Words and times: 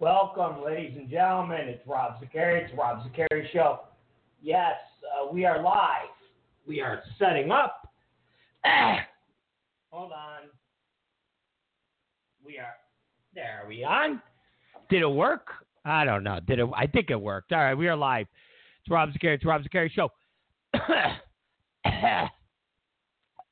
Welcome, 0.00 0.64
ladies 0.64 0.96
and 0.96 1.10
gentlemen. 1.10 1.60
It's 1.68 1.86
Rob 1.86 2.14
Zicari. 2.22 2.64
It's 2.64 2.72
Rob 2.74 3.06
Zicari 3.06 3.52
Show. 3.52 3.80
Yes, 4.40 4.76
uh, 5.04 5.30
we 5.30 5.44
are 5.44 5.62
live. 5.62 6.08
We 6.66 6.80
are 6.80 7.02
setting 7.18 7.50
up. 7.50 7.86
Hold 9.90 10.12
on. 10.12 10.48
We 12.42 12.56
are. 12.56 12.76
There. 13.34 13.66
We 13.68 13.84
on? 13.84 14.22
Did 14.88 15.02
it 15.02 15.06
work? 15.06 15.48
I 15.84 16.06
don't 16.06 16.24
know. 16.24 16.40
Did 16.48 16.60
it? 16.60 16.68
I 16.74 16.86
think 16.86 17.10
it 17.10 17.20
worked. 17.20 17.52
All 17.52 17.58
right, 17.58 17.74
we 17.74 17.86
are 17.86 17.96
live. 17.96 18.26
It's 18.80 18.90
Rob 18.90 19.10
Zicari. 19.10 19.34
It's 19.34 19.44
Rob 19.44 19.62
Zicari 19.62 19.90
Show. 19.90 20.08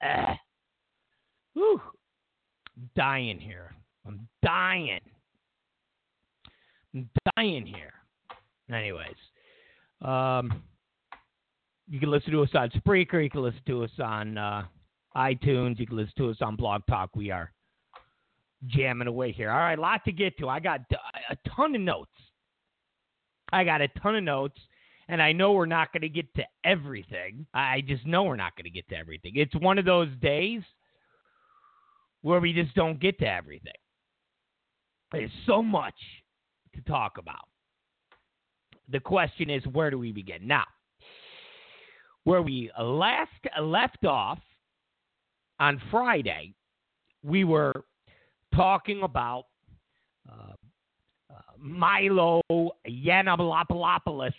Whew. 1.53 1.81
I'm 2.75 2.91
dying 2.97 3.39
here. 3.39 3.75
I'm 4.07 4.27
dying. 4.43 5.01
Dying 7.37 7.67
here. 7.67 7.93
Anyways, 8.71 9.17
um, 10.03 10.63
you 11.89 12.01
can 12.01 12.11
listen 12.11 12.33
to 12.33 12.43
us 12.43 12.51
on 12.55 12.71
Spreaker. 12.71 13.23
You 13.23 13.31
can 13.31 13.43
listen 13.43 13.61
to 13.67 13.85
us 13.85 13.91
on 14.03 14.39
uh, 14.39 14.65
iTunes. 15.17 15.79
You 15.79 15.87
can 15.87 15.97
listen 15.97 16.15
to 16.19 16.31
us 16.31 16.37
on 16.41 16.57
Blog 16.57 16.83
Talk. 16.89 17.15
We 17.15 17.31
are 17.31 17.53
jamming 18.67 19.09
away 19.09 19.33
here. 19.33 19.51
All 19.51 19.59
right, 19.59 19.79
a 19.79 19.81
lot 19.81 20.05
to 20.05 20.13
get 20.13 20.37
to. 20.39 20.49
I 20.49 20.61
got 20.61 20.81
a 21.31 21.37
ton 21.57 21.75
of 21.75 21.81
notes. 21.81 22.11
I 23.53 23.65
got 23.65 23.81
a 23.81 23.89
ton 23.89 24.17
of 24.17 24.25
notes, 24.25 24.59
and 25.09 25.23
I 25.23 25.33
know 25.33 25.53
we're 25.53 25.67
not 25.67 25.93
going 25.93 26.03
to 26.03 26.09
get 26.09 26.33
to 26.35 26.45
everything. 26.65 27.47
I 27.55 27.81
just 27.81 28.07
know 28.07 28.25
we're 28.25 28.37
not 28.37 28.57
going 28.57 28.65
to 28.65 28.71
get 28.71 28.89
to 28.91 28.97
everything. 28.97 29.33
It's 29.37 29.55
one 29.55 29.79
of 29.79 29.85
those 29.85 30.09
days 30.21 30.63
where 32.23 32.41
we 32.41 32.53
just 32.53 32.75
don't 32.75 33.01
get 33.01 33.19
to 33.21 33.27
everything. 33.27 33.73
There's 35.13 35.31
so 35.47 35.63
much 35.63 35.95
to 36.75 36.81
talk 36.83 37.19
about. 37.19 37.49
The 38.91 39.01
question 39.01 39.51
is, 39.51 39.63
where 39.67 39.91
do 39.91 39.99
we 39.99 40.13
begin? 40.13 40.47
Now, 40.47 40.65
where 42.25 42.43
we 42.43 42.71
last 42.81 43.31
left 43.61 44.05
off 44.05 44.39
on 45.61 45.81
Friday, 45.91 46.55
we 47.23 47.45
were 47.45 47.85
talking 48.55 49.03
about 49.03 49.45
uh, 50.31 50.53
uh, 51.31 51.35
Milo 51.59 52.41
Yiannopoulos' 52.89 54.33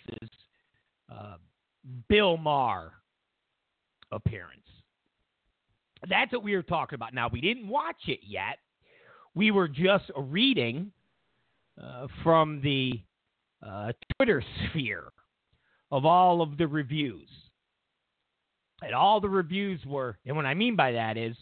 uh, 1.12 1.36
Bill 2.08 2.36
Maher 2.36 2.92
appearance. 4.12 4.60
That's 6.08 6.32
what 6.32 6.42
we 6.42 6.56
were 6.56 6.62
talking 6.62 6.96
about. 6.96 7.12
Now, 7.14 7.28
we 7.28 7.40
didn't 7.40 7.68
watch 7.68 8.08
it 8.08 8.20
yet. 8.26 8.58
We 9.34 9.50
were 9.50 9.68
just 9.68 10.10
reading 10.16 10.92
uh, 11.82 12.06
from 12.22 12.60
the 12.62 13.00
uh, 13.66 13.92
Twitter 14.16 14.42
sphere 14.68 15.12
of 15.90 16.04
all 16.04 16.42
of 16.42 16.56
the 16.56 16.66
reviews. 16.66 17.28
And 18.82 18.94
all 18.94 19.20
the 19.20 19.28
reviews 19.28 19.80
were, 19.84 20.16
and 20.24 20.36
what 20.36 20.46
I 20.46 20.54
mean 20.54 20.74
by 20.74 20.92
that 20.92 21.16
is, 21.16 21.36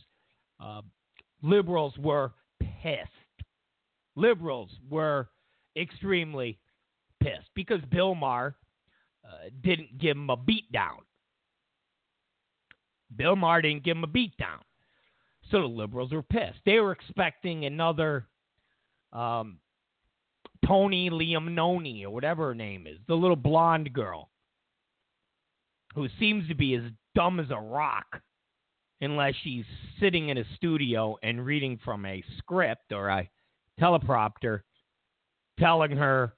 uh, 0.61 0.83
liberals 1.43 1.95
were 1.99 2.33
pissed. 2.61 3.11
Liberals 4.17 4.71
were 4.91 5.29
extremely 5.77 6.59
pissed 7.21 7.51
because 7.55 7.81
Bill 7.91 8.17
Maher 8.17 8.57
uh, 9.25 9.51
didn't 9.63 9.99
give 9.99 10.17
him 10.17 10.31
a 10.31 10.37
beat 10.37 10.71
down. 10.73 10.99
Bill 13.15 13.37
Maher 13.37 13.63
didn't 13.63 13.85
give 13.85 13.97
him 13.97 14.05
a 14.05 14.09
beat 14.09 14.37
down. 14.37 14.61
So 15.51 15.61
the 15.61 15.67
liberals 15.67 16.13
were 16.13 16.23
pissed. 16.23 16.59
They 16.67 16.81
were 16.81 16.93
expecting 16.93 17.65
another 17.65 18.27
um, 19.13 19.59
Tony 20.67 21.11
Liamnoni 21.11 22.05
or 22.05 22.11
whatever 22.11 22.49
her 22.49 22.55
name 22.55 22.87
is, 22.87 22.99
the 23.07 23.15
little 23.15 23.37
blonde 23.37 23.93
girl 23.93 24.31
who 25.95 26.09
seems 26.19 26.47
to 26.49 26.55
be 26.55 26.75
as 26.75 26.83
dumb 27.15 27.41
as 27.41 27.51
a 27.51 27.57
rock 27.57 28.21
unless 29.01 29.35
she's 29.43 29.65
sitting 30.01 30.29
in 30.29 30.39
a 30.39 30.45
studio 30.57 31.17
and 31.23 31.45
reading 31.45 31.79
from 31.85 32.05
a 32.05 32.23
script 32.37 32.93
or 32.93 33.09
a 33.09 33.29
teleprompter 33.81 34.61
telling 35.59 35.97
her 35.97 36.35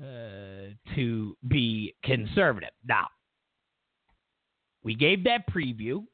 uh, 0.00 0.94
to 0.94 1.36
be 1.48 1.94
conservative. 2.04 2.70
Now, 2.86 3.06
we 4.82 4.94
gave 4.94 5.24
that 5.24 5.48
preview. 5.48 6.04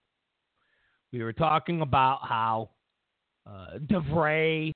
We 1.12 1.22
were 1.22 1.32
talking 1.32 1.80
about 1.80 2.20
how 2.22 2.70
uh, 3.46 3.78
DeVray, 3.86 4.72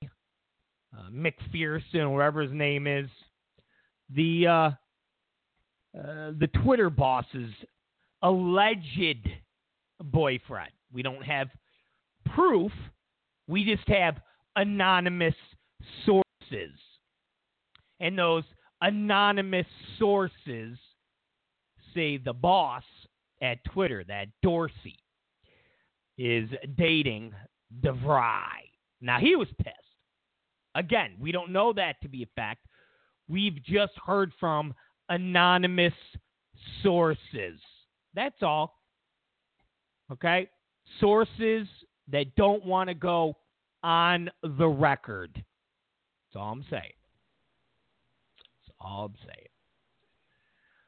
uh, 0.95 1.09
McPherson, 1.11 2.11
whatever 2.11 2.41
his 2.41 2.51
name 2.51 2.87
is, 2.87 3.07
the 4.09 4.47
uh, 4.47 4.71
uh, 5.97 6.31
the 6.39 6.49
Twitter 6.63 6.89
boss's 6.89 7.51
alleged 8.21 9.29
boyfriend. 10.03 10.71
We 10.91 11.03
don't 11.03 11.23
have 11.23 11.49
proof. 12.33 12.71
We 13.47 13.63
just 13.63 13.87
have 13.87 14.17
anonymous 14.55 15.35
sources. 16.05 16.77
And 17.99 18.17
those 18.17 18.43
anonymous 18.81 19.67
sources 19.99 20.77
say 21.93 22.17
the 22.17 22.33
boss 22.33 22.83
at 23.41 23.63
Twitter, 23.65 24.03
that 24.07 24.27
Dorsey, 24.41 24.99
is 26.17 26.49
dating 26.77 27.33
DeVry. 27.81 28.69
Now, 29.01 29.19
he 29.19 29.35
was 29.35 29.47
pissed. 29.57 29.82
Again, 30.75 31.11
we 31.19 31.31
don't 31.31 31.51
know 31.51 31.73
that 31.73 32.01
to 32.01 32.09
be 32.09 32.23
a 32.23 32.27
fact. 32.35 32.65
We've 33.27 33.61
just 33.63 33.93
heard 34.05 34.31
from 34.39 34.73
anonymous 35.09 35.93
sources. 36.81 37.59
That's 38.13 38.41
all. 38.41 38.79
Okay? 40.11 40.49
Sources 40.99 41.67
that 42.11 42.35
don't 42.35 42.65
want 42.65 42.89
to 42.89 42.95
go 42.95 43.35
on 43.83 44.29
the 44.41 44.67
record. 44.67 45.31
That's 45.33 46.41
all 46.41 46.51
I'm 46.51 46.65
saying. 46.69 46.93
That's 48.37 48.75
all 48.79 49.05
I'm 49.05 49.15
saying. 49.21 49.47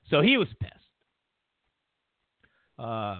So 0.09 0.21
he 0.21 0.37
was 0.37 0.47
pissed. 0.59 0.73
Uh, 2.77 3.19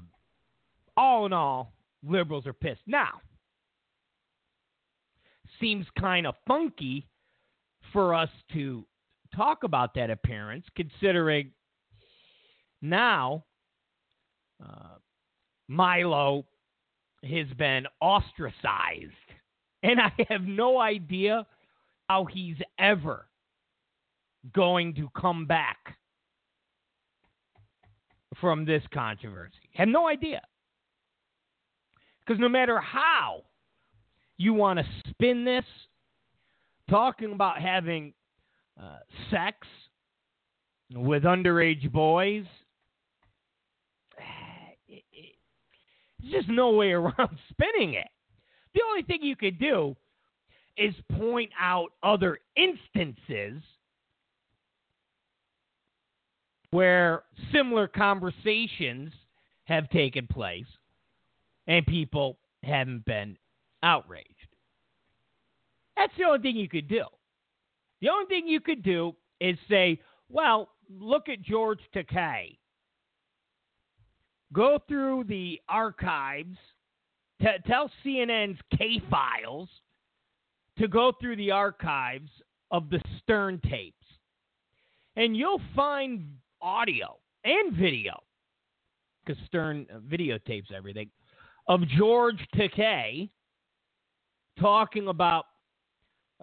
all 0.97 1.25
in 1.25 1.33
all, 1.33 1.73
liberals 2.03 2.45
are 2.45 2.53
pissed. 2.53 2.81
Now, 2.85 3.21
seems 5.59 5.85
kind 5.99 6.27
of 6.27 6.35
funky 6.47 7.07
for 7.93 8.13
us 8.13 8.29
to 8.53 8.85
talk 9.35 9.63
about 9.63 9.93
that 9.95 10.09
appearance, 10.09 10.65
considering 10.75 11.51
now 12.81 13.43
uh, 14.63 14.97
Milo 15.67 16.45
has 17.23 17.47
been 17.57 17.85
ostracized. 18.01 19.11
And 19.83 19.99
I 19.99 20.11
have 20.29 20.41
no 20.41 20.79
idea 20.79 21.45
how 22.09 22.25
he's 22.25 22.57
ever 22.79 23.27
going 24.53 24.95
to 24.95 25.09
come 25.19 25.45
back 25.45 25.97
from 28.39 28.65
this 28.65 28.83
controversy. 28.93 29.69
Have 29.73 29.87
no 29.87 30.07
idea. 30.07 30.41
Because 32.25 32.39
no 32.39 32.49
matter 32.49 32.79
how 32.79 33.43
you 34.37 34.53
want 34.53 34.79
to 34.79 34.85
spin 35.15 35.45
this, 35.45 35.65
talking 36.89 37.31
about 37.31 37.59
having 37.61 38.13
uh, 38.81 38.97
sex 39.31 39.57
with 40.93 41.23
underage 41.23 41.91
boys, 41.91 42.45
there's 44.87 46.31
just 46.31 46.49
no 46.49 46.71
way 46.71 46.91
around 46.91 47.13
spinning 47.49 47.93
it. 47.93 48.07
The 48.73 48.81
only 48.89 49.03
thing 49.03 49.19
you 49.21 49.35
could 49.35 49.59
do 49.59 49.95
is 50.77 50.93
point 51.17 51.51
out 51.59 51.91
other 52.03 52.39
instances 52.57 53.63
where 56.71 57.23
similar 57.53 57.87
conversations 57.87 59.13
have 59.63 59.89
taken 59.89 60.27
place 60.27 60.65
and 61.67 61.85
people 61.85 62.37
haven't 62.63 63.05
been 63.05 63.37
outraged. 63.81 64.34
That's 65.95 66.13
the 66.17 66.25
only 66.25 66.39
thing 66.39 66.55
you 66.57 66.69
could 66.69 66.87
do. 66.87 67.05
The 68.01 68.09
only 68.09 68.25
thing 68.27 68.47
you 68.47 68.59
could 68.59 68.83
do 68.83 69.15
is 69.39 69.57
say, 69.69 69.99
well, 70.29 70.69
look 70.89 71.29
at 71.29 71.41
George 71.41 71.79
Takei. 71.95 72.57
Go 74.53 74.79
through 74.87 75.25
the 75.27 75.59
archives, 75.67 76.57
t- 77.41 77.47
tell 77.65 77.89
CNN's 78.05 78.59
K 78.77 79.01
files 79.09 79.69
to 80.77 80.87
go 80.87 81.13
through 81.19 81.37
the 81.37 81.51
archives 81.51 82.29
of 82.71 82.89
the 82.89 83.01
Stern 83.21 83.59
tapes. 83.69 83.95
And 85.15 85.35
you'll 85.35 85.61
find 85.75 86.25
audio 86.61 87.17
and 87.43 87.73
video, 87.73 88.21
because 89.25 89.41
Stern 89.45 89.87
uh, 89.93 89.99
videotapes 89.99 90.71
everything, 90.75 91.09
of 91.67 91.81
George 91.97 92.39
Takei 92.55 93.29
talking 94.59 95.07
about 95.07 95.45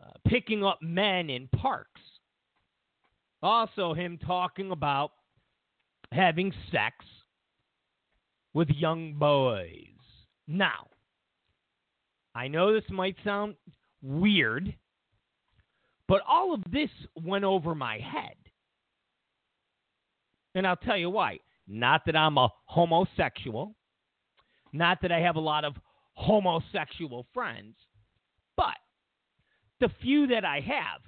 uh, 0.02 0.10
picking 0.26 0.64
up 0.64 0.78
men 0.82 1.31
in 1.31 1.49
parks 1.49 2.00
Also, 3.43 3.93
him 3.94 4.19
talking 4.19 4.70
about 4.70 5.12
having 6.12 6.52
sex 6.70 6.94
with 8.54 8.69
young 8.69 9.14
boys. 9.14 9.88
Now, 10.46 10.87
I 12.34 12.49
know 12.49 12.72
this 12.72 12.88
might 12.90 13.16
sound 13.25 13.54
weird, 14.02 14.75
but 16.08 16.22
all 16.28 16.54
of 16.54 16.62
this 16.70 16.90
went 17.16 17.44
over 17.44 17.75
my 17.75 17.99
head. 17.99 18.37
And 20.54 20.66
I'll 20.66 20.76
tell 20.76 20.96
you 20.96 21.10
why. 21.10 21.38
Not 21.66 22.02
that 22.06 22.16
I'm 22.16 22.38
a 22.38 22.49
homosexual, 22.66 23.75
not 24.72 24.99
that 25.02 25.12
I 25.12 25.20
have 25.20 25.37
a 25.37 25.40
lot 25.40 25.64
of 25.64 25.75
homosexual 26.14 27.26
friends, 27.32 27.75
but 28.56 28.76
the 29.82 29.90
few 30.00 30.29
that 30.29 30.44
I 30.44 30.61
have, 30.61 31.02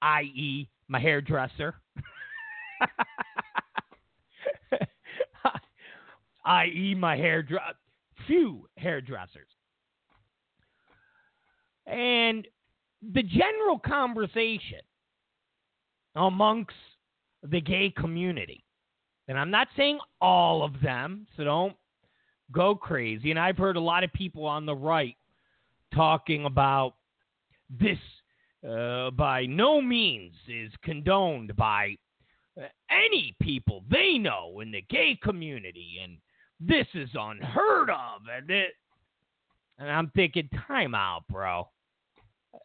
i.e., 0.00 0.70
my 0.86 1.00
hairdresser, 1.00 1.74
i.e., 6.46 6.94
my 6.94 7.16
hairdresser, 7.16 7.74
few 8.28 8.68
hairdressers. 8.76 9.48
And 11.86 12.46
the 13.12 13.24
general 13.24 13.80
conversation 13.80 14.78
amongst 16.14 16.76
the 17.42 17.60
gay 17.60 17.90
community, 17.90 18.64
and 19.26 19.36
I'm 19.36 19.50
not 19.50 19.66
saying 19.76 19.98
all 20.20 20.62
of 20.62 20.80
them, 20.80 21.26
so 21.36 21.42
don't 21.42 21.74
go 22.52 22.76
crazy. 22.76 23.32
And 23.32 23.40
I've 23.40 23.58
heard 23.58 23.74
a 23.76 23.80
lot 23.80 24.04
of 24.04 24.12
people 24.12 24.46
on 24.46 24.64
the 24.64 24.76
right 24.76 25.16
talking 25.92 26.44
about 26.44 26.94
this 27.78 27.98
uh, 28.68 29.10
by 29.10 29.46
no 29.46 29.80
means 29.80 30.34
is 30.48 30.72
condoned 30.82 31.54
by 31.56 31.96
uh, 32.58 32.66
any 32.90 33.34
people 33.40 33.84
they 33.90 34.16
know 34.18 34.60
in 34.60 34.70
the 34.70 34.82
gay 34.88 35.18
community, 35.22 35.98
and 36.02 36.16
this 36.60 36.86
is 36.94 37.10
unheard 37.14 37.90
of. 37.90 38.22
And, 38.34 38.50
it, 38.50 38.72
and 39.78 39.90
I'm 39.90 40.10
thinking, 40.14 40.48
time 40.66 40.94
out, 40.94 41.24
bro. 41.30 41.68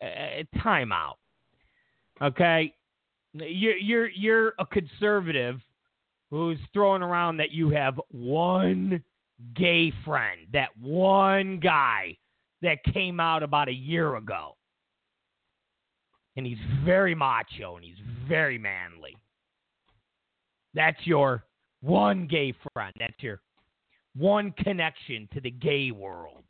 Uh, 0.02 0.44
time 0.62 0.92
out. 0.92 1.18
Okay, 2.22 2.74
you're 3.34 3.78
you're 3.78 4.10
you're 4.10 4.54
a 4.60 4.66
conservative 4.66 5.60
who's 6.30 6.60
throwing 6.74 7.02
around 7.02 7.38
that 7.38 7.52
you 7.52 7.70
have 7.70 8.00
one 8.12 9.04
gay 9.56 9.92
friend, 10.06 10.42
that 10.54 10.70
one 10.80 11.60
guy 11.60 12.18
that 12.62 12.84
came 12.94 13.20
out 13.20 13.42
about 13.42 13.70
a 13.70 13.74
year 13.74 14.18
ago. 14.18 14.56
And 16.40 16.48
he's 16.48 16.58
very 16.86 17.14
macho 17.14 17.76
and 17.76 17.84
he's 17.84 18.00
very 18.26 18.58
manly. 18.58 19.18
That's 20.74 21.06
your 21.06 21.44
one 21.82 22.28
gay 22.28 22.54
friend. 22.72 22.94
That's 22.98 23.22
your 23.22 23.42
one 24.16 24.54
connection 24.54 25.28
to 25.34 25.42
the 25.42 25.52
gay 25.52 25.92
world. 25.92 26.46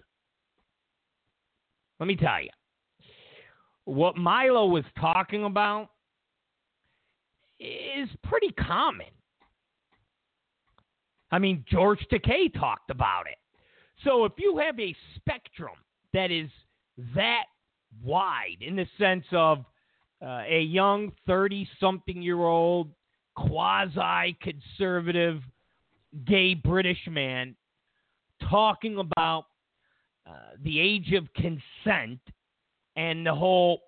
Let 2.00 2.06
me 2.06 2.16
tell 2.16 2.40
you, 2.40 2.52
what 3.86 4.16
Milo 4.16 4.68
was 4.68 4.84
talking 5.02 5.44
about 5.44 5.90
is 7.60 8.10
pretty 8.24 8.52
common. 8.60 9.08
I 11.32 11.40
mean, 11.40 11.66
George 11.68 12.06
Takei 12.12 12.54
talked 12.54 12.92
about 12.92 13.26
it. 13.26 13.40
So 14.04 14.26
if 14.26 14.34
you 14.38 14.60
have 14.60 14.80
a 14.80 14.96
spectrum 15.16 15.74
that 16.14 16.30
is 16.30 16.52
that 17.16 17.46
wide 18.04 18.58
in 18.62 18.76
the 18.76 18.86
sense 19.00 19.26
of 19.32 19.66
uh, 20.22 20.44
a 20.48 20.62
young 20.62 21.12
30 21.28 21.68
something 21.80 22.22
year 22.22 22.42
old 22.42 22.90
quasi 23.36 24.38
conservative 24.42 25.42
gay 26.26 26.54
British 26.54 27.00
man 27.10 27.56
talking 28.50 28.98
about 28.98 29.46
uh, 30.28 30.32
the 30.64 30.80
age 30.80 31.14
of 31.14 31.28
consent 31.34 32.20
and 32.96 33.26
the 33.26 33.34
whole 33.34 33.82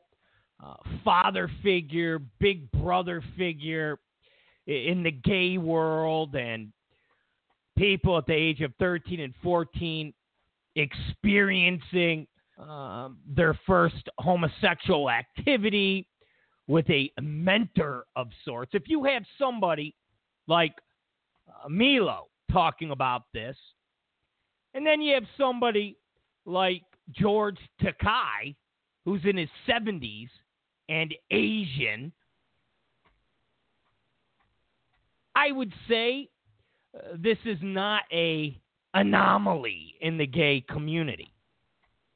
uh, 0.64 0.76
father 1.04 1.50
figure, 1.64 2.20
big 2.40 2.72
brother 2.72 3.24
figure 3.38 4.00
in 4.68 5.04
the 5.04 5.12
gay 5.12 5.58
world 5.58 6.36
and 6.36 6.72
people 7.78 8.18
at 8.18 8.26
the 8.26 8.34
age 8.34 8.62
of 8.62 8.72
13 8.80 9.20
and 9.20 9.34
14 9.42 10.14
experiencing 10.76 12.28
uh, 12.62 13.10
their 13.28 13.58
first 13.66 14.08
homosexual 14.20 15.10
activity 15.10 16.08
with 16.72 16.90
a 16.90 17.12
mentor 17.22 18.06
of 18.16 18.30
sorts. 18.46 18.72
If 18.74 18.84
you 18.86 19.04
have 19.04 19.24
somebody 19.38 19.94
like 20.48 20.72
uh, 21.50 21.68
Milo 21.68 22.30
talking 22.50 22.92
about 22.92 23.24
this, 23.34 23.58
and 24.74 24.88
then 24.88 25.02
you 25.02 25.14
have 25.14 25.26
somebody 25.38 25.98
like 26.46 26.84
George 27.12 27.58
Takei, 27.84 28.56
who's 29.04 29.20
in 29.26 29.36
his 29.36 29.50
70s 29.68 30.30
and 30.88 31.14
Asian, 31.30 32.14
I 35.36 35.52
would 35.52 35.74
say 35.90 36.30
uh, 36.96 37.18
this 37.20 37.38
is 37.44 37.58
not 37.62 38.04
a 38.14 38.58
anomaly 38.94 39.96
in 40.00 40.18
the 40.18 40.26
gay 40.26 40.64
community. 40.70 41.34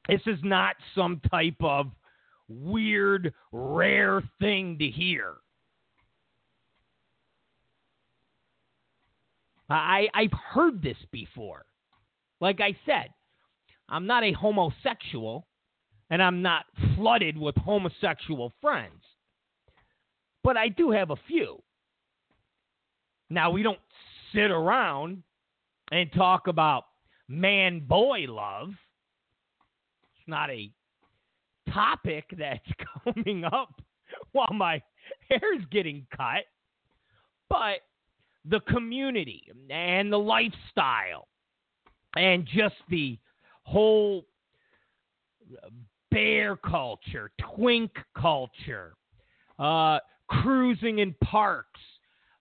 This 0.08 0.22
is 0.24 0.38
not 0.42 0.76
some 0.94 1.20
type 1.30 1.56
of 1.60 1.90
weird, 2.48 3.32
rare 3.52 4.22
thing 4.40 4.78
to 4.78 4.86
hear. 4.86 5.34
I, 9.68 10.08
I've 10.14 10.32
heard 10.32 10.82
this 10.82 10.96
before. 11.10 11.64
Like 12.40 12.60
I 12.60 12.76
said, 12.86 13.08
I'm 13.88 14.06
not 14.06 14.24
a 14.24 14.32
homosexual 14.32 15.46
and 16.10 16.22
I'm 16.22 16.42
not 16.42 16.66
flooded 16.94 17.36
with 17.36 17.56
homosexual 17.56 18.52
friends, 18.60 19.02
but 20.44 20.56
I 20.56 20.68
do 20.68 20.90
have 20.92 21.10
a 21.10 21.16
few. 21.26 21.62
Now, 23.28 23.50
we 23.50 23.64
don't 23.64 23.80
sit 24.32 24.50
around 24.52 25.22
and 25.90 26.12
talk 26.12 26.46
about 26.46 26.84
man 27.28 27.80
boy 27.80 28.26
love. 28.28 28.68
It's 28.68 30.28
not 30.28 30.50
a 30.50 30.70
topic 31.72 32.24
that's 32.38 32.68
coming 33.04 33.44
up 33.44 33.80
while 34.32 34.52
my 34.52 34.82
hair 35.28 35.54
is 35.54 35.64
getting 35.70 36.06
cut, 36.16 36.44
but 37.48 37.80
the 38.48 38.60
community 38.72 39.44
and 39.70 40.12
the 40.12 40.18
lifestyle 40.18 41.28
and 42.16 42.46
just 42.46 42.76
the 42.88 43.18
whole 43.64 44.24
bear 46.10 46.56
culture, 46.56 47.30
twink 47.54 47.90
culture, 48.16 48.94
uh, 49.58 49.98
cruising 50.28 51.00
in 51.00 51.14
parks, 51.22 51.80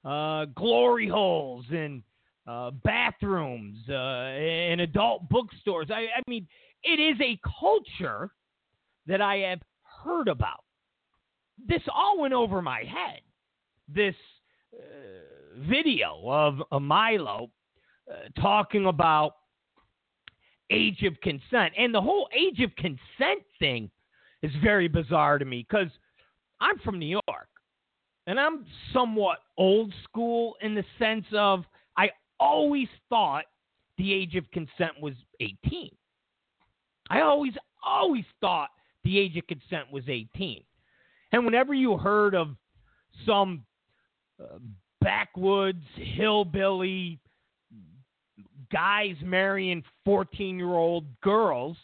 uh, 0.03 0.45
glory 0.55 1.07
holes 1.07 1.65
in 1.71 2.03
uh, 2.47 2.71
bathrooms, 2.83 3.77
uh, 3.89 4.31
in 4.37 4.81
adult 4.81 5.27
bookstores. 5.29 5.87
I, 5.89 6.07
I 6.15 6.21
mean, 6.27 6.47
it 6.83 6.99
is 6.99 7.19
a 7.21 7.39
culture 7.59 8.31
that 9.07 9.21
I 9.21 9.37
have 9.37 9.61
heard 10.03 10.27
about. 10.27 10.63
This 11.67 11.81
all 11.93 12.19
went 12.19 12.33
over 12.33 12.61
my 12.61 12.79
head. 12.79 13.21
This 13.87 14.15
uh, 14.73 15.59
video 15.69 16.21
of 16.25 16.81
Milo 16.81 17.49
uh, 18.11 18.41
talking 18.41 18.87
about 18.87 19.35
age 20.71 21.03
of 21.03 21.19
consent. 21.21 21.73
And 21.77 21.93
the 21.93 22.01
whole 22.01 22.27
age 22.35 22.59
of 22.61 22.75
consent 22.75 23.43
thing 23.59 23.89
is 24.41 24.51
very 24.63 24.87
bizarre 24.87 25.37
to 25.37 25.45
me 25.45 25.65
because 25.67 25.89
I'm 26.59 26.79
from 26.79 26.99
New 26.99 27.19
York 27.27 27.47
and 28.27 28.39
I'm 28.39 28.65
somewhat 28.93 29.39
old 29.57 29.93
school 30.03 30.55
in 30.61 30.75
the 30.75 30.83
sense 30.99 31.25
of 31.33 31.63
I 31.97 32.09
always 32.39 32.87
thought 33.09 33.45
the 33.97 34.13
age 34.13 34.35
of 34.35 34.49
consent 34.51 34.91
was 35.01 35.13
18. 35.39 35.89
I 37.09 37.21
always, 37.21 37.53
always 37.83 38.25
thought 38.41 38.69
the 39.05 39.19
age 39.19 39.37
of 39.37 39.47
consent 39.47 39.91
was 39.91 40.03
18. 40.09 40.61
And 41.31 41.45
whenever 41.45 41.73
you 41.73 41.95
heard 41.95 42.35
of 42.35 42.49
some 43.25 43.63
uh, 44.41 44.57
backwoods 44.99 45.85
hillbilly 45.95 47.19
guys 48.71 49.15
marrying 49.23 49.83
14 50.03 50.57
year 50.57 50.73
old 50.73 51.05
girls, 51.21 51.77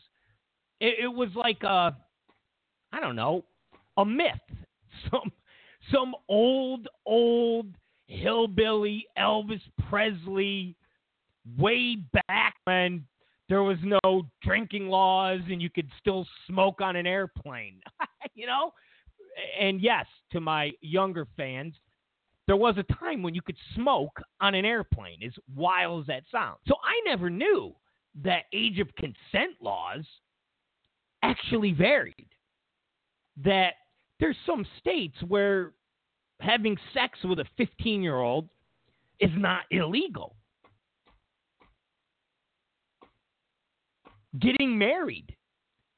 it, 0.79 0.95
it, 1.03 1.07
was 1.07 1.29
like 1.35 1.61
a, 1.63 1.95
I 2.91 2.99
don't 2.99 3.15
know, 3.15 3.45
a 3.97 4.03
myth. 4.03 4.27
Some, 5.09 5.31
some 5.91 6.13
old, 6.27 6.87
old 7.05 7.67
hillbilly 8.07 9.05
Elvis 9.17 9.61
Presley 9.89 10.75
way 11.57 11.97
back 12.27 12.55
when 12.65 13.05
there 13.51 13.63
was 13.63 13.77
no 13.83 14.23
drinking 14.41 14.87
laws 14.87 15.41
and 15.49 15.61
you 15.61 15.69
could 15.69 15.89
still 15.99 16.25
smoke 16.47 16.79
on 16.79 16.95
an 16.95 17.05
airplane, 17.05 17.81
you 18.33 18.47
know? 18.47 18.71
And 19.59 19.81
yes, 19.81 20.05
to 20.31 20.39
my 20.39 20.71
younger 20.79 21.27
fans, 21.35 21.73
there 22.47 22.55
was 22.55 22.75
a 22.77 22.93
time 22.93 23.21
when 23.21 23.35
you 23.35 23.41
could 23.41 23.57
smoke 23.75 24.21
on 24.39 24.55
an 24.55 24.63
airplane, 24.63 25.17
as 25.25 25.33
wild 25.53 26.03
as 26.03 26.07
that 26.07 26.23
sounds. 26.31 26.59
So 26.65 26.75
I 26.81 27.01
never 27.05 27.29
knew 27.29 27.75
that 28.23 28.43
age 28.53 28.79
of 28.79 28.87
consent 28.95 29.57
laws 29.61 30.05
actually 31.21 31.73
varied. 31.73 32.29
That 33.43 33.73
there's 34.21 34.37
some 34.45 34.65
states 34.79 35.17
where 35.27 35.73
having 36.39 36.77
sex 36.93 37.19
with 37.25 37.39
a 37.39 37.45
15 37.57 38.01
year 38.01 38.15
old 38.15 38.47
is 39.19 39.31
not 39.35 39.63
illegal. 39.71 40.37
Getting 44.39 44.77
married 44.77 45.35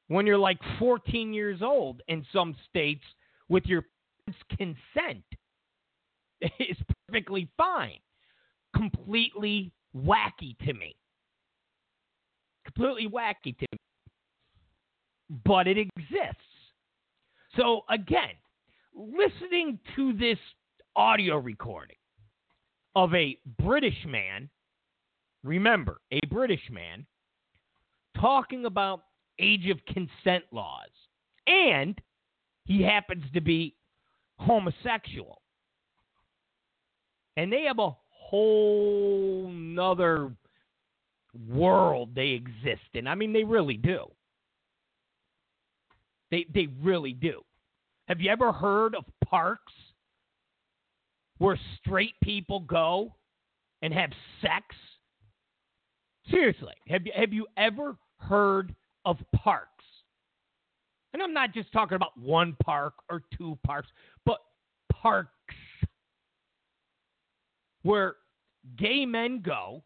when 0.08 0.26
you're 0.26 0.38
like 0.38 0.58
14 0.78 1.32
years 1.32 1.62
old 1.62 2.02
in 2.08 2.24
some 2.32 2.54
states 2.68 3.04
with 3.48 3.64
your 3.66 3.84
parents' 4.26 4.42
consent 4.56 5.24
is 6.58 6.76
perfectly 7.06 7.48
fine. 7.56 7.98
Completely 8.74 9.72
wacky 9.96 10.58
to 10.66 10.72
me. 10.74 10.96
Completely 12.64 13.08
wacky 13.08 13.56
to 13.56 13.66
me. 13.70 13.78
But 15.44 15.68
it 15.68 15.78
exists. 15.78 16.40
So, 17.56 17.82
again, 17.88 18.34
listening 18.94 19.78
to 19.96 20.12
this 20.12 20.38
audio 20.96 21.36
recording 21.36 21.96
of 22.96 23.14
a 23.14 23.38
British 23.62 24.04
man, 24.06 24.48
remember, 25.42 26.00
a 26.12 26.20
British 26.28 26.68
man, 26.70 27.06
talking 28.24 28.64
about 28.64 29.02
age 29.38 29.68
of 29.68 29.78
consent 29.84 30.44
laws. 30.50 30.88
And 31.46 31.98
he 32.64 32.82
happens 32.82 33.24
to 33.34 33.40
be 33.42 33.76
homosexual. 34.38 35.42
And 37.36 37.52
they 37.52 37.64
have 37.64 37.78
a 37.78 37.94
whole 38.08 39.50
nother 39.52 40.32
world 41.50 42.14
they 42.14 42.28
exist 42.28 42.88
in. 42.94 43.06
I 43.06 43.14
mean, 43.14 43.34
they 43.34 43.44
really 43.44 43.76
do. 43.76 44.06
They, 46.30 46.46
they 46.54 46.68
really 46.82 47.12
do. 47.12 47.42
Have 48.08 48.22
you 48.22 48.30
ever 48.30 48.52
heard 48.52 48.94
of 48.94 49.04
parks 49.26 49.72
where 51.38 51.58
straight 51.80 52.14
people 52.22 52.60
go 52.60 53.14
and 53.82 53.92
have 53.92 54.10
sex? 54.40 54.64
Seriously, 56.30 56.72
have 56.88 57.04
you, 57.04 57.12
have 57.14 57.32
you 57.34 57.46
ever 57.58 57.96
heard 58.18 58.74
of 59.04 59.18
parks? 59.34 59.70
And 61.12 61.22
I'm 61.22 61.32
not 61.32 61.54
just 61.54 61.72
talking 61.72 61.96
about 61.96 62.18
one 62.18 62.56
park 62.64 62.94
or 63.08 63.22
two 63.36 63.56
parks, 63.64 63.88
but 64.26 64.38
parks 64.90 65.30
where 67.82 68.16
gay 68.76 69.06
men 69.06 69.40
go, 69.44 69.82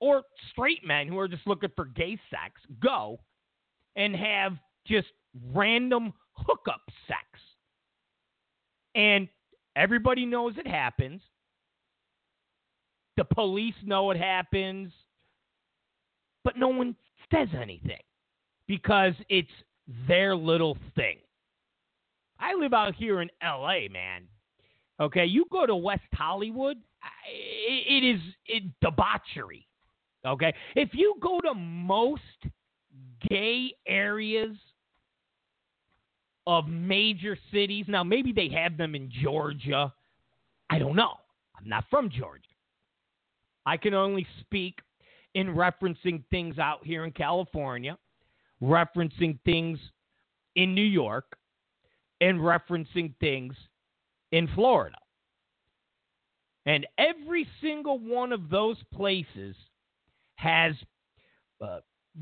or 0.00 0.22
straight 0.50 0.84
men 0.84 1.08
who 1.08 1.18
are 1.18 1.28
just 1.28 1.46
looking 1.46 1.70
for 1.74 1.86
gay 1.86 2.18
sex 2.30 2.60
go 2.80 3.18
and 3.94 4.14
have 4.14 4.58
just 4.86 5.08
random 5.54 6.12
hookup 6.32 6.82
sex. 7.08 7.22
And 8.94 9.28
everybody 9.74 10.26
knows 10.26 10.54
it 10.58 10.66
happens. 10.66 11.22
The 13.16 13.24
police 13.24 13.74
know 13.82 14.10
it 14.10 14.18
happens. 14.18 14.92
But 16.44 16.58
no 16.58 16.68
one 16.68 16.94
says 17.32 17.48
anything 17.60 18.02
because 18.66 19.14
it's 19.28 19.48
their 20.08 20.34
little 20.36 20.76
thing. 20.94 21.18
I 22.38 22.54
live 22.54 22.74
out 22.74 22.94
here 22.94 23.22
in 23.22 23.30
LA, 23.42 23.88
man. 23.90 24.22
Okay, 25.00 25.26
you 25.26 25.44
go 25.50 25.66
to 25.66 25.76
West 25.76 26.02
Hollywood, 26.14 26.78
it 27.28 28.04
is 28.04 28.20
it, 28.46 28.64
debauchery. 28.80 29.66
Okay, 30.26 30.54
if 30.74 30.90
you 30.92 31.14
go 31.20 31.40
to 31.40 31.54
most 31.54 32.22
gay 33.28 33.72
areas 33.86 34.56
of 36.46 36.68
major 36.68 37.36
cities, 37.52 37.84
now 37.88 38.02
maybe 38.02 38.32
they 38.32 38.48
have 38.48 38.76
them 38.76 38.94
in 38.94 39.10
Georgia. 39.22 39.92
I 40.70 40.78
don't 40.78 40.96
know. 40.96 41.14
I'm 41.56 41.68
not 41.68 41.84
from 41.90 42.10
Georgia. 42.10 42.42
I 43.64 43.76
can 43.76 43.94
only 43.94 44.26
speak 44.40 44.80
in 45.36 45.48
referencing 45.48 46.24
things 46.30 46.58
out 46.58 46.84
here 46.84 47.04
in 47.04 47.12
California 47.12 47.96
referencing 48.62 49.38
things 49.44 49.78
in 50.54 50.74
New 50.74 50.80
York 50.80 51.36
and 52.20 52.40
referencing 52.40 53.12
things 53.20 53.54
in 54.32 54.48
Florida. 54.54 54.96
And 56.64 56.86
every 56.98 57.46
single 57.60 57.98
one 57.98 58.32
of 58.32 58.48
those 58.50 58.78
places 58.92 59.54
has 60.36 60.74
uh, 61.62 61.80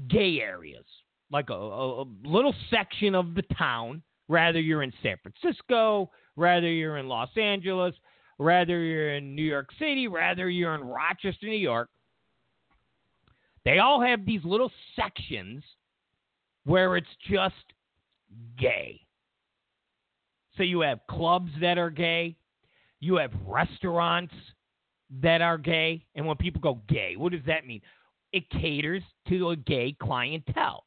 gay 0.09 0.40
areas, 0.40 0.85
like 1.30 1.50
a, 1.50 1.54
a, 1.54 2.02
a 2.02 2.06
little 2.25 2.54
section 2.68 3.14
of 3.14 3.35
the 3.35 3.44
town, 3.56 4.02
rather 4.28 4.61
you're 4.61 4.83
in 4.83 4.92
San 5.02 5.16
Francisco, 5.23 6.11
rather 6.37 6.68
you're 6.68 6.99
in 6.99 7.09
Los 7.09 7.30
Angeles, 7.37 7.94
rather 8.38 8.80
you're 8.80 9.14
in 9.14 9.35
New 9.35 9.44
York 9.44 9.71
City, 9.78 10.09
rather 10.09 10.50
you're 10.50 10.75
in 10.75 10.83
Rochester, 10.83 11.47
New 11.47 11.56
York. 11.56 11.88
They 13.64 13.78
all 13.78 14.00
have 14.00 14.26
these 14.26 14.44
little 14.44 14.71
sections 14.94 15.62
where 16.64 16.97
it's 16.97 17.06
just 17.28 17.54
gay. 18.59 19.00
So 20.56 20.62
you 20.62 20.80
have 20.80 21.00
clubs 21.11 21.50
that 21.61 21.78
are 21.78 21.90
gay, 21.90 22.37
you 23.00 23.16
have 23.16 23.33
restaurants 23.47 24.35
that 25.23 25.40
are 25.40 25.59
gay. 25.59 26.04
And 26.14 26.26
when 26.26 26.37
people 26.37 26.61
go 26.61 26.80
gay, 26.88 27.14
what 27.16 27.33
does 27.33 27.44
that 27.47 27.66
mean? 27.66 27.80
It 28.33 28.49
caters 28.50 29.02
to 29.28 29.50
a 29.50 29.56
gay 29.56 29.97
clientele. 30.00 30.85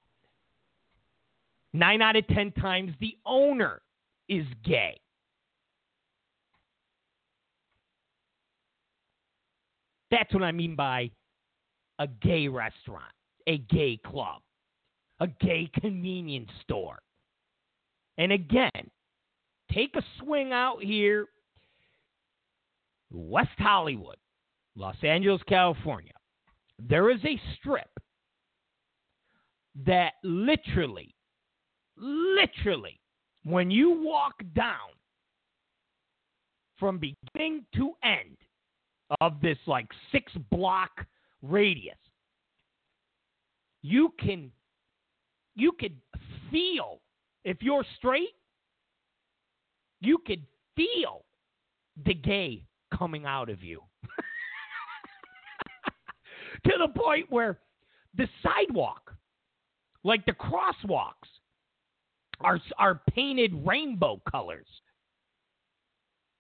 Nine 1.74 2.02
out 2.02 2.16
of 2.16 2.28
10 2.28 2.54
times 2.54 2.92
the 3.00 3.18
owner 3.26 3.82
is 4.28 4.46
gay. 4.66 5.00
That's 10.10 10.34
what 10.34 10.44
I 10.44 10.52
mean 10.52 10.76
by 10.76 11.12
a 12.00 12.08
gay 12.08 12.48
restaurant, 12.48 13.12
a 13.48 13.58
gay 13.58 14.00
club 14.06 14.42
a 15.20 15.28
gay 15.28 15.70
convenience 15.80 16.50
store. 16.62 17.00
And 18.18 18.32
again, 18.32 18.90
take 19.72 19.96
a 19.96 20.02
swing 20.20 20.52
out 20.52 20.82
here, 20.82 21.26
West 23.12 23.50
Hollywood, 23.58 24.18
Los 24.76 24.96
Angeles, 25.04 25.42
California. 25.48 26.14
There 26.80 27.10
is 27.10 27.20
a 27.26 27.40
strip 27.58 27.90
that 29.86 30.14
literally, 30.24 31.16
literally, 31.96 33.00
when 33.44 33.72
you 33.72 34.02
walk 34.04 34.34
down 34.56 34.90
from 36.80 37.00
beginning 37.00 37.66
to 37.76 37.94
end 38.04 38.38
of 39.22 39.40
this 39.42 39.58
like 39.66 39.88
six 40.12 40.32
block 40.52 40.92
radius, 41.42 41.98
you 43.82 44.14
can 44.20 44.52
you 45.56 45.72
could 45.80 45.96
feel 46.52 47.02
if 47.44 47.58
you're 47.62 47.86
straight, 47.98 48.36
you 50.00 50.20
could 50.26 50.44
feel 50.76 51.26
the 52.06 52.14
gay 52.14 52.64
coming 52.98 53.26
out 53.26 53.50
of 53.50 53.64
you. 53.64 53.82
to 56.66 56.72
the 56.78 57.00
point 57.00 57.26
where 57.30 57.60
the 58.16 58.28
sidewalk, 58.44 59.14
like 60.04 60.26
the 60.26 60.34
crosswalks, 60.34 61.14
are 62.42 62.60
are 62.78 63.02
painted 63.10 63.52
rainbow 63.66 64.22
colors. 64.30 64.68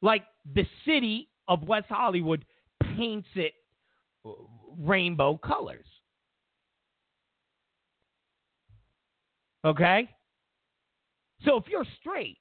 Like 0.01 0.24
the 0.54 0.66
city 0.86 1.30
of 1.48 1.63
West 1.63 1.88
Hollywood 1.89 2.46
paints 2.96 3.27
it 3.36 3.54
rainbow 4.79 5.38
colors. 5.38 5.86
Okay? 9.65 10.10
So 11.43 11.57
if 11.57 11.65
you're 11.67 11.86
straight, 12.00 12.38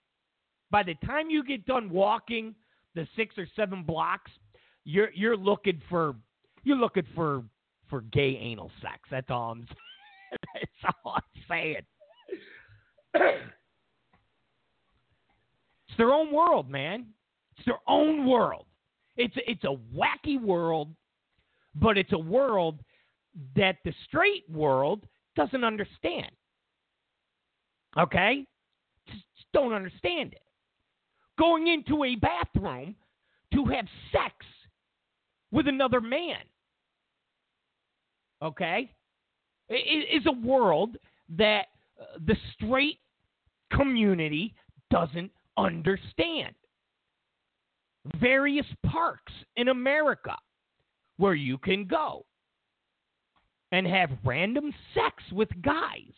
by 0.71 0.83
the 0.83 0.95
time 1.07 1.31
you 1.31 1.45
get 1.45 1.67
done 1.67 1.91
walking 1.91 2.55
the 2.95 3.07
six 3.17 3.37
or 3.39 3.47
seven 3.57 3.83
blocks, 3.83 4.31
you're 4.85 5.11
you're 5.13 5.37
looking 5.37 5.81
for 5.89 6.15
you're 6.65 6.77
looking 6.77 7.07
for 7.15 7.43
for 7.89 8.03
gay 8.13 8.39
anal 8.41 8.71
sex. 8.81 9.01
That's 9.11 9.31
all 9.31 9.53
I'm 9.53 9.61
that's 10.55 10.95
all 11.05 11.15
I'm 11.17 11.23
saying. 11.49 11.83
it's 13.15 13.41
their 15.99 16.13
own 16.13 16.33
world, 16.33 16.71
man. 16.71 17.07
It's 17.57 17.67
their 17.67 17.79
own 17.87 18.27
world. 18.27 18.67
It's 19.17 19.35
it's 19.47 19.65
a 19.65 19.77
wacky 19.97 20.41
world, 20.41 20.89
but 21.81 21.99
it's 21.99 22.13
a 22.13 22.19
world 22.19 22.81
that 23.55 23.77
the 23.85 23.93
straight 24.07 24.49
world 24.51 25.07
doesn't 25.35 25.65
understand. 25.65 26.31
Okay? 27.99 28.45
Just 29.07 29.25
don't 29.53 29.73
understand 29.73 30.33
it. 30.33 30.43
Going 31.39 31.69
into 31.69 32.05
a 32.05 32.17
bathroom 32.17 32.95
to 33.53 33.65
have 33.67 33.87
sex 34.11 34.35
with 35.51 35.69
another 35.69 36.01
man. 36.01 36.39
Okay? 38.43 38.91
It 39.69 40.21
is 40.21 40.27
a 40.27 40.47
world 40.47 40.97
that 41.37 41.67
uh, 42.01 42.19
the 42.27 42.37
straight 42.55 42.99
community 43.73 44.55
doesn't 44.91 45.31
understand. 45.57 46.55
Various 48.21 48.67
parks 48.87 49.33
in 49.57 49.69
America 49.69 50.37
where 51.17 51.35
you 51.35 51.59
can 51.59 51.87
go 51.87 52.25
and 53.73 53.87
have 53.87 54.11
random 54.25 54.73
sex 54.95 55.23
with 55.33 55.49
guys 55.63 56.13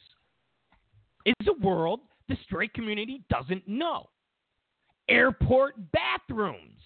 is 1.25 1.47
a 1.47 1.67
world 1.67 2.01
the 2.29 2.37
straight 2.45 2.75
community 2.75 3.23
doesn't 3.31 3.67
know. 3.67 4.11
Airport 5.09 5.75
bathrooms. 5.93 6.81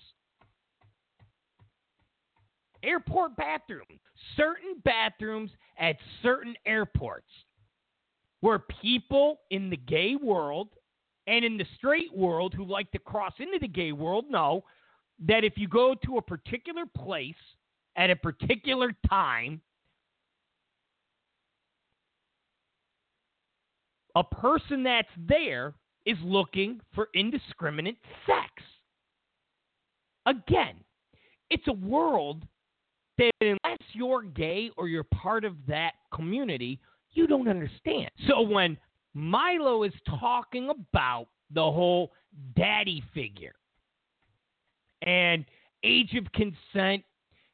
Airport 2.83 3.37
bathrooms. 3.37 4.01
Certain 4.37 4.77
bathrooms 4.85 5.51
at 5.79 5.97
certain 6.23 6.55
airports 6.65 7.27
where 8.41 8.61
people 8.81 9.41
in 9.51 9.71
the 9.71 9.77
gay 9.77 10.17
world 10.21 10.69
and 11.27 11.45
in 11.45 11.57
the 11.57 11.67
straight 11.77 12.13
world 12.17 12.55
who 12.55 12.65
like 12.65 12.91
to 12.93 12.99
cross 12.99 13.33
into 13.39 13.59
the 13.61 13.69
gay 13.69 13.93
world 13.93 14.25
know 14.31 14.63
that 15.25 15.45
if 15.45 15.55
you 15.57 15.69
go 15.69 15.95
to 16.05 16.17
a 16.17 16.23
particular 16.23 16.85
place 16.97 17.35
at 17.97 18.11
a 18.11 18.17
particular 18.17 18.93
time, 19.09 19.61
a 24.15 24.25
person 24.25 24.83
that's 24.83 25.09
there 25.17 25.75
is 26.05 26.17
looking 26.23 26.81
for 26.95 27.09
indiscriminate 27.15 27.99
sex. 28.27 28.51
Again, 30.27 30.77
it's 31.51 31.67
a 31.69 31.73
world 31.73 32.45
that 33.19 33.31
unless 33.41 33.79
you're 33.93 34.23
gay 34.23 34.71
or 34.77 34.89
you're 34.89 35.05
part 35.05 35.45
of 35.45 35.55
that 35.69 35.93
community, 36.15 36.81
you 37.13 37.27
don't 37.27 37.49
understand. 37.49 38.11
So 38.27 38.41
when 38.43 38.77
Milo 39.15 39.83
is 39.83 39.93
talking 40.21 40.71
about 40.71 41.29
the 41.51 41.63
whole 41.63 42.13
daddy 42.57 43.03
figure 43.13 43.55
and 45.03 45.45
age 45.85 46.15
of 46.15 46.27
consent 46.33 47.03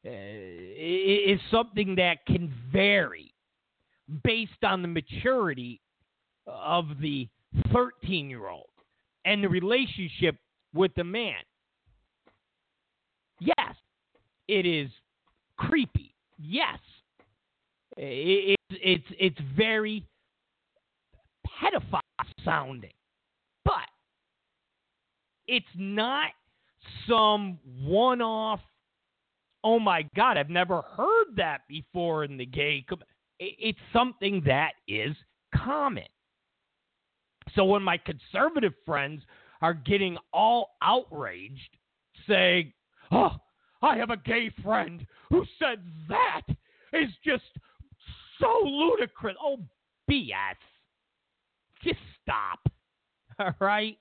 uh, 0.07 0.11
is 0.11 1.41
something 1.51 1.97
that 1.97 2.25
can 2.27 2.53
vary 2.73 3.33
based 4.25 4.63
on 4.63 4.83
the 4.83 4.89
maturity 4.89 5.81
of 6.47 6.87
the 7.01 7.29
13 7.73 8.31
year 8.31 8.49
old 8.49 8.69
and 9.25 9.43
the 9.43 9.49
relationship 9.49 10.37
with 10.75 10.95
the 10.95 11.05
man. 11.05 11.35
Yes, 13.41 13.75
it 14.49 14.67
is 14.67 14.91
creepy. 15.57 16.15
Yes, 16.39 16.79
it's 17.97 18.63
it's 18.71 19.05
it's 19.19 19.39
very 19.57 20.05
pedophile 21.47 22.01
sounding, 22.45 22.93
but 23.65 23.75
it's 25.47 25.67
not 25.77 26.31
some 27.09 27.59
one-off. 27.83 28.61
Oh 29.65 29.79
my 29.79 30.09
God, 30.15 30.37
I've 30.37 30.51
never 30.51 30.83
heard 30.83 31.37
that 31.37 31.63
before 31.69 32.25
in 32.25 32.37
the 32.37 32.47
gay. 32.47 32.85
Com-. 32.89 33.03
It's 33.39 33.79
something 33.93 34.43
that 34.47 34.73
is 34.87 35.17
common. 35.55 36.05
So 37.55 37.65
when 37.65 37.83
my 37.83 37.99
conservative 37.99 38.75
friends 38.85 39.23
are 39.63 39.75
getting 39.75 40.17
all 40.33 40.77
outraged, 40.83 41.77
saying, 42.29 42.73
"Oh, 43.11 43.37
I 43.83 43.97
have 43.97 44.11
a 44.11 44.17
gay 44.17 44.51
friend 44.63 45.07
who 45.31 45.45
said 45.59 45.83
that 46.09 46.43
is 46.93 47.11
just 47.25 47.45
so 48.41 48.61
ludicrous." 48.65 49.37
Oh, 49.43 49.59
BS. 50.11 50.57
Just 51.83 51.99
stop. 52.23 52.61
All 53.39 53.55
right? 53.61 53.97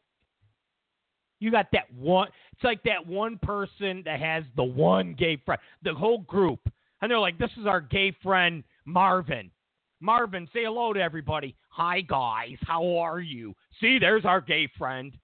You 1.40 1.52
got 1.52 1.68
that 1.74 1.94
one. 1.94 2.30
It's 2.54 2.64
like 2.64 2.82
that 2.84 3.06
one 3.06 3.38
person 3.42 4.02
that 4.06 4.20
has 4.20 4.44
the 4.56 4.64
one 4.64 5.14
gay 5.18 5.42
friend, 5.46 5.62
the 5.84 5.94
whole 5.94 6.20
group. 6.20 6.60
And 7.02 7.12
they're 7.12 7.20
like, 7.20 7.38
this 7.38 7.52
is 7.60 7.68
our 7.68 7.82
gay 7.82 8.16
friend, 8.24 8.64
Marvin. 8.86 9.52
Marvin, 10.00 10.48
say 10.54 10.64
hello 10.64 10.94
to 10.94 11.00
everybody. 11.00 11.56
Hi, 11.70 12.02
guys. 12.02 12.58
How 12.62 12.98
are 12.98 13.20
you? 13.20 13.54
See, 13.80 14.00
there's 14.00 14.26
our 14.26 14.42
gay 14.42 14.68
friend. 14.78 15.16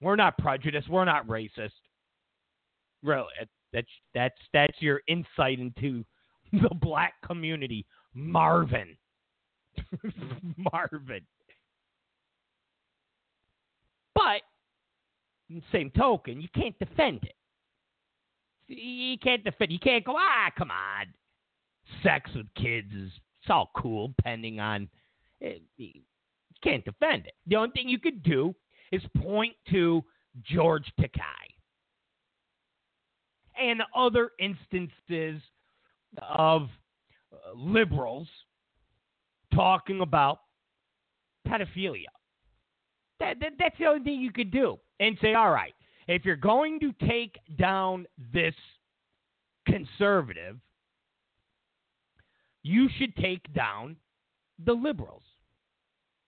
We're 0.00 0.16
not 0.16 0.38
prejudiced. 0.38 0.88
We're 0.88 1.04
not 1.04 1.26
racist. 1.26 1.70
Really, 3.02 3.26
that's 3.72 3.88
that's 4.14 4.38
that's 4.52 4.80
your 4.80 5.02
insight 5.08 5.58
into 5.60 6.04
the 6.52 6.74
black 6.80 7.14
community, 7.24 7.86
Marvin. 8.14 8.96
Marvin. 10.72 11.20
But, 14.14 14.42
same 15.72 15.90
token, 15.90 16.40
you 16.40 16.48
can't 16.54 16.78
defend 16.78 17.24
it. 17.24 17.34
You 18.66 19.18
can't 19.18 19.44
defend. 19.44 19.72
You 19.72 19.78
can't 19.78 20.04
go. 20.04 20.14
Ah, 20.16 20.50
come 20.56 20.70
on. 20.70 21.06
Sex 22.02 22.30
with 22.34 22.46
kids 22.54 22.92
is 22.94 23.10
it's 23.42 23.50
all 23.50 23.70
cool, 23.76 24.14
depending 24.16 24.58
on. 24.58 24.88
Eh, 25.42 25.58
you 25.76 25.90
can't 26.62 26.84
defend 26.84 27.26
it. 27.26 27.34
The 27.46 27.56
only 27.56 27.70
thing 27.72 27.88
you 27.88 27.98
could 27.98 28.22
do 28.22 28.54
is 28.90 29.02
point 29.18 29.54
to 29.70 30.02
George 30.42 30.90
Takei 30.98 31.54
and 33.60 33.82
other 33.94 34.30
instances 34.40 35.42
of 36.22 36.62
uh, 37.32 37.54
liberals 37.54 38.28
talking 39.54 40.00
about 40.00 40.38
pedophilia. 41.46 42.06
That, 43.24 43.40
that, 43.40 43.52
that's 43.58 43.78
the 43.78 43.86
only 43.86 44.04
thing 44.04 44.20
you 44.20 44.32
could 44.32 44.50
do. 44.50 44.78
And 45.00 45.16
say, 45.22 45.34
all 45.34 45.50
right, 45.50 45.74
if 46.08 46.24
you're 46.24 46.36
going 46.36 46.78
to 46.80 46.92
take 47.08 47.38
down 47.58 48.06
this 48.32 48.54
conservative, 49.66 50.56
you 52.62 52.88
should 52.98 53.16
take 53.16 53.52
down 53.54 53.96
the 54.64 54.72
liberals. 54.72 55.22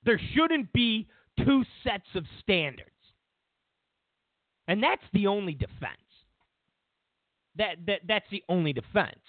There 0.05 0.21
shouldn't 0.35 0.73
be 0.73 1.07
two 1.45 1.65
sets 1.85 2.07
of 2.15 2.25
standards. 2.41 2.91
And 4.69 4.83
that's 4.83 5.03
the 5.13 5.27
only 5.27 5.53
defense. 5.53 5.97
That, 7.57 7.77
that 7.87 8.01
that's 8.07 8.27
the 8.31 8.43
only 8.49 8.73
defense. 8.73 9.21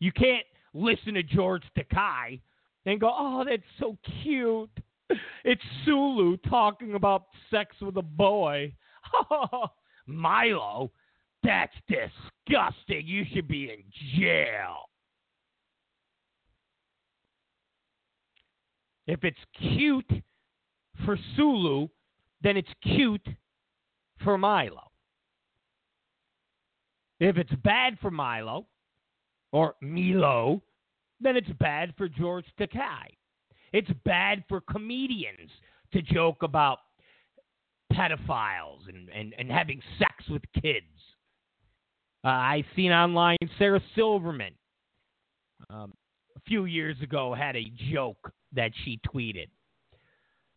You 0.00 0.10
can't 0.10 0.46
listen 0.72 1.14
to 1.14 1.22
George 1.22 1.62
Takei 1.78 2.40
and 2.84 3.00
go, 3.00 3.12
"Oh, 3.16 3.44
that's 3.48 3.62
so 3.78 3.96
cute." 4.22 4.70
It's 5.44 5.62
Sulu 5.84 6.38
talking 6.48 6.94
about 6.94 7.24
sex 7.50 7.76
with 7.82 7.98
a 7.98 8.02
boy. 8.02 8.72
Milo, 10.06 10.90
that's 11.42 11.74
disgusting. 11.86 13.06
You 13.06 13.24
should 13.30 13.46
be 13.46 13.70
in 13.70 13.82
jail. 14.18 14.88
If 19.06 19.22
it's 19.22 19.38
cute 19.58 20.10
for 21.04 21.18
Sulu, 21.36 21.88
then 22.42 22.56
it's 22.56 22.72
cute 22.82 23.28
for 24.22 24.38
Milo. 24.38 24.90
If 27.20 27.36
it's 27.36 27.54
bad 27.62 27.98
for 28.00 28.10
Milo 28.10 28.66
or 29.52 29.74
Milo, 29.80 30.62
then 31.20 31.36
it's 31.36 31.50
bad 31.60 31.94
for 31.96 32.08
George 32.08 32.46
Takei. 32.58 33.16
It's 33.74 33.90
bad 34.04 34.44
for 34.48 34.60
comedians 34.60 35.50
to 35.92 36.00
joke 36.00 36.44
about 36.44 36.78
pedophiles 37.92 38.88
and, 38.88 39.08
and, 39.08 39.34
and 39.36 39.50
having 39.50 39.82
sex 39.98 40.14
with 40.30 40.42
kids. 40.62 40.86
Uh, 42.24 42.28
I've 42.28 42.66
seen 42.76 42.92
online 42.92 43.36
Sarah 43.58 43.82
Silverman 43.96 44.54
um, 45.70 45.92
a 46.36 46.40
few 46.46 46.66
years 46.66 46.96
ago 47.02 47.34
had 47.34 47.56
a 47.56 47.72
joke 47.92 48.32
that 48.52 48.70
she 48.84 49.00
tweeted 49.12 49.48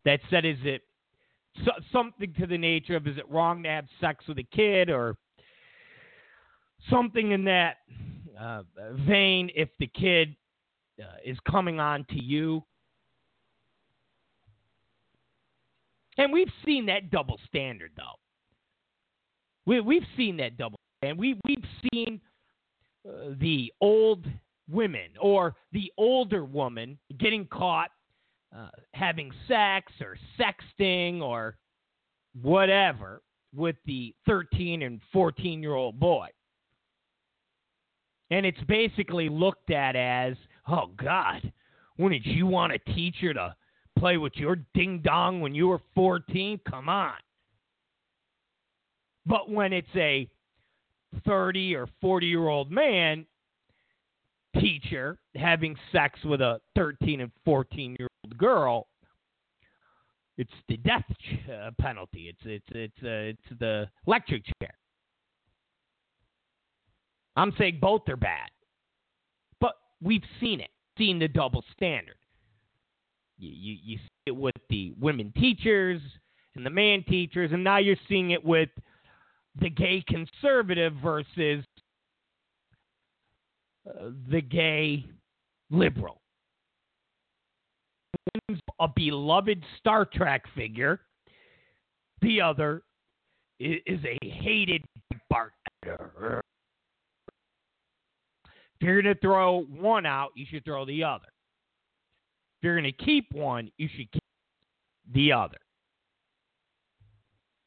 that 0.05 0.19
said, 0.29 0.45
"Is 0.45 0.59
it 0.61 0.83
so, 1.65 1.71
something 1.91 2.31
to 2.39 2.45
the 2.45 2.57
nature 2.57 2.95
of 2.95 3.07
is 3.07 3.17
it 3.17 3.27
wrong 3.31 3.63
to 3.63 3.69
have 3.69 3.85
sex 3.99 4.25
with 4.27 4.37
a 4.37 4.47
kid 4.55 4.91
or 4.91 5.17
something 6.91 7.31
in 7.31 7.45
that 7.45 7.77
uh, 8.39 8.61
vein 9.07 9.49
if 9.55 9.69
the 9.79 9.87
kid 9.87 10.35
uh, 11.01 11.17
is 11.25 11.39
coming 11.49 11.79
on 11.79 12.05
to 12.11 12.23
you?" 12.23 12.63
And 16.17 16.31
we've 16.31 16.51
seen 16.65 16.85
that 16.87 17.11
double 17.11 17.39
standard, 17.47 17.91
though. 17.95 18.17
We, 19.65 19.81
we've 19.81 20.05
seen 20.15 20.37
that 20.37 20.57
double, 20.57 20.79
and 21.01 21.17
we 21.17 21.39
we've 21.45 21.65
seen 21.91 22.21
uh, 23.07 23.33
the 23.39 23.71
old 23.81 24.25
women 24.69 25.09
or 25.19 25.55
the 25.71 25.91
older 25.97 26.43
woman 26.43 26.97
getting 27.19 27.45
caught 27.47 27.91
uh, 28.55 28.69
having 28.93 29.31
sex 29.47 29.91
or 30.01 30.17
sexting 30.39 31.21
or 31.21 31.57
whatever 32.41 33.21
with 33.53 33.75
the 33.85 34.13
13 34.25 34.83
and 34.83 35.01
14 35.11 35.61
year 35.61 35.73
old 35.73 35.99
boy. 35.99 36.27
And 38.29 38.45
it's 38.45 38.61
basically 38.67 39.29
looked 39.29 39.71
at 39.71 39.95
as, 39.95 40.35
oh, 40.67 40.91
God, 40.97 41.51
wouldn't 41.97 42.25
you 42.25 42.45
want 42.45 42.73
a 42.73 42.79
teacher 42.93 43.33
to 43.33 43.55
play 43.99 44.17
with 44.17 44.33
your 44.35 44.57
ding 44.73 45.01
dong 45.03 45.41
when 45.41 45.55
you 45.55 45.67
were 45.67 45.81
14? 45.95 46.59
Come 46.69 46.89
on. 46.89 47.13
But 49.25 49.49
when 49.49 49.73
it's 49.73 49.87
a 49.95 50.29
30 51.25 51.75
or 51.75 51.87
40 52.01 52.27
year 52.27 52.47
old 52.47 52.71
man 52.71 53.25
teacher 54.59 55.17
having 55.35 55.75
sex 55.91 56.19
with 56.23 56.41
a 56.41 56.59
13 56.75 57.21
and 57.21 57.31
14 57.45 57.95
year 57.99 58.07
old 58.23 58.37
girl, 58.37 58.87
it's 60.37 60.51
the 60.67 60.77
death 60.77 61.03
uh, 61.51 61.71
penalty. 61.79 62.29
It's 62.29 62.39
it's 62.45 62.65
it's 62.69 63.03
uh, 63.03 63.31
it's 63.33 63.59
the 63.59 63.87
electric 64.05 64.43
chair. 64.59 64.73
I'm 67.35 67.53
saying 67.57 67.79
both 67.81 68.07
are 68.07 68.17
bad, 68.17 68.49
but 69.59 69.73
we've 70.01 70.23
seen 70.39 70.59
it, 70.59 70.69
seen 70.97 71.19
the 71.19 71.27
double 71.27 71.63
standard. 71.75 72.15
You, 73.37 73.49
you, 73.49 73.77
you 73.83 73.97
see 73.97 74.09
it 74.27 74.35
with 74.35 74.55
the 74.69 74.93
women 74.99 75.31
teachers 75.37 76.01
and 76.55 76.65
the 76.65 76.69
man 76.69 77.03
teachers, 77.07 77.51
and 77.53 77.63
now 77.63 77.77
you're 77.77 77.95
seeing 78.09 78.31
it 78.31 78.43
with 78.43 78.69
the 79.59 79.69
gay 79.69 80.03
conservative 80.07 80.93
versus 81.01 81.63
uh, 83.87 84.09
the 84.29 84.41
gay 84.41 85.05
liberal. 85.69 86.21
One's 88.49 88.61
a 88.79 88.87
beloved 88.87 89.63
Star 89.79 90.05
Trek 90.05 90.43
figure. 90.55 91.01
The 92.21 92.41
other 92.41 92.83
is, 93.59 93.79
is 93.85 93.99
a 94.03 94.17
hated 94.25 94.83
Bart. 95.29 95.53
If 95.83 95.91
you're 98.81 99.01
going 99.01 99.15
to 99.15 99.19
throw 99.21 99.63
one 99.63 100.05
out, 100.05 100.29
you 100.35 100.45
should 100.49 100.65
throw 100.65 100.85
the 100.85 101.03
other. 101.03 101.27
If 102.57 102.63
you're 102.63 102.79
going 102.79 102.91
to 102.91 103.05
keep 103.05 103.31
one, 103.33 103.71
you 103.77 103.87
should 103.95 104.11
keep 104.11 104.23
the 105.13 105.31
other. 105.31 105.57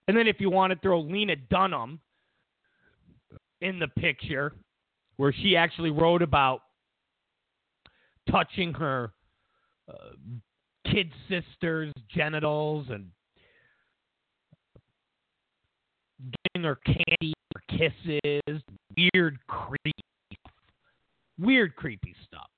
And 0.09 0.17
then 0.17 0.27
if 0.27 0.41
you 0.41 0.51
want 0.51 0.73
to 0.73 0.79
throw 0.81 1.01
Lena 1.01 1.37
Dunham 1.37 2.01
in 3.61 3.79
the 3.79 3.87
picture, 3.87 4.55
where 5.17 5.33
she 5.33 5.57
actually 5.57 5.91
wrote 5.91 6.23
about 6.23 6.63
touching 8.29 8.75
her 8.75 9.13
uh, 9.89 9.95
kid 10.91 11.11
sister's 11.29 11.93
genitals 12.13 12.87
and 12.91 13.07
getting 16.45 16.65
her 16.65 16.79
candy 16.85 17.33
or 17.55 17.63
kisses, 17.69 18.63
weird, 19.15 19.39
creepy, 19.47 19.93
weird, 21.39 21.77
creepy 21.77 22.15
stuff. 22.27 22.50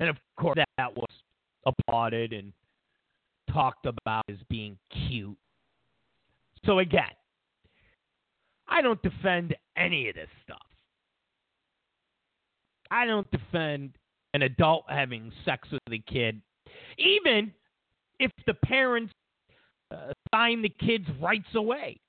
And 0.00 0.08
of 0.08 0.16
course, 0.38 0.58
that 0.76 0.94
was 0.94 1.08
applauded 1.64 2.32
and 2.32 2.52
talked 3.50 3.86
about 3.86 4.24
as 4.30 4.36
being 4.48 4.76
cute. 5.08 5.36
So 6.64 6.80
again, 6.80 7.04
I 8.68 8.82
don't 8.82 9.00
defend 9.02 9.54
any 9.76 10.08
of 10.08 10.14
this 10.14 10.28
stuff. 10.42 10.58
I 12.90 13.06
don't 13.06 13.30
defend 13.30 13.92
an 14.34 14.42
adult 14.42 14.84
having 14.88 15.32
sex 15.44 15.68
with 15.70 15.80
a 15.90 15.98
kid, 15.98 16.40
even 16.98 17.52
if 18.18 18.30
the 18.46 18.54
parents 18.54 19.12
uh, 19.92 20.12
sign 20.34 20.62
the 20.62 20.68
kid's 20.68 21.06
rights 21.20 21.48
away. 21.54 22.00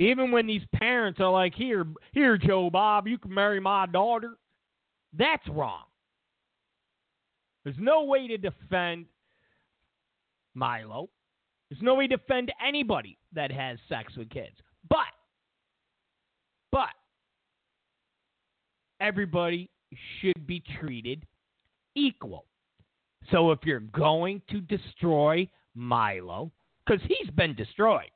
Even 0.00 0.30
when 0.32 0.46
these 0.46 0.64
parents 0.72 1.20
are 1.20 1.30
like, 1.30 1.54
"Here, 1.54 1.86
here, 2.12 2.38
Joe 2.38 2.70
Bob, 2.70 3.06
you 3.06 3.18
can 3.18 3.34
marry 3.34 3.60
my 3.60 3.84
daughter," 3.84 4.38
that's 5.12 5.46
wrong. 5.48 5.84
There's 7.64 7.78
no 7.78 8.04
way 8.04 8.26
to 8.26 8.38
defend 8.38 9.04
Milo. 10.54 11.10
There's 11.68 11.82
no 11.82 11.94
way 11.96 12.06
to 12.06 12.16
defend 12.16 12.50
anybody 12.66 13.18
that 13.34 13.52
has 13.52 13.78
sex 13.90 14.16
with 14.16 14.30
kids. 14.30 14.56
But, 14.88 15.12
but, 16.72 16.94
everybody 19.00 19.68
should 20.20 20.46
be 20.46 20.60
treated 20.80 21.26
equal. 21.94 22.46
So 23.30 23.50
if 23.50 23.58
you're 23.64 23.80
going 23.80 24.40
to 24.48 24.62
destroy 24.62 25.46
Milo, 25.74 26.50
because 26.86 27.02
he's 27.02 27.30
been 27.32 27.54
destroyed, 27.54 28.10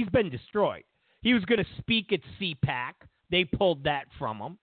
he's 0.00 0.08
been 0.08 0.30
destroyed. 0.30 0.84
He 1.22 1.34
was 1.34 1.44
going 1.44 1.58
to 1.58 1.70
speak 1.78 2.12
at 2.12 2.20
CPAC. 2.40 2.92
They 3.30 3.44
pulled 3.44 3.84
that 3.84 4.06
from 4.18 4.38
him. 4.38 4.58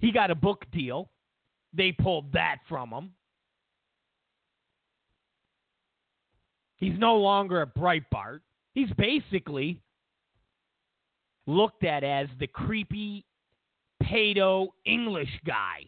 He 0.00 0.12
got 0.12 0.30
a 0.30 0.34
book 0.34 0.64
deal. 0.72 1.08
They 1.72 1.92
pulled 1.92 2.32
that 2.32 2.56
from 2.68 2.90
him. 2.90 3.10
He's 6.76 6.98
no 6.98 7.16
longer 7.16 7.62
at 7.62 7.74
Breitbart. 7.74 8.40
He's 8.74 8.90
basically 8.98 9.80
looked 11.46 11.84
at 11.84 12.04
as 12.04 12.26
the 12.38 12.46
creepy 12.46 13.24
pedo 14.02 14.68
English 14.84 15.30
guy. 15.46 15.84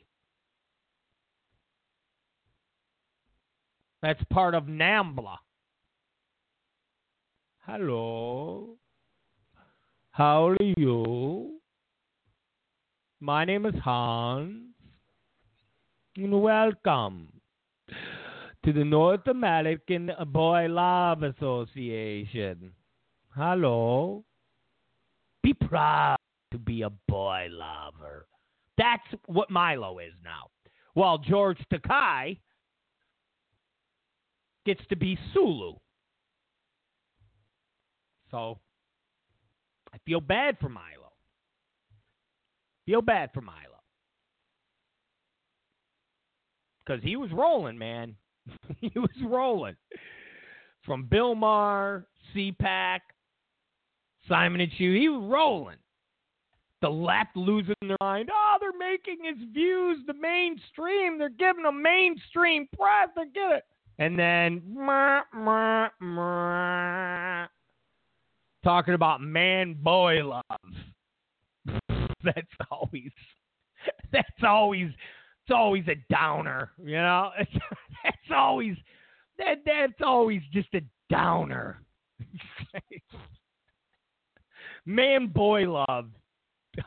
That's 4.01 4.23
part 4.31 4.55
of 4.55 4.65
NAMBLA. 4.65 5.37
Hello. 7.71 8.79
How 10.13 10.49
are 10.49 10.57
you? 10.79 11.61
My 13.21 13.45
name 13.45 13.67
is 13.67 13.75
Hans. 13.85 14.73
And 16.17 16.41
welcome 16.43 17.29
to 18.65 18.73
the 18.73 18.85
North 18.85 19.27
American 19.27 20.11
Boy 20.29 20.65
Love 20.71 21.23
Association. 21.23 22.73
Hello. 23.37 24.25
Be 25.43 25.53
proud 25.53 26.17
to 26.53 26.59
be 26.59 26.81
a 26.81 26.91
boy 27.07 27.49
lover. 27.51 28.29
That's 28.79 29.03
what 29.27 29.51
Milo 29.51 29.99
is 29.99 30.15
now. 30.25 30.49
While 30.95 31.19
George 31.19 31.59
Takei 31.71 32.39
gets 34.65 34.81
to 34.89 34.97
be 34.97 35.19
Sulu. 35.35 35.75
So 38.31 38.59
I 39.93 39.99
feel 40.05 40.21
bad 40.21 40.59
for 40.61 40.69
Milo. 40.69 41.13
Feel 42.87 43.03
bad 43.03 43.31
for 43.35 43.41
Milo. 43.41 43.57
Because 46.85 47.03
he 47.03 47.17
was 47.17 47.31
rolling, 47.33 47.77
man. 47.77 48.15
he 48.81 48.93
was 48.97 49.11
rolling. 49.23 49.77
From 50.85 51.05
Bill 51.05 51.35
Maher, 51.35 52.07
CPAC, 52.35 53.01
Simon 54.27 54.61
and 54.61 54.71
Schuster, 54.71 54.95
he 54.95 55.09
was 55.09 55.23
rolling. 55.31 55.77
The 56.81 56.89
left 56.89 57.37
losing 57.37 57.75
their 57.83 57.97
mind. 58.01 58.31
Oh, 58.33 58.57
they're 58.61 58.71
making 58.79 59.19
his 59.25 59.37
views 59.53 59.99
the 60.07 60.15
mainstream. 60.15 61.19
They're 61.19 61.29
giving 61.29 61.65
him 61.65 61.83
mainstream 61.83 62.69
press. 62.75 63.09
They're 63.17 63.27
getting 63.27 63.59
it. 63.59 63.65
And 63.99 64.17
then 64.17 64.63
meh, 64.65 65.23
meh, 65.35 65.89
meh, 66.01 67.47
talking 68.69 68.93
about 68.93 69.23
man 69.23 69.75
boy 69.83 70.23
love. 70.23 70.43
that's 72.23 72.47
always 72.71 73.11
that's 74.13 74.43
always 74.47 74.89
it's 74.89 75.55
always 75.55 75.85
a 75.89 75.95
downer, 76.13 76.71
you 76.79 76.97
know. 76.97 77.31
It's, 77.39 77.51
that's 78.05 78.31
always 78.35 78.77
that 79.39 79.63
that's 79.65 80.01
always 80.05 80.43
just 80.53 80.69
a 80.75 80.83
downer. 81.09 81.81
Man 84.87 85.29
boy 85.29 85.71
love 85.71 86.11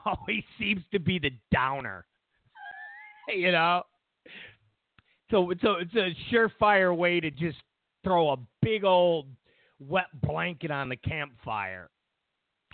always 0.05 0.43
seems 0.59 0.81
to 0.91 0.99
be 0.99 1.17
the 1.19 1.31
downer. 1.51 2.05
you 3.27 3.51
know? 3.51 3.83
So 5.31 5.51
so 5.63 5.77
it's 5.77 5.95
a 5.95 6.15
surefire 6.31 6.95
way 6.95 7.19
to 7.19 7.31
just 7.31 7.57
throw 8.03 8.31
a 8.31 8.37
big 8.61 8.83
old 8.83 9.27
wet 9.87 10.07
blanket 10.21 10.71
on 10.71 10.89
the 10.89 10.95
campfire. 10.95 11.89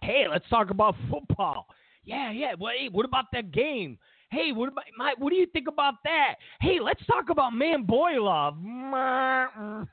Hey, 0.02 0.26
let's 0.30 0.48
talk 0.50 0.70
about 0.70 0.96
football. 1.10 1.68
Yeah, 2.04 2.32
yeah. 2.32 2.54
Well, 2.60 2.74
hey, 2.78 2.90
what 2.92 3.06
about 3.06 3.26
that 3.34 3.52
game? 3.52 3.98
Hey, 4.32 4.52
what 4.52 4.70
about 4.70 4.84
my, 4.98 5.14
what 5.18 5.30
do 5.30 5.36
you 5.36 5.48
think 5.48 5.68
about 5.68 5.96
that? 6.04 6.36
Hey, 6.62 6.80
let's 6.82 7.06
talk 7.06 7.30
about 7.30 7.54
man 7.54 7.84
boy 7.84 8.22
love. 8.22 8.56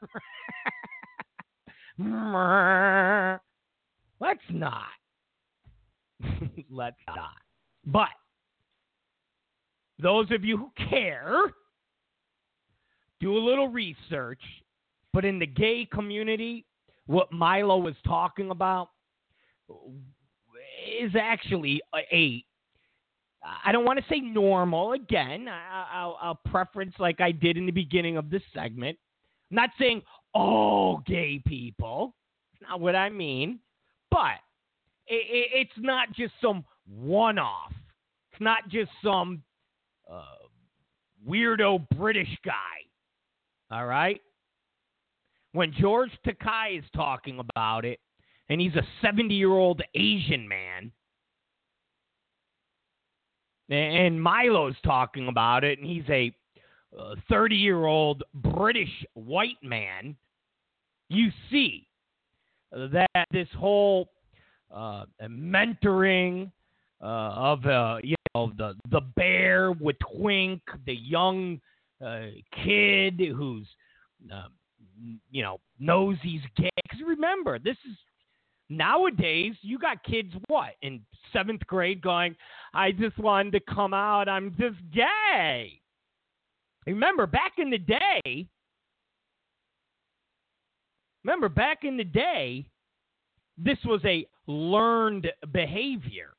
let's 4.21 4.41
not. 4.51 4.89
let's 6.71 6.97
not. 7.07 7.31
But 7.87 8.09
those 10.03 10.31
of 10.33 10.45
you 10.45 10.57
who 10.57 10.71
care, 10.91 11.53
do 13.21 13.37
a 13.37 13.39
little 13.39 13.69
research. 13.69 14.41
But 15.13 15.25
in 15.25 15.39
the 15.39 15.47
gay 15.47 15.89
community, 15.93 16.67
what 17.07 17.33
Milo 17.33 17.79
was 17.79 17.95
talking 18.07 18.51
about 18.51 18.89
is 21.01 21.13
actually 21.19 21.81
a, 21.95 22.45
I 23.65 23.73
don't 23.73 23.85
want 23.85 23.99
to 23.99 24.05
say 24.09 24.21
normal. 24.21 24.93
Again, 24.93 25.49
I, 25.49 26.05
will 26.07 26.19
I'll 26.21 26.41
preference 26.51 26.95
like 26.99 27.21
I 27.21 27.33
did 27.33 27.57
in 27.57 27.67
the 27.67 27.73
beginning 27.73 28.17
of 28.17 28.31
this 28.31 28.43
segment. 28.55 28.99
I'm 29.51 29.57
not 29.57 29.71
saying 29.79 30.03
all 30.33 31.03
gay 31.07 31.43
people. 31.47 32.15
not 32.69 32.81
what 32.81 32.97
I 32.97 33.11
mean. 33.11 33.61
But 34.11 34.41
it, 35.07 35.15
it, 35.15 35.49
it's 35.53 35.79
not 35.79 36.13
just 36.13 36.33
some 36.41 36.65
one-off. 36.89 37.73
It's 38.33 38.41
not 38.41 38.69
just 38.69 38.91
some 39.03 39.43
uh, 40.11 40.23
weirdo 41.29 41.87
British 41.97 42.29
guy. 42.45 42.53
All 43.71 43.87
right. 43.87 44.21
When 45.55 45.73
George 45.73 46.11
Takei 46.27 46.81
is 46.81 46.85
talking 46.97 47.39
about 47.39 47.85
it, 47.85 48.01
and 48.49 48.61
he's 48.61 48.75
a 48.75 48.83
70 49.01 49.33
year 49.33 49.53
old 49.53 49.81
Asian 49.95 50.49
man, 50.49 50.91
and 53.71 54.21
Milo's 54.21 54.75
talking 54.85 55.29
about 55.29 55.63
it, 55.63 55.79
and 55.79 55.87
he's 55.87 56.03
a 56.11 56.35
30 57.29 57.55
year 57.55 57.85
old 57.85 58.25
British 58.35 58.91
white 59.15 59.63
man, 59.63 60.17
you 61.09 61.31
see 61.53 61.87
that 62.73 63.27
this 63.31 63.49
whole 63.57 64.09
uh, 64.75 65.05
mentoring 65.23 66.51
uh, 67.01 67.05
of 67.05 67.65
uh, 67.65 67.99
you 68.03 68.17
know 68.35 68.53
the 68.59 68.75
the 68.91 69.03
bear 69.15 69.71
with 69.71 69.95
Twink, 70.17 70.63
the 70.85 70.97
young 70.97 71.61
uh, 72.05 72.27
kid 72.65 73.21
who's 73.21 73.69
um, 74.33 74.51
you 75.31 75.43
know 75.43 75.61
knows 75.79 76.17
he's 76.23 76.43
gay. 76.57 76.71
Because 76.83 77.01
remember, 77.07 77.59
this 77.59 77.77
is 77.89 77.97
Nowadays, 78.71 79.55
you 79.61 79.79
got 79.79 80.03
kids 80.05 80.33
what 80.47 80.71
in 80.81 81.03
seventh 81.33 81.67
grade 81.67 82.01
going, 82.01 82.35
I 82.73 82.93
just 82.93 83.19
wanted 83.19 83.53
to 83.53 83.61
come 83.61 83.93
out. 83.93 84.29
I'm 84.29 84.55
just 84.59 84.77
gay. 84.93 85.81
Remember, 86.87 87.27
back 87.27 87.53
in 87.59 87.71
the 87.71 87.79
day, 87.79 88.47
remember, 91.25 91.49
back 91.49 91.85
in 91.85 91.97
the 91.97 92.05
day, 92.05 92.67
this 93.59 93.79
was 93.85 94.01
a 94.05 94.27
learned 94.47 95.31
behavior. 95.53 96.33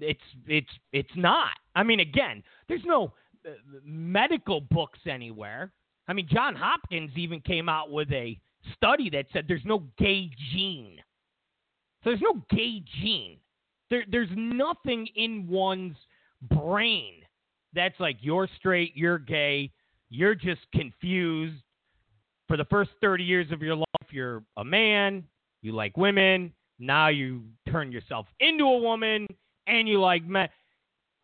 It's 0.00 0.20
it's 0.46 0.70
it's 0.92 1.10
not. 1.16 1.50
I 1.74 1.82
mean, 1.82 1.98
again, 1.98 2.44
there's 2.68 2.84
no 2.84 3.12
uh, 3.44 3.50
medical 3.84 4.60
books 4.60 5.00
anywhere. 5.08 5.72
I 6.10 6.12
mean, 6.12 6.26
John 6.28 6.56
Hopkins 6.56 7.12
even 7.14 7.40
came 7.40 7.68
out 7.68 7.92
with 7.92 8.10
a 8.10 8.36
study 8.74 9.10
that 9.10 9.26
said 9.32 9.44
there's 9.46 9.64
no 9.64 9.84
gay 9.96 10.28
gene. 10.52 10.96
So 12.02 12.10
there's 12.10 12.20
no 12.20 12.42
gay 12.50 12.82
gene. 13.00 13.38
There, 13.90 14.02
there's 14.10 14.28
nothing 14.34 15.06
in 15.14 15.46
one's 15.48 15.96
brain 16.50 17.14
that's 17.74 17.94
like 18.00 18.16
you're 18.20 18.48
straight, 18.56 18.96
you're 18.96 19.20
gay, 19.20 19.70
you're 20.08 20.34
just 20.34 20.62
confused. 20.74 21.62
For 22.48 22.56
the 22.56 22.64
first 22.64 22.90
30 23.00 23.22
years 23.22 23.52
of 23.52 23.62
your 23.62 23.76
life, 23.76 23.86
you're 24.10 24.42
a 24.56 24.64
man, 24.64 25.22
you 25.62 25.70
like 25.70 25.96
women, 25.96 26.52
now 26.80 27.06
you 27.06 27.44
turn 27.70 27.92
yourself 27.92 28.26
into 28.40 28.64
a 28.64 28.78
woman, 28.78 29.28
and 29.68 29.88
you 29.88 30.00
like 30.00 30.24
men. 30.24 30.48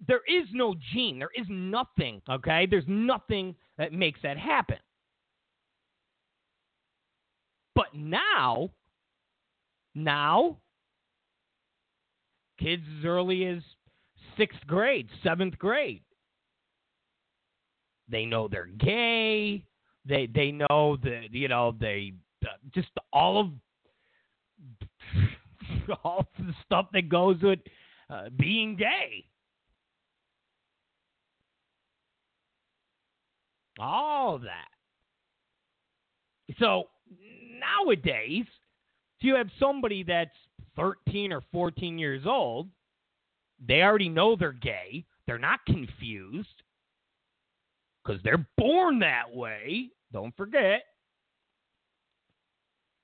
There 0.06 0.22
is 0.28 0.46
no 0.52 0.74
gene. 0.92 1.18
There 1.18 1.30
is 1.34 1.46
nothing, 1.48 2.20
okay? 2.28 2.66
There's 2.68 2.84
nothing 2.86 3.54
that 3.78 3.92
makes 3.92 4.20
that 4.22 4.36
happen. 4.36 4.78
But 7.74 7.94
now, 7.94 8.70
now, 9.94 10.58
kids 12.58 12.82
as 12.98 13.04
early 13.04 13.46
as 13.46 13.62
sixth 14.36 14.66
grade, 14.66 15.08
seventh 15.22 15.58
grade, 15.58 16.02
they 18.08 18.24
know 18.24 18.48
they're 18.48 18.66
gay. 18.66 19.64
They 20.06 20.26
they 20.32 20.52
know 20.52 20.96
that 21.02 21.28
you 21.32 21.48
know 21.48 21.74
they 21.78 22.12
uh, 22.44 22.50
just 22.74 22.88
all 23.12 23.40
of 23.40 23.48
all 26.04 26.26
the 26.38 26.54
stuff 26.64 26.86
that 26.92 27.08
goes 27.08 27.40
with 27.42 27.58
uh, 28.08 28.28
being 28.38 28.76
gay. 28.76 29.26
All 33.78 34.34
of 34.36 34.42
that. 34.42 34.68
So 36.58 36.84
nowadays, 37.58 38.44
if 39.18 39.24
you 39.24 39.34
have 39.34 39.48
somebody 39.58 40.02
that's 40.02 40.30
13 40.76 41.32
or 41.32 41.42
14 41.52 41.98
years 41.98 42.22
old, 42.26 42.68
they 43.66 43.82
already 43.82 44.08
know 44.08 44.36
they're 44.36 44.52
gay. 44.52 45.04
They're 45.26 45.38
not 45.38 45.64
confused 45.66 46.62
because 48.04 48.22
they're 48.22 48.46
born 48.56 49.00
that 49.00 49.34
way. 49.34 49.88
Don't 50.12 50.36
forget. 50.36 50.82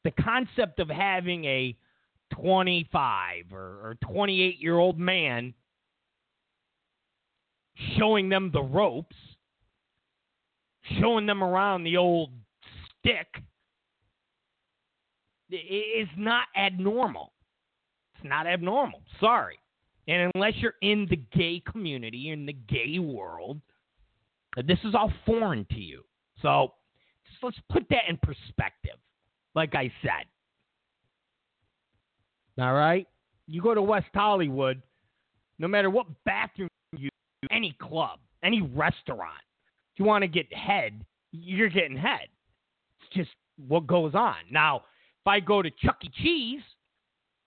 The 0.04 0.12
concept 0.12 0.78
of 0.78 0.88
having 0.88 1.44
a 1.44 1.76
25 2.34 3.52
or, 3.52 3.58
or 3.58 3.96
28 4.02 4.58
year 4.58 4.78
old 4.78 4.98
man 4.98 5.54
showing 7.96 8.28
them 8.28 8.50
the 8.52 8.62
ropes, 8.62 9.16
showing 11.00 11.26
them 11.26 11.42
around 11.42 11.84
the 11.84 11.96
old 11.96 12.30
stick 12.98 13.26
is 15.50 16.08
not 16.16 16.46
abnormal. 16.56 17.32
It's 18.14 18.24
not 18.24 18.46
abnormal. 18.46 19.02
Sorry. 19.20 19.58
And 20.08 20.30
unless 20.34 20.54
you're 20.56 20.74
in 20.82 21.06
the 21.08 21.16
gay 21.36 21.62
community, 21.70 22.30
in 22.30 22.46
the 22.46 22.52
gay 22.52 22.98
world, 22.98 23.60
this 24.56 24.78
is 24.84 24.94
all 24.94 25.12
foreign 25.24 25.66
to 25.70 25.78
you. 25.78 26.02
So 26.40 26.72
just 27.28 27.42
let's 27.42 27.58
put 27.70 27.88
that 27.90 28.02
in 28.08 28.16
perspective, 28.18 28.96
like 29.54 29.74
I 29.74 29.92
said. 30.02 30.26
All 32.58 32.74
right? 32.74 33.06
You 33.46 33.62
go 33.62 33.74
to 33.74 33.82
West 33.82 34.08
Hollywood, 34.14 34.82
no 35.58 35.68
matter 35.68 35.90
what 35.90 36.06
bathroom 36.24 36.68
you 36.96 37.04
use, 37.04 37.10
any 37.50 37.76
club, 37.80 38.18
any 38.42 38.60
restaurant, 38.60 39.40
if 39.92 39.98
you 39.98 40.04
want 40.04 40.22
to 40.22 40.28
get 40.28 40.52
head, 40.52 41.04
you're 41.32 41.68
getting 41.68 41.96
head. 41.96 42.28
It's 43.00 43.16
just 43.16 43.30
what 43.66 43.86
goes 43.86 44.14
on. 44.14 44.36
Now, 44.50 44.76
if 44.76 45.26
I 45.26 45.40
go 45.40 45.62
to 45.62 45.70
Chuck 45.70 45.98
E. 46.04 46.10
Cheese, 46.22 46.62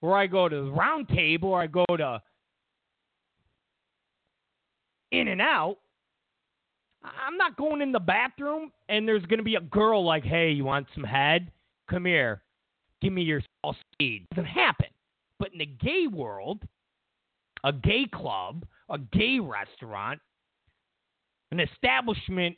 or 0.02 0.16
I 0.16 0.28
go 0.28 0.48
to 0.48 0.56
the 0.56 0.72
Round 0.72 1.08
Table, 1.10 1.50
or 1.50 1.62
I 1.62 1.68
go 1.68 1.86
to 1.98 2.22
In-N-Out, 5.12 5.78
I'm 7.04 7.38
not 7.38 7.58
going 7.58 7.82
in 7.82 7.92
the 7.92 8.00
bathroom 8.00 8.72
and 8.90 9.08
there's 9.08 9.26
going 9.26 9.38
to 9.40 9.44
be 9.44 9.56
a 9.56 9.62
girl 9.62 10.04
like, 10.04 10.24
hey, 10.24 10.52
you 10.52 10.66
want 10.66 10.88
some 10.94 11.04
head? 11.04 11.52
Come 11.90 12.06
here. 12.06 12.42
Give 13.02 13.14
me 13.14 13.22
your 13.22 13.42
speed. 13.94 14.26
It 14.32 14.36
doesn't 14.36 14.50
happen. 14.50 14.88
But 15.40 15.52
in 15.54 15.60
the 15.60 15.66
gay 15.66 16.08
world, 16.12 16.64
a 17.64 17.72
gay 17.72 18.08
club, 18.12 18.66
a 18.90 18.98
gay 18.98 19.40
restaurant, 19.40 20.20
an 21.52 21.60
establishment 21.60 22.56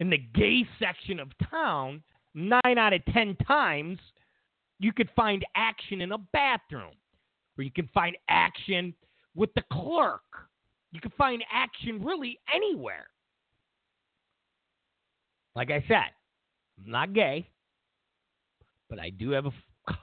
in 0.00 0.10
the 0.10 0.18
gay 0.18 0.66
section 0.78 1.20
of 1.20 1.28
town 1.50 2.02
nine 2.34 2.78
out 2.78 2.92
of 2.92 3.04
ten 3.12 3.36
times, 3.46 3.98
you 4.78 4.92
could 4.92 5.10
find 5.14 5.44
action 5.54 6.00
in 6.00 6.12
a 6.12 6.18
bathroom, 6.18 6.94
or 7.56 7.64
you 7.64 7.70
can 7.70 7.88
find 7.94 8.16
action 8.28 8.94
with 9.34 9.52
the 9.54 9.62
clerk. 9.72 10.22
You 10.92 11.00
can 11.00 11.12
find 11.16 11.42
action 11.52 12.02
really 12.04 12.38
anywhere. 12.54 13.06
Like 15.54 15.70
I 15.70 15.84
said, 15.86 16.10
I'm 16.84 16.90
not 16.90 17.12
gay, 17.12 17.48
but 18.88 18.98
I 18.98 19.10
do 19.10 19.30
have 19.30 19.46
a 19.46 19.52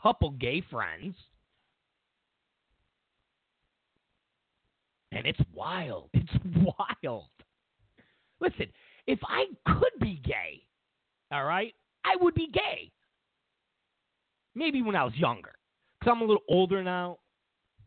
couple 0.02 0.32
gay 0.32 0.64
friends. 0.70 1.16
And 5.12 5.26
it's 5.26 5.40
wild. 5.54 6.10
It's 6.14 6.32
wild. 7.04 7.30
Listen, 8.42 8.68
if 9.08 9.20
I 9.24 9.46
could 9.66 10.00
be 10.00 10.22
gay, 10.24 10.62
all 11.32 11.46
right, 11.46 11.74
I 12.06 12.16
would 12.22 12.34
be 12.36 12.48
gay. 12.52 12.92
Maybe 14.56 14.82
when 14.82 14.96
I 14.96 15.04
was 15.04 15.16
younger. 15.16 15.52
Because 16.00 16.14
I'm 16.16 16.22
a 16.22 16.26
little 16.26 16.44
older 16.50 16.84
now. 16.84 17.18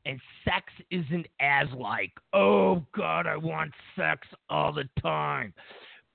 And 0.04 0.20
sex 0.44 0.66
isn't 0.90 1.26
as 1.40 1.68
like, 1.76 2.10
oh 2.32 2.84
God, 2.96 3.26
I 3.26 3.36
want 3.36 3.72
sex 3.96 4.26
all 4.50 4.72
the 4.72 4.88
time. 5.00 5.54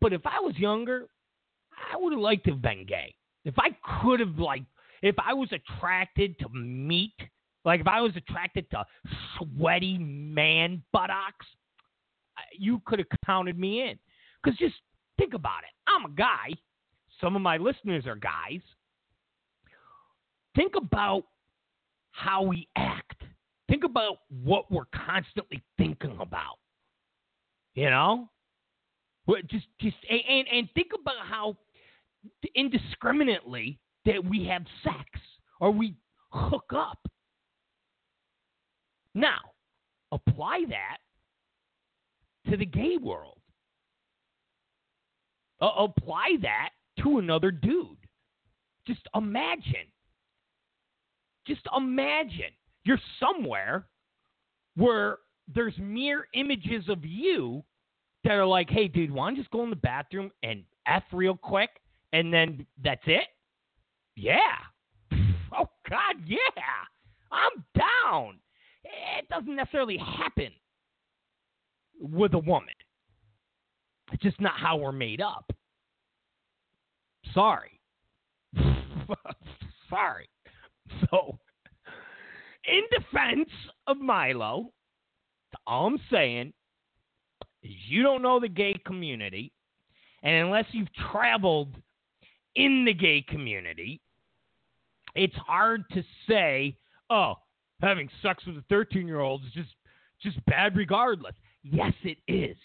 But 0.01 0.13
if 0.13 0.21
I 0.25 0.39
was 0.39 0.57
younger, 0.57 1.05
I 1.93 1.97
would 1.97 2.11
have 2.11 2.21
liked 2.21 2.45
to 2.45 2.51
have 2.51 2.61
been 2.61 2.85
gay. 2.85 3.15
If 3.45 3.55
I 3.57 3.69
could 4.01 4.19
have, 4.19 4.37
like, 4.37 4.63
if 5.01 5.15
I 5.17 5.33
was 5.33 5.49
attracted 5.53 6.37
to 6.39 6.49
meat, 6.49 7.15
like 7.63 7.81
if 7.81 7.87
I 7.87 8.01
was 8.01 8.11
attracted 8.15 8.69
to 8.71 8.85
sweaty 9.37 9.97
man 9.97 10.83
buttocks, 10.91 11.45
you 12.57 12.81
could 12.85 12.99
have 12.99 13.07
counted 13.25 13.57
me 13.57 13.81
in. 13.81 13.97
Because 14.47 14.59
just 14.59 14.75
Think 15.17 15.33
about 15.33 15.63
it. 15.63 15.73
I'm 15.87 16.11
a 16.11 16.15
guy. 16.15 16.53
Some 17.19 17.35
of 17.35 17.41
my 17.41 17.57
listeners 17.57 18.05
are 18.05 18.15
guys. 18.15 18.61
Think 20.55 20.73
about 20.75 21.23
how 22.11 22.43
we 22.43 22.67
act. 22.75 23.23
Think 23.67 23.83
about 23.83 24.19
what 24.43 24.71
we're 24.71 24.85
constantly 24.93 25.61
thinking 25.77 26.17
about. 26.19 26.57
You 27.73 27.89
know? 27.89 28.29
Just 29.49 29.65
just 29.81 29.97
and 30.09 30.47
and 30.47 30.69
think 30.73 30.91
about 30.99 31.25
how 31.29 31.57
indiscriminately 32.55 33.77
that 34.05 34.23
we 34.23 34.45
have 34.45 34.63
sex 34.83 35.05
or 35.59 35.71
we 35.71 35.95
hook 36.29 36.71
up. 36.73 36.99
Now, 39.13 39.39
apply 40.13 40.63
that 40.69 40.99
to 42.49 42.55
the 42.55 42.65
gay 42.65 42.95
world. 43.01 43.37
Uh, 45.59 45.69
apply 45.77 46.35
that 46.41 46.69
to 47.03 47.19
another 47.19 47.51
dude. 47.51 47.97
Just 48.85 49.01
imagine. 49.15 49.87
Just 51.45 51.61
imagine 51.75 52.51
you're 52.83 52.99
somewhere 53.19 53.87
where 54.75 55.17
there's 55.53 55.77
mere 55.77 56.27
images 56.33 56.87
of 56.89 57.03
you 57.03 57.63
that 58.23 58.33
are 58.33 58.45
like, 58.45 58.69
hey, 58.69 58.87
dude, 58.87 59.11
want 59.11 59.35
to 59.35 59.41
just 59.41 59.51
go 59.51 59.63
in 59.63 59.69
the 59.69 59.75
bathroom 59.75 60.31
and 60.43 60.63
F 60.85 61.03
real 61.11 61.35
quick 61.35 61.69
and 62.13 62.33
then 62.33 62.65
that's 62.83 63.03
it? 63.05 63.27
Yeah. 64.15 64.37
Oh, 65.59 65.69
God, 65.89 66.15
yeah. 66.27 66.37
I'm 67.31 67.63
down. 67.73 68.37
It 68.83 69.27
doesn't 69.29 69.55
necessarily 69.55 69.97
happen 69.97 70.51
with 71.99 72.33
a 72.33 72.39
woman. 72.39 72.73
It's 74.11 74.23
just 74.23 74.39
not 74.39 74.57
how 74.57 74.77
we're 74.77 74.91
made 74.91 75.21
up. 75.21 75.51
Sorry. 77.33 77.79
Sorry. 79.89 80.29
So, 81.09 81.37
in 82.65 82.81
defense 82.91 83.49
of 83.87 83.97
Milo, 83.97 84.71
all 85.65 85.87
I'm 85.87 85.99
saying 86.11 86.53
is 87.63 87.71
you 87.87 88.03
don't 88.03 88.21
know 88.21 88.39
the 88.39 88.47
gay 88.47 88.79
community, 88.85 89.51
and 90.23 90.45
unless 90.45 90.65
you've 90.71 90.93
traveled 91.11 91.75
in 92.55 92.85
the 92.85 92.93
gay 92.93 93.23
community, 93.27 94.01
it's 95.15 95.35
hard 95.35 95.83
to 95.93 96.03
say, 96.27 96.75
oh, 97.09 97.35
having 97.81 98.09
sex 98.21 98.43
with 98.45 98.57
a 98.57 98.63
13 98.69 99.07
year 99.07 99.19
old 99.19 99.43
is 99.45 99.53
just 99.53 99.69
just 100.21 100.43
bad 100.45 100.75
regardless. 100.75 101.35
Yes, 101.63 101.93
it 102.03 102.17
is, 102.27 102.57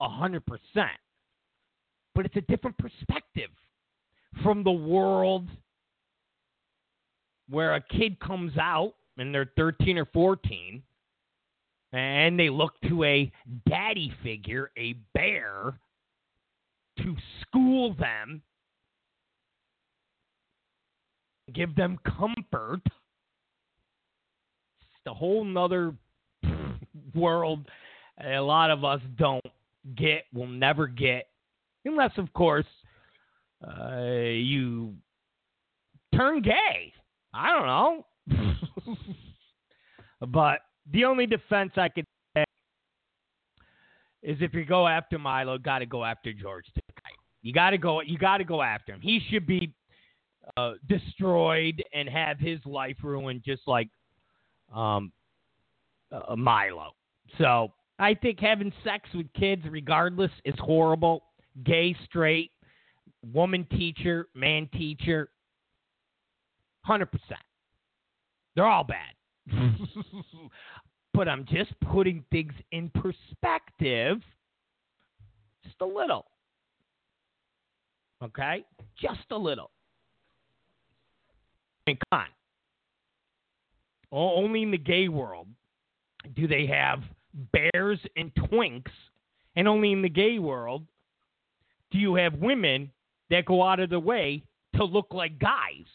a 0.00 0.08
hundred 0.08 0.46
percent. 0.46 0.98
But 2.14 2.24
it's 2.26 2.36
a 2.36 2.42
different 2.42 2.78
perspective 2.78 3.50
from 4.42 4.64
the 4.64 4.72
world 4.72 5.48
where 7.48 7.74
a 7.74 7.80
kid 7.80 8.20
comes 8.20 8.52
out 8.58 8.94
and 9.18 9.34
they're 9.34 9.50
13 9.56 9.98
or 9.98 10.06
14 10.06 10.82
and 11.92 12.38
they 12.38 12.50
look 12.50 12.74
to 12.88 13.04
a 13.04 13.30
daddy 13.68 14.12
figure, 14.22 14.70
a 14.76 14.94
bear, 15.12 15.78
to 16.98 17.16
school 17.40 17.94
them, 17.94 18.42
give 21.52 21.76
them 21.76 21.98
comfort. 22.04 22.80
It's 22.84 22.94
a 25.06 25.14
whole 25.14 25.44
nother 25.44 25.94
world 27.14 27.68
a 28.22 28.38
lot 28.38 28.70
of 28.70 28.84
us 28.84 29.00
don't 29.16 29.44
get, 29.96 30.24
will 30.32 30.46
never 30.46 30.86
get, 30.86 31.26
unless, 31.84 32.12
of 32.16 32.32
course, 32.32 32.66
uh, 33.66 34.00
you 34.00 34.94
turn 36.14 36.42
gay. 36.42 36.92
I 37.32 37.52
don't 37.52 37.66
know. 37.66 38.96
but 40.28 40.60
the 40.90 41.04
only 41.04 41.26
defense 41.26 41.72
I 41.76 41.88
could 41.88 42.04
say 42.36 42.44
is 44.22 44.38
if 44.40 44.54
you 44.54 44.64
go 44.64 44.86
after 44.86 45.18
Milo, 45.18 45.58
got 45.58 45.80
to 45.80 45.86
go 45.86 46.04
after 46.04 46.32
George. 46.32 46.66
You 47.42 47.52
got 47.52 47.70
to 47.70 47.78
go. 47.78 48.00
You 48.00 48.16
got 48.16 48.38
to 48.38 48.44
go 48.44 48.62
after 48.62 48.92
him. 48.92 49.00
He 49.02 49.20
should 49.30 49.46
be 49.46 49.74
uh, 50.56 50.72
destroyed 50.88 51.82
and 51.92 52.08
have 52.08 52.38
his 52.38 52.58
life 52.64 52.96
ruined, 53.02 53.42
just 53.44 53.62
like 53.66 53.88
um, 54.74 55.12
uh, 56.10 56.36
Milo. 56.36 56.92
So 57.38 57.72
I 58.04 58.12
think 58.12 58.38
having 58.38 58.70
sex 58.84 59.08
with 59.14 59.32
kids, 59.32 59.62
regardless, 59.66 60.30
is 60.44 60.54
horrible. 60.58 61.22
Gay, 61.64 61.96
straight, 62.04 62.50
woman 63.32 63.66
teacher, 63.70 64.28
man 64.34 64.68
teacher, 64.74 65.30
hundred 66.82 67.10
percent. 67.10 67.40
They're 68.54 68.66
all 68.66 68.84
bad. 68.84 69.14
but 71.14 71.28
I'm 71.28 71.46
just 71.46 71.72
putting 71.80 72.22
things 72.30 72.52
in 72.72 72.90
perspective 72.90 74.18
just 75.64 75.76
a 75.80 75.86
little. 75.86 76.26
Okay? 78.22 78.66
Just 79.00 79.30
a 79.30 79.38
little. 79.38 79.70
I 81.86 81.92
mean, 81.92 81.98
come 82.10 82.20
on. 82.20 82.26
Only 84.12 84.62
in 84.62 84.72
the 84.72 84.76
gay 84.78 85.08
world 85.08 85.48
do 86.36 86.46
they 86.46 86.66
have 86.66 87.02
bears 87.52 87.98
and 88.16 88.32
twinks, 88.34 88.92
and 89.56 89.68
only 89.68 89.92
in 89.92 90.02
the 90.02 90.08
gay 90.08 90.38
world 90.38 90.86
do 91.90 91.98
you 91.98 92.14
have 92.14 92.34
women 92.34 92.90
that 93.30 93.44
go 93.44 93.62
out 93.62 93.80
of 93.80 93.90
the 93.90 94.00
way 94.00 94.42
to 94.74 94.84
look 94.84 95.08
like 95.12 95.38
guys, 95.38 95.86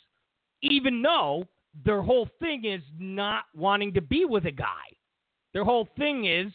even 0.61 1.01
though 1.01 1.45
their 1.85 2.01
whole 2.01 2.29
thing 2.39 2.65
is 2.65 2.81
not 2.97 3.43
wanting 3.55 3.93
to 3.93 4.01
be 4.01 4.25
with 4.25 4.45
a 4.45 4.51
guy. 4.51 4.65
Their 5.53 5.63
whole 5.63 5.87
thing 5.97 6.25
is 6.25 6.51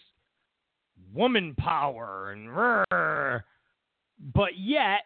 woman 1.13 1.55
power 1.57 2.33
and 2.33 2.49
rrr, 2.49 3.43
but 4.35 4.59
yet 4.59 5.01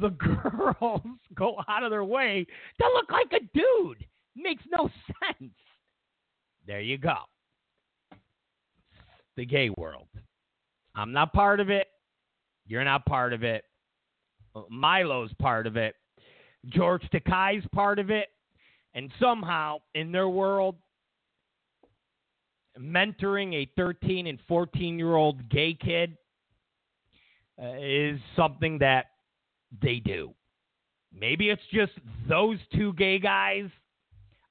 the 0.00 0.10
girls 0.80 1.02
go 1.34 1.56
out 1.68 1.82
of 1.82 1.90
their 1.90 2.04
way 2.04 2.46
to 2.80 2.88
look 2.94 3.10
like 3.10 3.32
a 3.32 3.44
dude. 3.54 4.06
Makes 4.34 4.64
no 4.70 4.88
sense. 5.06 5.52
There 6.66 6.80
you 6.80 6.98
go. 6.98 7.16
The 9.36 9.46
gay 9.46 9.70
world. 9.70 10.08
I'm 10.94 11.12
not 11.12 11.32
part 11.32 11.60
of 11.60 11.70
it. 11.70 11.88
You're 12.66 12.84
not 12.84 13.06
part 13.06 13.32
of 13.32 13.42
it. 13.42 13.64
Milo's 14.70 15.32
part 15.40 15.66
of 15.66 15.76
it. 15.76 15.94
George 16.68 17.02
Takei's 17.10 17.64
part 17.72 17.98
of 17.98 18.10
it. 18.10 18.28
And 18.94 19.10
somehow, 19.18 19.78
in 19.94 20.12
their 20.12 20.28
world, 20.28 20.76
mentoring 22.78 23.54
a 23.54 23.68
13 23.76 24.26
and 24.26 24.38
14 24.48 24.98
year 24.98 25.14
old 25.14 25.48
gay 25.48 25.74
kid 25.74 26.16
uh, 27.62 27.74
is 27.80 28.18
something 28.36 28.78
that 28.78 29.06
they 29.80 29.96
do. 29.96 30.34
Maybe 31.14 31.50
it's 31.50 31.62
just 31.72 31.92
those 32.28 32.58
two 32.74 32.92
gay 32.94 33.18
guys 33.18 33.68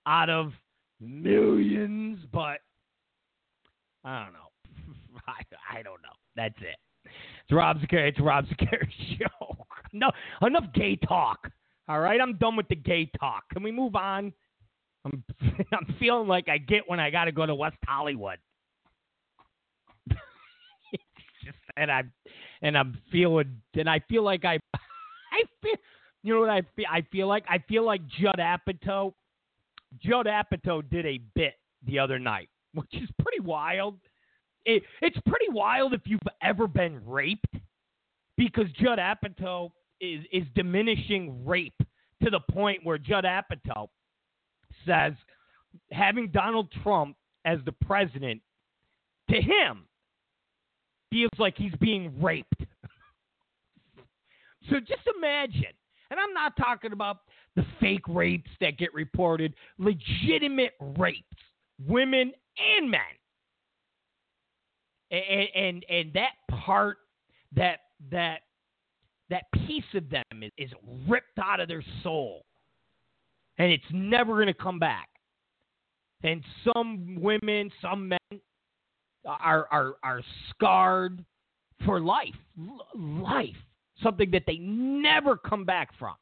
out 0.05 0.29
of 0.29 0.53
millions, 0.99 2.19
but 2.31 2.59
I 4.03 4.23
don't 4.23 4.33
know. 4.33 4.50
I, 5.71 5.81
don't 5.81 6.01
know. 6.01 6.09
That's 6.35 6.57
it. 6.59 6.77
It's 7.05 7.51
Rob 7.51 7.77
Zicari. 7.79 8.09
It's 8.09 8.19
Rob 8.19 8.45
Zicari 8.45 8.89
show. 9.17 9.57
no, 9.93 10.11
enough 10.45 10.65
gay 10.73 10.95
talk. 10.95 11.49
All 11.87 11.99
right, 11.99 12.21
I'm 12.21 12.37
done 12.37 12.55
with 12.55 12.67
the 12.67 12.75
gay 12.75 13.09
talk. 13.19 13.43
Can 13.51 13.63
we 13.63 13.71
move 13.71 13.95
on? 13.95 14.33
I'm 15.05 15.23
I'm 15.41 15.95
feeling 15.99 16.27
like 16.27 16.47
I 16.47 16.57
get 16.57 16.83
when 16.87 16.99
I 16.99 17.09
got 17.09 17.25
to 17.25 17.31
go 17.31 17.45
to 17.45 17.55
West 17.55 17.77
Hollywood. 17.85 18.37
just 20.09 21.57
and 21.75 21.91
I'm 21.91 22.11
and 22.61 22.77
I'm 22.77 22.97
feeling 23.11 23.61
and 23.75 23.89
I 23.89 23.99
feel 24.09 24.23
like 24.23 24.45
I 24.45 24.59
I 24.73 25.41
feel 25.61 25.75
you 26.23 26.33
know 26.35 26.41
what 26.41 26.49
I 26.49 26.61
feel 26.75 26.85
I 26.89 27.01
feel 27.11 27.27
like 27.27 27.43
I 27.49 27.57
feel 27.67 27.85
like 27.85 28.01
Judd 28.07 28.39
Apatow 28.39 29.13
Judd 29.99 30.27
Apatow 30.27 30.87
did 30.89 31.05
a 31.05 31.19
bit 31.35 31.55
the 31.85 31.99
other 31.99 32.19
night, 32.19 32.49
which 32.73 32.93
is 32.93 33.09
pretty 33.21 33.39
wild. 33.39 33.97
It, 34.65 34.83
it's 35.01 35.17
pretty 35.27 35.49
wild 35.49 35.93
if 35.93 36.01
you've 36.05 36.19
ever 36.41 36.67
been 36.67 37.01
raped, 37.05 37.55
because 38.37 38.65
Judd 38.79 38.99
Apatow 38.99 39.71
is 39.99 40.23
is 40.31 40.43
diminishing 40.55 41.45
rape 41.45 41.77
to 42.23 42.29
the 42.29 42.39
point 42.51 42.81
where 42.83 42.97
Judd 42.97 43.23
Apatow 43.23 43.87
says 44.85 45.13
having 45.91 46.29
Donald 46.29 46.71
Trump 46.83 47.15
as 47.45 47.59
the 47.65 47.71
president 47.71 48.41
to 49.29 49.41
him 49.41 49.85
feels 51.11 51.31
like 51.37 51.55
he's 51.57 51.73
being 51.79 52.21
raped. 52.21 52.55
so 54.69 54.79
just 54.79 55.07
imagine, 55.17 55.73
and 56.09 56.19
I'm 56.19 56.33
not 56.33 56.55
talking 56.57 56.93
about 56.93 57.17
the 57.55 57.65
fake 57.79 58.07
rapes 58.07 58.49
that 58.59 58.77
get 58.77 58.93
reported, 58.93 59.53
legitimate 59.77 60.73
rapes, 60.97 61.25
women 61.85 62.31
and 62.77 62.89
men. 62.89 62.99
And 65.11 65.47
and 65.55 65.85
and 65.89 66.13
that 66.13 66.31
part 66.49 66.97
that 67.55 67.79
that 68.11 68.41
that 69.29 69.43
piece 69.67 69.83
of 69.93 70.09
them 70.09 70.23
is, 70.41 70.51
is 70.57 70.71
ripped 71.07 71.37
out 71.37 71.59
of 71.59 71.67
their 71.67 71.83
soul, 72.01 72.45
and 73.57 73.71
it's 73.71 73.83
never 73.91 74.33
going 74.33 74.47
to 74.47 74.53
come 74.53 74.79
back. 74.79 75.09
And 76.23 76.43
some 76.63 77.17
women, 77.19 77.71
some 77.81 78.07
men 78.07 78.39
are 79.25 79.67
are 79.71 79.95
are 80.03 80.21
scarred 80.49 81.25
for 81.85 81.99
life, 81.99 82.35
life, 82.95 83.55
something 84.01 84.31
that 84.31 84.43
they 84.47 84.57
never 84.57 85.35
come 85.35 85.65
back 85.65 85.89
from. 85.97 86.15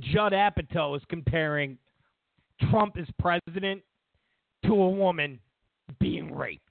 Judd 0.00 0.32
Apatow 0.32 0.96
is 0.96 1.02
comparing 1.08 1.76
Trump 2.70 2.96
as 2.98 3.06
president 3.18 3.82
to 4.64 4.72
a 4.72 4.88
woman 4.88 5.38
being 6.00 6.34
raped. 6.34 6.62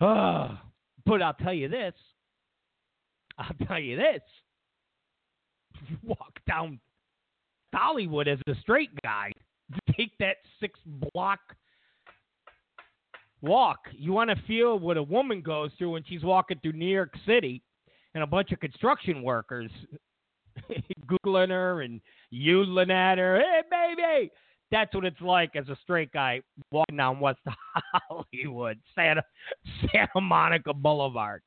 Uh, 0.00 0.56
but 1.06 1.22
I'll 1.22 1.34
tell 1.34 1.54
you 1.54 1.68
this. 1.68 1.94
I'll 3.38 3.66
tell 3.66 3.78
you 3.78 3.96
this. 3.96 4.22
Walk 6.02 6.32
down 6.46 6.80
Hollywood 7.74 8.28
as 8.28 8.38
a 8.46 8.54
straight 8.60 8.90
guy, 9.02 9.32
take 9.96 10.12
that 10.18 10.36
six 10.60 10.78
block 10.86 11.40
walk. 13.42 13.78
You 13.92 14.12
want 14.12 14.30
to 14.30 14.36
feel 14.46 14.78
what 14.78 14.96
a 14.96 15.02
woman 15.02 15.42
goes 15.42 15.70
through 15.76 15.90
when 15.92 16.04
she's 16.08 16.22
walking 16.22 16.58
through 16.62 16.72
New 16.72 16.86
York 16.86 17.12
City 17.26 17.62
and 18.14 18.22
a 18.22 18.26
bunch 18.26 18.52
of 18.52 18.60
construction 18.60 19.22
workers 19.22 19.70
googling 21.06 21.50
her 21.50 21.82
and 21.82 22.00
yodeling 22.30 22.90
at 22.90 23.18
her. 23.18 23.40
Hey, 23.40 23.62
baby. 23.70 24.30
That's 24.70 24.94
what 24.94 25.04
it's 25.04 25.20
like 25.20 25.54
as 25.56 25.68
a 25.68 25.76
straight 25.82 26.10
guy 26.12 26.40
walking 26.70 26.96
down 26.96 27.20
West 27.20 27.38
Hollywood, 28.08 28.78
Santa 28.94 29.22
Santa 29.80 30.20
Monica 30.20 30.72
Boulevard. 30.72 31.42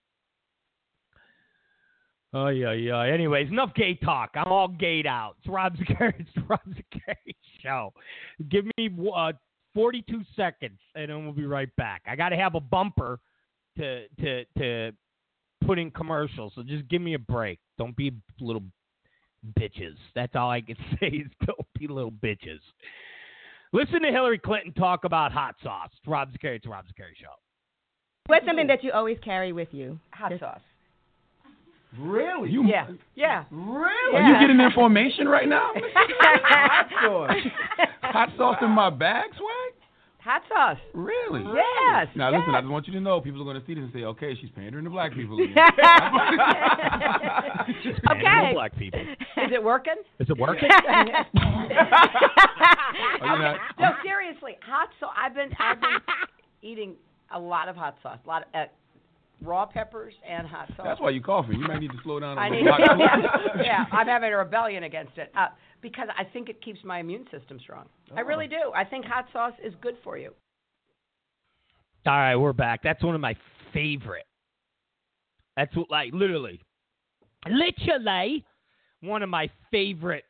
Oh 2.34 2.47
yeah, 2.47 2.74
yeah. 2.74 3.01
Anyways, 3.01 3.49
enough 3.49 3.74
gay 3.76 3.95
talk. 3.95 4.32
I'm 4.36 4.51
all 4.51 4.68
gayed 4.68 5.07
out. 5.07 5.36
It's 5.39 5.47
Rob. 5.47 5.76
It's 5.99 6.47
Rob 6.47 6.59
Zicari 6.70 7.36
show. 7.63 7.93
Give 8.49 8.65
me 8.78 8.89
uh, 9.15 9.32
42 9.74 10.22
seconds, 10.36 10.80
and 10.95 11.09
then 11.09 11.24
we'll 11.24 11.34
be 11.34 11.45
right 11.45 11.74
back. 11.78 12.01
I 12.05 12.15
got 12.15 12.30
to 12.30 12.36
have 12.36 12.55
a 12.55 12.59
bumper 12.59 13.20
to 13.78 14.07
to 14.20 14.45
to 14.57 14.91
put 15.65 15.80
in 15.80 15.91
commercials. 15.91 16.53
So 16.55 16.63
just 16.63 16.88
give 16.88 17.01
me 17.01 17.13
a 17.13 17.20
break. 17.20 17.59
Don't 17.78 17.95
be 17.95 18.09
a 18.09 18.43
little 18.43 18.63
bitches. 19.60 19.95
That's 20.16 20.36
all 20.36 20.50
I 20.52 20.62
can 20.62 20.76
say 21.00 21.08
is 21.08 21.28
don't 21.45 21.68
be 21.80 21.88
little 21.88 22.12
bitches. 22.12 22.60
Listen 23.74 24.02
to 24.02 24.12
Hillary 24.12 24.39
Clinton 24.39 24.74
talk 24.74 25.04
about 25.04 25.32
hot 25.32 25.56
sauce. 25.62 25.89
It's 25.98 26.08
Rob 26.08 26.30
Zicari. 26.32 26.56
It's 26.56 26.64
the 26.66 26.70
Rob 26.72 26.86
Zicari 26.86 27.16
show. 27.20 27.34
What's 28.28 28.45
something 28.45 28.68
that 28.68 28.84
you 28.84 28.91
always 28.91 29.18
carry 29.24 29.52
with 29.54 29.70
you? 29.72 30.00
Hot 30.12 30.30
Just- 30.32 30.41
sauce. 30.41 30.62
Really? 31.98 32.52
You 32.52 32.66
Yeah. 32.68 32.88
Yeah. 33.16 33.45
Really? 33.50 33.89
Yeah. 34.14 34.20
Are 34.20 34.34
you 34.34 34.39
getting 34.48 34.60
information 34.60 35.28
right 35.28 35.48
now? 35.48 35.72
Hot 35.76 36.88
sauce. 37.02 37.32
Hot 38.02 38.30
sauce 38.38 38.58
in 38.62 38.70
my 38.72 38.89
bag, 38.89 39.30
swag? 39.38 39.74
Hot 40.20 40.41
sauce. 40.50 40.78
Really? 40.93 41.43
Yes. 41.56 42.08
Now 42.16 42.30
listen, 42.38 42.54
I 42.54 42.60
just 42.60 42.70
want 42.70 42.88
you 42.88 42.93
to 42.93 43.00
know 43.00 43.22
people 43.22 43.41
are 43.41 43.45
going 43.45 43.60
to 43.60 43.66
see 43.66 43.74
this 43.74 43.84
and 43.86 43.93
say, 43.93 44.04
okay, 44.04 44.36
she's 44.39 44.50
pandering 44.52 44.84
to 44.84 44.89
black 44.91 45.14
people. 45.14 45.38
again. 45.41 45.56
Okay. 48.12 48.52
Black 48.54 48.76
people. 48.78 49.00
Is 49.48 49.54
it 49.54 49.64
working? 49.64 49.95
Is 50.20 50.30
it 50.30 50.38
working? 50.38 50.70
Oh, 53.22 53.36
not- 53.38 53.58
no, 53.80 53.89
seriously, 54.04 54.58
hot 54.66 54.89
sauce. 55.00 55.14
I've 55.22 55.34
been 55.34 55.50
I've 55.60 55.80
been 55.82 55.98
eating 56.62 56.95
a 57.34 57.39
lot 57.39 57.68
of 57.70 57.76
hot 57.76 57.98
sauce, 58.02 58.20
a 58.24 58.28
lot 58.28 58.43
of 58.54 58.62
uh, 58.62 58.66
raw 59.41 59.66
peppers 59.66 60.14
and 60.28 60.48
hot 60.48 60.68
sauce. 60.76 60.86
That's 60.86 61.00
why 61.02 61.10
you 61.12 61.22
call 61.22 61.43
coughing. 61.43 61.60
You 61.60 61.68
might 61.68 61.80
need 61.80 61.91
to 61.91 61.98
slow 62.04 62.20
down. 62.20 62.38
a 62.38 62.41
I 62.41 62.50
little. 62.50 62.64
need. 62.64 62.72
Hot- 62.72 63.41
yeah, 63.58 63.62
yeah, 63.64 63.86
I'm 63.91 64.08
having 64.08 64.32
a 64.32 64.38
rebellion 64.38 64.84
against 64.84 65.18
it 65.18 65.32
uh, 65.38 65.48
because 65.82 66.08
I 66.18 66.24
think 66.24 66.50
it 66.50 66.62
keeps 66.64 66.80
my 66.84 67.00
immune 67.00 67.26
system 67.32 67.60
strong. 67.60 67.86
I 68.16 68.22
really 68.22 68.48
do. 68.48 68.72
I 68.76 68.84
think 68.84 69.06
hot 69.06 69.26
sauce 69.34 69.54
is 69.64 69.74
good 69.82 69.95
for 70.04 70.18
you. 70.18 70.32
All 72.06 72.14
right, 72.14 72.36
we're 72.36 72.54
back. 72.54 72.82
That's 72.84 73.04
one 73.04 73.16
of 73.16 73.22
my 73.22 73.36
favorite. 73.74 74.26
That's 75.58 75.76
what, 75.76 75.89
like, 75.91 76.14
literally, 76.14 76.62
literally, 77.48 78.45
one 79.02 79.24
of 79.24 79.30
my 79.30 79.50
favorite, 79.72 80.26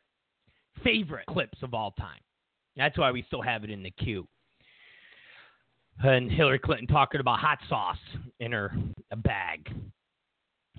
favorite 0.84 1.26
clips 1.26 1.58
of 1.62 1.74
all 1.74 1.92
time. 1.92 2.20
That's 2.76 2.96
why 2.96 3.10
we 3.10 3.24
still 3.26 3.42
have 3.42 3.64
it 3.64 3.70
in 3.70 3.82
the 3.82 3.90
queue. 3.90 4.26
And 6.00 6.30
Hillary 6.30 6.60
Clinton 6.60 6.86
talking 6.86 7.20
about 7.20 7.40
hot 7.40 7.58
sauce 7.68 7.98
in 8.38 8.52
her 8.52 8.72
bag, 9.16 9.68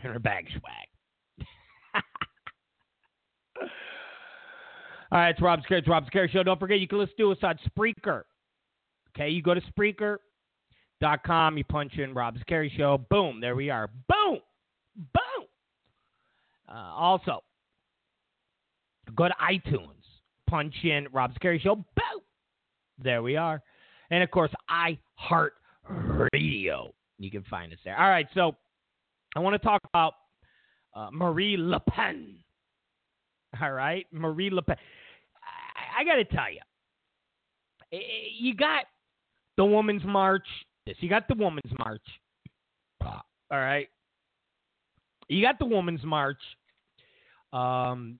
in 0.01 0.11
her 0.11 0.19
bag 0.19 0.47
swag. 0.49 0.87
all 5.11 5.19
right, 5.19 5.29
it's 5.29 5.41
Rob 5.41 5.59
Zicari. 5.59 5.79
It's 5.79 5.87
Rob 5.89 6.05
Zicari 6.09 6.29
Show. 6.29 6.43
Don't 6.43 6.59
forget, 6.59 6.79
you 6.79 6.87
can 6.87 6.99
listen 6.99 7.15
to 7.17 7.31
us 7.33 7.37
on 7.43 7.59
Spreaker. 7.69 8.23
Okay, 9.13 9.29
you 9.29 9.41
go 9.41 9.53
to 9.53 9.61
Spreaker 9.61 10.17
dot 11.01 11.23
com. 11.25 11.57
You 11.57 11.65
punch 11.65 11.97
in 11.97 12.13
Rob 12.13 12.37
Zicari 12.37 12.71
Show. 12.71 13.05
Boom, 13.09 13.41
there 13.41 13.57
we 13.57 13.69
are. 13.69 13.89
Boom, 14.07 14.39
boom. 14.95 15.45
Uh, 16.69 16.93
also, 16.95 17.43
go 19.15 19.27
to 19.27 19.35
iTunes. 19.41 19.93
Punch 20.49 20.73
in 20.83 21.07
Rob 21.13 21.31
Zicari 21.35 21.61
Show. 21.61 21.75
Boom, 21.75 22.21
there 22.97 23.21
we 23.21 23.37
are. 23.37 23.61
And 24.09 24.23
of 24.23 24.31
course, 24.31 24.51
iHeartRadio. 24.71 26.91
You 27.19 27.29
can 27.29 27.43
find 27.43 27.71
us 27.71 27.77
there. 27.85 27.95
All 27.99 28.09
right, 28.09 28.27
so 28.33 28.55
I 29.35 29.41
want 29.41 29.53
to 29.53 29.59
talk 29.59 29.81
about 29.83 30.15
uh, 30.95 31.09
Marie 31.11 31.55
Le 31.57 31.79
Pen. 31.79 32.37
All 33.61 33.71
right, 33.71 34.07
Marie 34.11 34.49
Le 34.49 34.63
Pen. 34.63 34.77
I, 35.75 36.01
I 36.01 36.03
got 36.03 36.15
to 36.15 36.25
tell 36.25 36.51
you, 36.51 36.61
you 38.39 38.55
got 38.55 38.85
the 39.57 39.65
Women's 39.65 40.05
March. 40.05 40.47
This 40.87 40.95
you 40.99 41.09
got 41.09 41.27
the 41.27 41.35
Women's 41.35 41.71
March. 41.77 42.01
All 43.01 43.21
right, 43.51 43.87
you 45.27 45.43
got 45.43 45.59
the 45.59 45.65
Women's 45.65 46.03
March. 46.03 46.41
Um, 47.53 48.17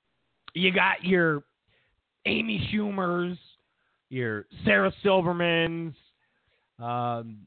you 0.54 0.72
got 0.72 1.04
your 1.04 1.44
Amy 2.26 2.70
Schumer's, 2.72 3.38
your 4.10 4.46
Sarah 4.66 4.92
Silverman's, 5.04 5.96
um, 6.80 7.38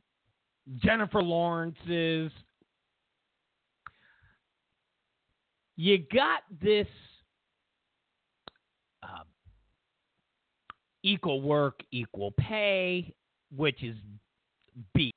Jennifer 0.82 1.22
Lawrence's. 1.22 2.30
You 5.76 5.98
got 6.12 6.42
this 6.60 6.86
uh, 9.02 9.24
equal 11.02 11.40
work, 11.40 11.80
equal 11.90 12.32
pay, 12.38 13.14
which 13.56 13.82
is 13.82 13.96
BS. 14.96 15.12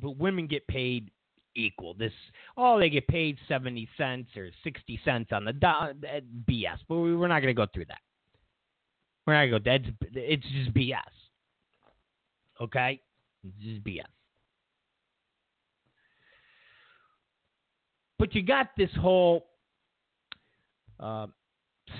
But 0.00 0.18
women 0.18 0.46
get 0.46 0.66
paid 0.66 1.10
equal. 1.56 1.94
This 1.94 2.12
oh, 2.56 2.78
they 2.78 2.90
get 2.90 3.06
paid 3.08 3.38
seventy 3.48 3.88
cents 3.96 4.30
or 4.36 4.50
sixty 4.64 4.98
cents 5.04 5.30
on 5.32 5.44
the 5.44 5.52
dollar 5.52 5.94
BS. 6.48 6.78
But 6.88 6.96
we, 6.96 7.16
we're 7.16 7.28
not 7.28 7.40
going 7.40 7.54
to 7.54 7.60
go 7.60 7.66
through 7.72 7.86
that. 7.86 8.00
We're 9.26 9.34
not 9.34 9.50
going 9.50 9.62
to 9.62 9.70
go. 9.70 9.88
That's 10.10 10.16
it's 10.16 10.46
just 10.52 10.74
BS. 10.74 10.96
Okay, 12.60 13.00
it's 13.44 13.64
just 13.64 13.84
BS. 13.84 14.02
But 18.18 18.34
you 18.34 18.42
got 18.42 18.68
this 18.76 18.90
whole 19.00 19.48
uh, 21.00 21.26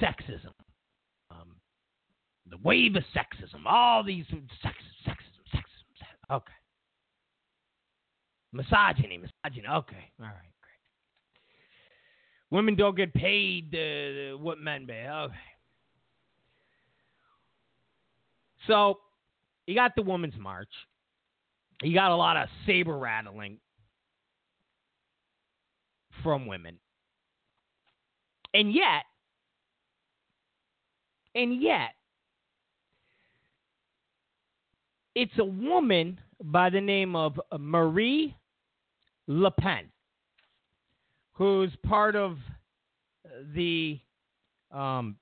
sexism, 0.01 0.53
um, 1.33 1.57
the 2.49 2.59
wave 2.63 2.95
of 2.95 3.03
sexism, 3.15 3.63
all 3.67 4.05
these 4.05 4.25
sexism, 4.27 4.47
sexism, 4.65 5.13
sexism. 5.53 5.99
sex- 5.99 6.09
Okay. 6.31 6.53
Misogyny, 8.53 9.19
misogyny. 9.19 9.67
Okay, 9.67 10.11
all 10.21 10.27
right, 10.27 10.53
great. 10.61 10.81
Women 12.51 12.77
don't 12.77 12.97
get 12.97 13.15
paid 13.15 13.75
uh, 13.75 14.37
what 14.37 14.59
men 14.59 14.87
pay. 14.87 15.07
Okay. 15.09 15.35
So, 18.67 18.99
you 19.67 19.75
got 19.75 19.97
the 19.97 20.03
Women's 20.03 20.39
March. 20.39 20.69
You 21.83 21.95
got 21.95 22.13
a 22.13 22.17
lot 22.17 22.37
of 22.37 22.49
saber 22.65 22.97
rattling 22.97 23.59
from 26.23 26.47
women. 26.47 26.79
And 28.55 28.73
yet, 28.73 29.05
and 31.35 31.61
yet, 31.61 31.95
it's 35.15 35.33
a 35.39 35.45
woman 35.45 36.21
by 36.45 36.71
the 36.71 36.81
name 36.81 37.17
of 37.17 37.41
Marie 37.59 38.37
Le 39.27 39.51
Pen, 39.51 39.85
who's 41.33 41.71
part 41.87 42.17
of 42.17 42.39
the, 43.55 43.99
um, 44.71 45.17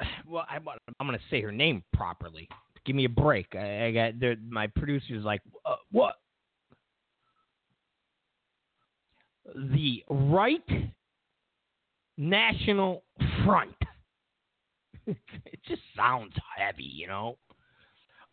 well, 0.26 0.46
I, 0.48 0.56
am 0.56 1.06
going 1.06 1.18
to 1.18 1.24
say 1.30 1.40
her 1.42 1.52
name 1.52 1.82
properly. 1.92 2.48
Give 2.84 2.96
me 2.96 3.04
a 3.04 3.10
break. 3.10 3.46
I, 3.54 3.86
I 3.86 3.92
got 3.92 4.14
my 4.48 4.66
producer's 4.66 5.24
like, 5.24 5.42
uh, 5.66 5.76
what? 5.92 6.14
The 9.54 10.02
right 10.08 10.64
national 12.16 13.02
front. 13.44 13.74
it 15.06 15.60
just 15.66 15.82
sounds 15.96 16.32
heavy, 16.56 16.84
you 16.84 17.06
know. 17.06 17.36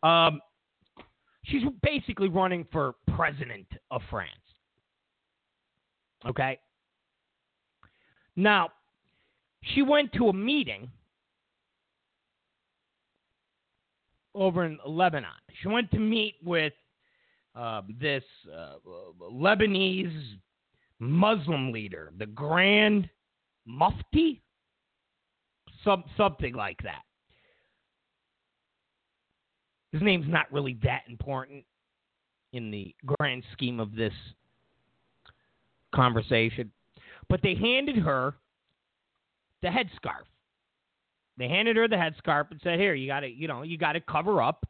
Um, 0.03 0.41
she's 1.45 1.63
basically 1.81 2.29
running 2.29 2.67
for 2.71 2.95
president 3.15 3.67
of 3.89 4.01
France. 4.09 4.31
Okay. 6.25 6.59
Now, 8.35 8.69
she 9.63 9.81
went 9.81 10.13
to 10.13 10.29
a 10.29 10.33
meeting 10.33 10.89
over 14.35 14.65
in 14.65 14.77
Lebanon. 14.85 15.29
She 15.61 15.67
went 15.67 15.89
to 15.91 15.99
meet 15.99 16.35
with 16.43 16.73
uh, 17.55 17.81
this 17.99 18.23
uh, 18.55 18.75
Lebanese 19.31 20.37
Muslim 20.99 21.71
leader, 21.71 22.11
the 22.17 22.27
Grand 22.27 23.09
Mufti, 23.65 24.41
some, 25.83 26.03
something 26.15 26.53
like 26.53 26.81
that. 26.83 27.01
His 29.91 30.01
name's 30.01 30.27
not 30.27 30.51
really 30.51 30.77
that 30.83 31.01
important 31.09 31.63
in 32.53 32.71
the 32.71 32.93
grand 33.05 33.43
scheme 33.53 33.79
of 33.79 33.95
this 33.95 34.13
conversation. 35.93 36.71
But 37.29 37.41
they 37.41 37.55
handed 37.55 37.97
her 37.97 38.35
the 39.61 39.69
headscarf. 39.69 40.25
They 41.37 41.47
handed 41.47 41.75
her 41.75 41.87
the 41.87 41.95
headscarf 41.95 42.51
and 42.51 42.59
said, 42.63 42.79
"Here, 42.79 42.93
you 42.93 43.07
got 43.07 43.21
to, 43.21 43.27
you 43.27 43.47
know, 43.47 43.63
you 43.63 43.77
got 43.77 43.93
to 43.93 44.01
cover 44.01 44.41
up 44.41 44.65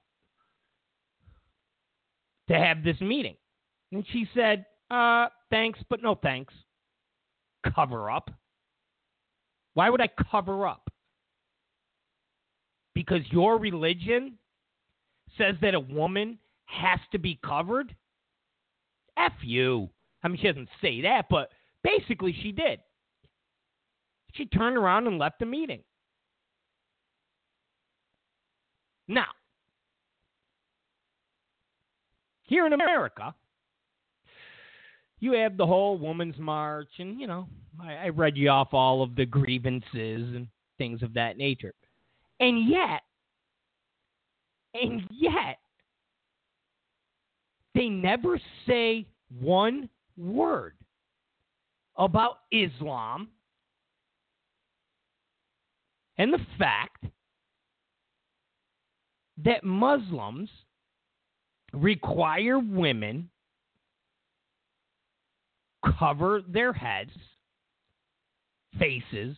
to 2.49 2.57
have 2.57 2.83
this 2.83 2.99
meeting." 2.99 3.35
And 3.91 4.05
she 4.11 4.27
said, 4.33 4.65
"Uh, 4.89 5.27
thanks, 5.49 5.79
but 5.89 6.01
no 6.01 6.15
thanks." 6.15 6.53
Cover 7.73 8.09
up? 8.09 8.31
Why 9.73 9.89
would 9.89 10.01
I 10.01 10.09
cover 10.31 10.67
up? 10.67 10.89
Because 12.93 13.21
your 13.29 13.57
religion 13.59 14.37
says 15.37 15.55
that 15.61 15.75
a 15.75 15.79
woman 15.79 16.39
has 16.65 16.99
to 17.11 17.19
be 17.19 17.39
covered? 17.45 17.95
F 19.17 19.33
you. 19.43 19.89
I 20.27 20.29
mean, 20.29 20.39
she 20.41 20.47
doesn't 20.47 20.67
say 20.81 20.99
that, 21.03 21.27
but 21.29 21.51
basically 21.85 22.35
she 22.43 22.51
did. 22.51 22.81
She 24.33 24.45
turned 24.45 24.75
around 24.75 25.07
and 25.07 25.17
left 25.17 25.39
the 25.39 25.45
meeting. 25.45 25.79
Now, 29.07 29.27
here 32.43 32.65
in 32.65 32.73
America, 32.73 33.33
you 35.21 35.31
have 35.31 35.55
the 35.55 35.65
whole 35.65 35.97
Women's 35.97 36.37
March, 36.37 36.89
and, 36.99 37.21
you 37.21 37.27
know, 37.27 37.47
I, 37.81 37.93
I 37.93 38.09
read 38.09 38.35
you 38.35 38.49
off 38.49 38.73
all 38.73 39.01
of 39.01 39.15
the 39.15 39.25
grievances 39.25 39.85
and 39.93 40.45
things 40.77 41.03
of 41.03 41.13
that 41.13 41.37
nature. 41.37 41.73
And 42.41 42.67
yet, 42.67 42.99
and 44.73 45.03
yet, 45.09 45.59
they 47.73 47.87
never 47.87 48.37
say 48.67 49.07
one 49.29 49.87
word 50.17 50.73
about 51.97 52.39
Islam 52.51 53.29
and 56.17 56.33
the 56.33 56.45
fact 56.57 57.05
that 59.43 59.63
Muslims 59.63 60.49
require 61.73 62.59
women 62.59 63.29
cover 65.99 66.41
their 66.47 66.73
heads, 66.73 67.11
faces, 68.79 69.35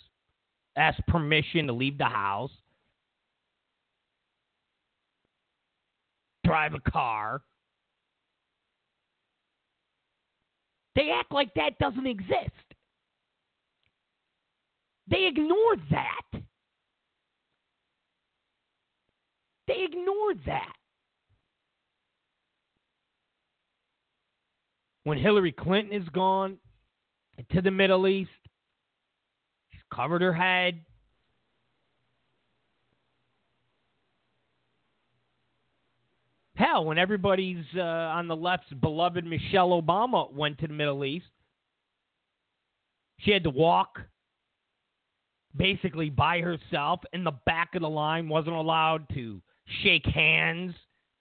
ask 0.78 0.98
permission 1.08 1.68
to 1.68 1.74
leave 1.74 1.98
the 1.98 2.06
house, 2.06 2.52
drive 6.46 6.74
a 6.74 6.92
car. 6.92 7.42
They 11.00 11.12
act 11.12 11.32
like 11.32 11.54
that 11.54 11.80
doesn't 11.80 12.06
exist. 12.06 12.52
They 15.10 15.28
ignore 15.28 15.78
that. 15.92 16.42
They 19.66 19.86
ignore 19.86 20.34
that. 20.46 20.74
When 25.06 25.18
Hillary 25.18 25.54
Clinton 25.54 25.94
is 25.94 26.10
gone 26.10 26.58
to 27.54 27.62
the 27.62 27.72
Middle 27.72 28.06
East, 28.06 28.30
she's 29.72 29.80
covered 29.96 30.22
her 30.22 30.34
head. 30.34 30.82
Hell, 36.60 36.84
when 36.84 36.98
everybody's 36.98 37.64
uh, 37.78 37.80
on 37.80 38.28
the 38.28 38.36
left's 38.36 38.74
beloved 38.82 39.26
Michelle 39.26 39.82
Obama 39.82 40.30
went 40.34 40.58
to 40.58 40.68
the 40.68 40.74
Middle 40.74 41.06
East, 41.06 41.30
she 43.20 43.32
had 43.32 43.46
to 43.46 43.50
walk 43.50 43.98
basically 45.56 46.10
by 46.10 46.42
herself 46.42 47.00
in 47.14 47.24
the 47.24 47.32
back 47.46 47.76
of 47.76 47.82
the 47.82 47.90
line, 47.90 48.28
wasn't 48.28 48.58
allowed 48.58 49.08
to 49.14 49.42
shake 49.84 50.06
hands 50.06 50.74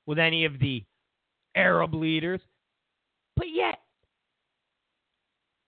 with 0.07 0.19
any 0.19 0.45
of 0.45 0.59
the 0.59 0.85
Arab 1.55 1.95
leaders. 1.95 2.41
But 3.37 3.47
yet, 3.55 3.79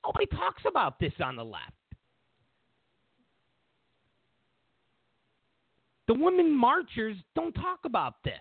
nobody 0.05 0.27
talks 0.27 0.64
about 0.66 0.99
this 0.99 1.12
on 1.23 1.37
the 1.37 1.45
left. 1.45 1.71
The 6.09 6.14
women 6.14 6.53
marchers 6.53 7.16
don't 7.37 7.53
talk 7.53 7.79
about 7.85 8.14
this. 8.25 8.35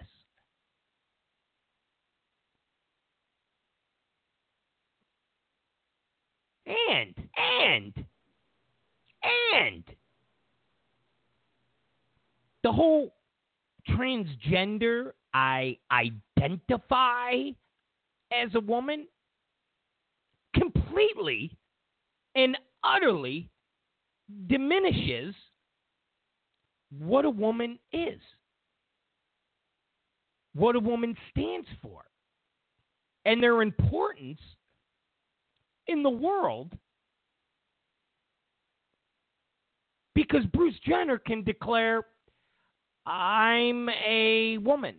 And, 6.70 7.15
and, 7.36 7.93
and. 9.53 9.84
The 12.63 12.72
whole 12.72 13.13
transgender, 13.89 15.13
I 15.34 15.78
identify 15.91 17.34
as 18.32 18.53
a 18.53 18.59
woman 18.59 19.07
completely 20.53 21.57
and 22.36 22.57
utterly 22.84 23.49
diminishes 24.47 25.34
what 26.97 27.26
a 27.26 27.30
woman 27.30 27.80
is, 27.91 28.20
what 30.53 30.76
a 30.76 30.80
woman 30.80 31.15
stands 31.32 31.67
for, 31.82 32.03
and 33.26 33.41
their 33.41 33.61
importance 33.61 34.39
in 35.90 36.04
the 36.04 36.10
world 36.10 36.72
because 40.16 40.46
Bruce 40.54 40.76
Jenner 40.86 41.18
can 41.18 41.44
declare, 41.44 42.04
I'm 43.06 43.90
a 43.90 44.58
woman. 44.60 44.96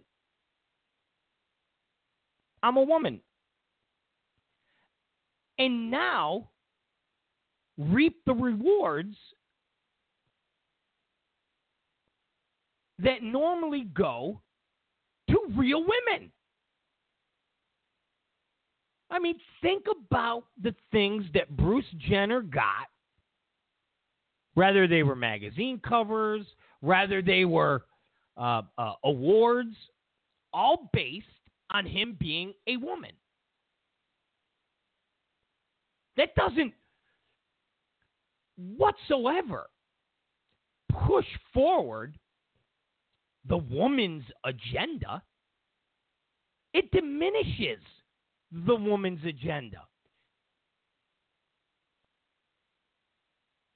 I'm 2.62 2.76
a 2.76 2.82
woman. 2.82 3.20
And 5.58 5.90
now 5.90 6.48
reap 7.78 8.16
the 8.26 8.34
rewards 8.34 9.16
that 12.98 13.22
normally 13.22 13.88
go 13.94 14.40
to 15.28 15.38
real 15.56 15.80
women. 15.80 16.32
I 19.10 19.18
mean, 19.18 19.36
think 19.60 19.86
about 19.90 20.44
the 20.62 20.74
things 20.92 21.24
that 21.34 21.56
Bruce 21.56 21.84
Jenner 22.08 22.42
got, 22.42 22.86
whether 24.54 24.86
they 24.86 25.02
were 25.02 25.16
magazine 25.16 25.80
covers, 25.86 26.46
whether 26.80 27.20
they 27.20 27.44
were 27.44 27.84
uh, 28.36 28.62
uh, 28.78 28.92
awards, 29.04 29.74
all 30.52 30.90
based 30.92 31.26
on 31.70 31.86
him 31.86 32.16
being 32.18 32.52
a 32.66 32.76
woman. 32.76 33.12
That 36.16 36.34
doesn't 36.34 36.74
whatsoever 38.76 39.66
push 41.06 41.26
forward 41.52 42.18
the 43.48 43.56
woman's 43.56 44.24
agenda. 44.44 45.22
It 46.74 46.90
diminishes 46.92 47.82
the 48.52 48.74
woman's 48.74 49.24
agenda. 49.24 49.82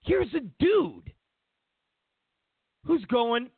Here's 0.03 0.33
a 0.35 0.41
dude 0.59 1.12
who's 2.85 3.05
going, 3.07 3.49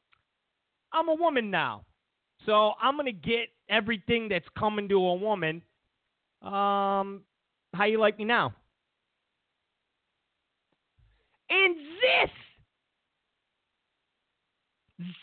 I'm 0.93 1.09
a 1.09 1.15
woman 1.15 1.51
now. 1.51 1.85
So 2.45 2.73
I'm 2.81 2.97
going 2.97 3.07
to 3.07 3.13
get 3.13 3.49
everything 3.69 4.29
that's 4.29 4.47
coming 4.57 4.89
to 4.89 4.95
a 4.95 5.15
woman. 5.15 5.63
Um, 6.43 7.23
how 7.75 7.85
you 7.87 7.99
like 7.99 8.19
me 8.19 8.25
now? 8.25 8.55
And 11.51 11.77
this, 11.77 12.31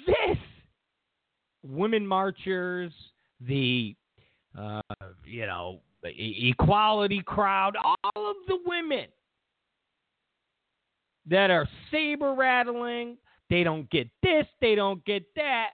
this, 0.07 0.37
women 1.63 2.05
marchers, 2.05 2.91
the, 3.41 3.95
uh, 4.57 4.81
you 5.25 5.45
know, 5.45 5.79
e- 6.05 6.49
equality 6.51 7.21
crowd, 7.25 7.75
all 7.75 8.29
of 8.29 8.35
the 8.47 8.57
women 8.65 9.07
that 11.25 11.49
are 11.49 11.67
saber 11.91 12.33
rattling, 12.33 13.17
they 13.49 13.63
don't 13.63 13.89
get 13.89 14.07
this, 14.21 14.45
they 14.61 14.75
don't 14.75 15.03
get 15.05 15.23
that, 15.35 15.69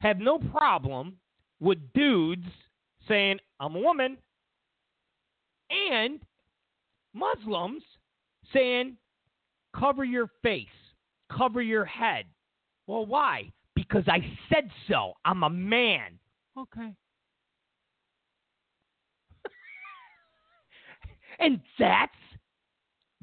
have 0.00 0.18
no 0.18 0.38
problem 0.38 1.16
with 1.60 1.78
dudes 1.94 2.46
saying, 3.08 3.38
I'm 3.60 3.74
a 3.76 3.80
woman, 3.80 4.18
and 5.70 6.20
Muslims 7.14 7.82
saying, 8.52 8.96
cover 9.74 10.04
your 10.04 10.28
face, 10.42 10.66
cover 11.32 11.62
your 11.62 11.84
head. 11.84 12.26
Well, 12.86 13.06
why? 13.06 13.50
Because 13.74 14.04
I 14.06 14.18
said 14.52 14.70
so. 14.88 15.14
I'm 15.24 15.42
a 15.42 15.50
man. 15.50 16.18
Okay. 16.56 16.92
And 21.38 21.60
that's 21.78 22.12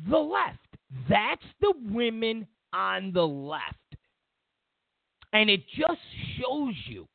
the 0.09 0.17
left. 0.17 0.57
That's 1.09 1.43
the 1.61 1.73
women 1.91 2.47
on 2.73 3.11
the 3.13 3.25
left. 3.25 3.75
And 5.33 5.49
it 5.49 5.61
just 5.67 5.99
shows 6.37 6.75
you 6.87 7.07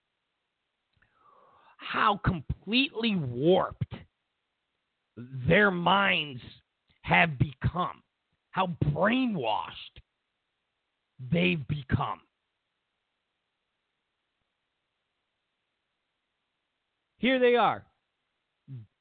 how 1.76 2.20
completely 2.24 3.14
warped 3.16 3.94
their 5.16 5.70
minds 5.70 6.42
have 7.02 7.38
become, 7.38 8.02
how 8.50 8.68
brainwashed 8.86 10.00
they've 11.30 11.66
become. 11.68 12.20
Here 17.18 17.38
they 17.38 17.54
are, 17.54 17.84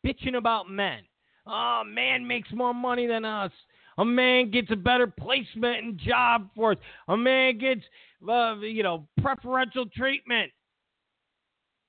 bitching 0.06 0.38
about 0.38 0.70
men. 0.70 1.00
Oh, 1.48 1.84
man 1.86 2.28
makes 2.28 2.52
more 2.52 2.74
money 2.74 3.08
than 3.08 3.26
us. 3.26 3.52
A 3.98 4.06
man 4.06 4.52
gets 4.52 4.72
a 4.72 4.76
better 4.76 5.08
placement 5.08 5.84
and 5.84 5.98
job 5.98 6.50
for 6.56 6.74
us. 6.74 6.78
A 7.08 7.16
man 7.16 7.58
gets, 7.58 7.82
uh, 8.28 8.58
you 8.58 8.84
know, 8.84 9.08
preferential 9.22 9.86
treatment. 9.86 10.52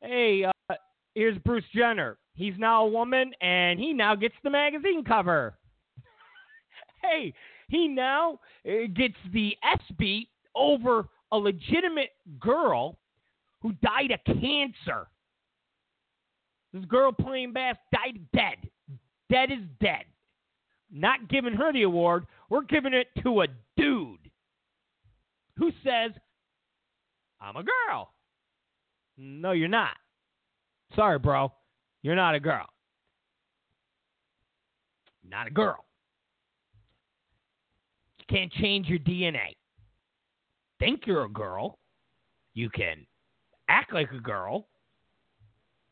Hey, 0.02 0.44
uh, 0.44 0.74
here's 1.14 1.38
Bruce 1.38 1.64
Jenner. 1.74 2.18
He's 2.34 2.54
now 2.58 2.84
a 2.84 2.88
woman, 2.88 3.32
and 3.40 3.80
he 3.80 3.92
now 3.92 4.14
gets 4.14 4.34
the 4.44 4.50
magazine 4.50 5.02
cover. 5.02 5.58
hey, 7.02 7.32
he 7.68 7.88
now 7.88 8.38
uh, 8.68 8.86
gets 8.94 9.16
the 9.32 9.56
ESPY 9.64 10.28
over 10.54 11.08
a 11.32 11.36
legitimate 11.36 12.10
girl 12.38 12.98
who 13.62 13.72
died 13.82 14.12
of 14.12 14.20
cancer. 14.40 15.08
This 16.72 16.84
girl 16.84 17.10
playing 17.10 17.52
bass 17.52 17.76
died 17.90 18.20
dead. 18.34 18.70
Dead 19.30 19.50
is 19.50 19.64
dead. 19.80 20.04
Not 20.92 21.28
giving 21.28 21.54
her 21.54 21.72
the 21.72 21.82
award. 21.82 22.26
We're 22.48 22.62
giving 22.62 22.94
it 22.94 23.08
to 23.22 23.42
a 23.42 23.46
dude 23.76 24.30
who 25.56 25.70
says, 25.82 26.12
I'm 27.40 27.56
a 27.56 27.64
girl. 27.64 28.12
No, 29.18 29.52
you're 29.52 29.68
not. 29.68 29.96
Sorry, 30.94 31.18
bro. 31.18 31.52
You're 32.02 32.16
not 32.16 32.34
a 32.34 32.40
girl. 32.40 32.66
Not 35.28 35.48
a 35.48 35.50
girl. 35.50 35.84
You 38.18 38.24
can't 38.28 38.52
change 38.52 38.86
your 38.86 39.00
DNA. 39.00 39.56
Think 40.78 41.02
you're 41.06 41.24
a 41.24 41.28
girl. 41.28 41.78
You 42.54 42.70
can 42.70 43.06
act 43.68 43.92
like 43.92 44.10
a 44.12 44.20
girl, 44.20 44.68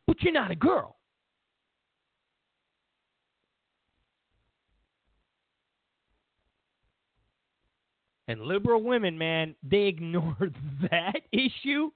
but 0.06 0.22
you're 0.22 0.32
not 0.32 0.50
a 0.50 0.56
girl. 0.56 0.96
And 8.26 8.40
liberal 8.40 8.82
women, 8.82 9.18
man, 9.18 9.54
they 9.62 9.82
ignore 9.86 10.36
that 10.90 11.20
issue 11.32 11.90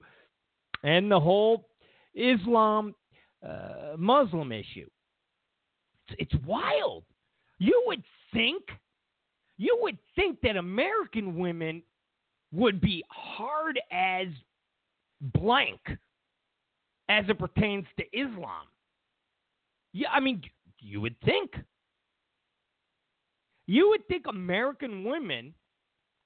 and 0.83 1.11
the 1.11 1.19
whole 1.19 1.67
Islam 2.13 2.95
uh, 3.47 3.95
Muslim 3.97 4.51
issue. 4.51 4.89
It's, 6.09 6.31
it's 6.33 6.45
wild. 6.45 7.03
You 7.57 7.83
would 7.87 8.03
think, 8.33 8.63
you 9.57 9.77
would 9.81 9.97
think 10.15 10.39
that 10.41 10.55
American 10.55 11.37
women 11.37 11.83
would 12.51 12.81
be 12.81 13.03
hard 13.09 13.79
as 13.91 14.27
blank 15.21 15.79
as 17.09 17.25
it 17.27 17.37
pertains 17.37 17.85
to 17.97 18.05
Islam. 18.17 18.67
Yeah, 19.93 20.09
I 20.11 20.19
mean, 20.19 20.41
you 20.79 21.01
would 21.01 21.19
think. 21.21 21.51
You 23.67 23.89
would 23.89 24.07
think 24.07 24.25
American 24.27 25.03
women 25.03 25.53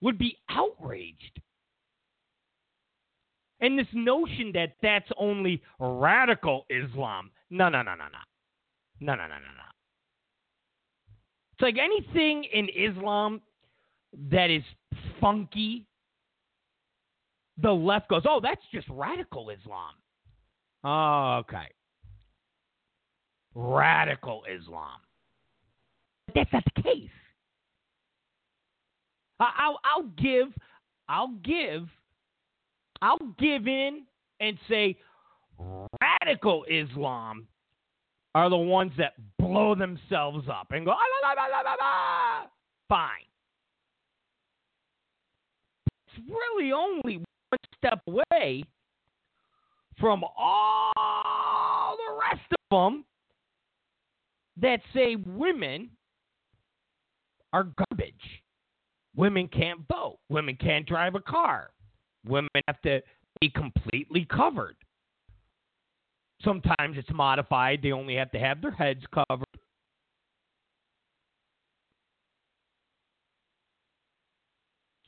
would 0.04 0.18
be 0.18 0.38
outraged. 0.50 1.40
And 3.62 3.80
this 3.80 3.88
notion 3.94 4.52
that 4.54 4.76
that's 4.82 5.10
only 5.18 5.64
radical 5.80 6.66
Islam. 6.70 7.32
No, 7.50 7.70
no, 7.70 7.82
no, 7.82 7.96
no, 7.96 8.04
no. 8.04 8.20
No, 9.00 9.16
no, 9.16 9.24
no, 9.24 9.36
no, 9.36 9.40
no. 9.40 9.64
It's 11.54 11.62
like 11.62 11.78
anything 11.82 12.44
in 12.54 12.68
Islam 12.76 13.42
that 14.30 14.50
is 14.50 14.64
funky, 15.22 15.86
the 17.62 17.72
left 17.72 18.10
goes, 18.10 18.24
oh, 18.28 18.42
that's 18.44 18.62
just 18.74 18.88
radical 18.90 19.50
Islam. 19.50 19.94
Oh, 20.84 21.38
okay. 21.42 21.70
Radical 23.56 24.44
Islam. 24.54 25.00
But 26.28 26.36
that's 26.36 26.52
not 26.52 26.64
the 26.76 26.82
case. 26.82 27.10
I'll, 29.58 29.80
I'll 29.84 30.10
give, 30.18 30.54
I'll 31.10 31.34
give, 31.44 31.88
I'll 33.02 33.18
give 33.40 33.68
in 33.68 34.04
and 34.40 34.58
say 34.70 34.98
radical 36.22 36.66
Islam 36.70 37.48
are 38.36 38.50
the 38.50 38.58
ones 38.58 38.92
that 38.98 39.14
blow 39.38 39.76
themselves 39.76 40.48
up 40.50 40.68
and 40.72 40.86
go, 40.86 40.92
ah, 40.92 40.98
la, 41.24 41.34
la, 41.34 41.62
la, 41.62 41.74
la, 41.74 42.48
fine. 42.90 43.10
It's 46.08 46.28
really 46.28 46.72
only 46.72 47.18
one 47.18 47.60
step 47.78 48.02
away 48.08 48.64
from 50.00 50.24
all 50.38 51.98
the 51.98 52.20
rest 52.30 52.52
of 52.52 52.58
them 52.72 53.06
that 54.62 54.80
say 54.94 55.16
women 55.16 55.90
are 57.52 57.68
garbage. 57.90 58.43
Women 59.16 59.48
can't 59.48 59.82
vote. 59.92 60.18
Women 60.30 60.58
can't 60.60 60.88
drive 60.88 61.16
a 61.16 61.20
car. 61.20 61.70
Women 62.28 62.50
have 62.68 62.82
to 62.82 63.02
be 63.40 63.50
completely 63.50 64.26
covered. 64.26 64.76
Sometimes 66.44 66.98
it's 66.98 67.10
modified. 67.14 67.82
They 67.82 67.92
only 67.92 68.16
have 68.16 68.32
to 68.32 68.40
have 68.40 68.62
their 68.62 68.72
heads 68.72 69.04
covered. 69.14 69.46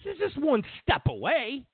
This 0.03 0.14
is 0.14 0.20
just 0.20 0.38
one 0.38 0.64
step 0.82 1.01
away. 1.08 1.66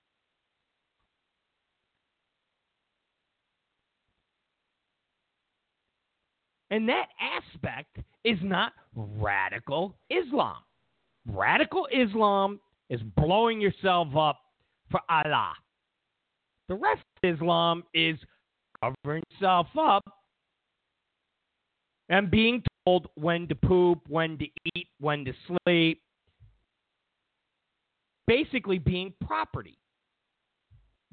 And 6.72 6.88
that 6.88 7.08
aspect 7.20 7.98
is 8.24 8.38
not 8.42 8.72
radical 8.96 9.94
Islam. 10.10 10.56
Radical 11.28 11.88
Islam 11.94 12.60
is 12.90 13.02
blowing 13.16 13.62
yourself 13.62 14.16
up 14.16 14.40
for 14.90 15.00
Allah. 15.10 15.54
The 16.68 16.76
rest 16.76 17.02
of 17.24 17.36
Islam 17.36 17.84
is 17.94 18.18
covering 18.82 19.24
yourself 19.32 19.68
up 19.80 20.04
and 22.10 22.30
being 22.30 22.64
told 22.86 23.08
when 23.16 23.48
to 23.48 23.56
poop, 23.56 24.00
when 24.08 24.38
to 24.38 24.46
eat, 24.76 24.88
when 25.00 25.26
to 25.26 25.34
sleep. 25.48 26.02
Basically, 28.28 28.80
being 28.80 29.14
property. 29.26 29.78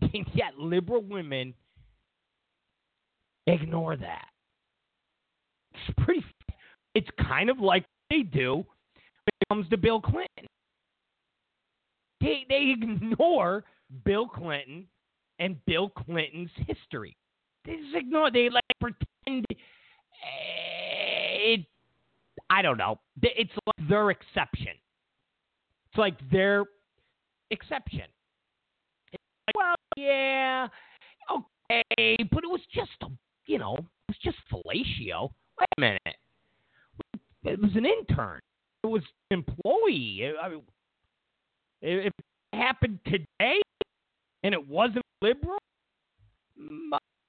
And 0.01 0.27
yet, 0.33 0.57
liberal 0.59 1.03
women 1.03 1.55
ignore 3.47 3.97
that. 3.97 4.29
It's 5.73 6.05
pretty. 6.05 6.25
It's 6.95 7.09
kind 7.27 7.51
of 7.51 7.59
like 7.59 7.85
they 8.11 8.23
do 8.23 8.65
comes 9.49 9.69
to 9.71 9.77
Bill 9.77 10.01
Clinton. 10.01 10.47
They 12.21 12.45
they 12.49 12.75
ignore 12.77 13.65
Bill 14.05 14.27
Clinton 14.29 14.87
and 15.39 15.57
Bill 15.67 15.89
Clinton's 15.91 16.51
history. 16.67 17.17
They 17.65 17.77
just 17.77 17.95
ignore. 17.95 18.31
They 18.31 18.51
like 18.51 18.65
pretend. 18.81 19.45
eh, 19.51 19.55
It, 21.55 21.67
I 22.51 22.63
don't 22.63 22.79
know. 22.79 22.99
It's 23.23 23.53
like 23.67 23.89
their 23.89 24.11
exception. 24.11 24.73
It's 25.91 25.99
like 25.99 26.17
their 26.31 26.65
exception. 27.51 28.03
Like, 29.13 29.57
well, 29.57 29.75
yeah, 29.97 30.69
okay, 31.31 32.17
but 32.31 32.45
it 32.45 32.51
was 32.51 32.61
just 32.75 32.91
a, 33.03 33.07
you 33.47 33.59
know, 33.59 33.77
it 33.77 33.85
was 34.09 34.17
just 34.23 34.37
fellatio. 34.53 35.31
Wait 35.59 35.69
a 35.79 35.81
minute, 35.81 36.17
it 37.45 37.61
was 37.61 37.71
an 37.75 37.87
intern. 37.87 38.41
It 38.85 38.87
was 38.87 39.03
an 39.31 39.45
employee. 39.45 40.33
I 40.41 40.49
mean, 40.49 40.63
if 41.83 42.13
it 42.19 42.57
happened 42.57 42.99
today 43.05 43.61
and 44.43 44.55
it 44.55 44.69
wasn't 44.69 45.05
liberal, 45.21 45.59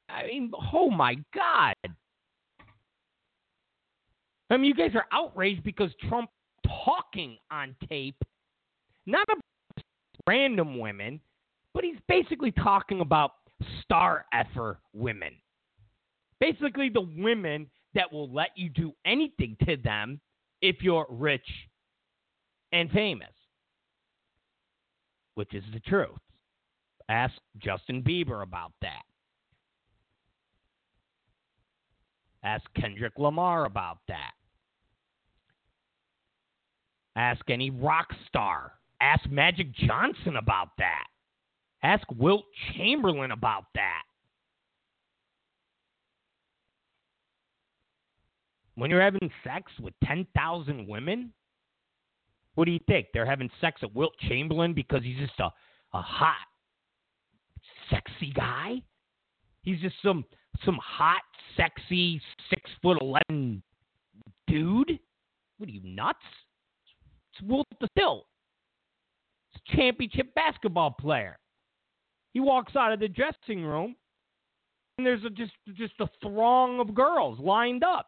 I 0.10 0.28
mean, 0.28 0.52
oh 0.74 0.90
my 0.90 1.16
God. 1.34 1.76
I 4.50 4.58
mean, 4.58 4.66
you 4.66 4.74
guys 4.74 4.96
are 4.96 5.06
outraged 5.12 5.64
because 5.64 5.92
Trump 6.08 6.30
talking 6.86 7.38
on 7.52 7.76
tape, 7.88 8.16
not 9.06 9.28
about 9.30 9.84
random 10.28 10.80
women, 10.80 11.20
but 11.74 11.84
he's 11.84 11.98
basically 12.08 12.52
talking 12.52 13.02
about 13.02 13.32
star 13.82 14.26
effer 14.34 14.80
women. 14.94 15.34
Basically, 16.40 16.90
the 16.90 17.08
women 17.18 17.70
that 17.94 18.12
will 18.12 18.30
let 18.30 18.50
you 18.56 18.70
do 18.70 18.94
anything 19.06 19.56
to 19.66 19.78
them 19.78 20.20
if 20.62 20.78
you're 20.82 21.06
rich 21.10 21.48
and 22.72 22.90
famous, 22.92 23.34
which 25.36 25.54
is 25.54 25.64
the 25.74 25.80
truth. 25.82 26.10
Ask 27.10 27.34
Justin 27.58 28.04
Bieber 28.04 28.44
about 28.44 28.72
that. 28.82 29.02
Ask 32.44 32.64
Kendrick 32.76 33.14
Lamar 33.18 33.66
about 33.66 33.98
that. 34.08 34.32
Ask 37.16 37.50
any 37.50 37.70
rock 37.70 38.08
star. 38.28 38.74
Ask 39.02 39.30
Magic 39.30 39.74
Johnson 39.74 40.38
about 40.38 40.70
that. 40.78 41.06
Ask 41.84 42.06
Wilt 42.16 42.46
Chamberlain 42.74 43.32
about 43.32 43.66
that. 43.76 44.04
When 48.80 48.90
you're 48.90 49.02
having 49.02 49.30
sex 49.44 49.72
with 49.82 49.94
10,000 50.06 50.88
women, 50.88 51.34
what 52.56 52.66
do 52.66 52.72
you 52.72 52.80
think? 52.88 53.08
They're 53.14 53.26
having 53.26 53.50
sex 53.60 53.82
with 53.82 53.94
Wilt 53.94 54.14
Chamberlain 54.28 54.74
because 54.74 55.04
he's 55.04 55.18
just 55.18 55.40
a, 55.40 55.52
a 55.94 56.02
hot, 56.02 56.36
sexy 57.90 58.32
guy? 58.34 58.82
He's 59.64 59.80
just 59.82 59.96
some 60.04 60.24
some 60.66 60.80
hot, 60.84 61.22
sexy, 61.56 62.22
six 62.50 62.70
foot 62.82 62.98
eleven 63.02 63.62
dude? 64.48 65.00
What 65.58 65.70
are 65.70 65.72
you 65.72 65.82
nuts? 65.84 66.20
It's 67.34 67.42
Wilt 67.48 67.68
the 67.80 67.88
Stilt. 67.98 68.26
It's 69.54 69.62
a 69.74 69.76
championship 69.76 70.34
basketball 70.36 70.92
player. 70.92 71.38
He 72.34 72.40
walks 72.40 72.76
out 72.76 72.94
of 72.94 73.00
the 73.00 73.08
dressing 73.08 73.64
room, 73.64 73.96
and 74.98 75.06
there's 75.06 75.24
a, 75.24 75.30
just 75.30 75.54
just 75.76 75.94
a 76.00 76.08
throng 76.22 76.80
of 76.80 76.96
girls 76.96 77.40
lined 77.40 77.84
up. 77.84 78.08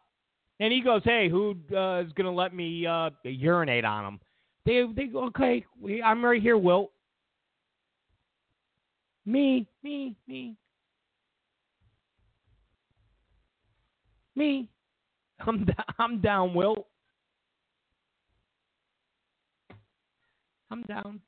And 0.62 0.72
he 0.72 0.80
goes, 0.80 1.02
"Hey, 1.04 1.28
who 1.28 1.56
uh, 1.76 2.02
is 2.02 2.14
gonna 2.14 2.32
let 2.32 2.54
me 2.54 2.86
uh, 2.86 3.10
urinate 3.24 3.84
on 3.84 4.06
him?" 4.06 4.20
They 4.64 4.86
they 4.96 5.08
go, 5.08 5.26
"Okay, 5.26 5.66
I'm 6.06 6.24
right 6.24 6.40
here, 6.40 6.56
Wilt." 6.56 6.92
Me, 9.26 9.68
me, 9.84 10.16
me. 10.28 10.56
Me. 14.36 14.70
I'm 15.40 15.66
I'm 15.98 16.22
down, 16.22 16.54
Wilt. 16.54 16.86
I'm 20.70 20.84
down. 20.84 21.22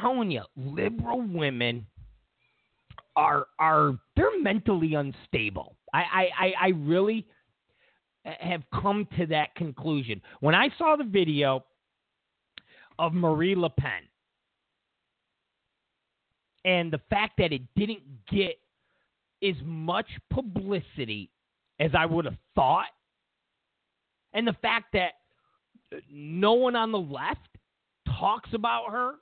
Telling 0.00 0.30
you, 0.30 0.44
liberal 0.56 1.20
women 1.20 1.86
are 3.16 3.48
are 3.58 3.98
they're 4.16 4.40
mentally 4.40 4.94
unstable. 4.94 5.76
I 5.92 6.28
I 6.38 6.52
I, 6.60 6.68
really 6.68 7.26
have 8.24 8.62
come 8.72 9.06
to 9.18 9.26
that 9.26 9.54
conclusion. 9.54 10.20
When 10.40 10.54
I 10.54 10.68
saw 10.78 10.96
the 10.96 11.04
video 11.04 11.64
of 12.98 13.14
Marie 13.14 13.54
Le 13.54 13.70
Pen 13.70 14.02
and 16.64 16.92
the 16.92 17.00
fact 17.08 17.34
that 17.38 17.52
it 17.52 17.62
didn't 17.76 18.02
get 18.30 18.58
as 19.42 19.56
much 19.64 20.06
publicity 20.30 21.30
as 21.78 21.92
I 21.96 22.04
would 22.04 22.26
have 22.26 22.36
thought, 22.54 22.88
and 24.34 24.46
the 24.46 24.56
fact 24.60 24.92
that 24.92 25.12
no 26.10 26.52
one 26.52 26.76
on 26.76 26.92
the 26.92 26.98
left 26.98 27.48
talks 28.18 28.50
about 28.52 28.90
her, 28.90 29.14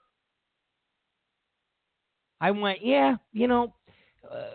I 2.41 2.51
went, 2.51 2.85
yeah, 2.85 3.17
you 3.33 3.47
know, 3.47 3.75
uh, 4.31 4.49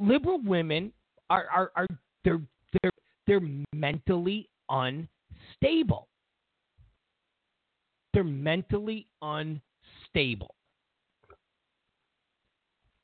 liberal 0.00 0.40
women 0.42 0.92
are 1.32 1.46
are 1.54 1.70
are 1.74 1.86
they're 2.24 2.40
they're 2.72 2.92
they're 3.26 3.48
mentally 3.72 4.48
unstable. 4.68 6.08
They're 8.12 8.24
mentally 8.24 9.06
unstable. 9.22 10.54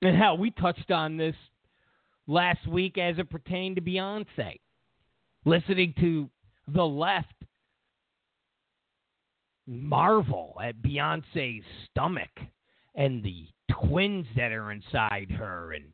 And 0.02 0.16
hell, 0.16 0.36
we 0.36 0.50
touched 0.50 0.90
on 0.90 1.16
this 1.16 1.34
last 2.26 2.66
week 2.68 2.98
as 2.98 3.18
it 3.18 3.30
pertained 3.30 3.76
to 3.76 3.82
Beyonce. 3.82 4.60
Listening 5.44 5.94
to 6.00 6.28
the 6.68 6.84
left 6.84 7.32
marvel 9.66 10.58
at 10.62 10.82
Beyonce's 10.82 11.64
stomach 11.90 12.30
and 12.94 13.22
the 13.22 13.46
twins 13.70 14.26
that 14.36 14.52
are 14.52 14.72
inside 14.72 15.30
her 15.30 15.72
and 15.72 15.84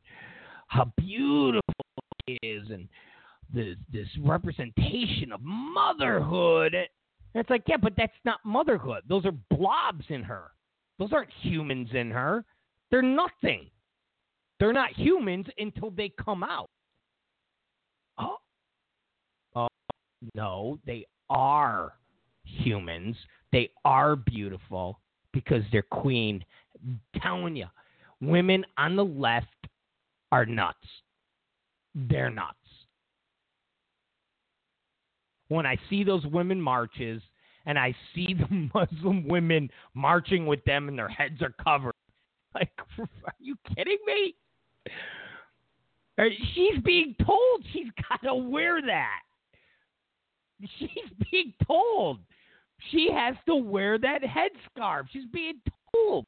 how 0.67 0.93
beautiful 0.97 1.84
is 2.27 2.71
and 2.71 2.89
this 3.53 3.77
this 3.93 4.09
representation 4.23 5.33
of 5.33 5.41
motherhood. 5.43 6.75
And 6.75 6.89
it's 7.35 7.51
like, 7.51 7.65
yeah, 7.67 7.77
but 7.77 7.95
that's 7.97 8.13
not 8.25 8.39
motherhood. 8.45 9.03
Those 9.09 9.25
are 9.27 9.35
blobs 9.51 10.05
in 10.09 10.23
her. 10.23 10.53
Those 10.99 11.13
aren't 11.13 11.31
humans 11.43 11.89
in 11.93 12.11
her. 12.11 12.45
They're 12.91 13.03
nothing. 13.03 13.69
They're 14.61 14.73
not 14.73 14.93
humans 14.93 15.47
until 15.59 15.91
they 15.91 16.13
come 16.23 16.45
out. 16.45 16.71
Oh, 18.19 18.37
oh 19.57 19.69
no, 20.35 20.79
they 20.87 21.05
are 21.29 21.95
humans. 22.45 23.17
They 23.53 23.71
are 23.85 24.17
beautiful 24.17 25.01
because 25.33 25.63
they're 25.73 25.83
queen. 25.83 26.45
I'm 26.85 27.01
telling 27.21 27.57
you, 27.57 27.67
women 28.21 28.65
on 28.79 28.95
the 28.95 29.05
left 29.05 29.49
are 30.31 30.47
nuts. 30.47 30.87
They're 31.95 32.31
nuts. 32.31 32.57
When 35.49 35.67
I 35.67 35.77
see 35.89 36.05
those 36.05 36.25
women 36.27 36.61
marches 36.61 37.23
and 37.67 37.79
I 37.79 37.95
see 38.15 38.35
the 38.51 38.71
Muslim 38.75 39.29
women 39.29 39.71
marching 39.95 40.47
with 40.47 40.65
them 40.65 40.89
and 40.89 40.99
their 40.99 41.09
heads 41.09 41.41
are 41.43 41.55
covered, 41.63 41.95
like, 42.55 42.71
are 42.99 43.35
you 43.39 43.57
kidding 43.77 43.99
me? 44.07 44.35
Er, 46.19 46.29
she's 46.55 46.81
being 46.85 47.15
told 47.25 47.65
she's 47.73 47.89
got 48.09 48.23
to 48.23 48.35
wear 48.35 48.81
that. 48.83 49.21
She's 50.79 51.29
being 51.31 51.53
told 51.67 52.21
she 52.91 53.09
has 53.13 53.35
to 53.47 53.57
wear 53.57 53.99
that 53.99 54.21
headscarf. 54.23 55.05
She's 55.13 55.27
being 55.33 55.61
told. 55.93 56.27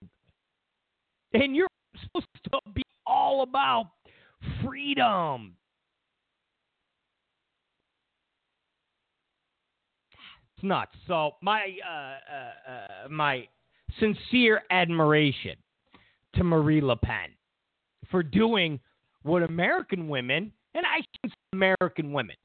And 1.32 1.54
you're 1.54 1.68
supposed 2.02 2.26
to 2.52 2.60
be 2.72 2.82
all 3.06 3.42
about 3.42 3.90
freedom. 4.64 5.56
It's 10.56 10.64
nuts. 10.64 10.92
So 11.06 11.32
my 11.42 11.76
uh, 11.86 11.94
uh, 11.94 12.72
uh, 12.72 13.08
my 13.10 13.46
sincere 14.00 14.62
admiration 14.70 15.56
to 16.34 16.44
Marie 16.44 16.80
Le 16.80 16.96
Pen 16.96 17.30
for 18.10 18.22
doing 18.22 18.80
what 19.22 19.42
American 19.42 20.08
women, 20.08 20.52
and 20.74 20.84
I 20.86 21.00
say 21.00 21.32
American 21.52 22.12
women, 22.12 22.36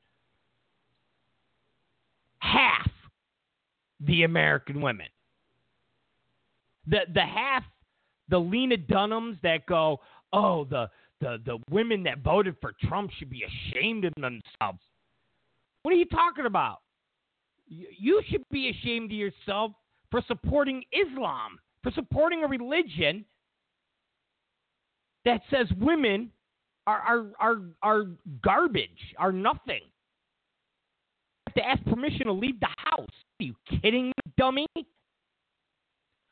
half 2.40 2.90
the 4.00 4.24
American 4.24 4.82
women. 4.82 5.08
The 6.88 7.02
the 7.14 7.22
half 7.22 7.64
the 8.30 8.40
Lena 8.40 8.78
Dunhams 8.78 9.40
that 9.44 9.66
go, 9.68 10.00
oh, 10.34 10.66
the 10.66 10.90
the 11.22 11.38
the 11.46 11.58
women 11.70 12.04
that 12.04 12.20
voted 12.20 12.56
for 12.60 12.74
Trump 12.84 13.12
should 13.18 13.30
be 13.30 13.44
ashamed 13.44 14.06
of 14.06 14.14
themselves. 14.16 14.80
What 15.84 15.94
are 15.94 15.98
you 15.98 16.06
talking 16.06 16.46
about? 16.46 16.80
You 17.68 18.22
should 18.28 18.44
be 18.52 18.70
ashamed 18.70 19.12
of 19.12 19.18
yourself 19.18 19.72
for 20.10 20.22
supporting 20.28 20.84
Islam, 20.92 21.58
for 21.84 21.92
supporting 21.92 22.44
a 22.44 22.48
religion 22.48 23.24
that 25.24 25.42
says 25.50 25.68
women 25.80 26.32
are 26.88 27.00
are 27.00 27.26
are, 27.40 27.58
are 27.82 28.06
garbage, 28.44 28.90
are 29.18 29.32
nothing. 29.32 29.82
You 31.48 31.48
have 31.48 31.54
to 31.56 31.66
ask 31.66 31.84
permission 31.86 32.26
to 32.26 32.34
leave 32.34 32.60
the 32.60 32.68
house. 32.78 33.10
Are 33.40 33.44
you 33.44 33.56
kidding 33.82 34.08
me, 34.08 34.14
dummy? 34.38 34.68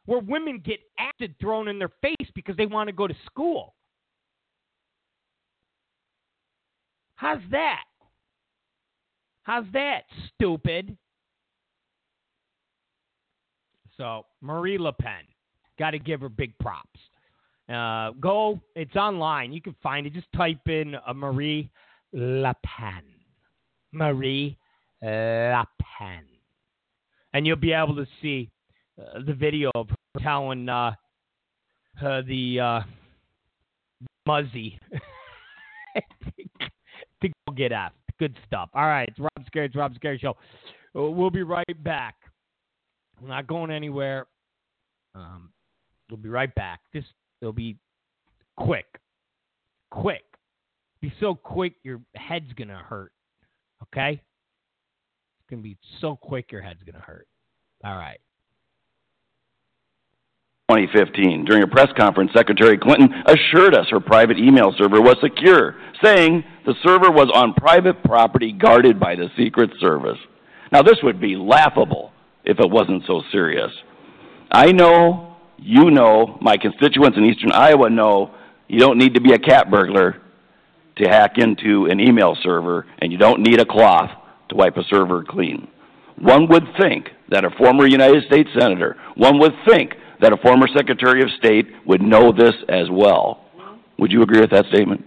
Where 0.05 0.19
women 0.19 0.61
get 0.63 0.79
acid 0.97 1.35
thrown 1.39 1.67
in 1.67 1.77
their 1.77 1.91
face 2.01 2.29
because 2.33 2.57
they 2.57 2.65
want 2.65 2.87
to 2.87 2.93
go 2.93 3.07
to 3.07 3.15
school. 3.25 3.75
How's 7.19 7.41
that? 7.51 7.83
How's 9.43 9.65
that, 9.73 10.03
stupid? 10.33 10.97
So, 13.97 14.25
Marie 14.39 14.77
Le 14.77 14.93
Pen, 14.93 15.25
got 15.77 15.91
to 15.91 15.99
give 15.99 16.21
her 16.21 16.29
big 16.29 16.57
props. 16.59 16.97
Uh, 17.67 18.11
go, 18.21 18.61
it's 18.73 18.95
online. 18.95 19.51
You 19.51 19.61
can 19.61 19.75
find 19.83 20.07
it. 20.07 20.13
Just 20.13 20.31
type 20.33 20.65
in 20.67 20.95
uh, 20.95 21.13
Marie 21.13 21.69
Le 22.13 22.55
Pen. 22.65 23.03
Marie 23.91 24.57
Le 25.01 25.67
Pen. 25.81 26.23
And 27.33 27.45
you'll 27.45 27.57
be 27.57 27.73
able 27.73 27.97
to 27.97 28.07
see 28.21 28.49
uh, 28.97 29.19
the 29.27 29.33
video 29.33 29.71
of 29.75 29.89
her 29.89 30.21
telling 30.21 30.69
uh, 30.69 30.93
the 31.99 32.59
uh, 32.61 32.81
Muzzy 34.25 34.79
get 37.51 37.71
F. 37.71 37.93
Good 38.19 38.35
stuff. 38.45 38.69
All 38.73 38.85
right, 38.85 39.07
it's 39.07 39.19
Rob 39.19 39.31
Zicari, 39.39 39.65
it's 39.65 39.75
Rob 39.75 39.93
Zicari 39.93 40.19
Show. 40.19 40.35
Uh, 40.95 41.03
We'll 41.03 41.29
be 41.29 41.43
right 41.43 41.83
back. 41.83 42.15
I'm 43.21 43.27
not 43.27 43.47
going 43.47 43.71
anywhere. 43.71 44.27
Um, 45.15 45.51
we'll 46.09 46.17
be 46.17 46.29
right 46.29 46.53
back. 46.55 46.79
This 46.93 47.03
it'll 47.41 47.53
be 47.53 47.77
quick, 48.57 48.85
quick. 49.91 50.23
Be 51.01 51.13
so 51.19 51.35
quick 51.35 51.75
your 51.83 52.01
head's 52.15 52.51
gonna 52.53 52.77
hurt. 52.77 53.11
Okay? 53.83 54.11
It's 54.11 55.49
gonna 55.49 55.61
be 55.61 55.77
so 56.01 56.15
quick 56.15 56.51
your 56.51 56.61
head's 56.61 56.83
gonna 56.83 57.03
hurt. 57.03 57.27
All 57.83 57.95
right. 57.95 58.19
2015. 60.69 61.45
During 61.45 61.63
a 61.63 61.67
press 61.67 61.89
conference, 61.97 62.31
Secretary 62.33 62.77
Clinton 62.77 63.09
assured 63.25 63.75
us 63.75 63.87
her 63.89 63.99
private 63.99 64.37
email 64.37 64.71
server 64.77 65.01
was 65.01 65.17
secure, 65.21 65.75
saying 66.03 66.43
the 66.65 66.75
server 66.85 67.09
was 67.09 67.31
on 67.33 67.55
private 67.55 68.03
property 68.03 68.51
guarded 68.51 68.99
by 68.99 69.15
the 69.15 69.29
Secret 69.35 69.71
Service. 69.79 70.19
Now, 70.71 70.83
this 70.83 70.97
would 71.01 71.19
be 71.19 71.35
laughable 71.35 72.11
if 72.45 72.59
it 72.59 72.69
wasn't 72.69 73.03
so 73.07 73.23
serious. 73.31 73.71
I 74.51 74.71
know, 74.71 75.37
you 75.57 75.89
know, 75.89 76.37
my 76.39 76.55
constituents 76.57 77.17
in 77.17 77.25
eastern 77.25 77.51
Iowa 77.51 77.89
know 77.89 78.35
you 78.67 78.77
don't 78.77 78.99
need 78.99 79.15
to 79.15 79.21
be 79.21 79.33
a 79.33 79.39
cat 79.39 79.71
burglar 79.71 80.21
to 80.97 81.09
hack 81.09 81.37
into 81.37 81.87
an 81.89 81.99
email 81.99 82.37
server, 82.43 82.85
and 82.99 83.11
you 83.11 83.17
don't 83.17 83.41
need 83.41 83.59
a 83.59 83.65
cloth 83.65 84.11
to 84.49 84.55
wipe 84.55 84.77
a 84.77 84.83
server 84.83 85.23
clean. 85.23 85.67
One 86.19 86.47
would 86.49 86.65
think 86.79 87.07
that 87.29 87.45
a 87.45 87.49
former 87.57 87.87
United 87.87 88.25
States 88.25 88.49
Senator, 88.59 88.97
one 89.15 89.39
would 89.39 89.53
think 89.67 89.93
that 90.21 90.33
a 90.33 90.37
former 90.37 90.67
Secretary 90.75 91.21
of 91.21 91.29
State 91.37 91.67
would 91.85 92.01
know 92.01 92.31
this 92.31 92.53
as 92.67 92.87
well. 92.91 93.45
Would 93.97 94.11
you 94.11 94.21
agree 94.21 94.39
with 94.39 94.51
that 94.51 94.65
statement? 94.67 95.05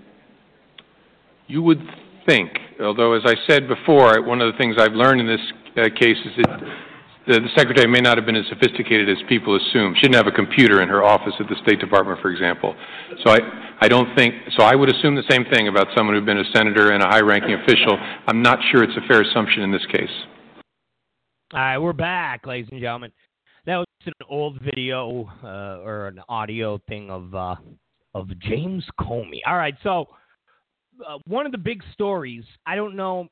You 1.47 1.63
would 1.63 1.83
think, 2.27 2.51
although 2.81 3.15
as 3.15 3.23
I 3.27 3.35
said 3.49 3.69
before, 3.69 4.23
one 4.23 4.41
of 4.41 4.53
the 4.53 4.59
things 4.59 4.77
I've 4.79 4.93
learned 4.93 5.21
in 5.21 5.27
this 5.27 5.41
uh, 5.77 5.89
case 5.99 6.17
is 6.25 6.33
that 6.39 6.61
the, 7.27 7.41
the 7.41 7.49
secretary 7.57 7.87
may 7.87 8.01
not 8.01 8.17
have 8.17 8.27
been 8.27 8.37
as 8.37 8.47
sophisticated 8.49 9.09
as 9.09 9.17
people 9.29 9.57
assume. 9.57 9.95
She 9.95 10.03
didn't 10.03 10.17
have 10.17 10.27
a 10.27 10.33
computer 10.33 10.83
in 10.83 10.89
her 10.89 11.05
office 11.05 11.35
at 11.39 11.49
the 11.49 11.57
State 11.63 11.79
Department, 11.79 12.21
for 12.21 12.31
example. 12.31 12.75
So 13.25 13.31
I, 13.31 13.39
I 13.81 13.89
don't 13.89 14.15
think, 14.17 14.35
so 14.57 14.65
I 14.65 14.75
would 14.75 14.89
assume 14.89 15.15
the 15.15 15.29
same 15.31 15.45
thing 15.53 15.69
about 15.69 15.89
someone 15.97 16.17
who'd 16.17 16.27
been 16.27 16.39
a 16.39 16.51
senator 16.53 16.93
and 16.93 17.03
a 17.03 17.07
high-ranking 17.07 17.55
official. 17.55 17.97
I'm 18.27 18.43
not 18.43 18.59
sure 18.71 18.83
it's 18.83 18.97
a 18.97 19.07
fair 19.07 19.23
assumption 19.23 19.63
in 19.63 19.71
this 19.71 19.87
case. 19.87 20.11
All 21.53 21.61
right, 21.61 21.79
we're 21.79 21.93
back, 21.93 22.47
ladies 22.47 22.69
and 22.73 22.81
gentlemen. 22.81 23.13
That 23.65 23.77
was 23.77 23.87
an 24.07 24.13
old 24.29 24.61
video 24.61 25.31
uh, 25.45 25.85
or 25.85 26.09
an 26.09 26.21
audio 26.29 26.81
thing 26.89 27.11
of 27.11 27.35
uh, 27.35 27.55
of 28.15 28.29
James 28.41 28.85
Comey. 29.01 29.41
All 29.47 29.57
right, 29.57 29.77
so 29.85 30.07
uh, 31.07 31.19
one 31.27 31.47
of 31.47 31.53
the 31.53 31.59
big 31.59 31.83
stories. 31.93 32.45
I 32.67 32.75
don't 32.75 32.97
know 32.97 33.29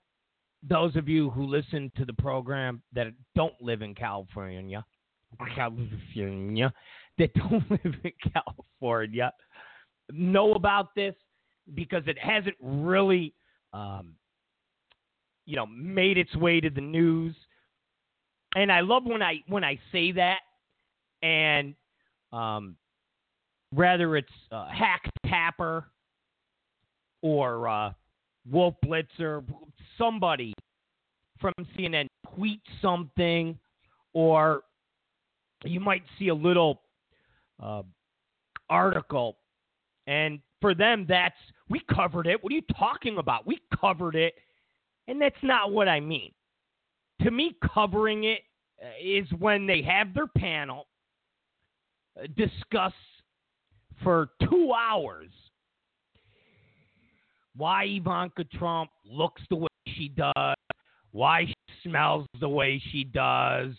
those 0.63 0.95
of 0.95 1.09
you 1.09 1.31
who 1.31 1.47
listen 1.47 1.91
to 1.97 2.05
the 2.05 2.13
program 2.13 2.83
that 2.93 3.09
don't 3.35 3.61
live 3.61 3.83
in 3.83 3.95
California, 3.95 4.85
California, 5.55 6.73
that 7.19 7.35
don't 7.51 7.69
live 7.71 7.95
in 8.05 8.13
California, 8.33 9.33
know 10.13 10.53
about 10.53 10.95
this 10.95 11.15
because 11.75 12.03
it 12.07 12.19
hasn't 12.19 12.57
really, 12.61 13.35
um, 13.73 14.15
you 15.47 15.57
know, 15.57 15.67
made 15.67 16.19
its 16.19 16.35
way 16.37 16.61
to 16.61 16.71
the 16.71 16.81
news 16.81 17.35
and 18.57 18.71
I 18.73 18.81
love 18.81 19.05
when 19.05 19.23
I 19.23 19.43
when 19.47 19.65
I 19.65 19.79
say 19.93 20.13
that, 20.13 20.41
and 21.23 21.75
um, 22.33 22.77
whether 23.73 24.17
it's 24.17 24.29
uh, 24.51 24.69
Jake 24.73 25.13
Tapper 25.27 25.87
or 27.23 27.69
uh, 27.69 27.93
Wolf 28.51 28.75
Blitzer, 28.85 29.45
somebody 29.97 30.53
from 31.41 31.55
CNN 31.77 32.07
tweet 32.35 32.61
something, 32.83 33.59
or 34.13 34.63
you 35.65 35.81
might 35.81 36.03
see 36.19 36.29
a 36.29 36.35
little 36.35 36.83
uh, 37.63 37.83
article, 38.69 39.37
and 40.07 40.41
for 40.61 40.75
them 40.75 41.07
that's 41.09 41.37
we 41.69 41.81
covered 41.95 42.27
it. 42.27 42.43
What 42.43 42.53
are 42.53 42.57
you 42.57 42.63
talking 42.77 43.19
about? 43.19 43.47
We 43.47 43.61
covered 43.81 44.17
it, 44.17 44.35
and 45.07 45.23
that's 45.23 45.37
not 45.43 45.71
what 45.71 45.89
I 45.89 46.01
mean 46.01 46.33
to 47.23 47.31
me, 47.31 47.57
covering 47.75 48.25
it 48.25 48.41
uh, 48.83 49.37
when 49.39 49.67
they 49.67 49.83
have 49.83 50.15
their 50.15 50.27
panel 50.27 50.87
uh, 52.19 52.27
discuss 52.37 52.93
for 54.03 54.31
two 54.49 54.73
hours 54.73 55.31
why 57.57 57.85
Ivanka 57.85 58.45
Trump 58.45 58.91
looks 59.05 59.43
the 59.51 59.57
way 59.57 59.69
she 59.87 60.09
does, 60.09 60.55
why 61.11 61.45
she 61.47 61.55
smells 61.83 62.27
the 62.41 62.49
way 62.49 62.81
she 62.91 63.05
does, 63.05 63.75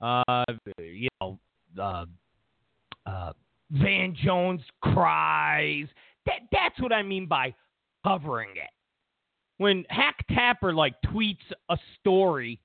uh, 0.00 0.44
you 0.78 1.08
know, 1.20 1.38
uh, 1.80 2.04
uh, 3.06 3.32
Van 3.70 4.14
Jones 4.22 4.60
cries. 4.82 5.86
That 6.26 6.40
that's 6.50 6.78
what 6.80 6.92
I 6.92 7.02
mean 7.02 7.26
by 7.26 7.54
covering 8.04 8.50
it 8.50 8.70
when 9.58 9.84
Jake 9.90 10.36
Tapper 10.36 10.72
like 10.74 10.94
tweets 11.06 11.36
a 11.68 11.78
story 12.00 12.60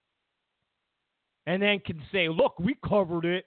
and 1.46 1.62
then 1.62 1.80
can 1.80 2.02
say, 2.12 2.28
"Look, 2.30 2.60
we 2.60 2.76
covered 2.86 3.26
it," 3.26 3.46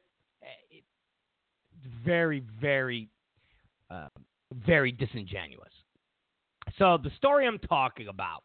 it's 0.71 1.87
very, 2.05 2.41
very, 2.61 3.09
uh, 3.91 4.09
very 4.67 4.93
disingenuous. 4.93 5.73
So 6.79 6.97
the 6.97 7.11
story 7.17 7.47
I'm 7.47 7.59
talking 7.59 8.09
about 8.09 8.45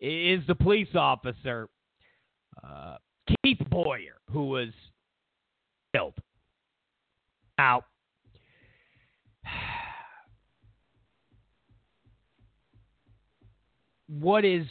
is 0.00 0.46
the 0.46 0.54
police 0.54 0.94
officer 0.94 1.68
uh, 2.64 2.96
Keith 3.44 3.60
Boyer, 3.70 4.20
who 4.30 4.46
was 4.46 4.70
killed. 5.94 6.14
Now, 7.58 7.84
what 14.18 14.44
is 14.44 14.66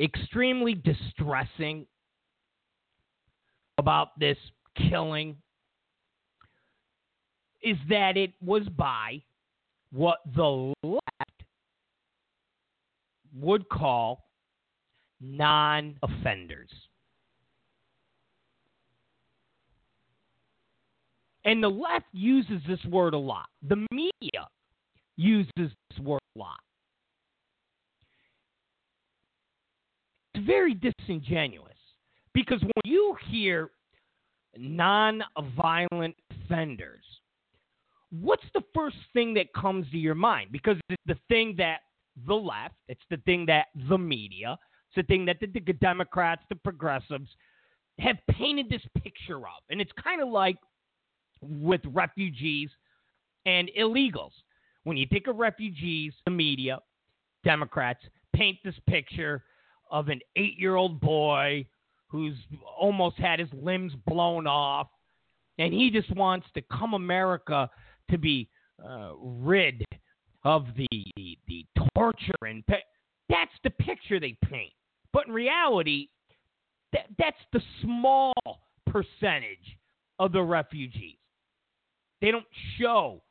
extremely 0.00 0.74
distressing 0.74 1.86
about 3.76 4.18
this 4.18 4.38
killing 4.76 5.36
is 7.62 7.76
that 7.88 8.16
it 8.16 8.32
was 8.40 8.62
by 8.76 9.22
what 9.92 10.18
the 10.34 10.72
left 10.82 11.02
would 13.38 13.68
call 13.68 14.24
non 15.20 15.96
offenders. 16.02 16.70
And 21.44 21.62
the 21.62 21.68
left 21.68 22.06
uses 22.12 22.62
this 22.68 22.82
word 22.84 23.14
a 23.14 23.18
lot. 23.18 23.46
The 23.68 23.86
media 23.90 24.48
uses 25.16 25.50
this 25.56 25.98
word 26.00 26.20
a 26.36 26.38
lot. 26.38 26.60
Very 30.46 30.74
disingenuous 30.74 31.76
because 32.34 32.60
when 32.62 32.82
you 32.84 33.16
hear 33.28 33.70
non-violent 34.56 36.14
offenders, 36.30 37.04
what's 38.10 38.44
the 38.54 38.62
first 38.74 38.96
thing 39.12 39.34
that 39.34 39.52
comes 39.54 39.90
to 39.90 39.98
your 39.98 40.14
mind? 40.14 40.50
Because 40.52 40.76
it's 40.88 41.02
the 41.06 41.18
thing 41.28 41.54
that 41.58 41.80
the 42.26 42.34
left, 42.34 42.74
it's 42.88 43.04
the 43.10 43.16
thing 43.18 43.46
that 43.46 43.66
the 43.88 43.98
media, 43.98 44.58
it's 44.88 44.96
the 44.96 45.12
thing 45.12 45.24
that 45.26 45.38
the, 45.40 45.46
the 45.46 45.72
Democrats, 45.72 46.42
the 46.48 46.56
progressives 46.56 47.28
have 47.98 48.16
painted 48.30 48.68
this 48.68 48.82
picture 49.02 49.38
of. 49.38 49.62
And 49.70 49.80
it's 49.80 49.92
kind 50.02 50.20
of 50.20 50.28
like 50.28 50.56
with 51.40 51.80
refugees 51.86 52.70
and 53.46 53.70
illegals. 53.78 54.32
When 54.84 54.96
you 54.96 55.06
think 55.06 55.26
of 55.26 55.36
refugees, 55.36 56.12
the 56.24 56.30
media, 56.30 56.78
Democrats 57.44 58.02
paint 58.34 58.58
this 58.64 58.74
picture 58.88 59.44
of 59.92 60.08
an 60.08 60.20
eight 60.34 60.58
year 60.58 60.74
old 60.74 61.00
boy 61.00 61.64
who's 62.08 62.36
almost 62.78 63.16
had 63.18 63.38
his 63.38 63.48
limbs 63.52 63.92
blown 64.06 64.46
off, 64.46 64.88
and 65.58 65.72
he 65.72 65.90
just 65.90 66.10
wants 66.16 66.46
to 66.54 66.62
come 66.62 66.94
America 66.94 67.70
to 68.10 68.18
be 68.18 68.48
uh, 68.84 69.12
rid 69.20 69.84
of 70.44 70.66
the, 70.76 70.88
the, 71.16 71.38
the 71.46 71.64
torture 71.94 72.34
and 72.42 72.66
pe- 72.66 72.80
that's 73.28 73.52
the 73.62 73.70
picture 73.70 74.18
they 74.18 74.36
paint. 74.44 74.72
But 75.12 75.28
in 75.28 75.32
reality, 75.32 76.08
that, 76.92 77.06
that's 77.18 77.36
the 77.52 77.60
small 77.82 78.34
percentage 78.86 79.78
of 80.18 80.32
the 80.32 80.42
refugees. 80.42 81.16
They 82.20 82.30
don't 82.30 82.46
show 82.78 83.22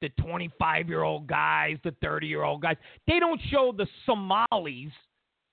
the 0.00 0.08
25 0.20 0.88
year 0.88 1.02
old 1.02 1.26
guys, 1.26 1.78
the 1.84 1.94
30 2.02 2.26
year 2.26 2.42
old 2.42 2.62
guys. 2.62 2.76
They 3.06 3.18
don't 3.18 3.40
show 3.50 3.72
the 3.76 3.86
Somalis, 4.04 4.92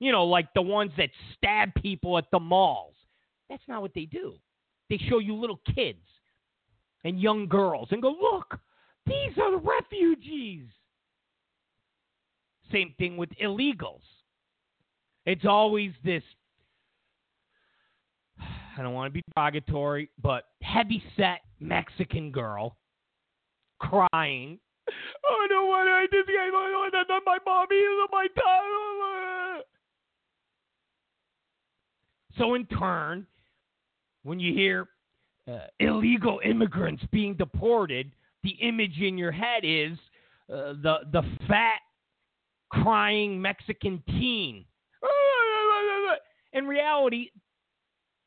you 0.03 0.11
know, 0.11 0.25
like 0.25 0.53
the 0.53 0.61
ones 0.61 0.91
that 0.97 1.09
stab 1.35 1.73
people 1.75 2.17
at 2.17 2.25
the 2.31 2.39
malls. 2.39 2.95
That's 3.49 3.63
not 3.67 3.81
what 3.81 3.93
they 3.93 4.05
do. 4.05 4.33
They 4.89 4.97
show 5.09 5.19
you 5.19 5.35
little 5.35 5.61
kids 5.75 5.99
and 7.03 7.19
young 7.19 7.47
girls 7.47 7.89
and 7.91 8.01
go, 8.01 8.09
look, 8.09 8.59
these 9.05 9.37
are 9.41 9.51
the 9.51 9.57
refugees. 9.57 10.65
Same 12.71 12.93
thing 12.97 13.17
with 13.17 13.29
illegals. 13.41 14.01
It's 15.25 15.45
always 15.45 15.91
this 16.03 16.23
I 18.77 18.81
don't 18.81 18.93
want 18.93 19.13
to 19.13 19.13
be 19.13 19.23
derogatory, 19.35 20.09
but 20.21 20.45
heavy 20.61 21.03
set 21.15 21.41
Mexican 21.59 22.31
girl 22.31 22.77
crying. 23.79 24.59
Oh, 25.25 25.39
I 25.39 25.47
don't 25.47 25.67
want 25.69 25.87
to 25.87 26.17
this 26.17 26.27
guy 26.27 26.51
my 26.51 27.37
mommy 27.45 27.75
is 27.75 28.09
my 28.11 28.27
dad. 28.35 28.92
So 32.37 32.55
in 32.55 32.65
turn, 32.65 33.27
when 34.23 34.39
you 34.39 34.53
hear 34.53 34.87
uh, 35.47 35.67
illegal 35.79 36.39
immigrants 36.43 37.03
being 37.11 37.35
deported, 37.35 38.11
the 38.43 38.51
image 38.61 38.99
in 38.99 39.17
your 39.17 39.31
head 39.31 39.63
is 39.63 39.97
uh, 40.49 40.73
the 40.81 40.95
the 41.11 41.23
fat 41.47 41.79
crying 42.69 43.41
Mexican 43.41 44.01
teen. 44.07 44.65
In 46.53 46.67
reality, 46.67 47.29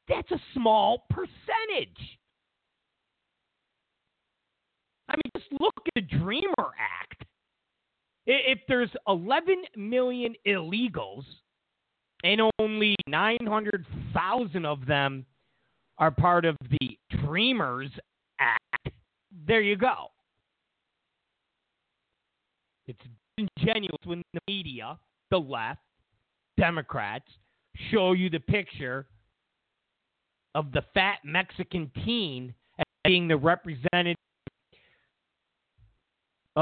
that's 0.08 0.30
a 0.32 0.40
small 0.54 1.06
percentage. 1.10 2.18
I 5.08 5.14
mean, 5.14 5.30
just 5.36 5.60
look 5.60 5.74
at 5.86 5.94
the 5.94 6.00
Dreamer 6.00 6.54
Act. 6.58 7.24
If 8.26 8.58
there's 8.66 8.90
11 9.06 9.62
million 9.76 10.34
illegals 10.44 11.22
and 12.24 12.40
only 12.58 12.94
900,000 13.06 14.64
of 14.64 14.86
them 14.86 15.24
are 15.98 16.10
part 16.10 16.44
of 16.44 16.56
the 16.80 16.98
Dreamers 17.24 17.90
Act, 18.40 18.90
there 19.46 19.60
you 19.60 19.76
go. 19.76 20.08
It's 22.86 23.00
disingenuous 23.36 23.98
when 24.04 24.22
the 24.34 24.40
media, 24.48 24.98
the 25.30 25.38
left, 25.38 25.80
Democrats, 26.58 27.26
show 27.90 28.12
you 28.12 28.30
the 28.30 28.40
picture 28.40 29.06
of 30.54 30.72
the 30.72 30.82
fat 30.94 31.18
Mexican 31.24 31.90
teen 32.04 32.54
as 32.78 32.84
being 33.04 33.28
the 33.28 33.36
representative 33.36 34.16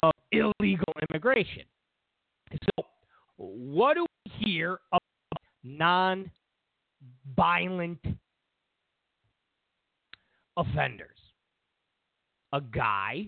of 0.02 0.12
illegal 0.32 0.92
immigration. 1.08 1.62
So, 2.52 2.84
what 3.36 3.94
do 3.94 4.06
we 4.24 4.32
hear 4.44 4.78
about 4.92 5.02
non 5.64 6.30
violent 7.36 7.98
offenders? 10.56 11.10
A 12.52 12.60
guy 12.60 13.26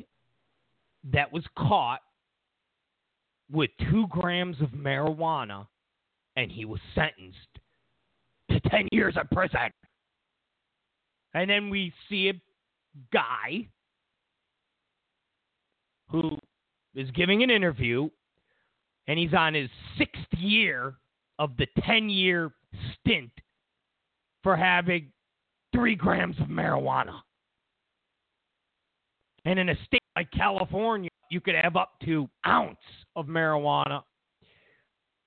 that 1.13 1.33
was 1.33 1.45
caught 1.59 2.01
with 3.51 3.71
two 3.91 4.07
grams 4.09 4.61
of 4.61 4.69
marijuana 4.71 5.67
and 6.37 6.51
he 6.51 6.65
was 6.65 6.81
sentenced 6.95 7.39
to 8.51 8.61
10 8.69 8.89
years 8.93 9.17
of 9.17 9.29
prison. 9.31 9.73
And 11.35 11.51
then 11.51 11.71
we 11.71 11.93
see 12.09 12.29
a 12.29 12.41
guy 13.13 13.69
who 16.09 16.39
is 16.95 17.11
giving 17.13 17.43
an 17.43 17.51
interview 17.51 18.09
and 19.09 19.19
he's 19.19 19.35
on 19.35 19.55
his 19.55 19.69
sixth 19.99 20.33
year 20.39 20.95
of 21.39 21.57
the 21.57 21.67
10 21.85 22.09
year 22.09 22.53
stint 22.95 23.31
for 24.43 24.57
having 24.57 25.13
three 25.75 25.95
grams 25.95 26.39
of 26.41 26.47
marijuana. 26.47 27.21
And 29.45 29.59
in 29.59 29.69
a 29.69 29.77
state 29.85 30.03
like 30.17 30.31
California, 30.33 31.11
you 31.31 31.41
could 31.41 31.55
have 31.55 31.77
up 31.77 31.93
to 32.05 32.29
ounce 32.47 32.79
of 33.15 33.27
marijuana 33.27 34.03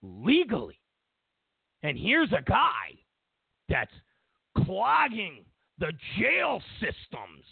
legally. 0.01 0.79
And 1.83 1.97
here's 1.97 2.31
a 2.31 2.41
guy 2.41 2.97
that's 3.69 3.91
clogging 4.65 5.45
the 5.77 5.93
jail 6.17 6.61
systems. 6.79 7.45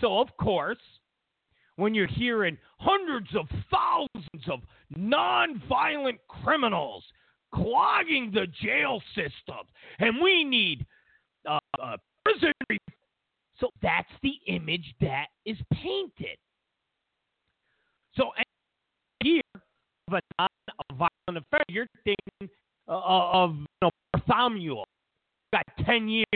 So, 0.00 0.18
of 0.18 0.28
course, 0.40 0.78
when 1.76 1.94
you're 1.94 2.06
hearing 2.06 2.56
hundreds 2.78 3.28
of 3.34 3.46
thousands 3.70 4.48
of 4.50 4.60
nonviolent 4.96 6.18
criminals 6.28 7.04
clogging 7.52 8.30
the 8.32 8.46
jail 8.62 9.00
system, 9.14 9.66
and 9.98 10.20
we 10.22 10.44
need 10.44 10.84
uh, 11.48 11.58
uh, 11.80 11.96
prison. 12.24 12.52
So 13.60 13.70
that's 13.82 14.08
the 14.22 14.34
image 14.46 14.94
that 15.00 15.26
is 15.46 15.56
painted. 15.72 16.36
So 18.16 18.30
here 19.22 19.42
of 20.08 20.14
a 20.14 20.20
non-violent 20.38 21.46
affair, 21.46 21.64
you're 21.68 21.86
thinking 22.04 22.54
uh, 22.88 23.00
of 23.04 23.54
you 23.56 23.66
know, 23.82 23.90
Bartholomew. 24.12 24.76
Got 25.52 25.64
ten 25.86 26.08
years. 26.08 26.26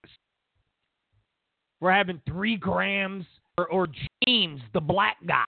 We're 1.81 1.93
having 1.93 2.21
three 2.27 2.57
grams, 2.57 3.25
or, 3.67 3.89
James, 4.27 4.61
the 4.73 4.81
black 4.81 5.17
guy, 5.27 5.45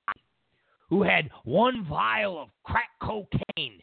who 0.88 1.02
had 1.02 1.30
one 1.44 1.84
vial 1.84 2.40
of 2.40 2.48
crack 2.64 2.90
cocaine, 3.02 3.80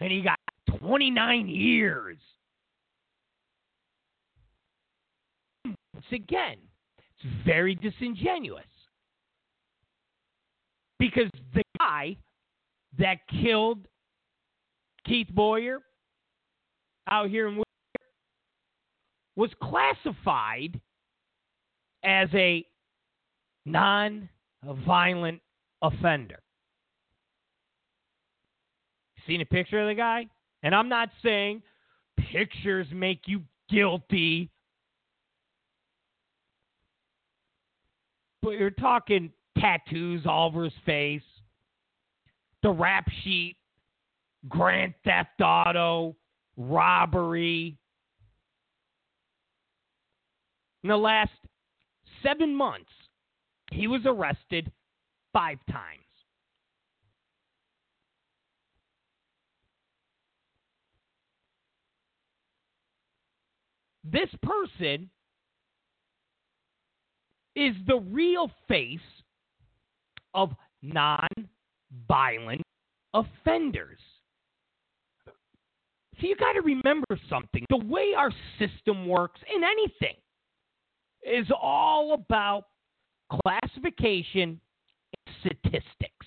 and 0.00 0.10
he 0.12 0.22
got 0.22 0.38
29 0.78 1.48
years. 1.48 2.16
Once 5.64 6.06
again, 6.12 6.56
it's 6.98 7.44
very 7.44 7.74
disingenuous. 7.74 8.64
Because 10.98 11.30
the 11.54 11.62
guy 11.78 12.16
that 12.98 13.18
killed 13.28 13.86
Keith 15.04 15.28
Boyer 15.30 15.80
out 17.08 17.28
here 17.28 17.48
in 17.48 17.62
was 19.36 19.50
classified 19.62 20.80
as 22.02 22.28
a 22.32 22.64
non 23.66 24.28
violent 24.86 25.40
offender. 25.82 26.40
Seen 29.26 29.40
a 29.40 29.44
picture 29.44 29.80
of 29.82 29.88
the 29.88 29.94
guy? 29.94 30.26
And 30.62 30.74
I'm 30.74 30.88
not 30.88 31.10
saying 31.22 31.62
pictures 32.32 32.86
make 32.92 33.22
you 33.26 33.42
guilty. 33.68 34.50
But 38.42 38.52
you're 38.52 38.70
talking 38.70 39.32
tattoos 39.58 40.24
all 40.26 40.48
over 40.48 40.64
his 40.64 40.72
face, 40.84 41.22
the 42.62 42.70
rap 42.70 43.06
sheet, 43.24 43.56
Grand 44.48 44.94
Theft 45.04 45.40
Auto, 45.42 46.14
robbery. 46.56 47.76
In 50.84 50.90
the 50.90 50.96
last 50.96 51.32
seven 52.22 52.54
months, 52.54 52.90
he 53.76 53.86
was 53.86 54.00
arrested 54.06 54.72
five 55.32 55.58
times. 55.70 56.00
This 64.02 64.30
person 64.42 65.10
is 67.54 67.74
the 67.86 67.98
real 68.10 68.50
face 68.66 69.00
of 70.32 70.50
non 70.80 71.28
violent 72.08 72.62
offenders. 73.12 73.98
So 75.26 76.26
you 76.26 76.36
got 76.36 76.52
to 76.52 76.62
remember 76.62 77.18
something. 77.28 77.64
The 77.68 77.84
way 77.84 78.14
our 78.16 78.32
system 78.58 79.06
works 79.06 79.40
in 79.54 79.62
anything 79.62 80.16
is 81.22 81.46
all 81.60 82.14
about 82.14 82.66
classification 83.30 84.60
and 85.26 85.36
statistics. 85.40 86.26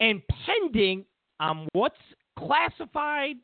And 0.00 0.22
pending 0.46 1.04
on 1.40 1.68
what's 1.72 1.96
classified 2.38 3.36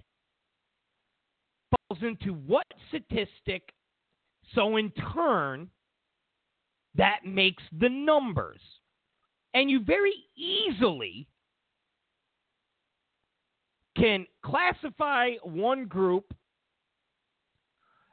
falls 1.88 2.02
into 2.02 2.32
what 2.32 2.66
statistic, 2.88 3.72
so 4.54 4.76
in 4.76 4.90
turn, 5.14 5.68
that 6.96 7.20
makes 7.24 7.62
the 7.78 7.88
numbers. 7.88 8.60
And 9.54 9.70
you 9.70 9.80
very 9.82 10.14
easily 10.36 11.26
can 13.96 14.26
classify 14.44 15.32
one 15.42 15.86
group, 15.86 16.32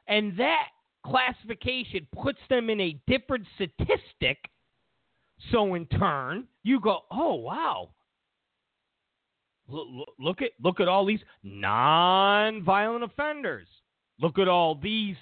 and 0.06 0.36
that 0.38 0.68
classification 1.08 2.06
puts 2.12 2.38
them 2.48 2.70
in 2.70 2.80
a 2.80 3.00
different 3.06 3.46
statistic. 3.54 4.38
So 5.52 5.74
in 5.74 5.86
turn, 5.86 6.46
you 6.64 6.80
go, 6.80 7.00
oh 7.10 7.34
wow, 7.34 7.90
look, 9.68 10.42
at 10.42 10.50
look 10.62 10.80
at 10.80 10.88
all 10.88 11.06
these 11.06 11.20
non-violent 11.42 13.04
offenders. 13.04 13.68
Look 14.20 14.38
at 14.38 14.48
all 14.48 14.74
these 14.74 15.16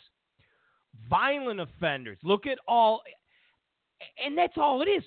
violent 1.10 1.60
offenders. 1.60 2.18
Look 2.22 2.46
at 2.46 2.58
all, 2.66 3.02
and 4.24 4.36
that's 4.36 4.56
all 4.56 4.80
it 4.80 4.86
is. 4.86 5.04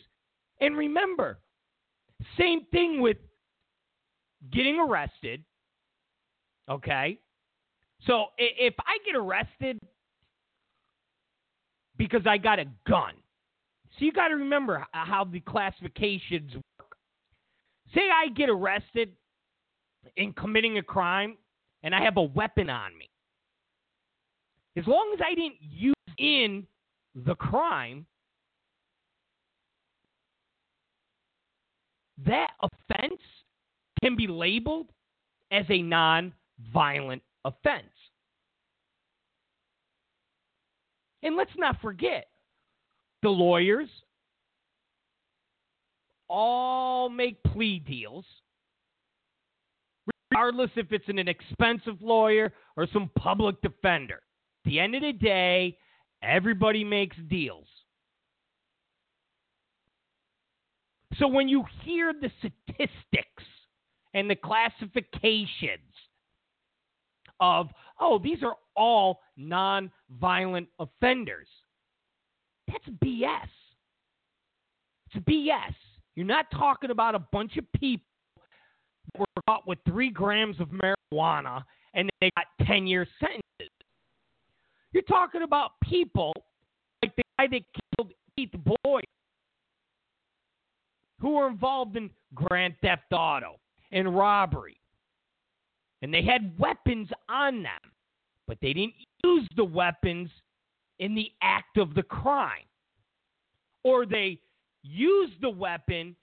And 0.61 0.77
remember, 0.77 1.39
same 2.38 2.65
thing 2.71 3.01
with 3.01 3.17
getting 4.51 4.80
arrested. 4.80 5.43
Okay, 6.69 7.19
so 8.05 8.25
if 8.38 8.75
I 8.80 8.97
get 9.03 9.15
arrested 9.15 9.80
because 12.00 12.22
I 12.26 12.39
got 12.39 12.58
a 12.58 12.66
gun. 12.88 13.14
So 14.00 14.06
you 14.06 14.12
got 14.12 14.30
to 14.30 14.36
remember 14.36 14.84
how 14.93 15.26
the 15.26 15.41
classifications 15.41 16.56
work. 16.56 16.95
Say 17.93 18.02
I 18.12 18.30
get 18.30 18.50
arrested 18.50 19.12
in 20.16 20.34
committing 20.34 20.80
a 20.80 20.84
crime 20.84 21.38
and 21.84 21.93
I 21.93 22.02
have 22.02 22.18
a 22.18 22.24
weapon 22.24 22.70
on 22.70 22.97
me. 22.97 23.10
As 24.78 24.88
long 24.88 25.12
as 25.14 25.20
I 25.24 25.36
didn't 25.36 25.58
use 25.60 25.95
in 26.18 26.66
the 27.14 27.36
crime, 27.36 28.06
that 32.26 32.52
offense 32.62 33.20
can 34.02 34.16
be 34.16 34.28
labeled 34.28 34.88
as 35.52 35.66
a 35.70 35.82
non 35.82 36.34
violent 36.72 37.22
offense. 37.43 37.84
And 41.24 41.36
let's 41.36 41.51
not 41.57 41.82
forget, 41.82 42.28
the 43.22 43.30
lawyers 43.30 43.89
all 46.30 47.09
make 47.09 47.41
plea 47.43 47.80
deals, 47.80 48.26
regardless 50.32 50.70
if 50.76 50.91
it's 50.91 51.09
an 51.09 51.20
expensive 51.28 52.01
lawyer 52.01 52.53
or 52.78 52.88
some 52.93 53.09
public 53.17 53.61
defender. 53.61 54.22
At 54.65 54.70
the 54.72 54.80
end 54.80 54.95
of 54.95 55.01
the 55.01 55.13
day, 55.13 55.78
everybody 56.22 56.84
makes 56.84 57.17
deals. 57.30 57.67
So 61.17 61.28
when 61.28 61.49
you 61.49 61.65
hear 61.84 62.13
the 62.13 62.32
statistics 62.39 63.43
and 64.13 64.30
the 64.30 64.36
classifications 64.36 65.80
of, 67.39 67.67
oh, 68.00 68.20
these 68.20 68.43
are 68.43 68.56
all 68.76 69.20
non-violent 69.38 70.68
offenders. 70.80 71.47
That's 72.68 72.86
BS. 73.04 73.47
It's 75.12 75.26
BS. 75.26 75.74
You're 76.16 76.26
not 76.26 76.45
talking 76.52 76.91
about 76.91 77.16
a 77.16 77.20
bunch 77.20 77.58
of 77.58 77.66
people 77.74 78.06
that 79.14 79.20
were 79.20 79.41
caught 79.47 79.68
with 79.68 79.80
three 79.88 80.10
grams 80.10 80.60
of 80.60 80.70
marijuana 80.70 81.64
and 81.93 82.10
they 82.22 82.30
got 82.38 82.68
10 82.68 82.88
year 82.88 83.08
sentences. 83.20 83.74
You're 84.91 85.04
talking 85.04 85.43
about 85.43 85.72
people 85.84 86.34
like 87.02 87.16
the 87.16 87.24
guy 87.38 87.47
that 87.47 87.62
killed 87.97 88.14
Keith 88.36 88.52
Boyer, 88.84 89.02
who 91.20 91.36
were 91.36 91.47
involved 91.47 91.95
in 91.95 92.10
grand 92.34 92.76
theft 92.82 93.12
auto 93.12 93.60
and 93.91 94.16
robbery 94.16 94.78
and 96.02 96.14
they 96.14 96.24
had 96.24 96.58
weapons 96.58 97.10
on 97.28 97.64
them, 97.64 97.91
but 98.47 98.58
they 98.62 98.74
didn't 98.74 98.93
use 99.24 99.47
the 99.56 99.64
weapons 99.64 100.30
in 101.00 101.16
the 101.16 101.32
act 101.41 101.78
of 101.78 101.93
the 101.93 102.04
crime. 102.04 102.66
Or 103.84 104.06
they 104.06 104.39
used 104.84 105.41
the 105.41 105.50
weapon, 105.50 106.16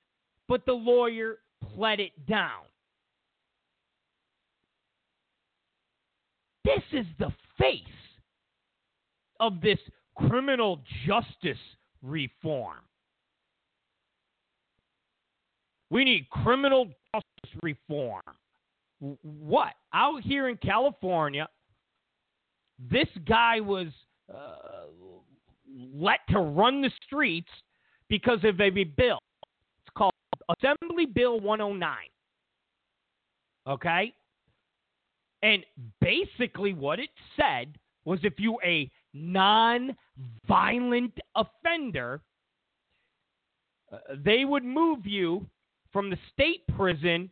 but 0.48 0.64
the 0.66 0.72
lawyer 0.72 1.38
pled 1.74 2.00
it 2.00 2.26
down. 2.26 2.62
This 6.64 6.82
is 6.92 7.06
the 7.18 7.32
face 7.58 7.82
of 9.40 9.60
this 9.60 9.78
criminal 10.16 10.80
justice 11.06 11.58
reform. 12.02 12.78
We 15.90 16.04
need 16.04 16.28
criminal 16.30 16.86
justice 17.14 17.60
reform. 17.62 18.22
What? 19.00 19.74
Out 19.92 20.22
here 20.22 20.48
in 20.48 20.56
California, 20.56 21.48
this 22.78 23.08
guy 23.26 23.60
was 23.60 23.88
uh, 24.32 24.56
let 25.94 26.20
to 26.30 26.40
run 26.40 26.82
the 26.82 26.90
streets 27.04 27.50
because 28.08 28.38
of 28.44 28.60
a 28.60 28.70
bill. 28.70 29.18
It's 29.84 29.94
called 29.96 30.12
Assembly 30.48 31.06
Bill 31.06 31.40
109. 31.40 31.96
Okay? 33.68 34.14
And 35.42 35.64
basically, 36.00 36.72
what 36.72 36.98
it 36.98 37.10
said 37.38 37.76
was 38.04 38.20
if 38.22 38.34
you're 38.38 38.62
a 38.64 38.90
non 39.12 39.94
violent 40.46 41.18
offender, 41.34 42.22
uh, 43.92 43.98
they 44.24 44.44
would 44.44 44.64
move 44.64 45.06
you 45.06 45.46
from 45.92 46.10
the 46.10 46.18
state 46.32 46.66
prison 46.76 47.30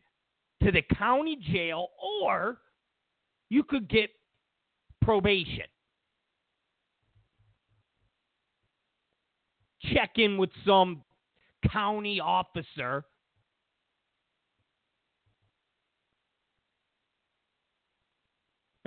to 0.65 0.73
the 0.73 0.83
county 0.97 1.37
jail 1.53 1.89
or 2.03 2.59
you 3.51 3.63
could 3.63 3.89
get 3.89 4.11
probation. 5.03 5.67
Check 9.93 10.13
in 10.17 10.39
with 10.39 10.49
some 10.67 11.03
county 11.71 12.19
officer. 12.19 13.05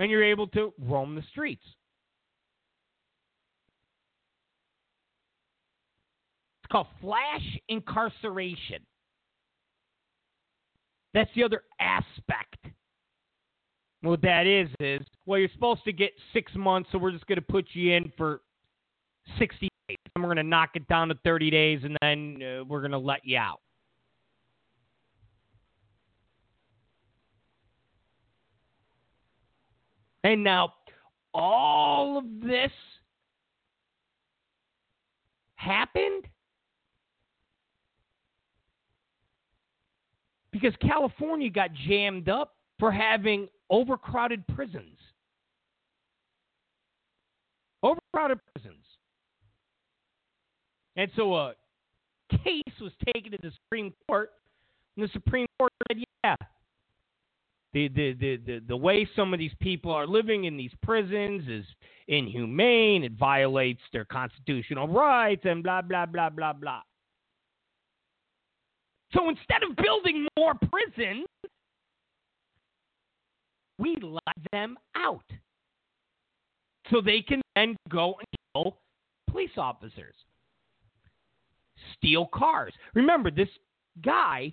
And 0.00 0.10
you're 0.10 0.24
able 0.24 0.48
to 0.48 0.72
roam 0.80 1.14
the 1.14 1.22
streets. 1.30 1.62
It's 6.62 6.72
called 6.72 6.88
flash 7.00 7.58
incarceration. 7.68 8.84
That's 11.14 11.30
the 11.34 11.44
other 11.44 11.62
aspect. 11.80 12.56
What 14.02 14.22
that 14.22 14.46
is 14.46 14.68
is, 14.78 15.06
well, 15.26 15.40
you're 15.40 15.48
supposed 15.52 15.84
to 15.84 15.92
get 15.92 16.12
six 16.32 16.52
months, 16.54 16.88
so 16.92 16.98
we're 16.98 17.10
just 17.10 17.26
going 17.26 17.36
to 17.36 17.42
put 17.42 17.66
you 17.72 17.94
in 17.94 18.12
for 18.16 18.42
60 19.38 19.68
days. 19.88 19.96
And 20.14 20.22
we're 20.22 20.28
going 20.28 20.44
to 20.44 20.48
knock 20.48 20.70
it 20.74 20.86
down 20.88 21.08
to 21.08 21.18
30 21.24 21.50
days, 21.50 21.80
and 21.82 21.96
then 22.00 22.42
uh, 22.42 22.64
we're 22.64 22.80
going 22.80 22.92
to 22.92 22.98
let 22.98 23.20
you 23.24 23.38
out. 23.38 23.60
And 30.24 30.44
now, 30.44 30.74
all 31.32 32.18
of 32.18 32.24
this 32.40 32.72
happened 35.54 36.26
because 40.60 40.76
California 40.80 41.50
got 41.50 41.70
jammed 41.86 42.28
up 42.28 42.54
for 42.78 42.90
having 42.90 43.48
overcrowded 43.70 44.46
prisons. 44.48 44.98
Overcrowded 47.82 48.38
prisons. 48.54 48.84
And 50.96 51.10
so 51.14 51.34
a 51.36 51.54
case 52.44 52.62
was 52.80 52.92
taken 53.14 53.32
to 53.32 53.38
the 53.40 53.52
Supreme 53.64 53.92
Court, 54.08 54.30
and 54.96 55.08
the 55.08 55.12
Supreme 55.12 55.46
Court 55.58 55.72
said, 55.88 56.02
yeah, 56.24 56.34
the, 57.72 57.88
the, 57.88 58.12
the, 58.14 58.36
the, 58.44 58.62
the 58.66 58.76
way 58.76 59.08
some 59.14 59.32
of 59.32 59.38
these 59.38 59.52
people 59.60 59.92
are 59.92 60.06
living 60.06 60.44
in 60.44 60.56
these 60.56 60.72
prisons 60.82 61.46
is 61.48 61.64
inhumane, 62.08 63.04
it 63.04 63.12
violates 63.12 63.82
their 63.92 64.04
constitutional 64.04 64.88
rights, 64.88 65.42
and 65.44 65.62
blah, 65.62 65.82
blah, 65.82 66.06
blah, 66.06 66.30
blah, 66.30 66.52
blah. 66.52 66.80
So 69.14 69.28
instead 69.28 69.62
of 69.68 69.76
building 69.76 70.26
more 70.38 70.54
prisons, 70.54 71.26
we 73.78 73.96
let 74.02 74.36
them 74.52 74.76
out 74.96 75.24
so 76.90 77.00
they 77.00 77.22
can 77.22 77.40
then 77.54 77.76
go 77.88 78.16
and 78.18 78.26
kill 78.54 78.78
police 79.30 79.56
officers, 79.56 80.14
steal 81.96 82.28
cars. 82.34 82.72
Remember, 82.94 83.30
this 83.30 83.48
guy 84.04 84.52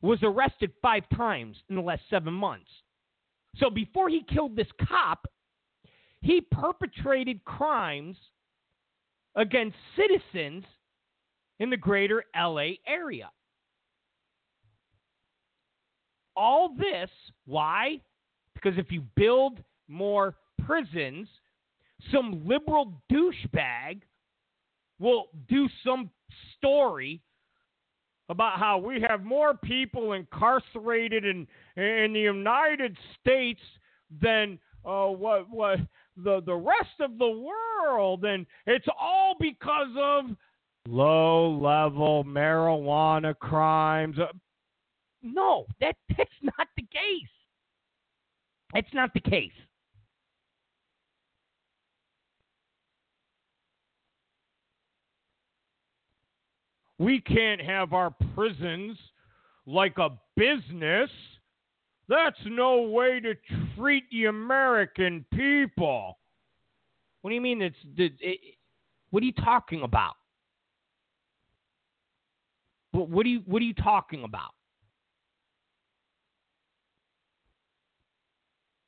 was 0.00 0.18
arrested 0.22 0.72
five 0.80 1.04
times 1.14 1.56
in 1.68 1.76
the 1.76 1.82
last 1.82 2.02
seven 2.10 2.32
months. 2.32 2.70
So 3.56 3.70
before 3.70 4.08
he 4.08 4.24
killed 4.32 4.56
this 4.56 4.68
cop, 4.88 5.26
he 6.22 6.40
perpetrated 6.40 7.44
crimes 7.44 8.16
against 9.34 9.76
citizens 9.96 10.64
in 11.58 11.70
the 11.70 11.76
greater 11.76 12.24
LA 12.36 12.72
area. 12.86 13.30
All 16.36 16.74
this, 16.76 17.10
why? 17.46 18.00
Because 18.54 18.78
if 18.78 18.90
you 18.90 19.02
build 19.16 19.58
more 19.88 20.34
prisons, 20.64 21.28
some 22.10 22.42
liberal 22.46 23.00
douchebag 23.10 24.02
will 24.98 25.26
do 25.48 25.68
some 25.84 26.10
story 26.56 27.20
about 28.28 28.58
how 28.58 28.78
we 28.78 29.04
have 29.06 29.24
more 29.24 29.54
people 29.54 30.12
incarcerated 30.12 31.24
in 31.24 31.46
in 31.76 32.12
the 32.12 32.20
United 32.20 32.96
States 33.20 33.60
than 34.20 34.58
uh, 34.84 35.06
what 35.06 35.48
what 35.50 35.78
the 36.16 36.40
the 36.46 36.54
rest 36.54 37.00
of 37.00 37.18
the 37.18 37.44
world, 37.84 38.24
and 38.24 38.46
it's 38.66 38.86
all 38.98 39.34
because 39.38 39.94
of 39.98 40.24
low 40.86 41.50
level 41.50 42.24
marijuana 42.24 43.38
crimes. 43.38 44.16
No, 45.22 45.66
that 45.80 45.96
that's 46.16 46.30
not 46.42 46.68
the 46.76 46.82
case. 46.82 47.28
It's 48.74 48.92
not 48.94 49.12
the 49.14 49.20
case. 49.20 49.52
We 56.98 57.20
can't 57.20 57.60
have 57.60 57.92
our 57.92 58.14
prisons 58.34 58.96
like 59.66 59.98
a 59.98 60.10
business. 60.36 61.10
That's 62.08 62.38
no 62.46 62.82
way 62.82 63.20
to 63.20 63.34
treat 63.76 64.04
the 64.10 64.26
American 64.26 65.24
people. 65.34 66.18
What 67.20 67.30
do 67.30 67.34
you 67.34 67.40
mean? 67.40 67.62
It's 67.62 67.76
it, 67.96 68.12
it, 68.20 68.38
what 69.10 69.22
are 69.22 69.26
you 69.26 69.32
talking 69.32 69.82
about? 69.82 70.14
What, 72.92 73.08
what 73.08 73.26
are 73.26 73.30
you 73.30 73.42
What 73.46 73.62
are 73.62 73.64
you 73.64 73.74
talking 73.74 74.24
about? 74.24 74.52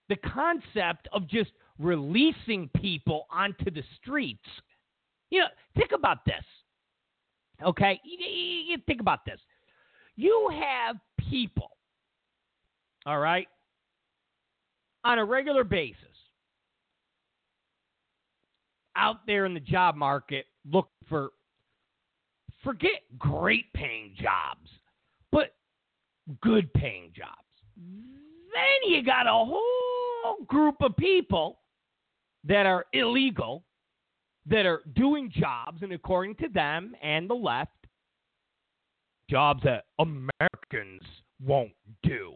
The 0.08 0.16
concept 0.16 1.08
of 1.12 1.28
just 1.28 1.50
releasing 1.78 2.68
people 2.76 3.26
onto 3.30 3.70
the 3.70 3.82
streets. 4.00 4.46
You 5.30 5.40
know, 5.40 5.46
think 5.76 5.92
about 5.92 6.24
this. 6.24 6.44
Okay, 7.64 8.00
you, 8.04 8.26
you 8.74 8.76
think 8.86 9.00
about 9.00 9.24
this. 9.24 9.40
You 10.16 10.50
have 10.52 10.96
people, 11.28 11.70
all 13.06 13.18
right, 13.18 13.48
on 15.04 15.18
a 15.18 15.24
regular 15.24 15.64
basis 15.64 15.98
out 18.96 19.26
there 19.26 19.44
in 19.44 19.54
the 19.54 19.60
job 19.60 19.96
market 19.96 20.46
looking 20.70 20.90
for 21.08 21.30
forget 22.62 23.02
great 23.18 23.72
paying 23.74 24.14
jobs, 24.20 24.70
but 25.30 25.54
good 26.40 26.72
paying 26.74 27.12
jobs. 27.14 27.30
Then 28.54 28.90
you 28.90 29.02
got 29.02 29.26
a 29.26 29.32
whole 29.32 30.44
group 30.46 30.76
of 30.80 30.96
people 30.96 31.58
that 32.44 32.66
are 32.66 32.86
illegal 32.92 33.64
that 34.46 34.66
are 34.66 34.82
doing 34.94 35.32
jobs, 35.34 35.82
and 35.82 35.92
according 35.92 36.36
to 36.36 36.48
them 36.48 36.94
and 37.02 37.28
the 37.28 37.34
left, 37.34 37.72
jobs 39.28 39.62
that 39.64 39.86
Americans 39.98 41.02
won't 41.42 41.72
do. 42.02 42.34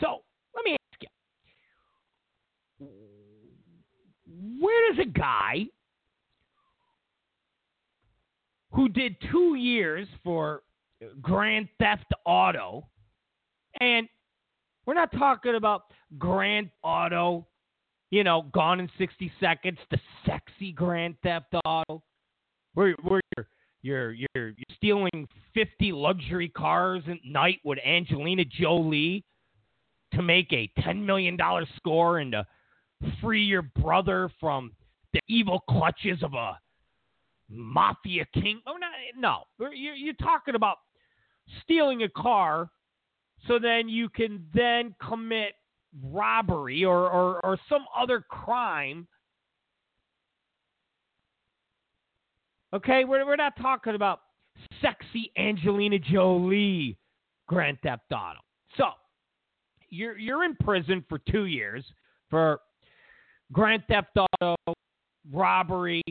So 0.00 0.22
let 0.54 0.64
me 0.64 0.76
ask 0.92 1.02
you 1.02 2.88
where 4.60 4.92
does 4.92 5.06
a 5.06 5.08
guy 5.08 5.66
who 8.72 8.88
did 8.88 9.16
two 9.30 9.54
years 9.56 10.08
for 10.24 10.62
Grand 11.20 11.68
Theft 11.78 12.12
Auto, 12.24 12.88
and 13.80 14.08
we're 14.86 14.94
not 14.94 15.12
talking 15.12 15.54
about 15.54 15.84
Grand 16.18 16.70
Auto 16.82 17.46
you 18.10 18.24
know, 18.24 18.46
Gone 18.52 18.80
in 18.80 18.88
60 18.98 19.30
Seconds, 19.40 19.78
the 19.90 19.98
sexy 20.24 20.72
Grand 20.72 21.16
Theft 21.22 21.54
Auto, 21.64 22.02
where, 22.74 22.94
where 23.02 23.20
you're, 23.36 23.46
you're, 23.82 24.12
you're, 24.12 24.48
you're 24.48 24.76
stealing 24.76 25.28
50 25.54 25.92
luxury 25.92 26.48
cars 26.48 27.02
at 27.08 27.18
night 27.24 27.58
with 27.64 27.78
Angelina 27.84 28.44
Jolie 28.44 29.24
to 30.14 30.22
make 30.22 30.52
a 30.52 30.70
$10 30.80 31.04
million 31.04 31.36
score 31.76 32.18
and 32.18 32.32
to 32.32 32.46
free 33.20 33.42
your 33.42 33.62
brother 33.62 34.30
from 34.40 34.72
the 35.12 35.20
evil 35.28 35.62
clutches 35.68 36.22
of 36.22 36.32
a 36.34 36.58
mafia 37.50 38.26
king. 38.34 38.60
Oh, 38.66 38.76
no, 38.78 38.86
no. 39.16 39.42
You're, 39.58 39.94
you're 39.94 40.14
talking 40.14 40.54
about 40.54 40.78
stealing 41.62 42.02
a 42.02 42.08
car 42.08 42.70
so 43.46 43.58
then 43.58 43.88
you 43.88 44.08
can 44.08 44.44
then 44.52 44.94
commit 45.06 45.52
robbery 46.02 46.84
or, 46.84 47.08
or, 47.08 47.44
or 47.44 47.58
some 47.68 47.84
other 47.96 48.20
crime. 48.20 49.06
Okay, 52.74 53.04
we're, 53.04 53.24
we're 53.24 53.36
not 53.36 53.54
talking 53.60 53.94
about 53.94 54.20
sexy 54.82 55.32
Angelina 55.38 55.98
Jolie 55.98 56.98
Grand 57.46 57.78
Theft 57.82 58.12
Auto. 58.12 58.40
So 58.76 58.84
you're 59.88 60.18
you're 60.18 60.44
in 60.44 60.54
prison 60.56 61.04
for 61.08 61.18
two 61.30 61.46
years 61.46 61.84
for 62.28 62.60
Grand 63.52 63.82
Theft 63.88 64.16
Auto 64.16 64.56
robbery, 65.32 66.02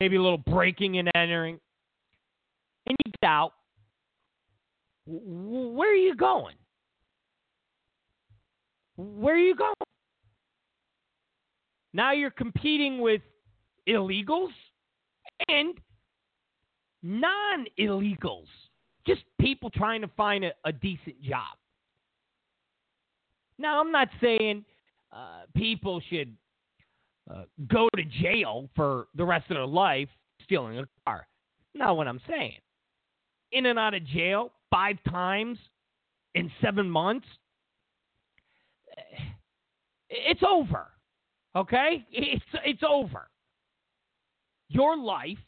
maybe 0.00 0.16
a 0.16 0.22
little 0.22 0.38
breaking 0.38 0.98
and 0.98 1.10
entering, 1.14 1.58
and 2.86 2.96
you 3.04 3.12
get 3.20 3.28
out. 3.28 3.52
Where 5.06 5.90
are 5.90 5.96
you 5.96 6.14
going? 6.14 6.56
Where 8.96 9.34
are 9.34 9.38
you 9.38 9.54
going? 9.54 9.74
Now 11.92 12.12
you're 12.12 12.30
competing 12.30 13.00
with 13.00 13.22
illegals 13.88 14.52
and 15.48 15.74
non 17.02 17.66
illegals, 17.78 18.46
just 19.06 19.22
people 19.40 19.70
trying 19.70 20.00
to 20.00 20.08
find 20.16 20.44
a, 20.44 20.52
a, 20.64 20.72
decent 20.72 21.20
job. 21.22 21.56
Now, 23.58 23.80
I'm 23.80 23.92
not 23.92 24.08
saying 24.20 24.64
uh, 25.12 25.42
people 25.54 26.00
should 26.08 26.34
uh, 27.30 27.44
go 27.68 27.88
to 27.96 28.04
jail 28.22 28.68
for 28.74 29.06
the 29.14 29.24
rest 29.24 29.50
of 29.50 29.56
their 29.56 29.66
life 29.66 30.08
stealing 30.42 30.78
a 30.78 30.84
car. 31.06 31.26
Not 31.74 31.96
what 31.96 32.08
I'm 32.08 32.20
saying. 32.28 32.58
In 33.54 33.66
and 33.66 33.78
out 33.78 33.94
of 33.94 34.04
jail 34.04 34.52
five 34.70 34.96
times 35.08 35.58
in 36.34 36.50
seven 36.60 36.90
months 36.90 37.26
it's 40.14 40.42
over. 40.48 40.86
Okay? 41.56 42.06
It's 42.10 42.44
it's 42.64 42.82
over. 42.88 43.28
Your 44.68 44.96
life 44.96 45.38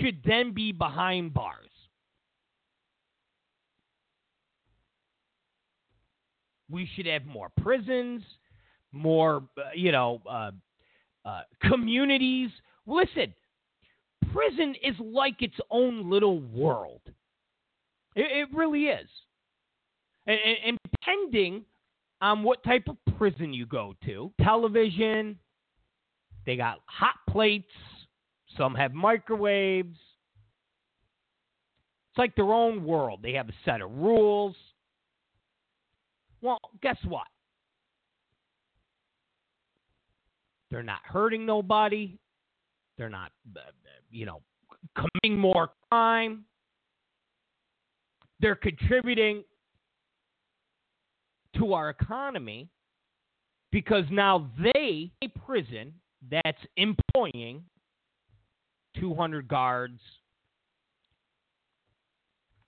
should 0.00 0.22
then 0.24 0.52
be 0.52 0.72
behind 0.72 1.34
bars. 1.34 1.56
We 6.70 6.88
should 6.94 7.06
have 7.06 7.26
more 7.26 7.50
prisons, 7.60 8.22
more, 8.92 9.42
uh, 9.58 9.70
you 9.74 9.90
know, 9.90 10.22
uh, 10.28 10.52
uh, 11.24 11.40
communities. 11.62 12.50
Listen, 12.86 13.34
prison 14.32 14.76
is 14.82 14.94
like 15.00 15.42
its 15.42 15.56
own 15.70 16.08
little 16.08 16.38
world. 16.40 17.00
It, 18.14 18.48
it 18.50 18.56
really 18.56 18.84
is. 18.84 19.08
And, 20.26 20.38
and, 20.66 20.78
depending 20.90 21.64
on 22.20 22.42
what 22.42 22.62
type 22.62 22.84
of 22.88 22.96
prison 23.16 23.52
you 23.52 23.66
go 23.66 23.94
to. 24.04 24.32
Television, 24.42 25.38
they 26.46 26.56
got 26.56 26.80
hot 26.86 27.14
plates, 27.28 27.72
some 28.56 28.74
have 28.74 28.92
microwaves. 28.92 29.96
It's 32.10 32.18
like 32.18 32.34
their 32.34 32.52
own 32.52 32.84
world. 32.84 33.20
They 33.22 33.32
have 33.32 33.48
a 33.48 33.54
set 33.64 33.80
of 33.80 33.90
rules. 33.92 34.56
Well, 36.42 36.58
guess 36.82 36.96
what? 37.06 37.26
They're 40.70 40.82
not 40.82 41.00
hurting 41.04 41.46
nobody. 41.46 42.18
They're 42.96 43.08
not, 43.08 43.32
uh, 43.56 43.60
you 44.10 44.26
know, 44.26 44.42
committing 44.94 45.38
more 45.38 45.70
crime. 45.90 46.44
They're 48.40 48.54
contributing 48.54 49.44
to 51.56 51.74
our 51.74 51.90
economy 51.90 52.68
because 53.70 54.04
now 54.10 54.50
they, 54.62 55.10
a 55.22 55.28
prison 55.46 55.92
that's 56.30 56.62
employing 56.76 57.62
200 58.98 59.46
guards, 59.46 60.00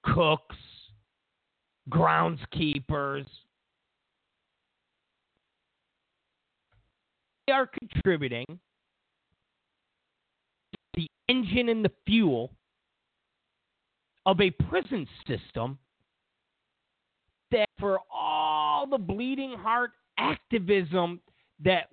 cooks, 0.05 0.57
groundskeepers, 1.91 3.27
they 7.47 7.53
are 7.53 7.67
contributing 7.67 8.47
the 10.95 11.09
engine 11.29 11.69
and 11.69 11.85
the 11.85 11.91
fuel 12.07 12.53
of 14.27 14.41
a 14.41 14.51
prison 14.51 15.07
system 15.27 15.79
that 17.51 17.69
for 17.79 17.99
all 18.13 18.87
the 18.87 18.99
bleeding 18.99 19.53
heart 19.53 19.91
activism 20.19 21.21
that 21.65 21.89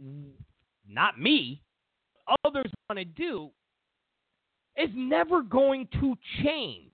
not 0.87 1.19
me 1.19 1.61
others 2.45 2.71
want 2.89 2.99
to 2.99 3.05
do 3.05 3.49
is 4.77 4.89
never 4.93 5.41
going 5.41 5.87
to 5.99 6.15
change 6.43 6.93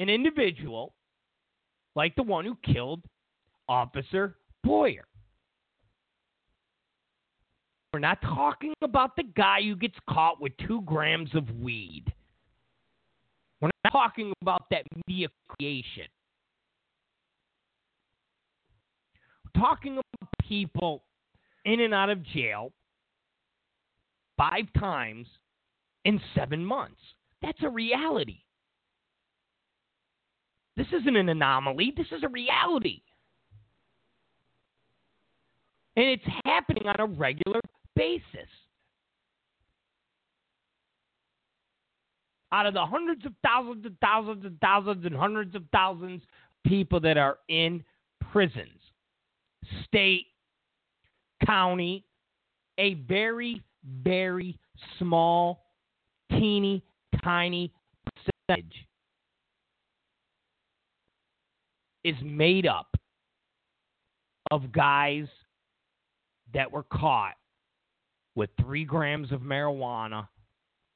an 0.00 0.08
individual 0.08 0.94
like 1.94 2.14
the 2.16 2.22
one 2.22 2.44
who 2.44 2.56
killed 2.64 3.02
officer 3.68 4.36
boyer 4.64 5.04
we're 7.92 8.00
not 8.00 8.22
talking 8.22 8.72
about 8.80 9.16
the 9.16 9.24
guy 9.36 9.60
who 9.60 9.76
gets 9.76 9.96
caught 10.08 10.40
with 10.40 10.52
two 10.66 10.80
grams 10.82 11.28
of 11.34 11.44
weed. 11.60 12.04
We're 13.62 13.70
not 13.84 13.92
talking 13.92 14.32
about 14.42 14.64
that 14.70 14.82
media 15.06 15.28
creation. 15.48 16.06
We're 19.44 19.60
talking 19.62 19.92
about 19.92 20.30
people 20.48 21.04
in 21.64 21.80
and 21.80 21.94
out 21.94 22.10
of 22.10 22.22
jail 22.24 22.72
five 24.36 24.64
times 24.78 25.28
in 26.04 26.20
seven 26.34 26.64
months. 26.64 27.00
That's 27.40 27.62
a 27.62 27.68
reality. 27.68 28.40
This 30.76 30.88
isn't 30.92 31.16
an 31.16 31.28
anomaly, 31.28 31.92
this 31.96 32.06
is 32.10 32.24
a 32.24 32.28
reality. 32.28 33.02
And 35.94 36.06
it's 36.06 36.24
happening 36.44 36.86
on 36.86 36.96
a 36.98 37.06
regular 37.06 37.60
basis. 37.94 38.48
Out 42.52 42.66
of 42.66 42.74
the 42.74 42.84
hundreds 42.84 43.24
of 43.24 43.32
thousands 43.42 43.86
and 43.86 43.96
thousands 44.00 44.44
and 44.44 44.60
thousands 44.60 45.06
and 45.06 45.16
hundreds 45.16 45.54
of 45.54 45.64
thousands 45.72 46.22
of 46.22 46.70
people 46.70 47.00
that 47.00 47.16
are 47.16 47.38
in 47.48 47.82
prisons, 48.30 48.68
state, 49.84 50.26
county, 51.46 52.04
a 52.78 52.94
very, 52.94 53.62
very 54.02 54.58
small, 54.98 55.64
teeny, 56.30 56.82
tiny 57.24 57.72
percentage 58.04 58.86
is 62.04 62.16
made 62.22 62.66
up 62.66 62.96
of 64.50 64.72
guys 64.72 65.26
that 66.52 66.70
were 66.70 66.82
caught 66.82 67.34
with 68.34 68.50
three 68.60 68.84
grams 68.84 69.32
of 69.32 69.40
marijuana 69.40 70.28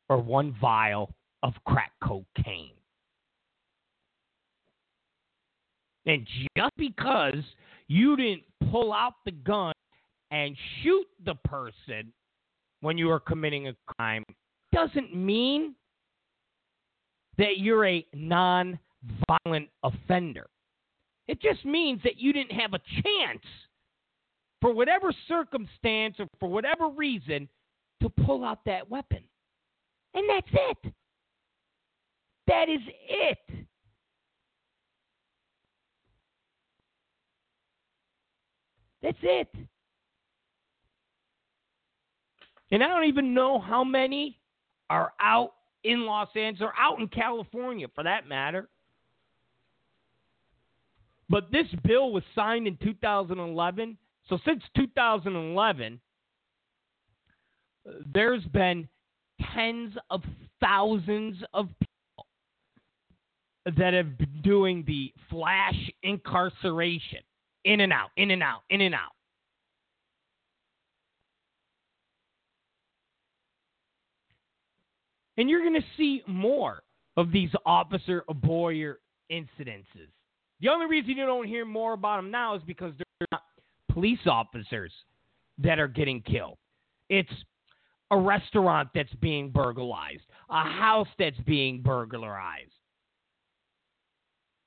or 0.09 0.19
one 0.19 0.55
vial 0.61 1.15
of 1.47 1.55
crack 1.65 1.93
cocaine. 2.03 2.73
And 6.07 6.27
just 6.57 6.77
because 6.77 7.43
you 7.87 8.17
didn't 8.17 8.43
pull 8.73 8.93
out 8.93 9.15
the 9.25 9.31
gun 9.31 9.73
and 10.33 10.57
shoot 10.83 11.07
the 11.25 11.37
person 11.45 12.13
when 12.81 12.99
you 12.99 13.07
were 13.07 13.21
committing 13.21 13.69
a 13.69 13.77
crime 13.97 14.25
doesn't 14.73 15.15
mean 15.15 15.77
that 17.39 17.59
you're 17.59 17.87
a 17.87 18.05
non 18.13 18.79
violent 19.29 19.69
offender. 19.85 20.47
It 21.29 21.41
just 21.41 21.65
means 21.65 22.01
that 22.03 22.19
you 22.19 22.33
didn't 22.33 22.53
have 22.53 22.75
a 22.75 22.81
chance 23.03 23.45
for 24.61 24.73
whatever 24.75 25.13
circumstance 25.29 26.17
or 26.19 26.27
for 26.41 26.49
whatever 26.49 26.89
reason, 26.89 27.49
to 28.03 28.09
pull 28.09 28.45
out 28.45 28.59
that 28.67 28.91
weapon. 28.91 29.23
And 30.15 30.29
that's 30.29 30.49
it. 30.53 30.93
That 32.47 32.69
is 32.69 32.81
it. 33.09 33.67
That's 39.03 39.19
it. 39.23 39.49
And 42.71 42.83
I 42.83 42.89
don't 42.89 43.05
even 43.05 43.35
know 43.35 43.61
how 43.61 43.85
many 43.85 44.39
are 44.91 45.13
out 45.21 45.53
in 45.85 46.05
Los 46.05 46.29
Angeles 46.35 46.71
or 46.71 46.73
out 46.81 46.99
in 47.01 47.09
California 47.09 47.87
for 47.95 48.03
that 48.05 48.27
matter. 48.27 48.69
But 51.29 51.51
this 51.53 51.67
bill 51.85 52.13
was 52.13 52.23
signed 52.35 52.67
in 52.67 52.77
2011 52.79 53.99
so 54.29 54.39
since 54.45 54.63
2011, 54.77 56.01
there's 58.13 58.45
been 58.47 58.89
tens 59.55 59.95
of 60.11 60.23
thousands 60.61 61.37
of 61.55 61.69
that 63.77 63.95
have 63.95 64.17
been 64.17 64.41
doing 64.43 64.85
the 64.87 65.13
flash 65.29 65.75
incarceration 66.03 67.19
in 67.65 67.81
and 67.81 67.93
out, 67.93 68.11
in 68.17 68.31
and 68.31 68.43
out, 68.43 68.63
in 68.71 68.81
and 68.81 68.95
out. 68.95 69.11
And 75.37 75.51
you're 75.51 75.63
going 75.63 75.75
to 75.75 75.87
see 75.97 76.23
more 76.27 76.83
of 77.17 77.33
these 77.33 77.51
Officer 77.67 78.25
Boyer 78.37 79.01
incidences. 79.31 80.09
The 80.61 80.69
only 80.69 80.87
reason 80.87 81.11
you 81.11 81.27
don't 81.27 81.47
hear 81.47 81.65
more 81.65 81.93
about 81.93 82.17
them 82.17 82.31
now 82.31 82.55
is 82.55 82.63
because 82.67 82.93
they're 82.97 83.27
not 83.33 83.43
police 83.91 84.27
officers 84.27 84.93
that 85.59 85.79
are 85.79 85.89
getting 85.89 86.23
killed. 86.23 86.57
It's 87.11 87.33
a 88.11 88.19
restaurant 88.19 88.89
that's 88.95 89.13
being 89.21 89.51
burglarized, 89.51 90.23
a 90.49 90.63
house 90.63 91.09
that's 91.19 91.39
being 91.41 91.83
burglarized. 91.83 92.71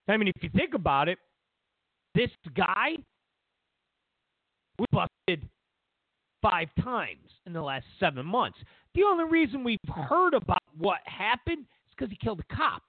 I 0.10 0.18
mean, 0.18 0.27
if 0.27 0.41
you 0.41 0.49
think 0.56 0.73
about 0.73 1.07
it, 1.07 1.19
this 2.15 2.31
guy 2.56 2.98
was 4.80 4.88
busted 4.91 5.48
five 6.41 6.69
times 6.84 7.30
in 7.45 7.53
the 7.53 7.61
last 7.61 7.86
seven 7.99 8.26
months. 8.26 8.57
The 8.95 9.03
only 9.03 9.26
reason 9.26 9.64
we've 9.64 9.77
heard 9.88 10.34
about 10.34 10.64
what 10.77 10.99
happened 11.06 11.60
is 11.60 11.95
because 11.95 12.10
he 12.10 12.18
killed 12.18 12.40
a 12.40 12.56
cop. 12.56 12.81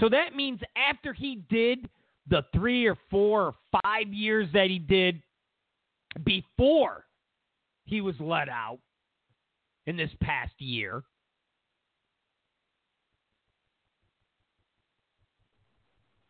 So 0.00 0.08
that 0.08 0.34
means 0.34 0.60
after 0.76 1.12
he 1.12 1.44
did 1.48 1.88
the 2.28 2.44
three 2.52 2.86
or 2.86 2.96
four 3.10 3.42
or 3.42 3.54
five 3.84 4.12
years 4.12 4.48
that 4.52 4.68
he 4.68 4.78
did 4.78 5.22
before 6.24 7.04
he 7.84 8.00
was 8.00 8.14
let 8.18 8.48
out 8.48 8.78
in 9.86 9.96
this 9.96 10.10
past 10.20 10.54
year, 10.58 11.04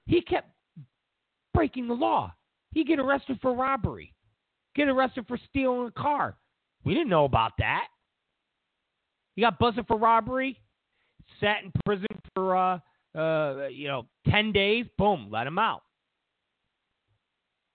he 0.07 0.20
kept 0.20 0.51
breaking 1.55 1.89
the 1.89 1.95
law. 1.95 2.33
He 2.73 2.85
get 2.85 2.99
arrested 2.99 3.39
for 3.43 3.55
robbery, 3.55 4.15
get 4.74 4.89
arrested 4.89 5.27
for 5.29 5.39
stealing 5.51 5.89
a 5.89 6.01
car. 6.01 6.37
We 6.85 6.95
didn't 6.95 7.11
know 7.11 7.24
about 7.24 7.53
that. 7.59 7.87
He 9.37 9.43
got 9.43 9.59
busted 9.59 9.87
for 9.87 9.99
robbery, 9.99 10.59
sat 11.41 11.62
in 11.65 11.73
prison 11.85 12.09
for 12.35 12.57
uh, 12.57 12.79
uh, 13.16 13.69
you 13.69 13.89
know, 13.89 14.07
10 14.31 14.53
days, 14.53 14.87
boom, 14.99 15.29
let 15.31 15.47
him 15.47 15.59
out. 15.59 15.83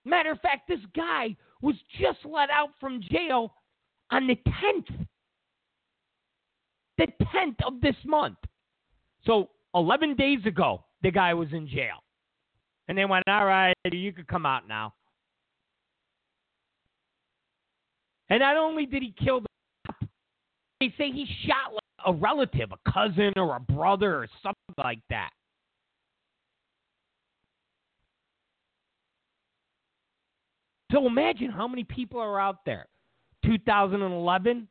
Matter 0.04 0.32
of 0.32 0.40
fact, 0.40 0.68
this 0.68 0.80
guy 0.96 1.36
was 1.60 1.76
just 2.00 2.18
let 2.24 2.50
out 2.50 2.70
from 2.80 3.00
jail 3.02 3.52
on 4.10 4.26
the 4.26 4.36
10th. 4.36 5.06
The 6.96 7.06
10th 7.34 7.66
of 7.66 7.80
this 7.80 7.94
month. 8.04 8.38
So 9.24 9.50
11 9.74 10.16
days 10.16 10.44
ago, 10.46 10.84
the 11.02 11.10
guy 11.10 11.34
was 11.34 11.48
in 11.52 11.68
jail. 11.68 12.02
And 12.88 12.96
they 12.96 13.04
went, 13.04 13.24
all 13.28 13.44
right, 13.44 13.74
you 13.92 14.12
could 14.12 14.26
come 14.26 14.46
out 14.46 14.66
now. 14.66 14.94
And 18.30 18.40
not 18.40 18.56
only 18.56 18.86
did 18.86 19.02
he 19.02 19.14
kill 19.22 19.40
the 19.40 19.46
cop, 19.86 20.08
they 20.80 20.92
say 20.96 21.10
he 21.10 21.26
shot 21.46 21.74
like 21.74 21.82
a 22.06 22.12
relative, 22.12 22.70
a 22.72 22.90
cousin 22.90 23.32
or 23.36 23.56
a 23.56 23.60
brother 23.60 24.16
or 24.16 24.28
something 24.42 24.74
like 24.82 25.00
that. 25.10 25.30
So 30.92 31.06
imagine 31.06 31.50
how 31.50 31.68
many 31.68 31.84
people 31.84 32.18
are 32.20 32.40
out 32.40 32.64
there. 32.64 32.86
2011, 33.44 34.66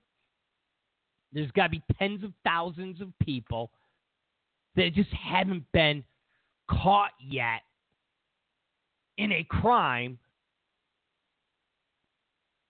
there's 1.31 1.51
got 1.51 1.63
to 1.65 1.69
be 1.69 1.83
tens 1.99 2.23
of 2.23 2.31
thousands 2.43 3.01
of 3.01 3.09
people 3.23 3.69
that 4.75 4.93
just 4.95 5.11
haven't 5.11 5.63
been 5.73 6.03
caught 6.69 7.11
yet 7.19 7.61
in 9.17 9.31
a 9.31 9.43
crime 9.43 10.17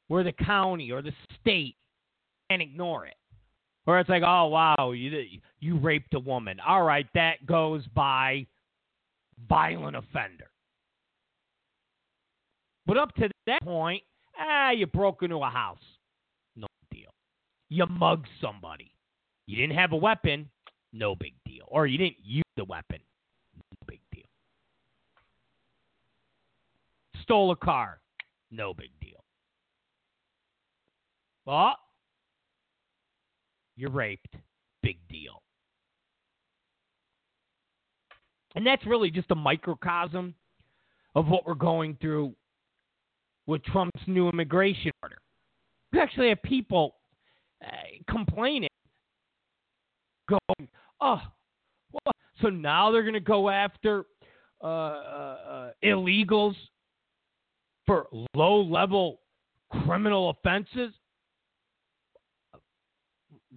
where 0.08 0.24
the 0.24 0.32
county 0.32 0.92
or 0.92 1.02
the 1.02 1.12
state 1.40 1.76
can 2.50 2.62
ignore 2.62 3.06
it. 3.06 3.16
Where 3.86 4.00
it's 4.00 4.10
like, 4.10 4.24
oh 4.26 4.48
wow, 4.48 4.92
you 4.92 5.24
you 5.60 5.78
raped 5.78 6.14
a 6.14 6.20
woman. 6.20 6.60
All 6.66 6.84
right, 6.84 7.08
that 7.14 7.46
goes 7.46 7.86
by 7.96 8.46
violent 9.48 9.96
offender. 9.96 10.50
But 12.86 12.98
up 12.98 13.14
to 13.16 13.30
that 13.48 13.62
point, 13.62 14.04
ah, 14.40 14.72
you 14.72 14.88
broke 14.88 15.24
into 15.24 15.38
a 15.38 15.50
house. 15.50 15.78
No 16.56 16.68
deal. 16.92 17.12
You 17.70 17.86
mugged 17.86 18.28
somebody. 18.42 18.92
You 19.46 19.58
didn't 19.58 19.78
have 19.78 19.94
a 19.94 19.98
weapon. 19.98 20.50
No 20.94 21.16
big 21.16 21.34
deal. 21.46 21.66
Or 21.68 21.86
you 21.86 21.98
didn't 21.98 22.18
use 22.24 22.44
the 22.56 22.66
weapon. 22.66 23.00
No 23.56 23.62
big 23.88 24.00
deal. 24.14 24.24
Stole 27.28 27.52
a 27.52 27.58
car. 27.58 28.00
No 28.52 28.74
big 28.74 28.92
deal. 29.02 29.22
Well, 31.46 31.76
you're 33.76 33.92
raped. 33.92 34.34
Big 34.82 34.98
deal. 35.10 35.42
And 38.56 38.66
that's 38.66 38.86
really 38.86 39.12
just 39.12 39.30
a 39.32 39.36
microcosm 39.36 40.36
of 41.16 41.28
what 41.28 41.46
we're 41.46 41.54
going 41.54 41.98
through 42.00 42.34
with 43.46 43.62
Trump's 43.66 44.02
new 44.08 44.30
immigration 44.30 44.92
order. 45.04 45.18
We 45.92 46.00
actually 46.00 46.30
have 46.30 46.42
people 46.44 46.96
uh, 47.62 47.70
complaining, 48.10 48.70
going, 50.30 50.70
oh, 51.02 51.22
well, 51.92 52.14
so 52.42 52.48
now 52.48 52.90
they're 52.90 53.02
going 53.02 53.14
to 53.16 53.20
go 53.20 53.50
after 53.50 54.06
uh, 54.64 54.66
uh, 54.66 55.38
uh, 55.50 55.70
illegals 55.84 56.56
for 57.88 58.08
low 58.36 58.62
level 58.62 59.22
criminal 59.72 60.30
offenses? 60.30 60.94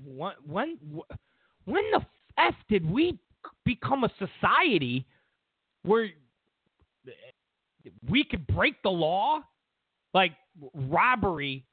When, 0.02 0.32
when, 0.46 0.78
when 1.66 1.84
the 1.92 2.00
F 2.38 2.54
did 2.68 2.88
we 2.88 3.18
become 3.64 4.04
a 4.04 4.10
society 4.18 5.04
where 5.82 6.08
we 8.08 8.24
could 8.24 8.46
break 8.46 8.82
the 8.82 8.90
law? 8.90 9.40
Like, 10.14 10.32
robbery 10.74 11.64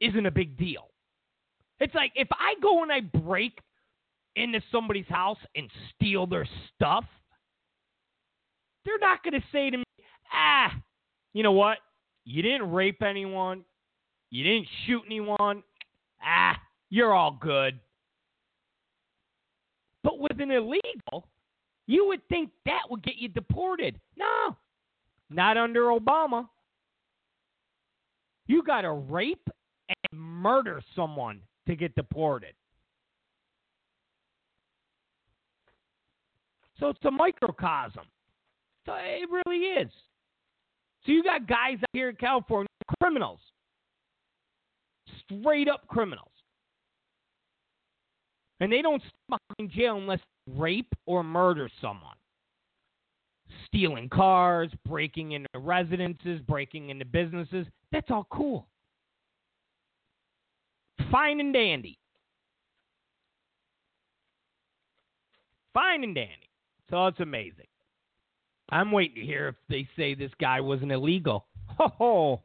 isn't 0.00 0.26
a 0.26 0.30
big 0.30 0.56
deal. 0.56 0.88
It's 1.80 1.94
like 1.94 2.12
if 2.14 2.28
I 2.32 2.54
go 2.62 2.82
and 2.82 2.92
I 2.92 3.00
break 3.00 3.58
into 4.36 4.60
somebody's 4.70 5.08
house 5.08 5.38
and 5.54 5.70
steal 5.94 6.26
their 6.26 6.48
stuff, 6.74 7.04
they're 8.84 8.98
not 8.98 9.22
going 9.22 9.34
to 9.34 9.46
say 9.52 9.70
to 9.70 9.78
me, 9.78 9.84
ah, 10.32 10.72
you 11.32 11.42
know 11.42 11.52
what? 11.52 11.78
You 12.24 12.42
didn't 12.42 12.72
rape 12.72 13.02
anyone. 13.02 13.64
You 14.30 14.44
didn't 14.44 14.66
shoot 14.86 15.02
anyone. 15.06 15.62
Ah, 16.22 16.56
you're 16.90 17.14
all 17.14 17.38
good. 17.40 17.78
But 20.02 20.18
with 20.18 20.40
an 20.40 20.50
illegal, 20.50 21.28
you 21.86 22.06
would 22.08 22.26
think 22.28 22.50
that 22.66 22.82
would 22.90 23.02
get 23.02 23.16
you 23.16 23.28
deported. 23.28 24.00
No, 24.16 24.56
not 25.30 25.56
under 25.56 25.84
Obama. 25.84 26.48
You 28.46 28.62
got 28.62 28.82
to 28.82 28.92
rape 28.92 29.48
and 29.88 30.20
murder 30.20 30.82
someone 30.94 31.40
to 31.66 31.76
get 31.76 31.94
deported. 31.94 32.54
So 36.78 36.88
it's 36.88 37.04
a 37.04 37.10
microcosm. 37.10 38.04
So 38.84 38.92
it 38.94 39.28
really 39.30 39.64
is. 39.64 39.90
So 41.04 41.12
you 41.12 41.22
got 41.22 41.46
guys 41.46 41.76
out 41.80 41.90
here 41.92 42.08
in 42.08 42.16
California, 42.16 42.68
criminals, 43.00 43.40
straight 45.24 45.68
up 45.68 45.86
criminals. 45.86 46.28
And 48.60 48.72
they 48.72 48.82
don't 48.82 49.02
stay 49.02 49.36
behind 49.58 49.72
jail 49.72 49.96
unless 49.96 50.20
rape 50.46 50.92
or 51.06 51.22
murder 51.22 51.68
someone. 51.80 52.16
Stealing 53.66 54.08
cars, 54.08 54.70
breaking 54.88 55.32
into 55.32 55.48
residences, 55.54 56.40
breaking 56.48 56.90
into 56.90 57.04
businesses. 57.04 57.66
That's 57.92 58.10
all 58.10 58.26
cool. 58.30 58.66
Fine 61.10 61.40
and 61.40 61.52
dandy. 61.52 61.98
Fine 65.74 66.04
and 66.04 66.14
dandy. 66.14 66.48
So 66.88 67.06
it's 67.08 67.20
amazing. 67.20 67.66
I'm 68.70 68.92
waiting 68.92 69.16
to 69.16 69.26
hear 69.26 69.48
if 69.48 69.54
they 69.68 69.88
say 69.96 70.14
this 70.14 70.30
guy 70.40 70.60
wasn't 70.60 70.92
illegal. 70.92 71.46
Oh, 71.98 72.42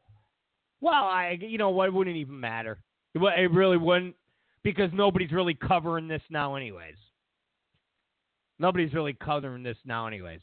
well, 0.82 1.04
I 1.04 1.38
you 1.40 1.58
know 1.58 1.70
what? 1.70 1.94
Wouldn't 1.94 2.16
even 2.16 2.40
matter. 2.40 2.80
It, 3.14 3.52
really 3.52 3.78
wouldn't 3.78 4.16
because 4.64 4.90
nobody's 4.94 5.32
really 5.32 5.54
covering 5.54 6.08
this 6.08 6.22
now, 6.30 6.56
anyways. 6.56 6.96
Nobody's 8.58 8.94
really 8.94 9.14
covering 9.14 9.62
this 9.62 9.78
now, 9.86 10.08
anyways. 10.08 10.40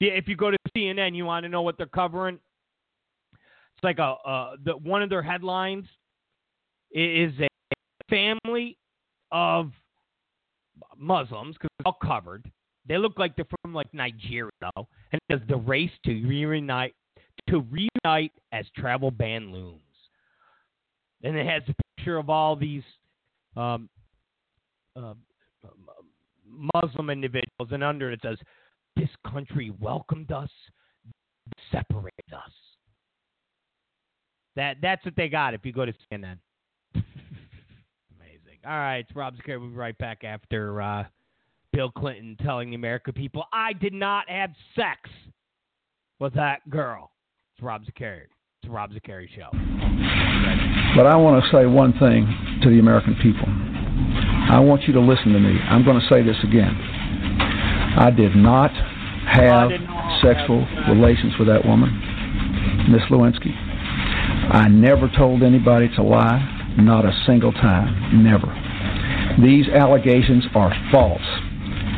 If 0.00 0.28
you 0.28 0.36
go 0.36 0.50
to 0.50 0.56
CNN, 0.76 1.14
you 1.14 1.24
want 1.24 1.44
to 1.44 1.48
know 1.48 1.62
what 1.62 1.76
they're 1.76 1.86
covering. 1.86 2.38
It's 3.34 3.84
like 3.84 3.98
a 3.98 4.14
uh, 4.26 4.52
the 4.64 4.72
one 4.72 5.02
of 5.02 5.10
their 5.10 5.22
headlines 5.22 5.86
is 6.92 7.32
a 7.40 7.48
family 8.08 8.78
of 9.32 9.70
Muslims 10.96 11.56
because 11.56 11.70
they're 11.78 11.92
all 11.92 11.98
covered. 12.02 12.50
They 12.90 12.98
look 12.98 13.20
like 13.20 13.36
they're 13.36 13.46
from 13.62 13.72
like 13.72 13.86
Nigeria, 13.94 14.50
though, 14.60 14.88
and 15.12 15.20
it 15.20 15.22
says 15.30 15.40
the 15.48 15.58
race 15.58 15.92
to 16.06 16.10
reunite 16.26 16.92
to 17.48 17.60
reunite 17.60 18.32
as 18.50 18.66
travel 18.76 19.12
ban 19.12 19.52
looms. 19.52 19.80
And 21.22 21.36
it 21.36 21.46
has 21.46 21.62
a 21.68 21.74
picture 21.96 22.18
of 22.18 22.28
all 22.28 22.56
these 22.56 22.82
um, 23.56 23.88
uh, 24.96 25.14
Muslim 26.74 27.10
individuals, 27.10 27.68
and 27.70 27.84
under 27.84 28.10
it 28.10 28.18
says, 28.24 28.38
"This 28.96 29.08
country 29.24 29.72
welcomed 29.78 30.32
us, 30.32 30.50
separated 31.70 32.32
us." 32.34 32.52
That 34.56 34.78
that's 34.82 35.04
what 35.04 35.14
they 35.14 35.28
got. 35.28 35.54
If 35.54 35.64
you 35.64 35.72
go 35.72 35.86
to 35.86 35.94
CNN, 36.12 36.38
amazing. 36.96 38.58
All 38.66 38.72
right, 38.72 38.98
it's 38.98 39.14
Rob 39.14 39.36
Zicari. 39.36 39.60
We'll 39.60 39.68
be 39.68 39.76
right 39.76 39.96
back 39.98 40.24
after 40.24 40.82
uh, 40.82 41.04
Bill 41.72 41.90
Clinton 41.90 42.36
telling 42.42 42.70
the 42.70 42.76
American 42.76 43.12
people, 43.12 43.44
"I 43.52 43.72
did 43.72 43.92
not 43.92 44.28
have 44.28 44.50
sex 44.74 45.08
with 46.18 46.34
that 46.34 46.68
girl." 46.68 47.12
It's 47.54 47.62
Rob 47.62 47.84
Zicari. 47.84 48.26
It's 48.62 48.68
a 48.68 48.72
Rob 48.72 48.90
Zicari 48.92 49.28
show. 49.28 49.48
But 50.96 51.06
I 51.06 51.16
want 51.16 51.42
to 51.42 51.50
say 51.50 51.66
one 51.66 51.92
thing 51.98 52.26
to 52.62 52.68
the 52.70 52.80
American 52.80 53.14
people. 53.16 53.46
I 53.46 54.58
want 54.58 54.82
you 54.88 54.92
to 54.94 55.00
listen 55.00 55.32
to 55.32 55.38
me. 55.38 55.58
I'm 55.68 55.84
going 55.84 56.00
to 56.00 56.06
say 56.08 56.22
this 56.22 56.42
again. 56.42 56.74
I 57.96 58.10
did 58.10 58.34
not 58.34 58.72
have 59.26 59.70
sexual 60.20 60.66
relations 60.88 61.38
with 61.38 61.46
that 61.48 61.64
woman, 61.64 61.90
Miss 62.90 63.02
Lewinsky. 63.10 63.54
I 64.52 64.68
never 64.68 65.08
told 65.16 65.42
anybody 65.42 65.88
to 65.94 66.02
lie, 66.02 66.74
not 66.76 67.04
a 67.04 67.12
single 67.26 67.52
time, 67.52 68.24
never. 68.24 68.48
These 69.40 69.68
allegations 69.68 70.44
are 70.54 70.74
false, 70.90 71.22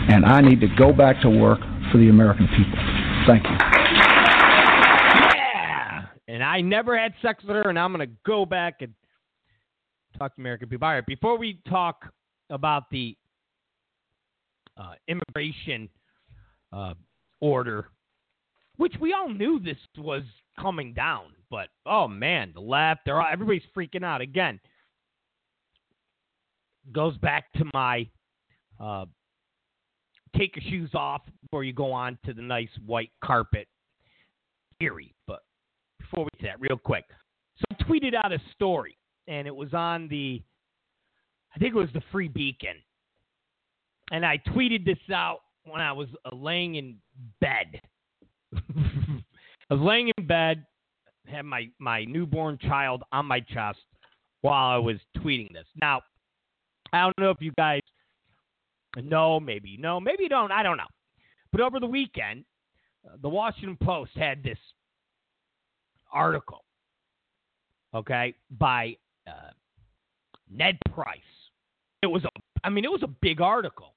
and 0.08 0.24
I 0.24 0.40
need 0.40 0.60
to 0.60 0.68
go 0.76 0.92
back 0.92 1.20
to 1.22 1.30
work 1.30 1.60
for 1.90 1.98
the 1.98 2.08
American 2.08 2.48
people. 2.48 2.78
Thank 3.26 3.44
you. 3.44 3.56
Yeah. 5.36 6.06
And 6.28 6.42
I 6.42 6.60
never 6.60 6.98
had 6.98 7.14
sex 7.22 7.44
with 7.44 7.56
her, 7.56 7.68
and 7.68 7.78
I'm 7.78 7.92
going 7.92 8.06
to 8.08 8.14
go 8.26 8.44
back 8.44 8.76
and 8.80 8.92
talk 10.18 10.34
to 10.34 10.40
American 10.40 10.68
people. 10.68 10.86
All 10.86 10.94
right, 10.94 11.06
before 11.06 11.38
we 11.38 11.60
talk 11.68 12.12
about 12.50 12.90
the 12.90 13.16
uh, 14.76 14.94
immigration 15.08 15.88
uh, 16.72 16.94
order, 17.40 17.88
which 18.76 18.94
we 19.00 19.12
all 19.12 19.28
knew 19.28 19.60
this 19.60 19.76
was 19.98 20.22
coming 20.58 20.92
down, 20.92 21.26
but 21.50 21.68
oh 21.86 22.08
man, 22.08 22.52
the 22.54 22.60
left, 22.60 23.00
they're 23.04 23.20
all, 23.20 23.28
everybody's 23.30 23.62
freaking 23.76 24.04
out 24.04 24.20
again. 24.20 24.58
Goes 26.90 27.16
back 27.18 27.52
to 27.54 27.64
my 27.72 28.08
uh, 28.80 29.04
take 30.36 30.56
your 30.56 30.64
shoes 30.70 30.90
off 30.94 31.22
before 31.42 31.64
you 31.64 31.72
go 31.72 31.92
on 31.92 32.18
to 32.24 32.32
the 32.32 32.42
nice 32.42 32.68
white 32.86 33.10
carpet 33.22 33.68
theory. 34.78 35.14
But 35.26 35.40
before 35.98 36.24
we 36.24 36.30
do 36.40 36.46
that, 36.46 36.60
real 36.60 36.78
quick, 36.78 37.04
so 37.58 37.64
I 37.70 37.82
tweeted 37.84 38.14
out 38.14 38.32
a 38.32 38.38
story, 38.54 38.96
and 39.28 39.46
it 39.46 39.54
was 39.54 39.72
on 39.74 40.08
the 40.08 40.42
I 41.54 41.58
think 41.58 41.74
it 41.74 41.78
was 41.78 41.92
the 41.92 42.02
Free 42.10 42.28
Beacon. 42.28 42.76
And 44.10 44.24
I 44.24 44.38
tweeted 44.48 44.84
this 44.84 44.98
out 45.12 45.40
when 45.64 45.80
I 45.80 45.92
was 45.92 46.08
uh, 46.24 46.34
laying 46.34 46.76
in 46.76 46.96
bed. 47.40 47.80
I 48.56 49.74
was 49.74 49.80
laying 49.80 50.10
in 50.16 50.26
bed, 50.26 50.66
had 51.26 51.44
my, 51.44 51.68
my 51.78 52.04
newborn 52.04 52.58
child 52.58 53.02
on 53.12 53.26
my 53.26 53.40
chest 53.40 53.78
while 54.40 54.70
I 54.70 54.76
was 54.76 54.96
tweeting 55.18 55.52
this. 55.52 55.66
Now, 55.80 56.02
I 56.92 57.02
don't 57.02 57.18
know 57.18 57.30
if 57.30 57.38
you 57.40 57.52
guys 57.56 57.80
know, 59.00 59.40
maybe 59.40 59.76
no, 59.78 60.00
maybe 60.00 60.24
you 60.24 60.28
don't, 60.28 60.52
I 60.52 60.62
don't 60.62 60.76
know. 60.76 60.84
But 61.50 61.60
over 61.60 61.80
the 61.80 61.86
weekend, 61.86 62.44
uh, 63.06 63.16
the 63.22 63.28
Washington 63.28 63.78
Post 63.82 64.12
had 64.14 64.42
this 64.42 64.58
article, 66.12 66.64
okay, 67.94 68.34
by 68.50 68.96
uh, 69.26 69.52
Ned 70.50 70.78
Price 70.94 71.20
it 72.02 72.06
was 72.06 72.24
a 72.24 72.28
I 72.64 72.68
mean 72.68 72.84
it 72.84 72.90
was 72.90 73.02
a 73.02 73.10
big 73.20 73.40
article. 73.40 73.94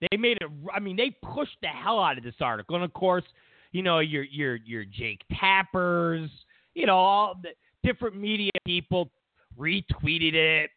They 0.00 0.16
made 0.16 0.38
it 0.40 0.48
I 0.74 0.80
mean 0.80 0.96
they 0.96 1.16
pushed 1.22 1.56
the 1.62 1.68
hell 1.68 2.00
out 2.00 2.18
of 2.18 2.24
this 2.24 2.34
article. 2.40 2.74
And 2.74 2.84
of 2.84 2.92
course, 2.92 3.24
you 3.70 3.82
know, 3.82 4.00
your 4.00 4.24
your 4.24 4.56
your 4.56 4.84
Jake 4.84 5.22
Tappers 5.38 6.30
you 6.74 6.86
know, 6.86 6.96
all 6.96 7.38
the 7.42 7.50
different 7.86 8.16
media 8.16 8.50
people 8.64 9.10
retweeted 9.58 10.34
it. 10.34 10.70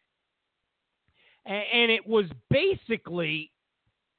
And 1.46 1.92
it 1.92 2.06
was 2.06 2.26
basically 2.50 3.50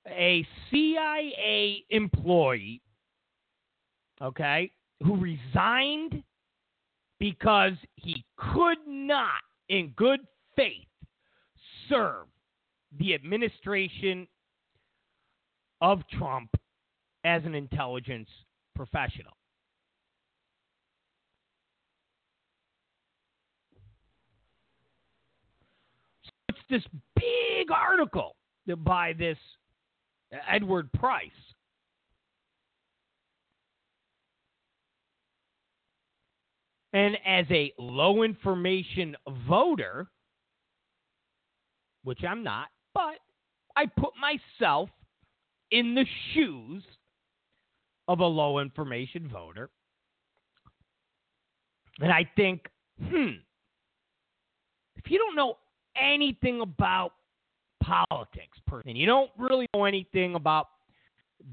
a 0.07 0.47
CIA 0.71 1.83
employee, 1.89 2.81
okay, 4.21 4.71
who 5.03 5.17
resigned 5.17 6.23
because 7.19 7.73
he 7.95 8.23
could 8.37 8.77
not, 8.87 9.41
in 9.69 9.89
good 9.95 10.21
faith, 10.55 10.87
serve 11.89 12.27
the 12.97 13.13
administration 13.13 14.27
of 15.81 16.01
Trump 16.17 16.49
as 17.25 17.43
an 17.45 17.55
intelligence 17.55 18.29
professional. 18.75 19.36
This 26.69 26.83
big 27.15 27.71
article 27.71 28.35
by 28.83 29.13
this 29.13 29.37
Edward 30.49 30.91
Price. 30.93 31.29
And 36.93 37.17
as 37.25 37.45
a 37.51 37.73
low 37.77 38.23
information 38.23 39.15
voter, 39.47 40.07
which 42.03 42.23
I'm 42.27 42.43
not, 42.43 42.67
but 42.93 43.19
I 43.75 43.85
put 43.85 44.13
myself 44.19 44.89
in 45.71 45.93
the 45.93 46.05
shoes 46.33 46.83
of 48.07 48.19
a 48.19 48.25
low 48.25 48.59
information 48.59 49.29
voter. 49.31 49.69
And 51.99 52.11
I 52.11 52.29
think, 52.35 52.67
hmm, 52.99 53.31
if 54.95 55.11
you 55.11 55.17
don't 55.17 55.35
know 55.35 55.57
anything 56.01 56.61
about 56.61 57.13
politics, 57.81 58.57
and 58.85 58.97
you 58.97 59.05
don't 59.05 59.31
really 59.37 59.67
know 59.73 59.85
anything 59.85 60.35
about 60.35 60.67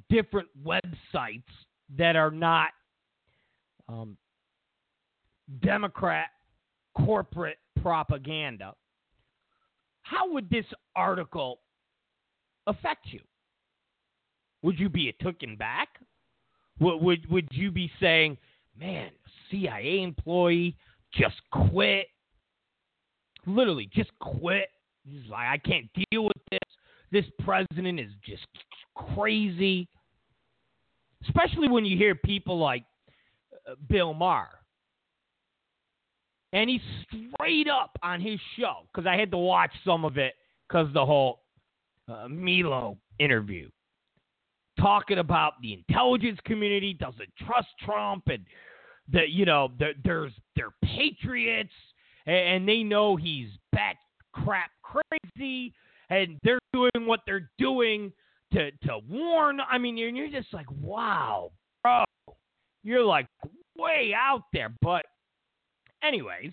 different 0.09 0.49
websites 0.65 1.43
that 1.97 2.17
are 2.17 2.31
not 2.31 2.71
um, 3.89 4.17
Democrat 5.61 6.29
corporate 6.97 7.59
propaganda, 7.81 8.75
how 10.03 10.33
would 10.33 10.49
this 10.51 10.65
article 10.97 11.61
affect 12.67 13.07
you? 13.11 13.21
Would 14.63 14.79
you 14.79 14.89
be 14.89 15.09
a 15.09 15.25
taken 15.25 15.57
back? 15.57 15.89
Would, 16.81 17.03
would 17.03 17.31
would 17.31 17.49
you 17.53 17.71
be 17.71 17.91
saying, 18.01 18.39
"Man, 18.79 19.11
CIA 19.51 20.03
employee 20.03 20.77
just 21.13 21.37
quit"? 21.51 22.07
Literally, 23.47 23.89
just 23.93 24.11
quit. 24.21 24.69
He's 25.05 25.29
like, 25.29 25.47
"I 25.49 25.59
can't 25.59 25.89
deal 26.11 26.25
with 26.25 26.37
this. 26.51 26.61
This 27.11 27.25
president 27.45 28.01
is 28.01 28.11
just 28.25 28.47
crazy." 28.95 29.89
Especially 31.27 31.69
when 31.69 31.85
you 31.85 31.97
hear 31.97 32.15
people 32.15 32.59
like 32.59 32.85
uh, 33.69 33.75
Bill 33.89 34.15
Maher, 34.15 34.49
and 36.53 36.69
he's 36.69 36.83
straight 37.35 37.69
up 37.69 37.99
on 38.03 38.21
his 38.21 38.39
show 38.59 38.87
because 38.93 39.07
I 39.07 39.17
had 39.17 39.31
to 39.31 39.39
watch 39.39 39.73
some 39.85 40.05
of 40.05 40.19
it 40.19 40.35
because 40.69 40.93
the 40.93 41.05
whole 41.05 41.41
uh, 42.09 42.29
Milo 42.29 42.99
interview 43.19 43.69
talking 44.79 45.19
about 45.19 45.55
the 45.63 45.73
intelligence 45.73 46.39
community 46.45 46.95
doesn't 46.95 47.29
trust 47.47 47.69
Trump 47.85 48.25
and 48.27 48.45
that 49.13 49.31
you 49.31 49.45
know 49.45 49.71
there's 50.05 50.33
they're 50.57 50.75
patriots 50.83 51.73
and 52.27 52.69
they 52.69 52.83
know 52.83 53.17
he's 53.17 53.49
bat 53.73 53.97
crap 54.33 54.71
crazy 54.83 55.73
and 56.11 56.39
they're 56.43 56.59
doing 56.73 57.07
what 57.07 57.21
they're 57.27 57.51
doing 57.59 58.13
to 58.53 58.71
to 58.71 58.99
warn. 59.09 59.61
I 59.61 59.79
mean, 59.79 59.97
you're, 59.97 60.11
you're 60.11 60.29
just 60.29 60.53
like, 60.53 60.67
wow, 60.81 61.53
bro, 61.83 62.05
you're 62.83 63.05
like 63.05 63.27
way 63.77 64.13
out 64.17 64.45
there. 64.53 64.73
But 64.81 65.05
anyways, 66.03 66.53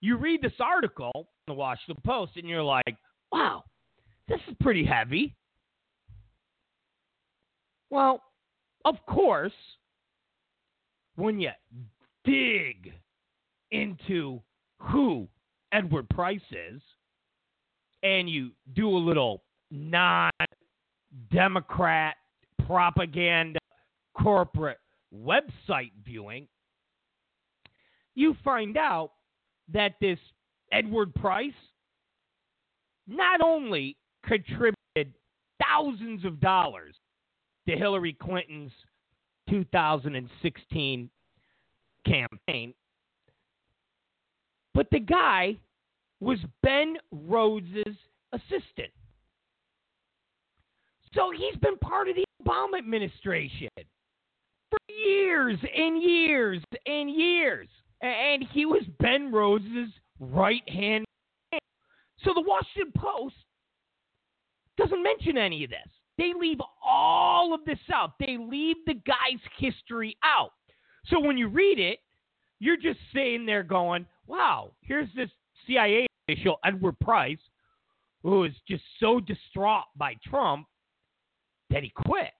you 0.00 0.16
read 0.16 0.42
this 0.42 0.52
article 0.60 1.12
in 1.14 1.24
the 1.48 1.54
Washington 1.54 2.02
Post 2.04 2.32
and 2.36 2.48
you're 2.48 2.62
like, 2.62 2.96
wow, 3.32 3.64
this 4.28 4.40
is 4.48 4.56
pretty 4.60 4.84
heavy. 4.84 5.34
Well, 7.90 8.22
of 8.84 8.96
course, 9.06 9.52
when 11.16 11.40
you 11.40 11.50
dig 12.24 12.92
into 13.70 14.40
who 14.84 15.28
Edward 15.72 16.08
Price 16.08 16.40
is 16.50 16.80
and 18.02 18.28
you 18.28 18.50
do 18.74 18.88
a 18.88 18.98
little 18.98 19.42
non 19.70 20.30
Democrat 21.32 22.16
propaganda 22.66 23.58
corporate 24.14 24.78
website 25.14 25.92
viewing, 26.04 26.46
you 28.14 28.36
find 28.44 28.76
out 28.76 29.12
that 29.72 29.94
this 30.00 30.18
Edward 30.72 31.14
Price 31.14 31.52
not 33.06 33.40
only 33.42 33.96
contributed 34.24 35.14
thousands 35.62 36.24
of 36.24 36.40
dollars 36.40 36.94
to 37.68 37.76
Hillary 37.76 38.12
Clinton's 38.12 38.72
2016 39.48 41.10
campaign. 42.06 42.74
But 44.74 44.88
the 44.90 45.00
guy 45.00 45.56
was 46.20 46.38
Ben 46.62 46.96
Rhodes' 47.12 47.86
assistant. 48.32 48.90
So 51.14 51.30
he's 51.30 51.56
been 51.60 51.78
part 51.78 52.08
of 52.08 52.16
the 52.16 52.24
Obama 52.44 52.78
administration 52.78 53.68
for 54.70 54.78
years 54.88 55.58
and 55.76 56.02
years 56.02 56.60
and 56.86 57.08
years. 57.08 57.68
And 58.02 58.44
he 58.52 58.66
was 58.66 58.82
Ben 58.98 59.30
Rhodes' 59.32 59.92
right 60.18 60.68
hand. 60.68 61.04
So 62.24 62.32
the 62.34 62.42
Washington 62.42 62.92
Post 62.96 63.36
doesn't 64.76 65.02
mention 65.02 65.38
any 65.38 65.62
of 65.64 65.70
this. 65.70 65.78
They 66.18 66.32
leave 66.38 66.58
all 66.84 67.54
of 67.54 67.64
this 67.64 67.78
out. 67.92 68.14
They 68.18 68.36
leave 68.38 68.76
the 68.86 68.94
guy's 68.94 69.40
history 69.58 70.16
out. 70.24 70.52
So 71.06 71.20
when 71.20 71.38
you 71.38 71.48
read 71.48 71.78
it, 71.78 71.98
you're 72.60 72.76
just 72.76 72.98
sitting 73.12 73.46
there 73.46 73.62
going, 73.62 74.06
wow, 74.26 74.72
here's 74.80 75.08
this 75.14 75.30
CIA 75.66 76.06
official, 76.28 76.58
Edward 76.64 76.98
Price, 77.00 77.38
who 78.22 78.44
is 78.44 78.52
just 78.68 78.82
so 79.00 79.20
distraught 79.20 79.84
by 79.96 80.14
Trump 80.24 80.66
that 81.70 81.82
he 81.82 81.90
quit. 81.90 82.30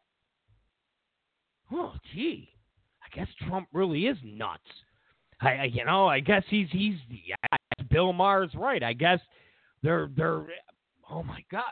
Oh, 1.72 1.92
gee, 2.14 2.50
I 3.02 3.16
guess 3.16 3.28
Trump 3.46 3.68
really 3.72 4.06
is 4.06 4.18
nuts. 4.24 4.62
I, 5.40 5.50
I 5.50 5.64
you 5.64 5.84
know, 5.84 6.06
I 6.06 6.20
guess 6.20 6.42
he's 6.48 6.68
he's 6.70 6.96
yeah, 7.10 7.56
Bill 7.90 8.12
Maher's 8.12 8.54
right. 8.54 8.82
I 8.82 8.92
guess 8.92 9.20
they're 9.82 10.10
they're. 10.16 10.46
Oh 11.10 11.22
my 11.22 11.44
God, 11.50 11.64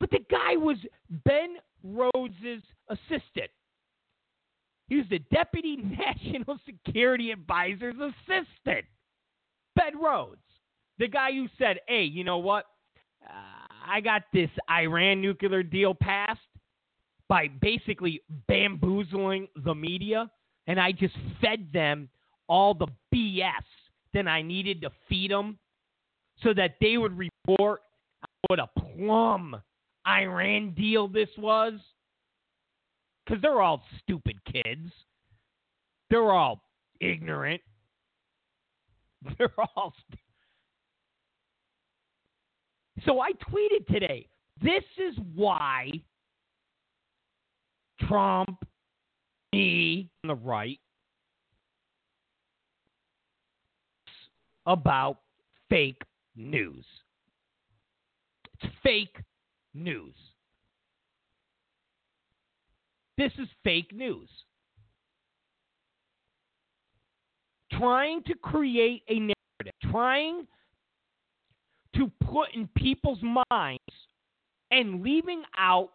But 0.00 0.10
the 0.10 0.24
guy 0.30 0.56
was 0.56 0.76
Ben 1.24 1.56
Rhodes' 1.82 2.62
assistant. 2.88 3.50
He 4.88 4.96
was 4.96 5.06
the 5.10 5.18
Deputy 5.18 5.76
National 5.98 6.58
Security 6.64 7.30
Advisor's 7.30 7.96
assistant. 7.96 8.84
Ben 9.76 10.00
Rhodes, 10.00 10.40
the 10.98 11.08
guy 11.08 11.32
who 11.32 11.46
said, 11.58 11.78
hey, 11.86 12.02
you 12.02 12.24
know 12.24 12.38
what? 12.38 12.64
Uh, 13.24 13.32
I 13.86 14.00
got 14.00 14.22
this 14.32 14.50
Iran 14.70 15.20
nuclear 15.20 15.62
deal 15.62 15.94
passed 15.94 16.40
by 17.28 17.48
basically 17.48 18.22
bamboozling 18.48 19.48
the 19.64 19.74
media, 19.74 20.30
and 20.66 20.80
I 20.80 20.92
just 20.92 21.14
fed 21.40 21.68
them 21.72 22.08
all 22.48 22.74
the 22.74 22.88
BS 23.14 23.50
that 24.14 24.26
I 24.26 24.42
needed 24.42 24.80
to 24.82 24.90
feed 25.08 25.30
them 25.30 25.58
so 26.42 26.54
that 26.54 26.76
they 26.80 26.96
would 26.96 27.16
report 27.16 27.82
what 28.48 28.58
a 28.58 28.66
plum 28.66 29.60
Iran 30.06 30.72
deal 30.74 31.08
this 31.08 31.28
was? 31.36 31.74
Because 33.28 33.42
they're 33.42 33.60
all 33.60 33.82
stupid 34.02 34.36
kids. 34.44 34.90
They're 36.08 36.32
all 36.32 36.62
ignorant. 37.00 37.60
They're 39.38 39.52
all. 39.76 39.92
St- 40.08 40.20
so 43.04 43.20
I 43.20 43.32
tweeted 43.32 43.86
today. 43.86 44.28
This 44.62 44.84
is 44.96 45.14
why 45.34 45.90
Trump, 48.08 48.64
me 49.52 50.08
on 50.24 50.28
the 50.28 50.34
right, 50.34 50.78
about 54.66 55.18
fake 55.68 56.02
news. 56.36 56.84
It's 58.54 58.72
fake 58.82 59.22
news. 59.74 60.14
This 63.18 63.32
is 63.38 63.48
fake 63.64 63.92
news. 63.92 64.30
trying 67.78 68.22
to 68.24 68.34
create 68.34 69.02
a 69.08 69.14
narrative, 69.14 69.90
trying 69.90 70.46
to 71.94 72.10
put 72.24 72.54
in 72.54 72.68
people's 72.76 73.20
minds 73.50 73.82
and 74.70 75.02
leaving 75.02 75.42
out 75.56 75.90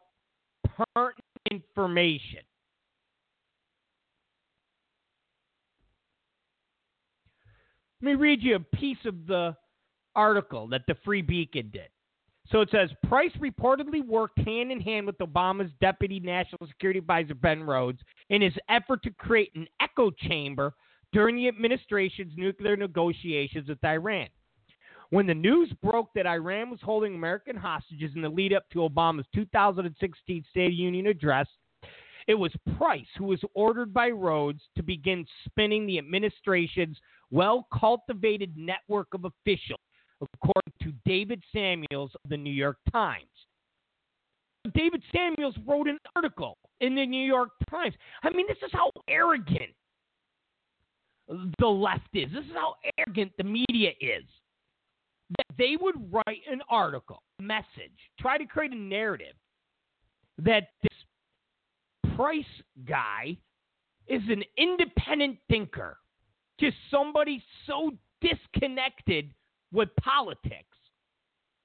pertinent 0.95 1.23
information. 1.51 2.39
Let 8.01 8.09
me 8.09 8.15
read 8.15 8.43
you 8.43 8.55
a 8.55 8.59
piece 8.59 8.97
of 9.05 9.27
the 9.27 9.55
article 10.15 10.67
that 10.67 10.81
the 10.87 10.95
Free 11.05 11.21
Beacon 11.21 11.69
did. 11.71 11.87
So 12.52 12.61
it 12.61 12.70
says 12.72 12.90
Price 13.07 13.32
reportedly 13.40 14.06
worked 14.06 14.38
hand 14.40 14.72
in 14.72 14.80
hand 14.80 15.07
with 15.07 15.18
Obama's 15.20 15.72
deputy 15.80 16.20
national 16.20 16.68
security 16.68 16.99
advisor 16.99 17.36
Ben 17.36 17.64
Rhodes 17.64 17.99
in 18.30 18.41
his 18.41 18.53
effort 18.70 19.02
to 19.03 19.11
create 19.11 19.52
an 19.56 19.68
echo 19.82 20.11
chamber 20.11 20.74
during 21.14 21.36
the 21.36 21.48
administration's 21.48 22.34
nuclear 22.36 22.76
negotiations 22.76 23.70
with 23.70 23.84
Iran. 23.84 24.28
When 25.10 25.28
the 25.28 25.34
news 25.34 25.72
broke 25.84 26.10
that 26.15 26.26
Iran 26.26 26.72
was 26.72 26.80
holding 26.82 27.14
American 27.14 27.56
hostages 27.56 28.11
in 28.15 28.22
the 28.22 28.30
lead 28.30 28.52
up 28.52 28.68
to 28.72 28.80
Obama's 28.80 29.28
2016 29.36 30.44
State 30.49 30.65
of 30.65 30.72
the 30.72 30.76
Union 30.76 31.07
address, 31.07 31.48
it 32.28 32.34
was 32.34 32.52
Price 32.78 33.06
who 33.18 33.26
was 33.26 33.41
ordered 33.53 33.94
by 33.94 34.10
Rhodes 34.10 34.61
to 34.76 34.84
begin 34.84 35.26
spinning 35.45 35.86
the 35.86 35.99
administration's 35.99 36.98
well 37.32 37.68
cultivated 37.72 38.57
network 38.57 39.07
of 39.14 39.26
officials 39.26 39.80
according 40.33 40.73
to 40.81 40.93
David 41.05 41.43
Samuels 41.53 42.11
of 42.23 42.29
the 42.29 42.37
New 42.37 42.53
York 42.53 42.77
Times. 42.91 43.25
David 44.73 45.03
Samuels 45.13 45.55
wrote 45.67 45.87
an 45.87 45.99
article 46.15 46.57
in 46.79 46.95
the 46.95 47.05
New 47.05 47.25
York 47.25 47.49
Times. 47.69 47.93
I 48.23 48.29
mean, 48.29 48.45
this 48.47 48.57
is 48.63 48.71
how 48.71 48.91
arrogant 49.09 49.73
the 51.59 51.67
left 51.67 52.09
is. 52.13 52.31
This 52.33 52.45
is 52.45 52.53
how 52.53 52.75
arrogant 52.97 53.31
the 53.37 53.43
media 53.43 53.91
is. 53.99 54.23
That 55.37 55.57
they 55.57 55.77
would 55.79 55.95
write 56.11 56.41
an 56.49 56.61
article, 56.69 57.23
message, 57.39 57.97
try 58.19 58.37
to 58.37 58.45
create 58.45 58.71
a 58.71 58.77
narrative 58.77 59.35
that 60.37 60.69
this 60.81 60.93
Price 62.15 62.45
guy 62.85 63.35
is 64.07 64.21
an 64.29 64.43
independent 64.57 65.37
thinker, 65.49 65.97
just 66.59 66.75
somebody 66.91 67.41
so 67.65 67.91
disconnected 68.21 69.33
with 69.73 69.89
politics, 69.97 70.77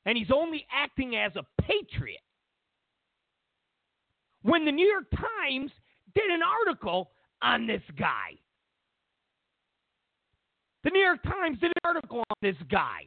and 0.07 0.17
he's 0.17 0.31
only 0.35 0.67
acting 0.73 1.17
as 1.17 1.33
a 1.37 1.45
patriot. 1.63 2.21
When 4.43 4.65
the 4.65 4.73
New 4.73 4.87
York 4.87 5.05
Times 5.11 5.71
did 6.15 6.31
an 6.31 6.41
article 6.43 7.11
on 7.43 7.67
this 7.67 7.83
guy, 7.99 8.33
the 10.85 10.91
New 10.91 11.01
York 11.01 11.23
Times 11.23 11.59
did 11.61 11.71
an 11.71 11.83
article 11.85 12.21
on 12.21 12.37
this 12.41 12.57
guy 12.71 13.03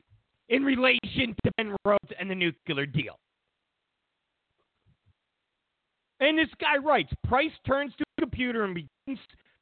in 0.49 0.63
relation 0.63 1.35
to 1.43 1.51
Ben 1.57 1.75
Rhodes 1.83 2.11
and 2.19 2.29
the 2.29 2.35
nuclear 2.35 2.85
deal. 2.85 3.17
And 6.19 6.37
this 6.37 6.49
guy 6.59 6.77
writes 6.77 7.11
Price 7.27 7.51
turns 7.65 7.93
to 7.97 8.03
a 8.17 8.21
computer 8.21 8.63
and 8.63 8.75
begins 8.75 9.19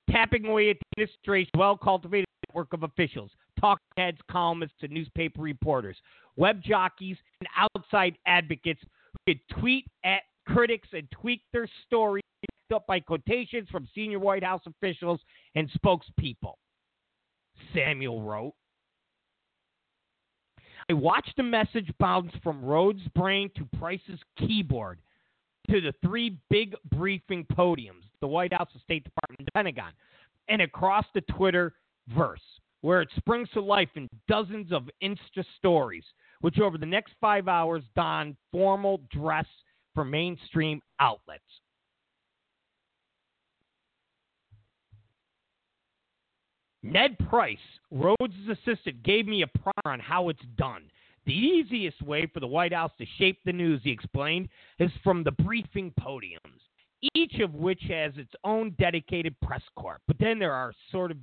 tapping 0.10 0.46
away 0.46 0.72
at 0.72 0.78
the 0.78 1.04
administration's 1.04 1.52
well 1.58 1.78
cultivated 1.78 2.26
network 2.50 2.74
of 2.74 2.84
officials 2.84 3.32
talking 3.60 3.86
heads, 3.98 4.18
columnists, 4.30 4.78
and 4.82 4.92
newspaper 4.92 5.42
reporters, 5.42 5.98
web 6.36 6.62
jockeys, 6.64 7.18
and 7.40 7.50
outside 7.58 8.18
advocates 8.26 8.82
who 9.14 9.34
could 9.34 9.60
tweet 9.60 9.86
at 10.04 10.22
critics 10.48 10.88
and 10.94 11.10
tweak 11.12 11.42
their 11.54 11.68
stories 11.86 12.24
up 12.74 12.86
by 12.86 13.00
quotations 13.00 13.68
from 13.70 13.88
senior 13.96 14.20
White 14.20 14.44
House 14.44 14.62
officials 14.68 15.20
and 15.56 15.70
spokespeople. 15.72 16.54
Samuel 17.74 18.22
wrote. 18.22 18.54
I 20.90 20.94
watched 20.94 21.34
the 21.38 21.44
message 21.44 21.92
bounce 22.00 22.32
from 22.44 22.64
Rhodes' 22.64 23.02
brain 23.16 23.50
to 23.58 23.68
Price's 23.78 24.20
keyboard 24.38 25.00
to 25.70 25.82
the 25.82 25.94
three 26.04 26.38
big 26.50 26.76
briefing 26.96 27.46
podiums 27.52 28.04
the 28.22 28.28
White 28.28 28.54
House, 28.54 28.70
the 28.74 28.80
State 28.82 29.04
Department, 29.04 29.46
the 29.46 29.52
Pentagon, 29.52 29.92
and 30.48 30.62
across 30.62 31.06
the 31.14 31.22
Twitter 31.22 31.74
verse 32.16 32.42
where 32.82 33.02
it 33.02 33.10
springs 33.18 33.50
to 33.54 33.62
life 33.62 33.90
in 33.96 34.08
dozens 34.28 34.72
of 34.72 34.90
Insta 35.04 35.44
stories, 35.58 36.04
which 36.42 36.60
over 36.60 36.78
the 36.78 36.86
next 36.86 37.14
five 37.20 37.48
hours 37.48 37.84
don 37.96 38.36
formal 38.52 39.02
dress 39.12 39.46
for 39.94 40.06
mainstream 40.06 40.82
outlets. 41.00 41.44
Ned 46.82 47.18
Price, 47.30 47.58
Rhodes' 47.92 48.48
assistant, 48.50 49.04
gave 49.04 49.28
me 49.28 49.42
a 49.42 49.48
primer 49.48 49.94
on 49.94 50.00
how 50.00 50.30
it's 50.30 50.40
done. 50.58 50.84
The 51.26 51.34
easiest 51.34 52.02
way 52.02 52.26
for 52.34 52.40
the 52.40 52.48
White 52.48 52.74
House 52.74 52.92
to 52.98 53.06
shape 53.18 53.40
the 53.44 53.52
news, 53.52 53.82
he 53.84 53.92
explained, 53.92 54.48
is 54.80 54.90
from 55.04 55.24
the 55.24 55.32
briefing 55.32 55.94
podiums, 56.00 56.62
each 57.14 57.40
of 57.40 57.54
which 57.54 57.82
has 57.90 58.14
its 58.16 58.32
own 58.46 58.74
dedicated 58.80 59.36
press 59.42 59.62
corps. 59.76 60.00
But 60.08 60.18
then 60.20 60.40
there 60.40 60.54
are 60.54 60.74
sort 60.90 61.12
of 61.12 61.18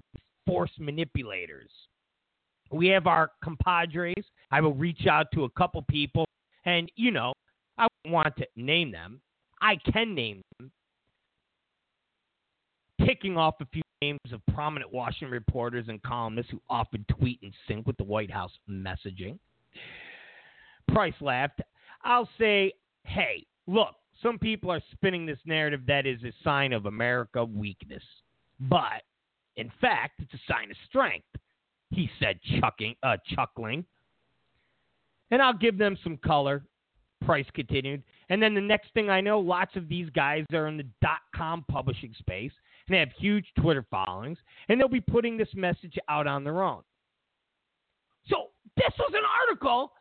force 0.47 0.71
manipulators. 0.79 1.71
We 2.71 2.89
have 2.89 3.07
our 3.07 3.31
compadres. 3.43 4.25
I 4.51 4.61
will 4.61 4.75
reach 4.75 5.07
out 5.07 5.27
to 5.35 5.45
a 5.45 5.51
couple 5.51 5.83
people, 5.83 6.27
and 6.65 6.91
you 6.97 7.11
know, 7.11 7.33
I 7.79 7.87
want 8.07 8.35
to 8.37 8.47
name 8.57 8.91
them. 8.91 9.21
I 9.61 9.77
can 9.93 10.15
name 10.15 10.43
them, 10.59 10.71
ticking 13.05 13.37
off 13.37 13.55
a 13.61 13.67
few 13.67 13.83
names 14.03 14.21
of 14.33 14.41
prominent 14.53 14.93
Washington 14.93 15.31
reporters 15.31 15.87
and 15.89 16.03
columnists 16.03 16.51
who 16.51 16.61
often 16.69 17.05
tweet 17.09 17.39
in 17.43 17.53
sync 17.67 17.87
with 17.87 17.97
the 17.97 18.05
White 18.05 18.31
House 18.31 18.53
messaging. 18.69 19.39
Price 20.93 21.15
laughed. 21.21 21.63
I'll 22.05 22.29
say, 22.39 22.73
hey, 23.05 23.47
look, 23.67 23.95
some 24.23 24.39
people 24.39 24.71
are 24.71 24.83
spinning 24.93 25.27
this 25.27 25.39
narrative 25.45 25.81
that 25.87 26.07
is 26.07 26.23
a 26.25 26.33
sign 26.45 26.73
of 26.73 26.87
America 26.87 27.45
weakness. 27.45 28.03
But 28.61 29.03
in 29.57 29.71
fact, 29.81 30.21
it's 30.21 30.35
a 30.35 30.53
sign 30.53 30.71
of 30.71 30.77
strength, 30.89 31.27
he 31.91 32.11
said, 32.21 32.39
chucking, 32.61 32.95
uh, 33.03 33.17
chuckling. 33.35 33.85
And 35.31 35.43
I'll 35.43 35.57
give 35.57 35.79
them 35.79 35.97
some 36.03 36.17
color. 36.19 36.63
Price 37.25 37.47
continued. 37.55 38.03
And 38.29 38.43
then 38.43 38.55
the 38.55 38.61
next 38.61 38.93
thing 38.93 39.09
I 39.09 39.21
know, 39.21 39.41
lots 39.41 39.75
of 39.75 39.89
these 39.89 40.11
guys 40.11 40.45
are 40.53 40.69
in 40.69 40.77
the 40.77 40.87
dot 41.01 41.21
com 41.35 41.65
publishing 41.69 42.15
space 42.19 42.53
and 42.87 42.95
they 42.95 43.01
have 43.01 43.09
huge 43.19 43.47
Twitter 43.59 43.85
followings, 43.91 44.39
and 44.69 44.79
they'll 44.79 44.87
be 44.87 45.01
putting 45.01 45.37
this 45.37 45.49
message 45.55 45.99
out 46.09 46.27
on 46.27 46.45
their 46.45 46.63
own. 46.63 46.83
So 48.29 48.51
this 48.77 48.93
was 48.99 49.13
an 49.15 49.25
article 49.43 49.93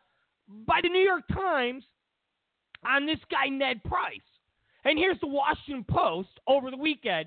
by 0.66 0.80
the 0.82 0.88
New 0.88 1.00
York 1.00 1.24
Times 1.32 1.82
on 2.84 3.06
this 3.06 3.18
guy 3.28 3.48
Ned 3.48 3.82
Price. 3.82 4.20
And 4.84 4.98
here's 4.98 5.18
the 5.20 5.26
Washington 5.26 5.84
Post 5.88 6.28
over 6.46 6.70
the 6.70 6.76
weekend 6.76 7.26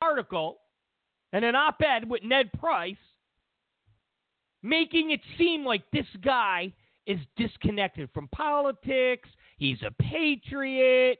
article 0.00 0.59
and 1.32 1.44
an 1.44 1.54
op 1.54 1.80
ed 1.82 2.08
with 2.08 2.22
Ned 2.22 2.50
Price 2.58 2.96
making 4.62 5.10
it 5.10 5.20
seem 5.38 5.64
like 5.64 5.82
this 5.92 6.06
guy 6.22 6.72
is 7.06 7.18
disconnected 7.36 8.10
from 8.12 8.28
politics. 8.28 9.28
He's 9.58 9.78
a 9.82 9.90
patriot. 10.02 11.18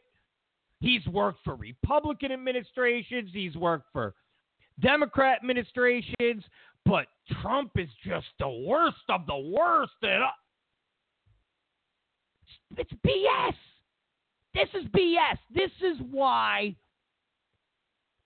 He's 0.80 1.06
worked 1.06 1.40
for 1.44 1.56
Republican 1.56 2.32
administrations. 2.32 3.30
He's 3.32 3.56
worked 3.56 3.86
for 3.92 4.14
Democrat 4.80 5.38
administrations. 5.40 6.44
But 6.86 7.06
Trump 7.42 7.72
is 7.76 7.88
just 8.04 8.26
the 8.38 8.48
worst 8.48 9.02
of 9.08 9.26
the 9.26 9.36
worst. 9.36 9.92
And, 10.02 10.22
uh, 10.22 10.28
it's 12.76 12.92
BS. 13.06 13.54
This 14.54 14.68
is 14.74 14.88
BS. 14.88 15.38
This 15.54 15.70
is 15.82 15.98
why 16.10 16.74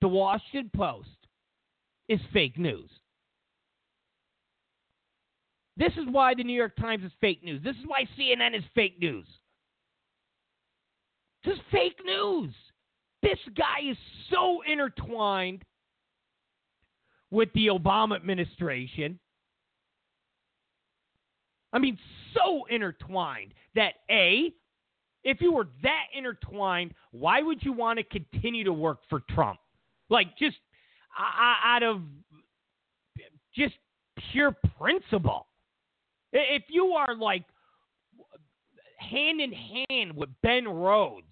the 0.00 0.08
Washington 0.08 0.70
Post 0.74 1.08
is 2.08 2.20
fake 2.32 2.58
news. 2.58 2.90
This 5.76 5.92
is 5.92 6.04
why 6.10 6.34
the 6.34 6.44
New 6.44 6.56
York 6.56 6.76
Times 6.76 7.04
is 7.04 7.12
fake 7.20 7.42
news. 7.42 7.62
This 7.62 7.74
is 7.76 7.82
why 7.86 8.06
CNN 8.18 8.56
is 8.56 8.62
fake 8.74 8.98
news. 9.00 9.26
This 11.44 11.54
is 11.54 11.60
fake 11.72 11.98
news. 12.04 12.54
This 13.22 13.38
guy 13.56 13.90
is 13.90 13.96
so 14.30 14.62
intertwined 14.70 15.64
with 17.30 17.48
the 17.54 17.66
Obama 17.68 18.16
administration. 18.16 19.18
I 21.72 21.78
mean, 21.80 21.98
so 22.34 22.66
intertwined 22.66 23.54
that 23.74 23.94
A, 24.10 24.52
if 25.24 25.40
you 25.40 25.52
were 25.52 25.66
that 25.82 26.06
intertwined, 26.16 26.94
why 27.10 27.42
would 27.42 27.62
you 27.62 27.72
want 27.72 27.98
to 27.98 28.04
continue 28.04 28.62
to 28.64 28.72
work 28.72 28.98
for 29.10 29.22
Trump? 29.30 29.58
Like, 30.08 30.36
just 30.38 30.56
out 31.18 31.82
of 31.82 32.02
just 33.54 33.74
pure 34.32 34.56
principle. 34.78 35.46
If 36.32 36.64
you 36.68 36.86
are 36.88 37.14
like 37.14 37.44
hand 38.98 39.40
in 39.40 39.52
hand 39.52 40.16
with 40.16 40.28
Ben 40.42 40.66
Rhodes, 40.66 41.26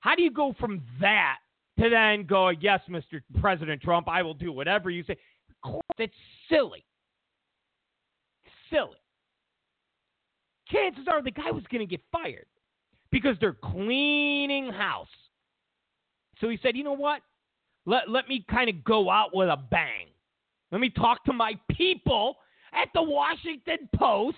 how 0.00 0.14
do 0.14 0.22
you 0.22 0.30
go 0.30 0.54
from 0.58 0.82
that 1.00 1.36
to 1.78 1.88
then 1.88 2.26
go, 2.26 2.48
yes, 2.48 2.80
Mr. 2.88 3.22
President 3.40 3.80
Trump, 3.82 4.08
I 4.08 4.22
will 4.22 4.34
do 4.34 4.52
whatever 4.52 4.90
you 4.90 5.04
say? 5.04 5.16
Of 5.62 5.70
course, 5.70 5.82
it's 5.98 6.14
silly. 6.48 6.84
silly. 8.70 8.96
Chances 10.68 11.06
are 11.10 11.22
the 11.22 11.30
guy 11.30 11.50
was 11.50 11.64
going 11.70 11.86
to 11.86 11.90
get 11.90 12.00
fired 12.12 12.46
because 13.10 13.36
they're 13.40 13.52
cleaning 13.52 14.72
house. 14.72 15.08
So 16.40 16.48
he 16.48 16.58
said, 16.62 16.76
you 16.76 16.84
know 16.84 16.92
what? 16.92 17.22
Let, 17.86 18.08
let 18.08 18.28
me 18.28 18.44
kind 18.50 18.68
of 18.68 18.84
go 18.84 19.10
out 19.10 19.34
with 19.34 19.48
a 19.48 19.56
bang. 19.56 20.06
Let 20.70 20.80
me 20.80 20.90
talk 20.90 21.24
to 21.24 21.32
my 21.32 21.54
people 21.70 22.36
at 22.72 22.88
the 22.94 23.02
Washington 23.02 23.88
Post 23.96 24.36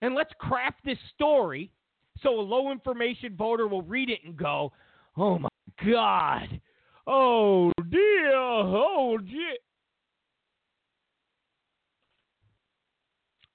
and 0.00 0.14
let's 0.14 0.32
craft 0.38 0.80
this 0.84 0.98
story 1.14 1.70
so 2.22 2.38
a 2.38 2.40
low 2.40 2.70
information 2.70 3.34
voter 3.36 3.66
will 3.66 3.82
read 3.82 4.10
it 4.10 4.20
and 4.24 4.36
go, 4.36 4.72
oh 5.16 5.38
my 5.38 5.48
God, 5.84 6.60
oh 7.06 7.72
dear, 7.90 8.36
oh 8.36 9.18
dear. 9.18 9.56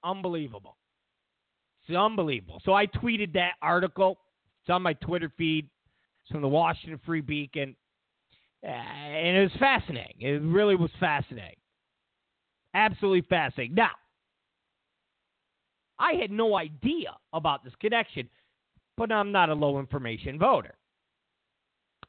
Unbelievable. 0.02 0.76
It's 1.86 1.96
unbelievable. 1.96 2.60
So 2.64 2.74
I 2.74 2.86
tweeted 2.86 3.32
that 3.34 3.52
article. 3.62 4.18
It's 4.62 4.70
on 4.70 4.82
my 4.82 4.94
Twitter 4.94 5.32
feed. 5.36 5.68
From 6.30 6.42
the 6.42 6.48
Washington 6.48 7.00
Free 7.04 7.20
Beacon. 7.20 7.76
Uh, 8.62 8.70
and 8.70 9.36
it 9.36 9.42
was 9.42 9.60
fascinating. 9.60 10.16
It 10.20 10.40
really 10.42 10.74
was 10.74 10.90
fascinating. 10.98 11.56
Absolutely 12.72 13.22
fascinating. 13.28 13.74
Now, 13.74 13.90
I 15.98 16.14
had 16.14 16.30
no 16.30 16.56
idea 16.56 17.14
about 17.32 17.62
this 17.62 17.74
connection, 17.80 18.28
but 18.96 19.12
I'm 19.12 19.32
not 19.32 19.50
a 19.50 19.54
low 19.54 19.78
information 19.78 20.38
voter. 20.38 20.74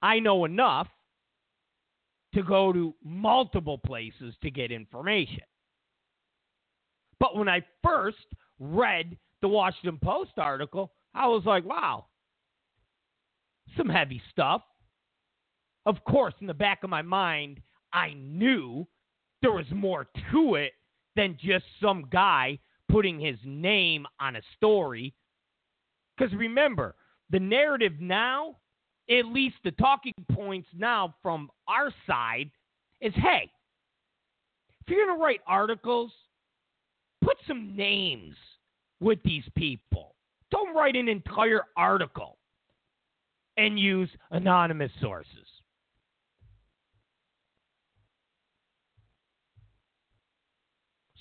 I 0.02 0.20
know 0.20 0.46
enough 0.46 0.88
to 2.34 2.44
go 2.44 2.74
to 2.74 2.94
multiple 3.04 3.78
places 3.78 4.36
to 4.42 4.52
get 4.52 4.72
information. 4.72 5.42
But 7.20 7.38
when 7.38 7.48
I 7.48 7.64
first 7.84 8.26
read 8.60 9.18
the 9.42 9.48
Washington 9.48 10.00
Post 10.04 10.32
article, 10.38 10.92
I 11.14 11.28
was 11.28 11.44
like, 11.46 11.66
wow, 11.66 12.06
some 13.78 13.90
heavy 13.90 14.22
stuff. 14.32 14.62
Of 15.86 16.04
course, 16.06 16.34
in 16.42 16.48
the 16.48 16.54
back 16.54 16.84
of 16.84 16.90
my 16.90 17.02
mind, 17.02 17.62
I 17.94 18.14
knew 18.14 18.88
there 19.42 19.52
was 19.52 19.66
more 19.72 20.08
to 20.32 20.56
it 20.56 20.74
than 21.16 21.38
just 21.40 21.66
some 21.82 22.08
guy 22.12 22.60
putting 22.90 23.20
his 23.20 23.38
name 23.44 24.06
on 24.20 24.36
a 24.36 24.42
story. 24.56 25.14
Because 26.18 26.34
remember, 26.36 26.96
the 27.30 27.40
narrative 27.40 27.94
now, 28.00 28.58
at 29.10 29.26
least 29.26 29.56
the 29.64 29.72
talking 29.72 30.14
points 30.32 30.68
now 30.76 31.16
from 31.22 31.50
our 31.68 31.92
side, 32.08 32.50
is 33.02 33.14
hey, 33.16 33.52
if 34.82 34.90
you're 34.90 35.06
going 35.06 35.18
to 35.18 35.24
write 35.24 35.42
articles, 35.48 36.12
put 37.24 37.38
some 37.48 37.76
names 37.76 38.36
with 39.00 39.20
these 39.24 39.44
people. 39.56 40.16
Don't 40.52 40.76
write 40.76 40.96
an 40.96 41.10
entire 41.10 41.62
article 41.76 42.38
and 43.57 43.80
use 43.80 44.10
anonymous 44.32 44.91
sources. 45.02 45.48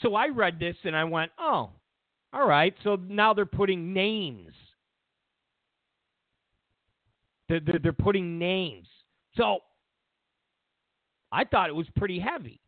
So 0.02 0.14
I 0.14 0.28
read 0.28 0.58
this 0.58 0.76
and 0.84 0.94
I 0.94 1.04
went, 1.04 1.30
oh, 1.38 1.70
all 2.32 2.46
right. 2.46 2.74
So 2.82 2.96
now 2.96 3.32
they're 3.32 3.46
putting 3.46 3.94
names. 3.94 4.52
They're, 7.48 7.60
they're, 7.60 7.78
they're 7.82 7.92
putting 7.92 8.38
names. 8.38 8.86
So 9.36 9.60
I 11.32 11.44
thought 11.44 11.68
it 11.68 11.74
was 11.74 11.86
pretty 11.96 12.18
heavy. 12.18 12.60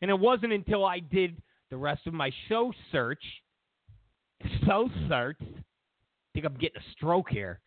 And 0.00 0.10
it 0.10 0.18
wasn't 0.18 0.52
until 0.52 0.84
I 0.84 1.00
did 1.00 1.42
the 1.70 1.76
rest 1.76 2.06
of 2.06 2.14
my 2.14 2.30
show 2.48 2.72
search, 2.92 3.22
so 4.66 4.88
search, 5.08 5.38
I 5.40 5.62
think 6.34 6.46
I'm 6.46 6.54
getting 6.54 6.80
a 6.80 6.92
stroke 6.92 7.28
here, 7.30 7.60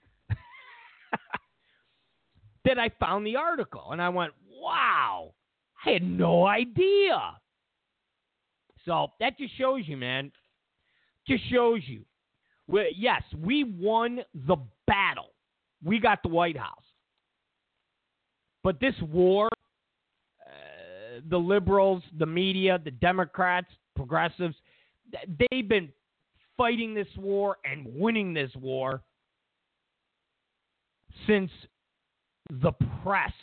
that 2.66 2.80
I 2.80 2.90
found 3.00 3.26
the 3.26 3.36
article. 3.36 3.90
And 3.92 4.02
I 4.02 4.10
went, 4.10 4.34
wow, 4.60 5.34
I 5.86 5.92
had 5.92 6.04
no 6.04 6.46
idea. 6.46 7.20
So 8.86 9.08
that 9.20 9.38
just 9.38 9.58
shows 9.58 9.84
you, 9.86 9.98
man. 9.98 10.32
Just 11.28 11.50
shows 11.50 11.82
you. 11.86 12.02
we 12.68 12.94
yes, 12.98 13.22
we 13.38 13.64
won 13.64 14.20
the 14.34 14.58
battle. 14.88 15.32
We 15.84 16.00
got 16.00 16.22
the 16.24 16.30
White 16.30 16.58
House. 16.58 16.84
But 18.64 18.80
this 18.80 18.96
war, 19.02 19.50
uh, 20.46 21.20
the 21.30 21.38
liberals, 21.38 22.04
the 22.18 22.26
media, 22.26 22.80
the 22.84 22.92
Democrats, 22.92 23.68
progressives, 23.96 24.56
they've 25.52 25.68
been 25.68 25.90
fighting 26.58 26.94
this 26.94 27.08
war 27.18 27.58
and 27.66 27.86
winning 27.94 28.34
this 28.34 28.52
war 28.56 29.02
since 31.28 31.52
the 32.50 32.72
press 33.04 33.34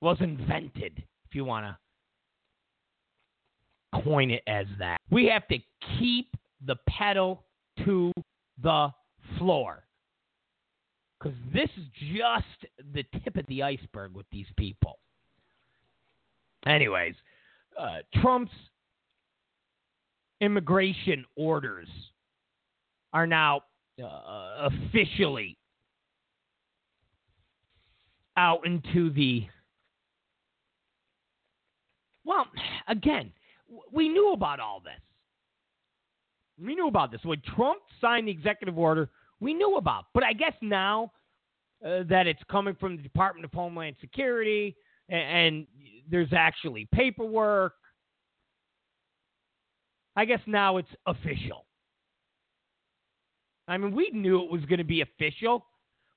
was 0.00 0.16
invented, 0.20 1.02
if 1.28 1.34
you 1.34 1.44
want 1.44 1.66
to 1.66 1.76
coin 4.02 4.30
it 4.30 4.42
as 4.46 4.66
that. 4.78 4.98
We 5.10 5.26
have 5.26 5.46
to 5.48 5.58
keep 5.98 6.34
the 6.66 6.76
pedal 6.88 7.44
to 7.84 8.12
the 8.62 8.88
floor. 9.38 9.84
Because 11.18 11.36
this 11.52 11.68
is 11.76 11.84
just 12.16 12.72
the 12.92 13.04
tip 13.22 13.36
of 13.36 13.46
the 13.46 13.62
iceberg 13.62 14.14
with 14.14 14.26
these 14.32 14.46
people. 14.56 14.98
Anyways, 16.66 17.14
uh, 17.78 17.98
Trump's 18.20 18.52
immigration 20.40 21.24
orders 21.36 21.88
are 23.12 23.26
now 23.26 23.62
uh, 24.02 24.68
officially 24.68 25.56
out 28.36 28.66
into 28.66 29.10
the. 29.10 29.46
Well, 32.24 32.46
again, 32.88 33.32
we 33.92 34.08
knew 34.08 34.32
about 34.32 34.60
all 34.60 34.80
this. 34.80 34.92
We 36.62 36.74
knew 36.74 36.88
about 36.88 37.10
this. 37.10 37.20
When 37.24 37.42
Trump 37.56 37.80
signed 38.00 38.28
the 38.28 38.32
executive 38.32 38.78
order, 38.78 39.08
we 39.40 39.54
knew 39.54 39.76
about. 39.76 40.04
But 40.14 40.22
I 40.22 40.32
guess 40.32 40.54
now 40.60 41.12
uh, 41.84 42.04
that 42.08 42.26
it's 42.26 42.42
coming 42.50 42.76
from 42.78 42.96
the 42.96 43.02
Department 43.02 43.44
of 43.44 43.52
Homeland 43.52 43.96
Security 44.00 44.76
and, 45.08 45.20
and 45.20 45.66
there's 46.08 46.32
actually 46.32 46.88
paperwork, 46.92 47.74
I 50.14 50.24
guess 50.24 50.40
now 50.46 50.76
it's 50.76 50.88
official. 51.06 51.66
I 53.66 53.78
mean, 53.78 53.94
we 53.94 54.10
knew 54.12 54.42
it 54.42 54.50
was 54.50 54.64
going 54.66 54.78
to 54.78 54.84
be 54.84 55.00
official 55.00 55.66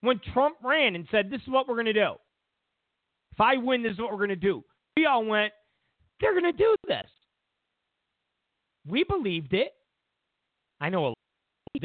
when 0.05 0.19
Trump 0.33 0.57
ran 0.63 0.95
and 0.95 1.07
said, 1.11 1.29
This 1.29 1.41
is 1.41 1.47
what 1.47 1.67
we're 1.67 1.75
going 1.75 1.85
to 1.85 1.93
do. 1.93 2.13
If 3.31 3.41
I 3.41 3.57
win, 3.57 3.83
this 3.83 3.93
is 3.93 3.99
what 3.99 4.11
we're 4.11 4.17
going 4.17 4.29
to 4.29 4.35
do. 4.35 4.63
We 4.95 5.05
all 5.05 5.25
went, 5.25 5.51
They're 6.21 6.39
going 6.39 6.51
to 6.51 6.57
do 6.57 6.75
this. 6.87 7.07
We 8.87 9.03
believed 9.03 9.53
it. 9.53 9.73
I 10.79 10.89
know 10.89 11.13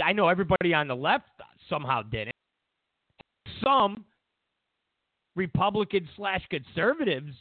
I 0.05 0.13
know 0.13 0.29
everybody 0.29 0.75
on 0.75 0.89
the 0.89 0.97
left 0.97 1.25
somehow 1.69 2.03
didn't. 2.03 2.35
Some 3.63 4.05
Republicans 5.37 6.09
slash 6.17 6.43
conservatives 6.51 7.35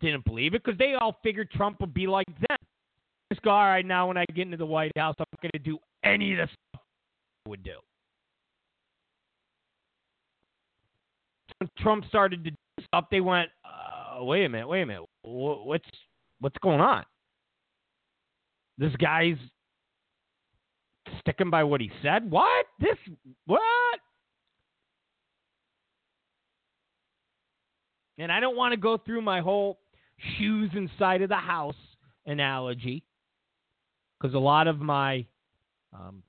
didn't 0.00 0.24
believe 0.24 0.54
it 0.54 0.64
because 0.64 0.78
they 0.78 0.94
all 0.94 1.18
figured 1.22 1.50
Trump 1.50 1.80
would 1.80 1.94
be 1.94 2.06
like 2.06 2.26
them. 2.26 2.58
Just 3.32 3.42
go, 3.42 3.50
all 3.50 3.64
right, 3.64 3.84
now 3.84 4.08
when 4.08 4.16
I 4.16 4.24
get 4.34 4.42
into 4.42 4.56
the 4.56 4.66
White 4.66 4.92
House, 4.96 5.14
I'm 5.18 5.26
going 5.42 5.50
to 5.52 5.58
do 5.58 5.78
any 6.04 6.32
of 6.32 6.38
the 6.38 6.44
stuff 6.46 6.82
I 7.46 7.50
would 7.50 7.62
do. 7.62 7.78
When 11.58 11.70
Trump 11.78 12.04
started 12.08 12.44
to 12.44 12.50
do 12.50 12.56
stuff, 12.86 13.06
they 13.10 13.20
went, 13.20 13.48
uh, 13.64 14.22
wait 14.24 14.44
a 14.44 14.48
minute, 14.48 14.68
wait 14.68 14.82
a 14.82 14.86
minute, 14.86 15.04
what's 15.22 15.88
what's 16.40 16.56
going 16.62 16.80
on? 16.80 17.04
This 18.76 18.94
guy's 18.96 19.36
sticking 21.20 21.50
by 21.50 21.64
what 21.64 21.80
he 21.80 21.90
said. 22.02 22.30
What? 22.30 22.66
This 22.80 22.96
what? 23.46 23.60
And 28.18 28.30
I 28.30 28.40
don't 28.40 28.56
want 28.56 28.72
to 28.72 28.76
go 28.76 28.98
through 28.98 29.22
my 29.22 29.40
whole 29.40 29.78
shoes 30.38 30.70
inside 30.74 31.22
of 31.22 31.28
the 31.28 31.36
house 31.36 31.74
analogy 32.26 33.02
because 34.18 34.34
a 34.34 34.38
lot 34.38 34.68
of 34.68 34.78
my 34.78 35.26
um, 35.92 36.22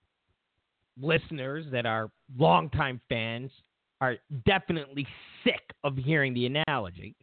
listeners 0.99 1.65
that 1.71 1.85
are 1.85 2.09
longtime 2.37 2.99
fans 3.07 3.51
are 4.05 4.17
definitely 4.45 5.07
sick 5.43 5.61
of 5.83 5.95
hearing 5.95 6.33
the 6.33 6.45
analogy. 6.45 7.15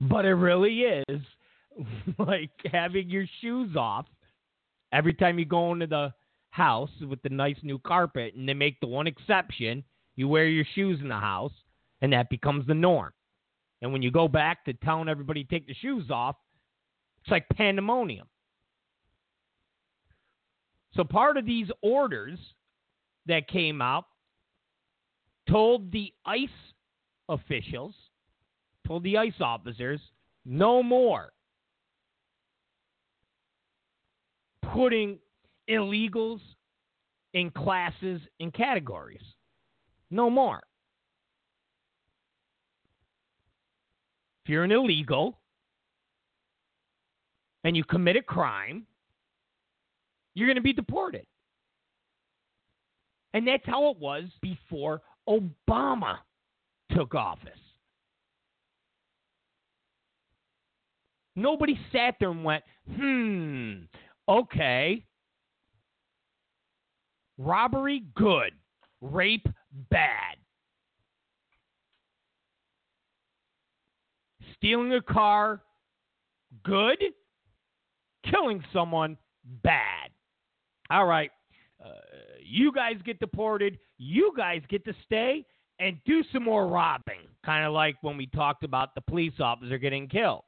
But 0.00 0.24
it 0.24 0.34
really 0.34 0.80
is 0.80 1.20
like 2.18 2.50
having 2.70 3.08
your 3.08 3.26
shoes 3.40 3.76
off 3.76 4.06
every 4.92 5.14
time 5.14 5.38
you 5.38 5.44
go 5.44 5.72
into 5.72 5.86
the 5.86 6.12
house 6.50 6.90
with 7.08 7.22
the 7.22 7.28
nice 7.28 7.56
new 7.62 7.78
carpet, 7.78 8.34
and 8.34 8.48
they 8.48 8.54
make 8.54 8.78
the 8.80 8.86
one 8.86 9.06
exception 9.06 9.82
you 10.16 10.28
wear 10.28 10.46
your 10.46 10.64
shoes 10.74 11.00
in 11.00 11.08
the 11.08 11.14
house, 11.14 11.52
and 12.00 12.12
that 12.12 12.30
becomes 12.30 12.66
the 12.66 12.74
norm. 12.74 13.12
And 13.82 13.92
when 13.92 14.02
you 14.02 14.10
go 14.10 14.28
back 14.28 14.64
to 14.64 14.72
telling 14.72 15.08
everybody 15.08 15.44
to 15.44 15.50
take 15.50 15.66
the 15.66 15.74
shoes 15.74 16.10
off, 16.10 16.36
it's 17.22 17.30
like 17.30 17.46
pandemonium. 17.56 18.26
So 20.94 21.02
part 21.02 21.36
of 21.36 21.44
these 21.44 21.68
orders 21.82 22.38
that 23.26 23.48
came 23.48 23.82
out 23.82 24.04
told 25.48 25.90
the 25.92 26.12
ICE 26.24 26.48
officials, 27.28 27.94
told 28.86 29.02
the 29.02 29.16
ICE 29.18 29.40
officers, 29.40 30.00
no 30.44 30.82
more 30.82 31.32
putting 34.72 35.18
illegals 35.68 36.40
in 37.32 37.50
classes 37.50 38.20
and 38.40 38.52
categories. 38.52 39.22
No 40.10 40.30
more. 40.30 40.62
If 44.44 44.50
you're 44.50 44.64
an 44.64 44.72
illegal 44.72 45.38
and 47.64 47.76
you 47.76 47.84
commit 47.84 48.16
a 48.16 48.22
crime, 48.22 48.86
you're 50.34 50.46
going 50.46 50.56
to 50.56 50.62
be 50.62 50.72
deported. 50.72 51.26
And 53.32 53.48
that's 53.48 53.64
how 53.66 53.90
it 53.90 53.98
was 53.98 54.24
before 54.42 55.00
Obama 55.28 56.18
took 56.94 57.14
office. 57.14 57.50
Nobody 61.36 61.78
sat 61.90 62.14
there 62.20 62.30
and 62.30 62.44
went, 62.44 62.62
hmm, 62.96 63.72
okay. 64.28 65.04
Robbery, 67.38 68.04
good. 68.14 68.52
Rape, 69.00 69.46
bad. 69.90 70.36
Stealing 74.56 74.94
a 74.94 75.02
car, 75.02 75.60
good. 76.62 76.98
Killing 78.30 78.62
someone, 78.72 79.18
bad. 79.62 80.10
All 80.90 81.06
right. 81.06 81.30
Uh, 81.84 81.88
you 82.42 82.72
guys 82.72 82.94
get 83.04 83.18
deported. 83.18 83.78
You 84.04 84.34
guys 84.36 84.60
get 84.68 84.84
to 84.84 84.94
stay 85.06 85.46
and 85.80 85.96
do 86.04 86.22
some 86.30 86.44
more 86.44 86.66
robbing. 86.66 87.20
Kind 87.44 87.64
of 87.64 87.72
like 87.72 87.96
when 88.02 88.18
we 88.18 88.26
talked 88.26 88.62
about 88.62 88.94
the 88.94 89.00
police 89.00 89.32
officer 89.40 89.78
getting 89.78 90.08
killed. 90.08 90.42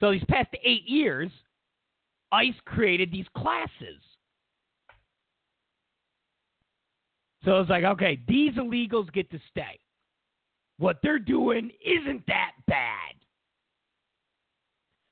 So 0.00 0.12
these 0.12 0.22
past 0.28 0.50
eight 0.62 0.86
years, 0.86 1.30
ICE 2.30 2.54
created 2.64 3.10
these 3.10 3.26
classes. 3.36 4.00
So 7.44 7.60
it's 7.60 7.70
like, 7.70 7.84
okay, 7.84 8.20
these 8.28 8.52
illegals 8.54 9.12
get 9.12 9.30
to 9.32 9.40
stay. 9.50 9.80
What 10.78 10.98
they're 11.02 11.18
doing 11.18 11.70
isn't 11.84 12.24
that 12.28 12.52
bad. 12.68 13.14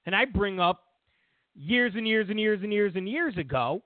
And 0.07 0.15
I 0.15 0.27
bring 0.27 0.61
up 0.61 0.85
years 1.57 1.95
and 1.97 2.07
years 2.07 2.29
and 2.29 2.39
years 2.39 2.61
and 2.63 2.73
years 2.73 2.93
and 2.95 3.09
years 3.09 3.37
ago, 3.37 3.83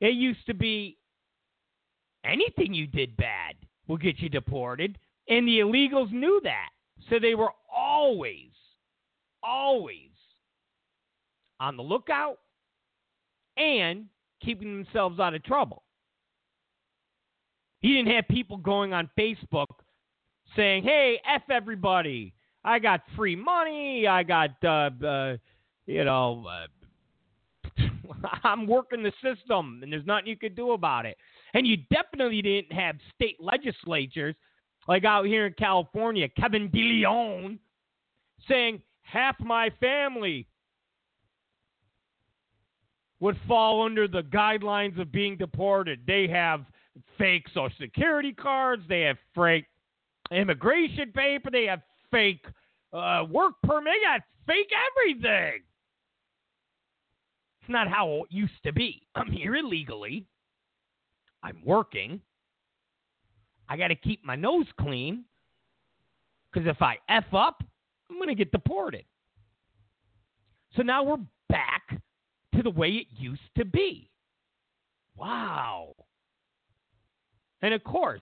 it 0.00 0.14
used 0.14 0.44
to 0.46 0.54
be 0.54 0.98
anything 2.24 2.74
you 2.74 2.86
did 2.86 3.16
bad 3.16 3.54
will 3.86 3.96
get 3.96 4.18
you 4.18 4.28
deported. 4.28 4.98
And 5.28 5.46
the 5.46 5.60
illegals 5.60 6.10
knew 6.10 6.40
that. 6.44 6.70
So 7.08 7.18
they 7.18 7.34
were 7.34 7.50
always, 7.74 8.50
always 9.42 10.10
on 11.58 11.76
the 11.76 11.82
lookout 11.82 12.38
and 13.56 14.06
keeping 14.42 14.82
themselves 14.82 15.20
out 15.20 15.34
of 15.34 15.42
trouble. 15.44 15.82
He 17.80 17.94
didn't 17.94 18.14
have 18.14 18.28
people 18.28 18.56
going 18.56 18.92
on 18.92 19.08
Facebook 19.18 19.66
saying, 20.56 20.82
hey, 20.82 21.20
F 21.26 21.42
everybody. 21.50 22.34
I 22.64 22.78
got 22.78 23.00
free 23.16 23.36
money. 23.36 24.06
I 24.06 24.22
got, 24.22 24.50
uh, 24.62 24.90
uh, 25.04 25.36
you 25.86 26.04
know, 26.04 26.46
uh, 26.46 26.66
I'm 28.44 28.66
working 28.66 29.02
the 29.02 29.12
system 29.22 29.80
and 29.82 29.92
there's 29.92 30.06
nothing 30.06 30.26
you 30.26 30.36
could 30.36 30.56
do 30.56 30.72
about 30.72 31.06
it. 31.06 31.16
And 31.54 31.66
you 31.66 31.78
definitely 31.90 32.42
didn't 32.42 32.72
have 32.72 32.96
state 33.14 33.36
legislatures 33.40 34.34
like 34.88 35.04
out 35.04 35.26
here 35.26 35.46
in 35.46 35.52
California, 35.54 36.28
Kevin 36.28 36.68
DeLeon 36.70 37.58
saying 38.48 38.82
half 39.02 39.38
my 39.40 39.70
family 39.78 40.46
would 43.20 43.38
fall 43.46 43.84
under 43.84 44.08
the 44.08 44.22
guidelines 44.22 44.98
of 44.98 45.12
being 45.12 45.36
deported. 45.36 46.00
They 46.06 46.26
have 46.28 46.64
fake 47.18 47.46
social 47.52 47.70
security 47.78 48.32
cards, 48.32 48.82
they 48.88 49.02
have 49.02 49.18
fake 49.34 49.66
immigration 50.30 51.12
paper, 51.12 51.50
they 51.50 51.66
have 51.66 51.82
fake 52.10 52.44
uh, 52.92 53.24
work 53.30 53.54
permit, 53.62 53.92
they 53.94 54.06
got 54.06 54.20
fake 54.46 54.70
everything. 54.96 55.62
Not 57.70 57.86
how 57.86 58.24
it 58.24 58.34
used 58.34 58.62
to 58.64 58.72
be. 58.72 59.06
I'm 59.14 59.30
here 59.30 59.54
illegally. 59.54 60.26
I'm 61.42 61.62
working. 61.64 62.20
I 63.68 63.76
got 63.76 63.88
to 63.88 63.94
keep 63.94 64.24
my 64.24 64.34
nose 64.34 64.66
clean 64.78 65.24
because 66.52 66.68
if 66.68 66.82
I 66.82 66.96
F 67.08 67.32
up, 67.32 67.62
I'm 68.10 68.16
going 68.16 68.28
to 68.28 68.34
get 68.34 68.50
deported. 68.50 69.04
So 70.76 70.82
now 70.82 71.04
we're 71.04 71.16
back 71.48 72.00
to 72.56 72.62
the 72.62 72.70
way 72.70 72.88
it 72.88 73.06
used 73.16 73.40
to 73.56 73.64
be. 73.64 74.10
Wow. 75.16 75.94
And 77.62 77.72
of 77.72 77.84
course, 77.84 78.20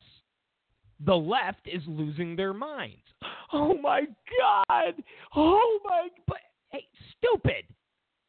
the 1.04 1.14
left 1.14 1.66
is 1.66 1.82
losing 1.86 2.36
their 2.36 2.52
minds. 2.52 3.02
Oh 3.50 3.78
my 3.78 4.02
God. 4.02 4.92
Oh 5.34 5.78
my. 5.82 6.08
But 6.26 6.36
hey, 6.68 6.84
stupid. 7.16 7.64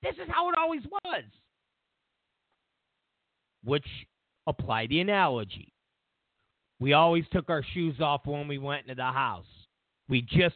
This 0.01 0.15
is 0.15 0.29
how 0.29 0.49
it 0.49 0.55
always 0.57 0.81
was. 1.03 1.23
Which 3.63 3.85
apply 4.47 4.87
the 4.87 5.01
analogy. 5.01 5.73
We 6.79 6.93
always 6.93 7.25
took 7.31 7.49
our 7.49 7.63
shoes 7.73 7.99
off 7.99 8.21
when 8.25 8.47
we 8.47 8.57
went 8.57 8.83
into 8.83 8.95
the 8.95 9.03
house. 9.03 9.45
We 10.07 10.21
just 10.21 10.55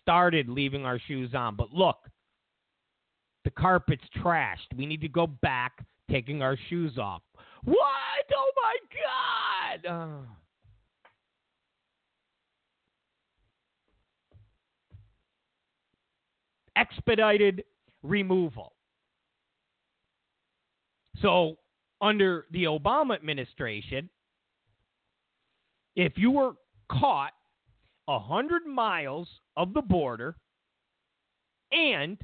started 0.00 0.48
leaving 0.48 0.84
our 0.84 0.98
shoes 0.98 1.34
on. 1.34 1.56
But 1.56 1.72
look, 1.72 1.96
the 3.44 3.50
carpet's 3.50 4.04
trashed. 4.22 4.76
We 4.76 4.86
need 4.86 5.00
to 5.00 5.08
go 5.08 5.26
back 5.26 5.84
taking 6.10 6.42
our 6.42 6.58
shoes 6.68 6.98
off. 6.98 7.22
What? 7.64 7.76
Oh 8.34 8.50
my 8.56 8.76
God. 9.84 10.26
Expedited 16.76 17.64
removal. 18.02 18.71
So, 21.22 21.56
under 22.00 22.46
the 22.50 22.64
Obama 22.64 23.14
administration, 23.14 24.10
if 25.94 26.14
you 26.16 26.32
were 26.32 26.52
caught 26.90 27.32
a 28.08 28.18
100 28.18 28.66
miles 28.66 29.28
of 29.56 29.72
the 29.72 29.82
border 29.82 30.34
and 31.70 32.18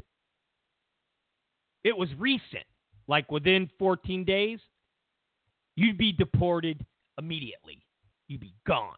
it 1.85 1.97
was 1.97 2.09
recent, 2.19 2.65
like 3.07 3.31
within 3.31 3.71
14 3.79 4.25
days, 4.25 4.59
you'd 5.77 5.97
be 5.97 6.13
deported 6.13 6.85
immediately. 7.19 7.81
You'd 8.27 8.41
be 8.41 8.55
gone. 8.67 8.97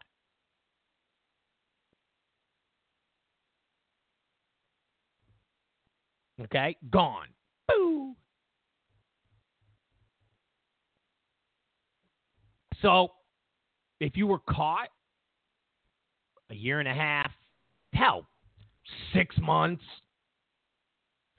Okay? 6.41 6.75
Gone. 6.89 7.27
Boo. 7.67 8.15
So, 12.81 13.09
if 13.99 14.17
you 14.17 14.27
were 14.27 14.39
caught 14.39 14.89
a 16.49 16.55
year 16.55 16.79
and 16.79 16.87
a 16.87 16.93
half, 16.93 17.31
hell, 17.93 18.25
six 19.13 19.35
months, 19.37 19.83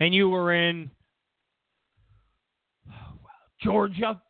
and 0.00 0.14
you 0.14 0.28
were 0.28 0.54
in 0.54 0.90
Georgia, 3.62 4.20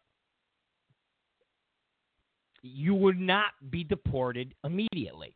you 2.62 2.94
would 2.94 3.18
not 3.18 3.50
be 3.70 3.84
deported 3.84 4.54
immediately. 4.64 5.34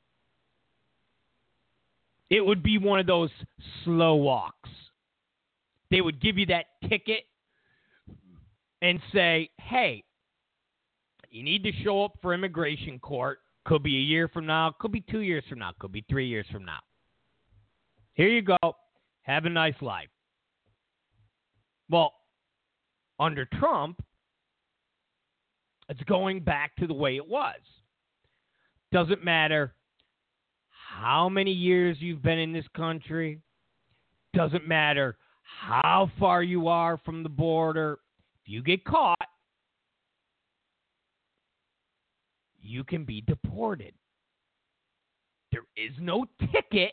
It 2.30 2.44
would 2.44 2.62
be 2.62 2.78
one 2.78 2.98
of 2.98 3.06
those 3.06 3.30
slow 3.84 4.14
walks. 4.16 4.70
They 5.90 6.00
would 6.00 6.20
give 6.20 6.38
you 6.38 6.46
that 6.46 6.66
ticket 6.88 7.24
and 8.82 9.00
say, 9.12 9.50
hey, 9.58 10.04
you 11.36 11.42
need 11.42 11.62
to 11.64 11.72
show 11.84 12.02
up 12.02 12.12
for 12.22 12.32
immigration 12.32 12.98
court. 12.98 13.40
Could 13.66 13.82
be 13.82 13.96
a 13.98 14.00
year 14.00 14.26
from 14.26 14.46
now, 14.46 14.74
could 14.80 14.90
be 14.90 15.02
two 15.02 15.20
years 15.20 15.44
from 15.50 15.58
now, 15.58 15.72
could 15.78 15.92
be 15.92 16.02
three 16.08 16.26
years 16.26 16.46
from 16.50 16.64
now. 16.64 16.78
Here 18.14 18.28
you 18.28 18.40
go. 18.40 18.56
Have 19.22 19.44
a 19.44 19.50
nice 19.50 19.74
life. 19.82 20.08
Well, 21.90 22.14
under 23.20 23.44
Trump, 23.44 24.02
it's 25.90 26.02
going 26.04 26.40
back 26.40 26.74
to 26.76 26.86
the 26.86 26.94
way 26.94 27.16
it 27.16 27.28
was. 27.28 27.60
Doesn't 28.90 29.22
matter 29.22 29.74
how 30.70 31.28
many 31.28 31.52
years 31.52 31.98
you've 32.00 32.22
been 32.22 32.38
in 32.38 32.54
this 32.54 32.64
country. 32.74 33.40
Doesn't 34.32 34.66
matter 34.66 35.18
how 35.42 36.10
far 36.18 36.42
you 36.42 36.68
are 36.68 36.98
from 37.04 37.22
the 37.22 37.28
border. 37.28 37.98
If 38.42 38.48
you 38.48 38.62
get 38.62 38.84
caught, 38.86 39.18
you 42.66 42.84
can 42.84 43.04
be 43.04 43.20
deported. 43.22 43.94
There 45.52 45.64
is 45.76 45.92
no 46.00 46.26
ticket 46.52 46.92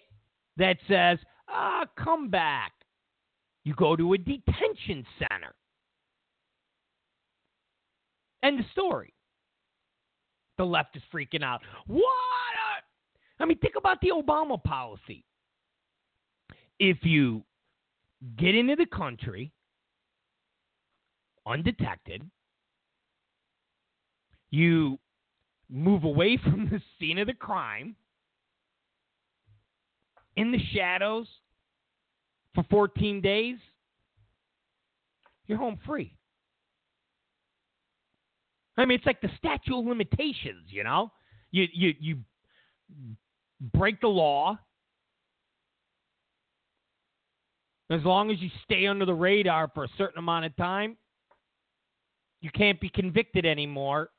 that 0.58 0.78
says, 0.88 1.18
ah, 1.50 1.86
come 1.98 2.30
back. 2.30 2.72
You 3.66 3.74
go 3.76 3.96
to 3.96 4.14
a 4.14 4.18
detention 4.18 5.06
center. 5.18 5.54
End 8.44 8.60
of 8.60 8.66
story. 8.72 9.14
The 10.58 10.66
left 10.66 10.96
is 10.96 11.02
freaking 11.14 11.44
out. 11.44 11.62
What? 11.88 12.04
I 13.40 13.46
mean, 13.46 13.58
think 13.60 13.76
about 13.78 14.00
the 14.02 14.10
Obama 14.10 14.62
policy. 14.64 15.26
If 16.80 16.98
you 17.04 17.44
get 18.38 18.54
into 18.56 18.76
the 18.76 18.86
country 18.86 19.52
undetected, 21.46 22.30
you 24.52 25.00
move 25.74 26.04
away 26.04 26.38
from 26.44 26.70
the 26.70 26.82
scene 27.00 27.18
of 27.18 27.28
the 27.28 27.34
crime 27.34 27.96
in 30.36 30.52
the 30.52 30.60
shadows 30.74 31.28
for 32.56 32.64
14 32.70 33.22
days, 33.22 33.58
you're 35.48 35.58
home 35.58 35.80
free. 35.86 36.16
I 38.78 38.86
mean, 38.86 38.98
it's 38.98 39.06
like 39.06 39.22
the 39.22 39.30
statute 39.38 39.78
of 39.78 39.86
limitations, 39.86 40.66
you 40.70 40.84
know? 40.84 41.12
You 41.52 41.68
you 41.72 41.94
you 42.00 42.18
break 43.74 44.02
the 44.02 44.08
law. 44.08 44.58
As 47.92 48.02
long 48.04 48.32
as 48.32 48.40
you 48.42 48.50
stay 48.64 48.88
under 48.88 49.06
the 49.06 49.14
radar 49.14 49.70
for 49.76 49.84
a 49.84 49.90
certain 49.98 50.18
amount 50.18 50.46
of 50.46 50.56
time, 50.56 50.98
you 52.42 52.50
can't 52.50 52.80
be 52.82 52.90
convicted 52.90 53.46
anymore 53.46 54.10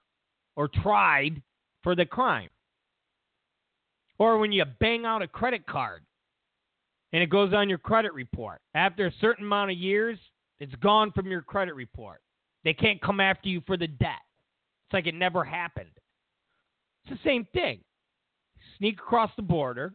or 0.57 0.69
tried 0.69 1.43
for 1.83 1.95
the 1.95 2.07
crime. 2.07 2.51
Or 4.19 4.39
when 4.39 4.53
you 4.53 4.65
bang 4.81 5.05
out 5.05 5.23
a 5.23 5.29
credit 5.29 5.67
card 5.67 6.03
and 7.13 7.23
it 7.23 7.31
goes 7.31 7.53
on 7.53 7.69
your 7.69 7.79
credit 7.79 8.13
report. 8.13 8.61
After 8.75 9.07
a 9.07 9.13
certain 9.21 9.45
amount 9.45 9.71
of 9.71 9.77
years, 9.77 10.19
it's 10.61 10.75
gone 10.77 11.13
from 11.13 11.27
your 11.27 11.43
credit 11.43 11.75
report. 11.75 12.21
They 12.65 12.75
can't 12.75 13.01
come 13.01 13.21
after 13.21 13.49
you 13.49 13.63
for 13.67 13.77
the 13.77 13.87
debt. 13.87 14.23
It's 14.87 14.95
like 14.95 15.07
it 15.07 15.15
never 15.15 15.45
happened. 15.45 15.91
It's 17.05 17.21
the 17.21 17.29
same 17.29 17.47
thing. 17.53 17.81
Sneak 18.79 18.99
across 18.99 19.31
the 19.37 19.43
border 19.43 19.95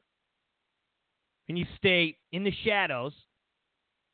and 1.49 1.57
you 1.57 1.65
stay 1.77 2.15
in 2.31 2.43
the 2.43 2.53
shadows 2.63 3.13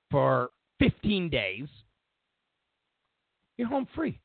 for 0.10 0.50
15 0.80 1.30
days. 1.30 1.68
You're 3.58 3.68
home 3.68 3.88
free. 3.94 4.20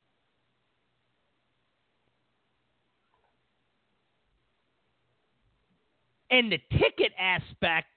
And 6.31 6.53
the 6.53 6.59
ticket 6.79 7.13
aspect 7.19 7.89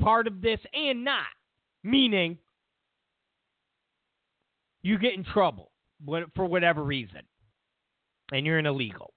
part 0.00 0.26
of 0.26 0.42
this 0.42 0.60
and 0.74 1.04
not, 1.04 1.26
meaning 1.82 2.38
you 4.82 4.98
get 4.98 5.14
in 5.14 5.24
trouble 5.24 5.70
for 6.34 6.46
whatever 6.46 6.84
reason 6.84 7.22
and 8.32 8.44
you're 8.44 8.58
an 8.58 8.66
illegal. 8.66 9.12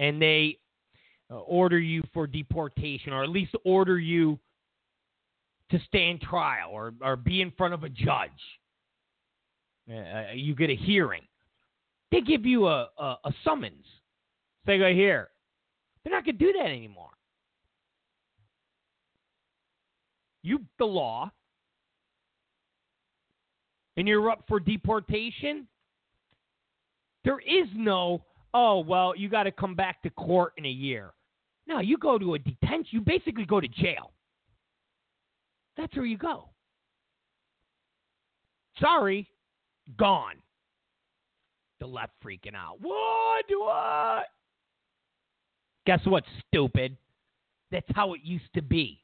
And 0.00 0.20
they 0.20 0.58
uh, 1.30 1.36
order 1.36 1.78
you 1.78 2.02
for 2.12 2.26
deportation 2.26 3.12
or 3.12 3.22
at 3.22 3.30
least 3.30 3.54
order 3.64 3.98
you 3.98 4.38
to 5.70 5.78
stand 5.86 6.20
trial 6.20 6.70
or, 6.72 6.94
or 7.02 7.16
be 7.16 7.40
in 7.40 7.50
front 7.52 7.74
of 7.74 7.82
a 7.82 7.88
judge. 7.88 8.30
Uh, 9.90 10.32
you 10.34 10.54
get 10.54 10.70
a 10.70 10.76
hearing. 10.76 11.22
They 12.10 12.20
give 12.20 12.44
you 12.44 12.66
a, 12.66 12.88
a, 12.98 13.16
a 13.24 13.34
summons. 13.44 13.84
Say, 14.66 14.78
go 14.78 14.92
here. 14.92 15.28
They're 16.06 16.14
not 16.14 16.24
going 16.24 16.38
to 16.38 16.44
do 16.44 16.52
that 16.52 16.66
anymore. 16.66 17.10
You 20.44 20.60
the 20.78 20.84
law, 20.84 21.32
and 23.96 24.06
you're 24.06 24.30
up 24.30 24.44
for 24.46 24.60
deportation. 24.60 25.66
There 27.24 27.40
is 27.40 27.66
no, 27.74 28.22
oh, 28.54 28.78
well, 28.78 29.16
you 29.16 29.28
got 29.28 29.42
to 29.42 29.50
come 29.50 29.74
back 29.74 30.00
to 30.02 30.10
court 30.10 30.52
in 30.58 30.64
a 30.64 30.70
year. 30.70 31.12
No, 31.66 31.80
you 31.80 31.98
go 31.98 32.18
to 32.18 32.34
a 32.34 32.38
detention. 32.38 32.86
You 32.92 33.00
basically 33.00 33.44
go 33.44 33.60
to 33.60 33.66
jail. 33.66 34.12
That's 35.76 35.96
where 35.96 36.06
you 36.06 36.18
go. 36.18 36.50
Sorry, 38.78 39.28
gone. 39.98 40.36
The 41.80 41.86
left 41.88 42.12
freaking 42.24 42.54
out. 42.54 42.76
What? 42.80 43.46
What? 43.48 44.26
Guess 45.86 46.00
what, 46.04 46.24
stupid? 46.48 46.96
That's 47.70 47.86
how 47.94 48.14
it 48.14 48.20
used 48.22 48.52
to 48.54 48.62
be. 48.62 49.00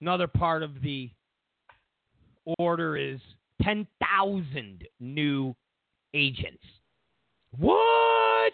Another 0.00 0.26
part 0.26 0.62
of 0.62 0.82
the 0.82 1.10
order 2.58 2.96
is 2.96 3.18
10,000 3.62 4.86
new 5.00 5.56
agents. 6.14 6.62
What? 7.58 8.52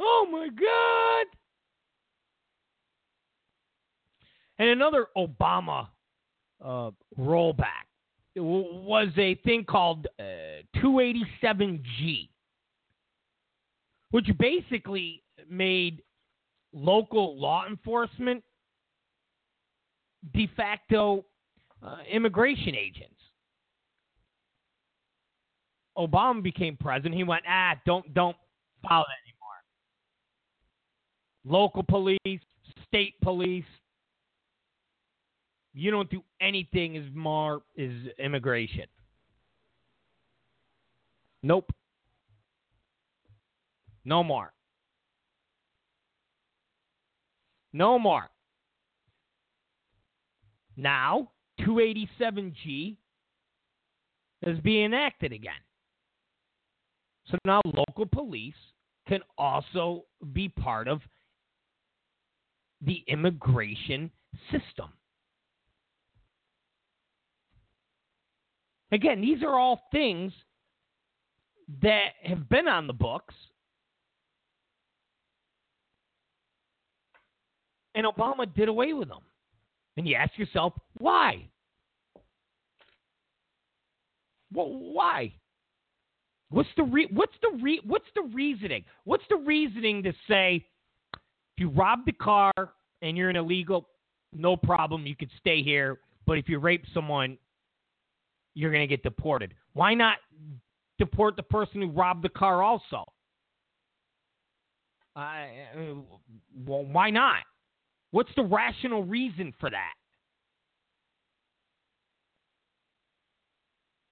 Oh 0.00 0.26
my 0.30 0.48
God. 0.48 1.26
And 4.58 4.68
another 4.70 5.06
Obama 5.16 5.88
uh, 6.62 6.90
rollback 7.18 7.86
was 8.36 9.08
a 9.16 9.36
thing 9.36 9.64
called 9.64 10.06
uh, 10.18 10.62
287G, 10.76 12.28
which 14.10 14.26
basically 14.38 15.22
made 15.48 16.02
local 16.72 17.38
law 17.38 17.66
enforcement 17.68 18.42
de 20.34 20.48
facto 20.56 21.24
uh, 21.82 21.96
immigration 22.10 22.74
agents. 22.74 23.14
Obama 25.98 26.42
became 26.42 26.76
president. 26.76 27.14
He 27.14 27.24
went, 27.24 27.42
ah, 27.48 27.74
don't 27.84 28.14
don't 28.14 28.36
follow 28.86 29.04
that 29.04 29.18
anymore. 29.26 29.60
Local 31.62 31.82
police, 31.82 32.40
state 32.86 33.14
police. 33.22 33.64
You 35.72 35.90
don't 35.90 36.10
do 36.10 36.22
anything 36.40 36.96
as 36.96 37.04
more 37.14 37.62
is 37.76 37.92
immigration. 38.18 38.86
Nope. 41.42 41.70
No 44.04 44.24
more. 44.24 44.52
No 47.72 47.98
more. 47.98 48.28
Now, 50.76 51.30
287G 51.60 52.96
is 54.42 54.58
being 54.60 54.86
enacted 54.86 55.32
again. 55.32 55.52
So 57.30 57.36
now 57.44 57.60
local 57.64 58.06
police 58.06 58.54
can 59.06 59.20
also 59.36 60.04
be 60.32 60.48
part 60.48 60.88
of 60.88 61.00
the 62.80 63.04
immigration 63.06 64.10
system. 64.50 64.90
Again, 68.92 69.20
these 69.20 69.42
are 69.42 69.58
all 69.58 69.82
things 69.92 70.32
that 71.82 72.08
have 72.24 72.48
been 72.48 72.66
on 72.66 72.86
the 72.86 72.92
books. 72.92 73.34
And 77.94 78.06
Obama 78.06 78.52
did 78.54 78.68
away 78.68 78.92
with 78.92 79.08
them. 79.08 79.22
And 79.96 80.06
you 80.06 80.14
ask 80.14 80.38
yourself, 80.38 80.72
why? 80.98 81.48
Well, 84.52 84.68
why? 84.68 85.32
What's 86.50 86.68
the 86.76 86.82
re- 86.82 87.08
what's 87.12 87.34
the 87.42 87.58
re- 87.62 87.80
what's 87.84 88.06
the 88.14 88.22
reasoning? 88.34 88.84
What's 89.04 89.24
the 89.28 89.36
reasoning 89.36 90.02
to 90.02 90.12
say 90.28 90.64
if 91.14 91.58
you 91.58 91.68
rob 91.70 92.00
the 92.06 92.12
car 92.12 92.52
and 93.02 93.16
you're 93.16 93.30
an 93.30 93.36
illegal, 93.36 93.88
no 94.32 94.56
problem, 94.56 95.06
you 95.06 95.14
could 95.14 95.30
stay 95.38 95.62
here, 95.62 96.00
but 96.26 96.38
if 96.38 96.48
you 96.48 96.58
rape 96.58 96.84
someone, 96.92 97.38
you're 98.54 98.72
going 98.72 98.82
to 98.82 98.88
get 98.88 99.02
deported. 99.02 99.54
Why 99.74 99.94
not 99.94 100.18
deport 100.98 101.36
the 101.36 101.42
person 101.42 101.82
who 101.82 101.88
robbed 101.88 102.24
the 102.24 102.28
car 102.28 102.62
also? 102.62 103.04
Uh, 105.14 105.44
well, 106.66 106.84
why 106.84 107.10
not? 107.10 107.42
What's 108.10 108.30
the 108.36 108.42
rational 108.42 109.04
reason 109.04 109.54
for 109.60 109.70
that? 109.70 109.94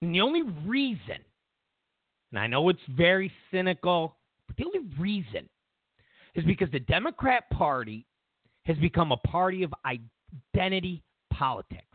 And 0.01 0.15
the 0.15 0.21
only 0.21 0.43
reason, 0.65 1.17
and 2.31 2.39
I 2.39 2.47
know 2.47 2.69
it's 2.69 2.79
very 2.89 3.31
cynical 3.51 4.15
But 4.47 4.57
the 4.57 4.65
only 4.65 4.89
reason 4.97 5.47
is 6.35 6.43
because 6.45 6.71
the 6.71 6.79
Democrat 6.79 7.49
Party 7.51 8.05
has 8.65 8.77
become 8.77 9.11
a 9.11 9.17
party 9.17 9.63
of 9.63 9.73
identity 9.85 11.03
politics. 11.31 11.85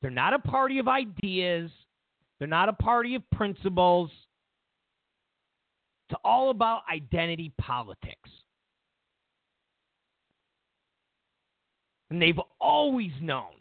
They're 0.00 0.10
not 0.10 0.34
a 0.34 0.38
party 0.38 0.78
of 0.78 0.88
ideas, 0.88 1.70
they're 2.38 2.48
not 2.48 2.68
a 2.68 2.72
party 2.72 3.14
of 3.14 3.22
principles. 3.30 4.10
It's 6.08 6.20
all 6.24 6.50
about 6.50 6.82
identity 6.92 7.52
politics. 7.58 8.30
And 12.10 12.20
they've 12.20 12.40
always 12.60 13.12
known 13.20 13.54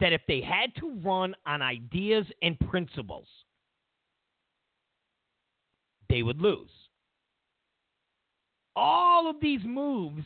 that 0.00 0.12
if 0.12 0.22
they 0.26 0.40
had 0.40 0.74
to 0.76 0.98
run 1.04 1.34
on 1.46 1.62
ideas 1.62 2.26
and 2.42 2.58
principles, 2.68 3.28
they 6.08 6.22
would 6.22 6.40
lose. 6.40 6.70
All 8.76 9.30
of 9.30 9.36
these 9.40 9.60
moves 9.64 10.24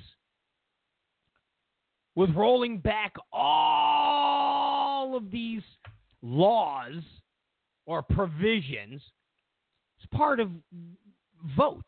with 2.15 2.31
rolling 2.35 2.79
back 2.79 3.15
all 3.33 5.17
of 5.17 5.31
these 5.31 5.63
laws 6.23 7.03
or 7.87 8.03
provisions 8.03 9.01
is 10.01 10.07
part 10.13 10.41
of 10.41 10.51
votes. 11.57 11.85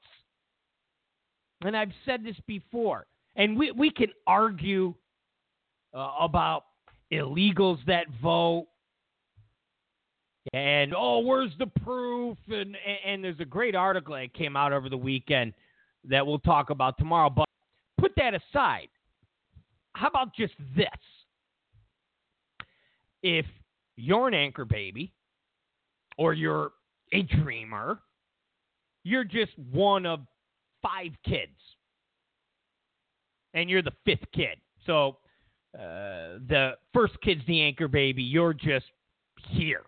And 1.62 1.76
I've 1.76 1.92
said 2.06 2.24
this 2.24 2.36
before, 2.46 3.06
and 3.36 3.58
we, 3.58 3.72
we 3.72 3.90
can 3.90 4.08
argue 4.26 4.94
uh, 5.94 6.12
about 6.20 6.64
illegals 7.12 7.78
that 7.86 8.06
vote. 8.22 8.66
And 10.52 10.94
oh 10.96 11.18
where's 11.20 11.52
the 11.58 11.66
proof? 11.66 12.38
And, 12.48 12.76
and, 12.86 12.98
and 13.06 13.24
there's 13.24 13.40
a 13.40 13.44
great 13.44 13.74
article 13.74 14.14
that 14.14 14.32
came 14.34 14.56
out 14.56 14.72
over 14.72 14.88
the 14.88 14.96
weekend 14.96 15.52
that 16.08 16.26
we'll 16.26 16.38
talk 16.38 16.70
about 16.70 16.96
tomorrow. 16.98 17.30
But 17.30 17.46
put 17.98 18.12
that 18.16 18.32
aside. 18.34 18.88
How 19.94 20.08
about 20.08 20.34
just 20.34 20.54
this? 20.74 20.86
If 23.22 23.46
you're 23.96 24.28
an 24.28 24.34
anchor 24.34 24.64
baby 24.64 25.12
or 26.16 26.32
you're 26.32 26.72
a 27.12 27.22
dreamer 27.22 28.00
you're 29.04 29.24
just 29.24 29.52
one 29.70 30.06
of 30.06 30.20
five 30.82 31.12
kids 31.24 31.56
and 33.54 33.68
you're 33.68 33.82
the 33.82 33.92
fifth 34.04 34.24
kid. 34.34 34.58
So 34.86 35.18
uh, 35.74 36.38
the 36.48 36.72
first 36.92 37.14
kid's 37.22 37.42
the 37.46 37.62
anchor 37.62 37.88
baby. 37.88 38.22
You're 38.22 38.54
just 38.54 38.86
here. 39.48 39.82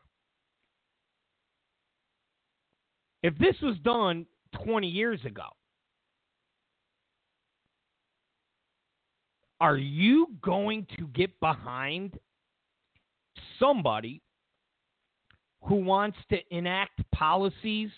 If 3.23 3.37
this 3.39 3.57
was 3.63 3.77
done 3.85 4.27
20 4.65 4.87
years 4.87 5.21
ago, 5.25 5.47
are 9.61 9.77
you 9.77 10.27
going 10.43 10.87
to 10.99 11.07
get 11.09 11.39
behind 11.41 12.19
somebody 13.59 14.21
who 15.63 15.77
wants 15.77 16.19
to 16.31 16.39
enact 16.51 17.01
policies 17.15 17.91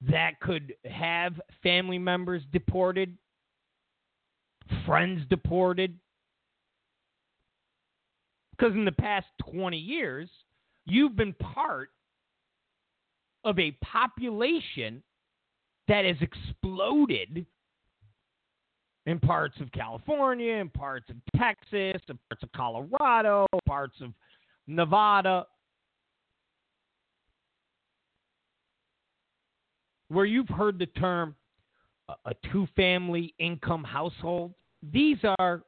that 0.00 0.38
could 0.40 0.74
have 0.84 1.40
family 1.62 1.98
members 1.98 2.42
deported, 2.52 3.16
friends 4.86 5.22
deported, 5.28 5.98
because 8.58 8.74
in 8.74 8.84
the 8.84 8.92
past 8.92 9.26
20 9.50 9.76
years, 9.76 10.28
you've 10.84 11.16
been 11.16 11.34
part 11.34 11.90
of 13.44 13.58
a 13.58 13.70
population 13.82 15.02
that 15.86 16.04
has 16.04 16.16
exploded 16.20 17.46
in 19.06 19.18
parts 19.20 19.58
of 19.60 19.72
California, 19.72 20.54
in 20.54 20.68
parts 20.68 21.08
of 21.08 21.16
Texas, 21.36 22.02
in 22.08 22.18
parts 22.28 22.42
of 22.42 22.52
Colorado, 22.52 23.46
parts 23.66 23.94
of 24.02 24.12
Nevada, 24.66 25.46
where 30.08 30.26
you've 30.26 30.48
heard 30.48 30.78
the 30.78 30.86
term 30.86 31.34
a 32.24 32.34
two 32.50 32.66
family 32.74 33.34
income 33.38 33.84
household. 33.84 34.54
These 34.82 35.18
are 35.38 35.62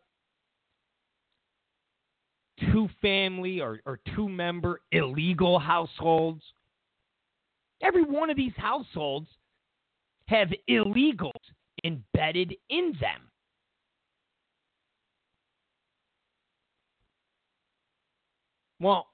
two 2.73 2.89
family 3.01 3.61
or, 3.61 3.81
or 3.87 4.01
two 4.15 4.29
member 4.29 4.81
illegal 4.93 5.59
households. 5.59 6.43
Every 7.83 8.03
one 8.03 8.31
of 8.31 8.37
these 8.37 8.53
households 8.57 9.29
have 10.27 10.49
illegals 10.69 11.31
embedded 11.85 12.55
in 12.69 12.95
them. 13.01 13.21
Well, 18.81 19.07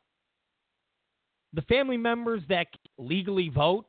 the 1.53 1.63
family 1.63 1.97
members 1.97 2.43
that 2.49 2.67
legally 2.99 3.49
vote 3.49 3.87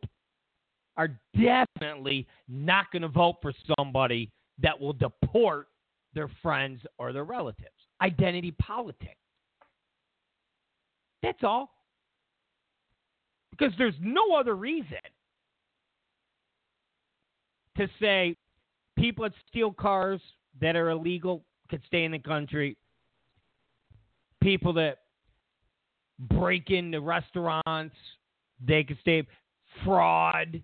are 0.95 1.19
definitely 1.39 2.25
not 2.47 2.91
going 2.91 3.03
to 3.03 3.07
vote 3.07 3.35
for 3.41 3.53
somebody 3.77 4.31
that 4.59 4.79
will 4.79 4.93
deport 4.93 5.67
their 6.13 6.29
friends 6.41 6.81
or 6.97 7.13
their 7.13 7.25
relatives. 7.25 7.69
Identity 8.01 8.51
politics. 8.59 9.17
That's 11.23 11.43
all. 11.43 11.71
Because 13.51 13.73
there's 13.77 13.95
no 13.99 14.35
other 14.35 14.55
reason 14.55 14.97
to 17.77 17.87
say 17.99 18.35
people 18.97 19.23
that 19.23 19.33
steal 19.49 19.71
cars 19.71 20.21
that 20.61 20.75
are 20.75 20.89
illegal 20.89 21.43
could 21.69 21.81
stay 21.87 22.03
in 22.03 22.11
the 22.11 22.19
country. 22.19 22.77
People 24.41 24.73
that 24.73 24.99
break 26.19 26.69
into 26.69 27.01
restaurants, 27.01 27.95
they 28.65 28.83
could 28.83 28.97
stay. 29.01 29.25
Fraud. 29.83 30.61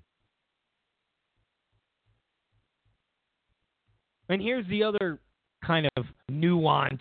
And 4.30 4.42
here's 4.42 4.68
the 4.68 4.84
other 4.84 5.20
kind 5.64 5.88
of 5.96 6.06
nuanced 6.32 7.00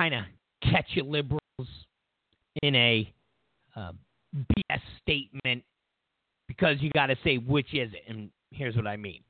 kind 0.00 0.14
of 0.14 0.24
catch 0.62 0.86
you 0.94 1.04
liberals 1.04 1.40
in 2.62 2.74
a 2.74 3.12
uh, 3.76 3.92
BS 4.34 4.80
statement 5.02 5.62
because 6.48 6.76
you 6.80 6.90
got 6.90 7.06
to 7.06 7.16
say 7.22 7.36
which 7.36 7.74
is 7.74 7.92
it. 7.92 8.02
And 8.08 8.30
here's 8.50 8.76
what 8.76 8.86
I 8.86 8.96
mean. 8.96 9.20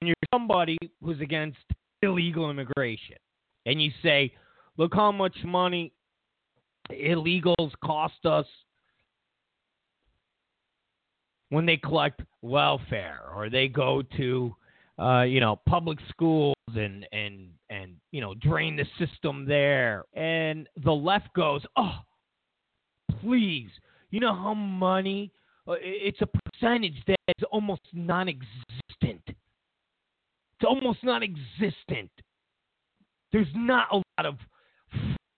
When 0.00 0.08
you're 0.08 0.16
somebody 0.34 0.76
who's 1.00 1.20
against 1.20 1.58
illegal 2.02 2.50
immigration 2.50 3.16
and 3.66 3.80
you 3.80 3.92
say, 4.02 4.32
look 4.76 4.94
how 4.94 5.12
much 5.12 5.36
money 5.44 5.92
illegals 6.90 7.70
cost 7.84 8.26
us 8.26 8.46
when 11.50 11.66
they 11.66 11.76
collect 11.76 12.22
welfare 12.42 13.20
or 13.32 13.48
they 13.48 13.68
go 13.68 14.02
to 14.16 14.56
uh, 14.98 15.22
you 15.22 15.40
know, 15.40 15.60
public 15.68 15.98
schools 16.08 16.54
and 16.68 17.06
and 17.12 17.50
and 17.70 17.94
you 18.10 18.20
know, 18.20 18.34
drain 18.34 18.76
the 18.76 18.84
system 19.04 19.44
there. 19.46 20.04
And 20.14 20.68
the 20.82 20.92
left 20.92 21.32
goes, 21.34 21.62
"Oh, 21.76 21.98
please, 23.20 23.70
you 24.10 24.20
know 24.20 24.34
how 24.34 24.54
money? 24.54 25.32
Uh, 25.66 25.74
it's 25.80 26.20
a 26.20 26.26
percentage 26.26 26.96
that 27.06 27.18
is 27.28 27.44
almost 27.50 27.82
non-existent. 27.92 29.22
It's 29.26 30.66
almost 30.66 31.04
non-existent. 31.04 32.10
There's 33.30 33.48
not 33.54 33.88
a 33.92 33.96
lot 33.96 34.26
of 34.26 34.36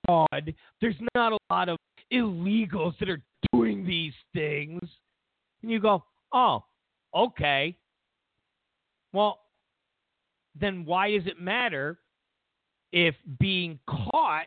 fraud. 0.07 0.55
There's 0.81 1.01
not 1.15 1.33
a 1.33 1.39
lot 1.51 1.69
of 1.69 1.77
illegals 2.13 2.97
that 2.99 3.11
are 3.11 3.21
doing 3.53 3.85
these 3.85 4.15
things." 4.33 4.81
And 5.63 5.71
you 5.71 5.81
go, 5.81 6.03
"Oh, 6.33 6.65
okay." 7.15 7.77
Well, 9.13 9.41
then 10.59 10.85
why 10.85 11.11
does 11.17 11.27
it 11.27 11.41
matter 11.41 11.99
if 12.93 13.15
being 13.39 13.79
caught 13.89 14.47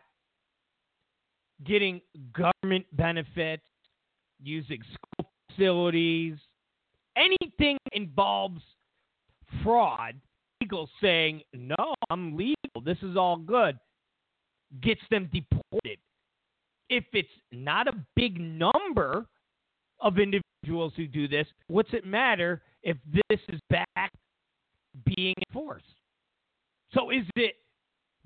getting 1.65 2.01
government 2.34 2.85
benefits, 2.93 3.63
using 4.41 4.81
school 4.84 5.31
facilities, 5.49 6.35
anything 7.15 7.77
involves 7.93 8.61
fraud, 9.63 10.15
legal 10.61 10.89
saying, 11.01 11.41
no, 11.53 11.93
I'm 12.09 12.35
legal, 12.35 12.81
this 12.84 12.97
is 13.01 13.15
all 13.15 13.38
good, 13.38 13.77
gets 14.81 15.01
them 15.09 15.30
deported. 15.31 15.99
If 16.89 17.05
it's 17.13 17.30
not 17.51 17.88
a 17.88 17.93
big 18.15 18.39
number 18.39 19.25
of 19.99 20.17
individuals 20.19 20.93
who 20.95 21.07
do 21.07 21.27
this, 21.27 21.47
what's 21.67 21.93
it 21.93 22.05
matter 22.05 22.61
if 22.81 22.97
this 23.30 23.39
is 23.49 23.59
back 23.69 24.11
being 25.15 25.33
enforced? 25.47 25.85
So 26.93 27.09
is 27.09 27.25
it 27.35 27.55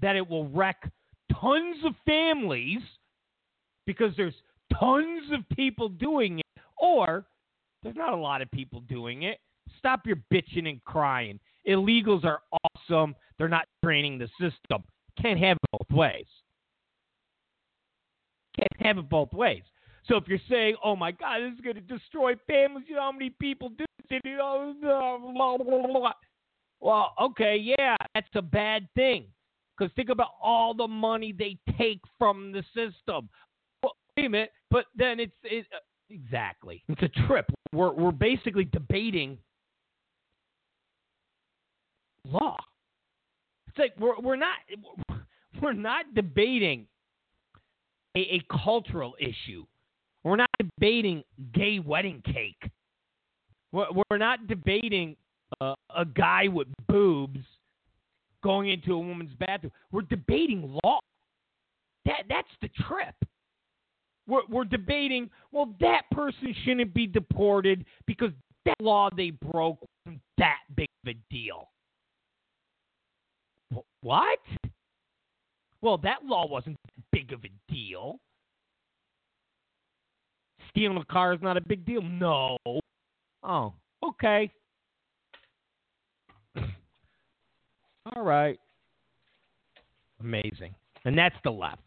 that 0.02 0.16
it 0.16 0.28
will 0.28 0.50
wreck 0.50 0.92
tons 1.40 1.78
of 1.86 1.94
families 2.06 2.82
because 3.86 4.14
there's 4.18 4.36
tons 4.80 5.32
of 5.32 5.48
people 5.56 5.90
doing 5.90 6.40
it 6.40 6.62
Or 6.78 7.26
there's 7.84 7.96
not 7.96 8.14
a 8.14 8.18
lot 8.18 8.42
of 8.42 8.52
people 8.52 8.82
doing 8.82 9.24
it. 9.24 9.40
Stop 9.80 10.06
your 10.06 10.18
bitching 10.32 10.68
and 10.68 10.84
crying. 10.84 11.40
Illegals 11.68 12.24
are 12.26 12.42
awesome. 12.76 13.16
They're 13.38 13.48
not 13.48 13.68
training 13.84 14.18
the 14.18 14.28
system. 14.40 14.84
Can't 15.22 15.40
have 15.40 15.58
it 15.58 15.70
both 15.72 15.98
ways. 15.98 16.26
Can't 18.56 18.86
have 18.88 18.98
it 18.98 19.10
both 19.10 19.34
ways. 19.34 19.64
So 20.08 20.16
if 20.16 20.28
you're 20.28 20.40
saying, 20.50 20.78
"Oh 20.84 20.96
my 20.96 21.12
God, 21.12 21.42
this 21.42 21.54
is 21.54 21.62
going 21.62 21.76
to 21.76 21.82
destroy 21.82 22.36
families," 22.48 22.88
you 22.88 22.96
know 22.96 23.02
how 23.02 23.12
many 23.12 23.30
people 23.30 23.70
do 23.70 23.84
it? 23.84 23.88
Well, 26.80 27.14
okay, 27.22 27.58
yeah, 27.58 27.96
that's 28.14 28.28
a 28.36 28.42
bad 28.42 28.88
thing. 28.96 29.26
Because 29.78 29.94
think 29.96 30.10
about 30.10 30.32
all 30.42 30.74
the 30.74 30.88
money 30.88 31.34
they 31.38 31.58
take 31.78 32.02
from 32.18 32.52
the 32.52 32.64
system. 32.74 33.30
Well, 33.84 33.96
wait 34.16 34.26
a 34.26 34.30
minute, 34.30 34.52
but 34.72 34.86
then 34.96 35.20
it's 35.20 35.36
it, 35.44 35.68
uh, 35.74 35.80
exactly 36.10 36.84
it's 36.88 37.02
a 37.04 37.28
trip. 37.28 37.46
We're 37.74 37.94
we're 37.94 38.12
basically 38.12 38.66
debating 38.66 39.38
law. 42.26 42.58
It's 43.68 43.78
like 43.78 43.94
we're 44.00 44.20
we're 44.20 44.36
not 44.36 44.58
we're 45.62 45.74
not 45.74 46.06
debating 46.16 46.88
a, 48.16 48.20
a 48.20 48.42
cultural 48.64 49.16
issue. 49.20 49.66
We're 50.24 50.38
not 50.38 50.50
debating 50.60 51.24
gay 51.54 51.80
wedding 51.80 52.22
cake. 52.26 52.72
We're, 53.72 53.88
we're 54.10 54.18
not 54.18 54.48
debating 54.48 55.16
uh, 55.62 55.76
a 55.96 56.06
guy 56.06 56.48
with 56.48 56.68
boobs 56.88 57.40
going 58.44 58.70
into 58.70 58.94
a 58.94 59.00
woman's 59.00 59.34
bathroom. 59.40 59.72
We're 59.92 60.02
debating 60.04 60.80
law. 60.84 61.00
That 62.06 62.24
that's 62.30 62.48
the 62.62 62.70
trip. 62.88 63.16
We're, 64.28 64.46
we're 64.50 64.66
debating. 64.66 65.30
Well, 65.52 65.74
that 65.80 66.04
person 66.12 66.54
shouldn't 66.64 66.94
be 66.94 67.08
deported 67.08 67.86
because 68.06 68.32
that 68.66 68.76
law 68.82 69.10
they 69.16 69.32
broke 69.32 69.80
wasn't 70.06 70.22
that 70.38 70.58
big 70.76 70.88
of 71.06 71.16
a 71.16 71.34
deal. 71.34 71.70
What? 74.02 74.40
Well, 75.82 75.98
that 76.00 76.26
law 76.26 76.48
wasn't 76.48 76.78
big 77.12 77.34
of 77.34 77.44
a 77.44 77.72
deal. 77.72 78.20
Stealing 80.70 80.98
a 80.98 81.06
car 81.06 81.34
is 81.34 81.42
not 81.42 81.58
a 81.58 81.62
big 81.62 81.86
deal. 81.86 82.02
No. 82.02 82.58
Oh, 83.44 83.74
okay. 84.04 84.52
All 88.16 88.24
right. 88.24 88.60
Amazing. 90.20 90.74
And 91.06 91.18
that's 91.18 91.36
the 91.44 91.52
left. 91.52 91.82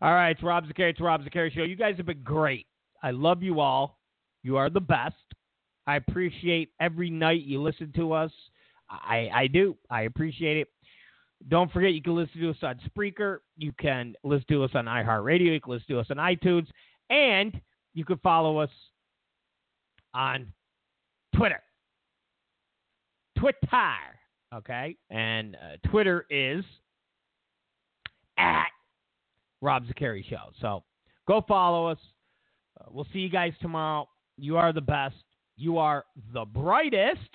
All 0.00 0.12
right, 0.12 0.30
it's 0.30 0.42
Rob 0.42 0.64
Zicari. 0.64 0.90
It's 0.90 1.00
Rob 1.00 1.22
Zicari 1.22 1.52
Show. 1.52 1.64
You 1.64 1.76
guys 1.76 1.96
have 1.96 2.06
been 2.06 2.22
great. 2.22 2.66
I 3.02 3.10
love 3.10 3.42
you 3.42 3.60
all. 3.60 3.98
You 4.42 4.56
are 4.56 4.70
the 4.70 4.80
best. 4.80 5.16
I 5.86 5.96
appreciate 5.96 6.70
every 6.80 7.10
night 7.10 7.42
you 7.42 7.60
listen 7.60 7.92
to 7.96 8.12
us. 8.12 8.30
I, 8.88 9.28
I 9.34 9.46
do. 9.48 9.76
I 9.90 10.02
appreciate 10.02 10.58
it. 10.58 10.68
Don't 11.48 11.70
forget, 11.72 11.92
you 11.92 12.02
can 12.02 12.16
listen 12.16 12.40
to 12.40 12.50
us 12.50 12.56
on 12.62 12.80
Spreaker. 12.88 13.38
You 13.56 13.72
can 13.80 14.14
listen 14.24 14.46
to 14.50 14.64
us 14.64 14.70
on 14.74 14.86
iHeartRadio. 14.86 15.52
You 15.52 15.60
can 15.60 15.72
listen 15.72 15.86
to 15.88 16.00
us 16.00 16.06
on 16.10 16.16
iTunes. 16.16 16.66
And 17.10 17.60
you 17.94 18.04
can 18.04 18.18
follow 18.18 18.58
us 18.58 18.70
on 20.14 20.52
Twitter. 21.34 21.60
Twitter. 23.38 24.17
Okay? 24.54 24.96
And 25.10 25.56
uh, 25.56 25.88
Twitter 25.88 26.26
is 26.30 26.64
at 28.38 28.66
Rob 29.60 29.84
Zicari 29.86 30.28
Show. 30.28 30.50
So 30.60 30.84
go 31.26 31.44
follow 31.46 31.88
us. 31.88 31.98
Uh, 32.80 32.86
we'll 32.90 33.06
see 33.12 33.18
you 33.20 33.28
guys 33.30 33.52
tomorrow. 33.60 34.08
You 34.36 34.56
are 34.56 34.72
the 34.72 34.80
best. 34.80 35.16
You 35.56 35.78
are 35.78 36.04
the 36.32 36.44
brightest. 36.44 37.28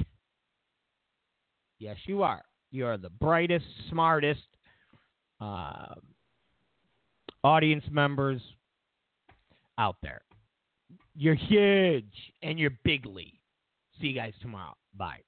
Yes, 1.80 1.98
you 2.06 2.24
are. 2.24 2.42
You 2.72 2.86
are 2.88 2.98
the 2.98 3.10
brightest, 3.10 3.66
smartest 3.90 4.42
uh, 5.42 5.96
audience 7.44 7.84
members 7.92 8.42
out 9.78 9.98
there. 10.02 10.22
You're 11.16 11.36
huge 11.36 12.14
and 12.42 12.58
you're 12.58 12.78
bigly. 12.84 13.40
See 14.00 14.08
you 14.08 14.16
guys 14.16 14.34
tomorrow. 14.42 14.76
Bye. 14.98 15.20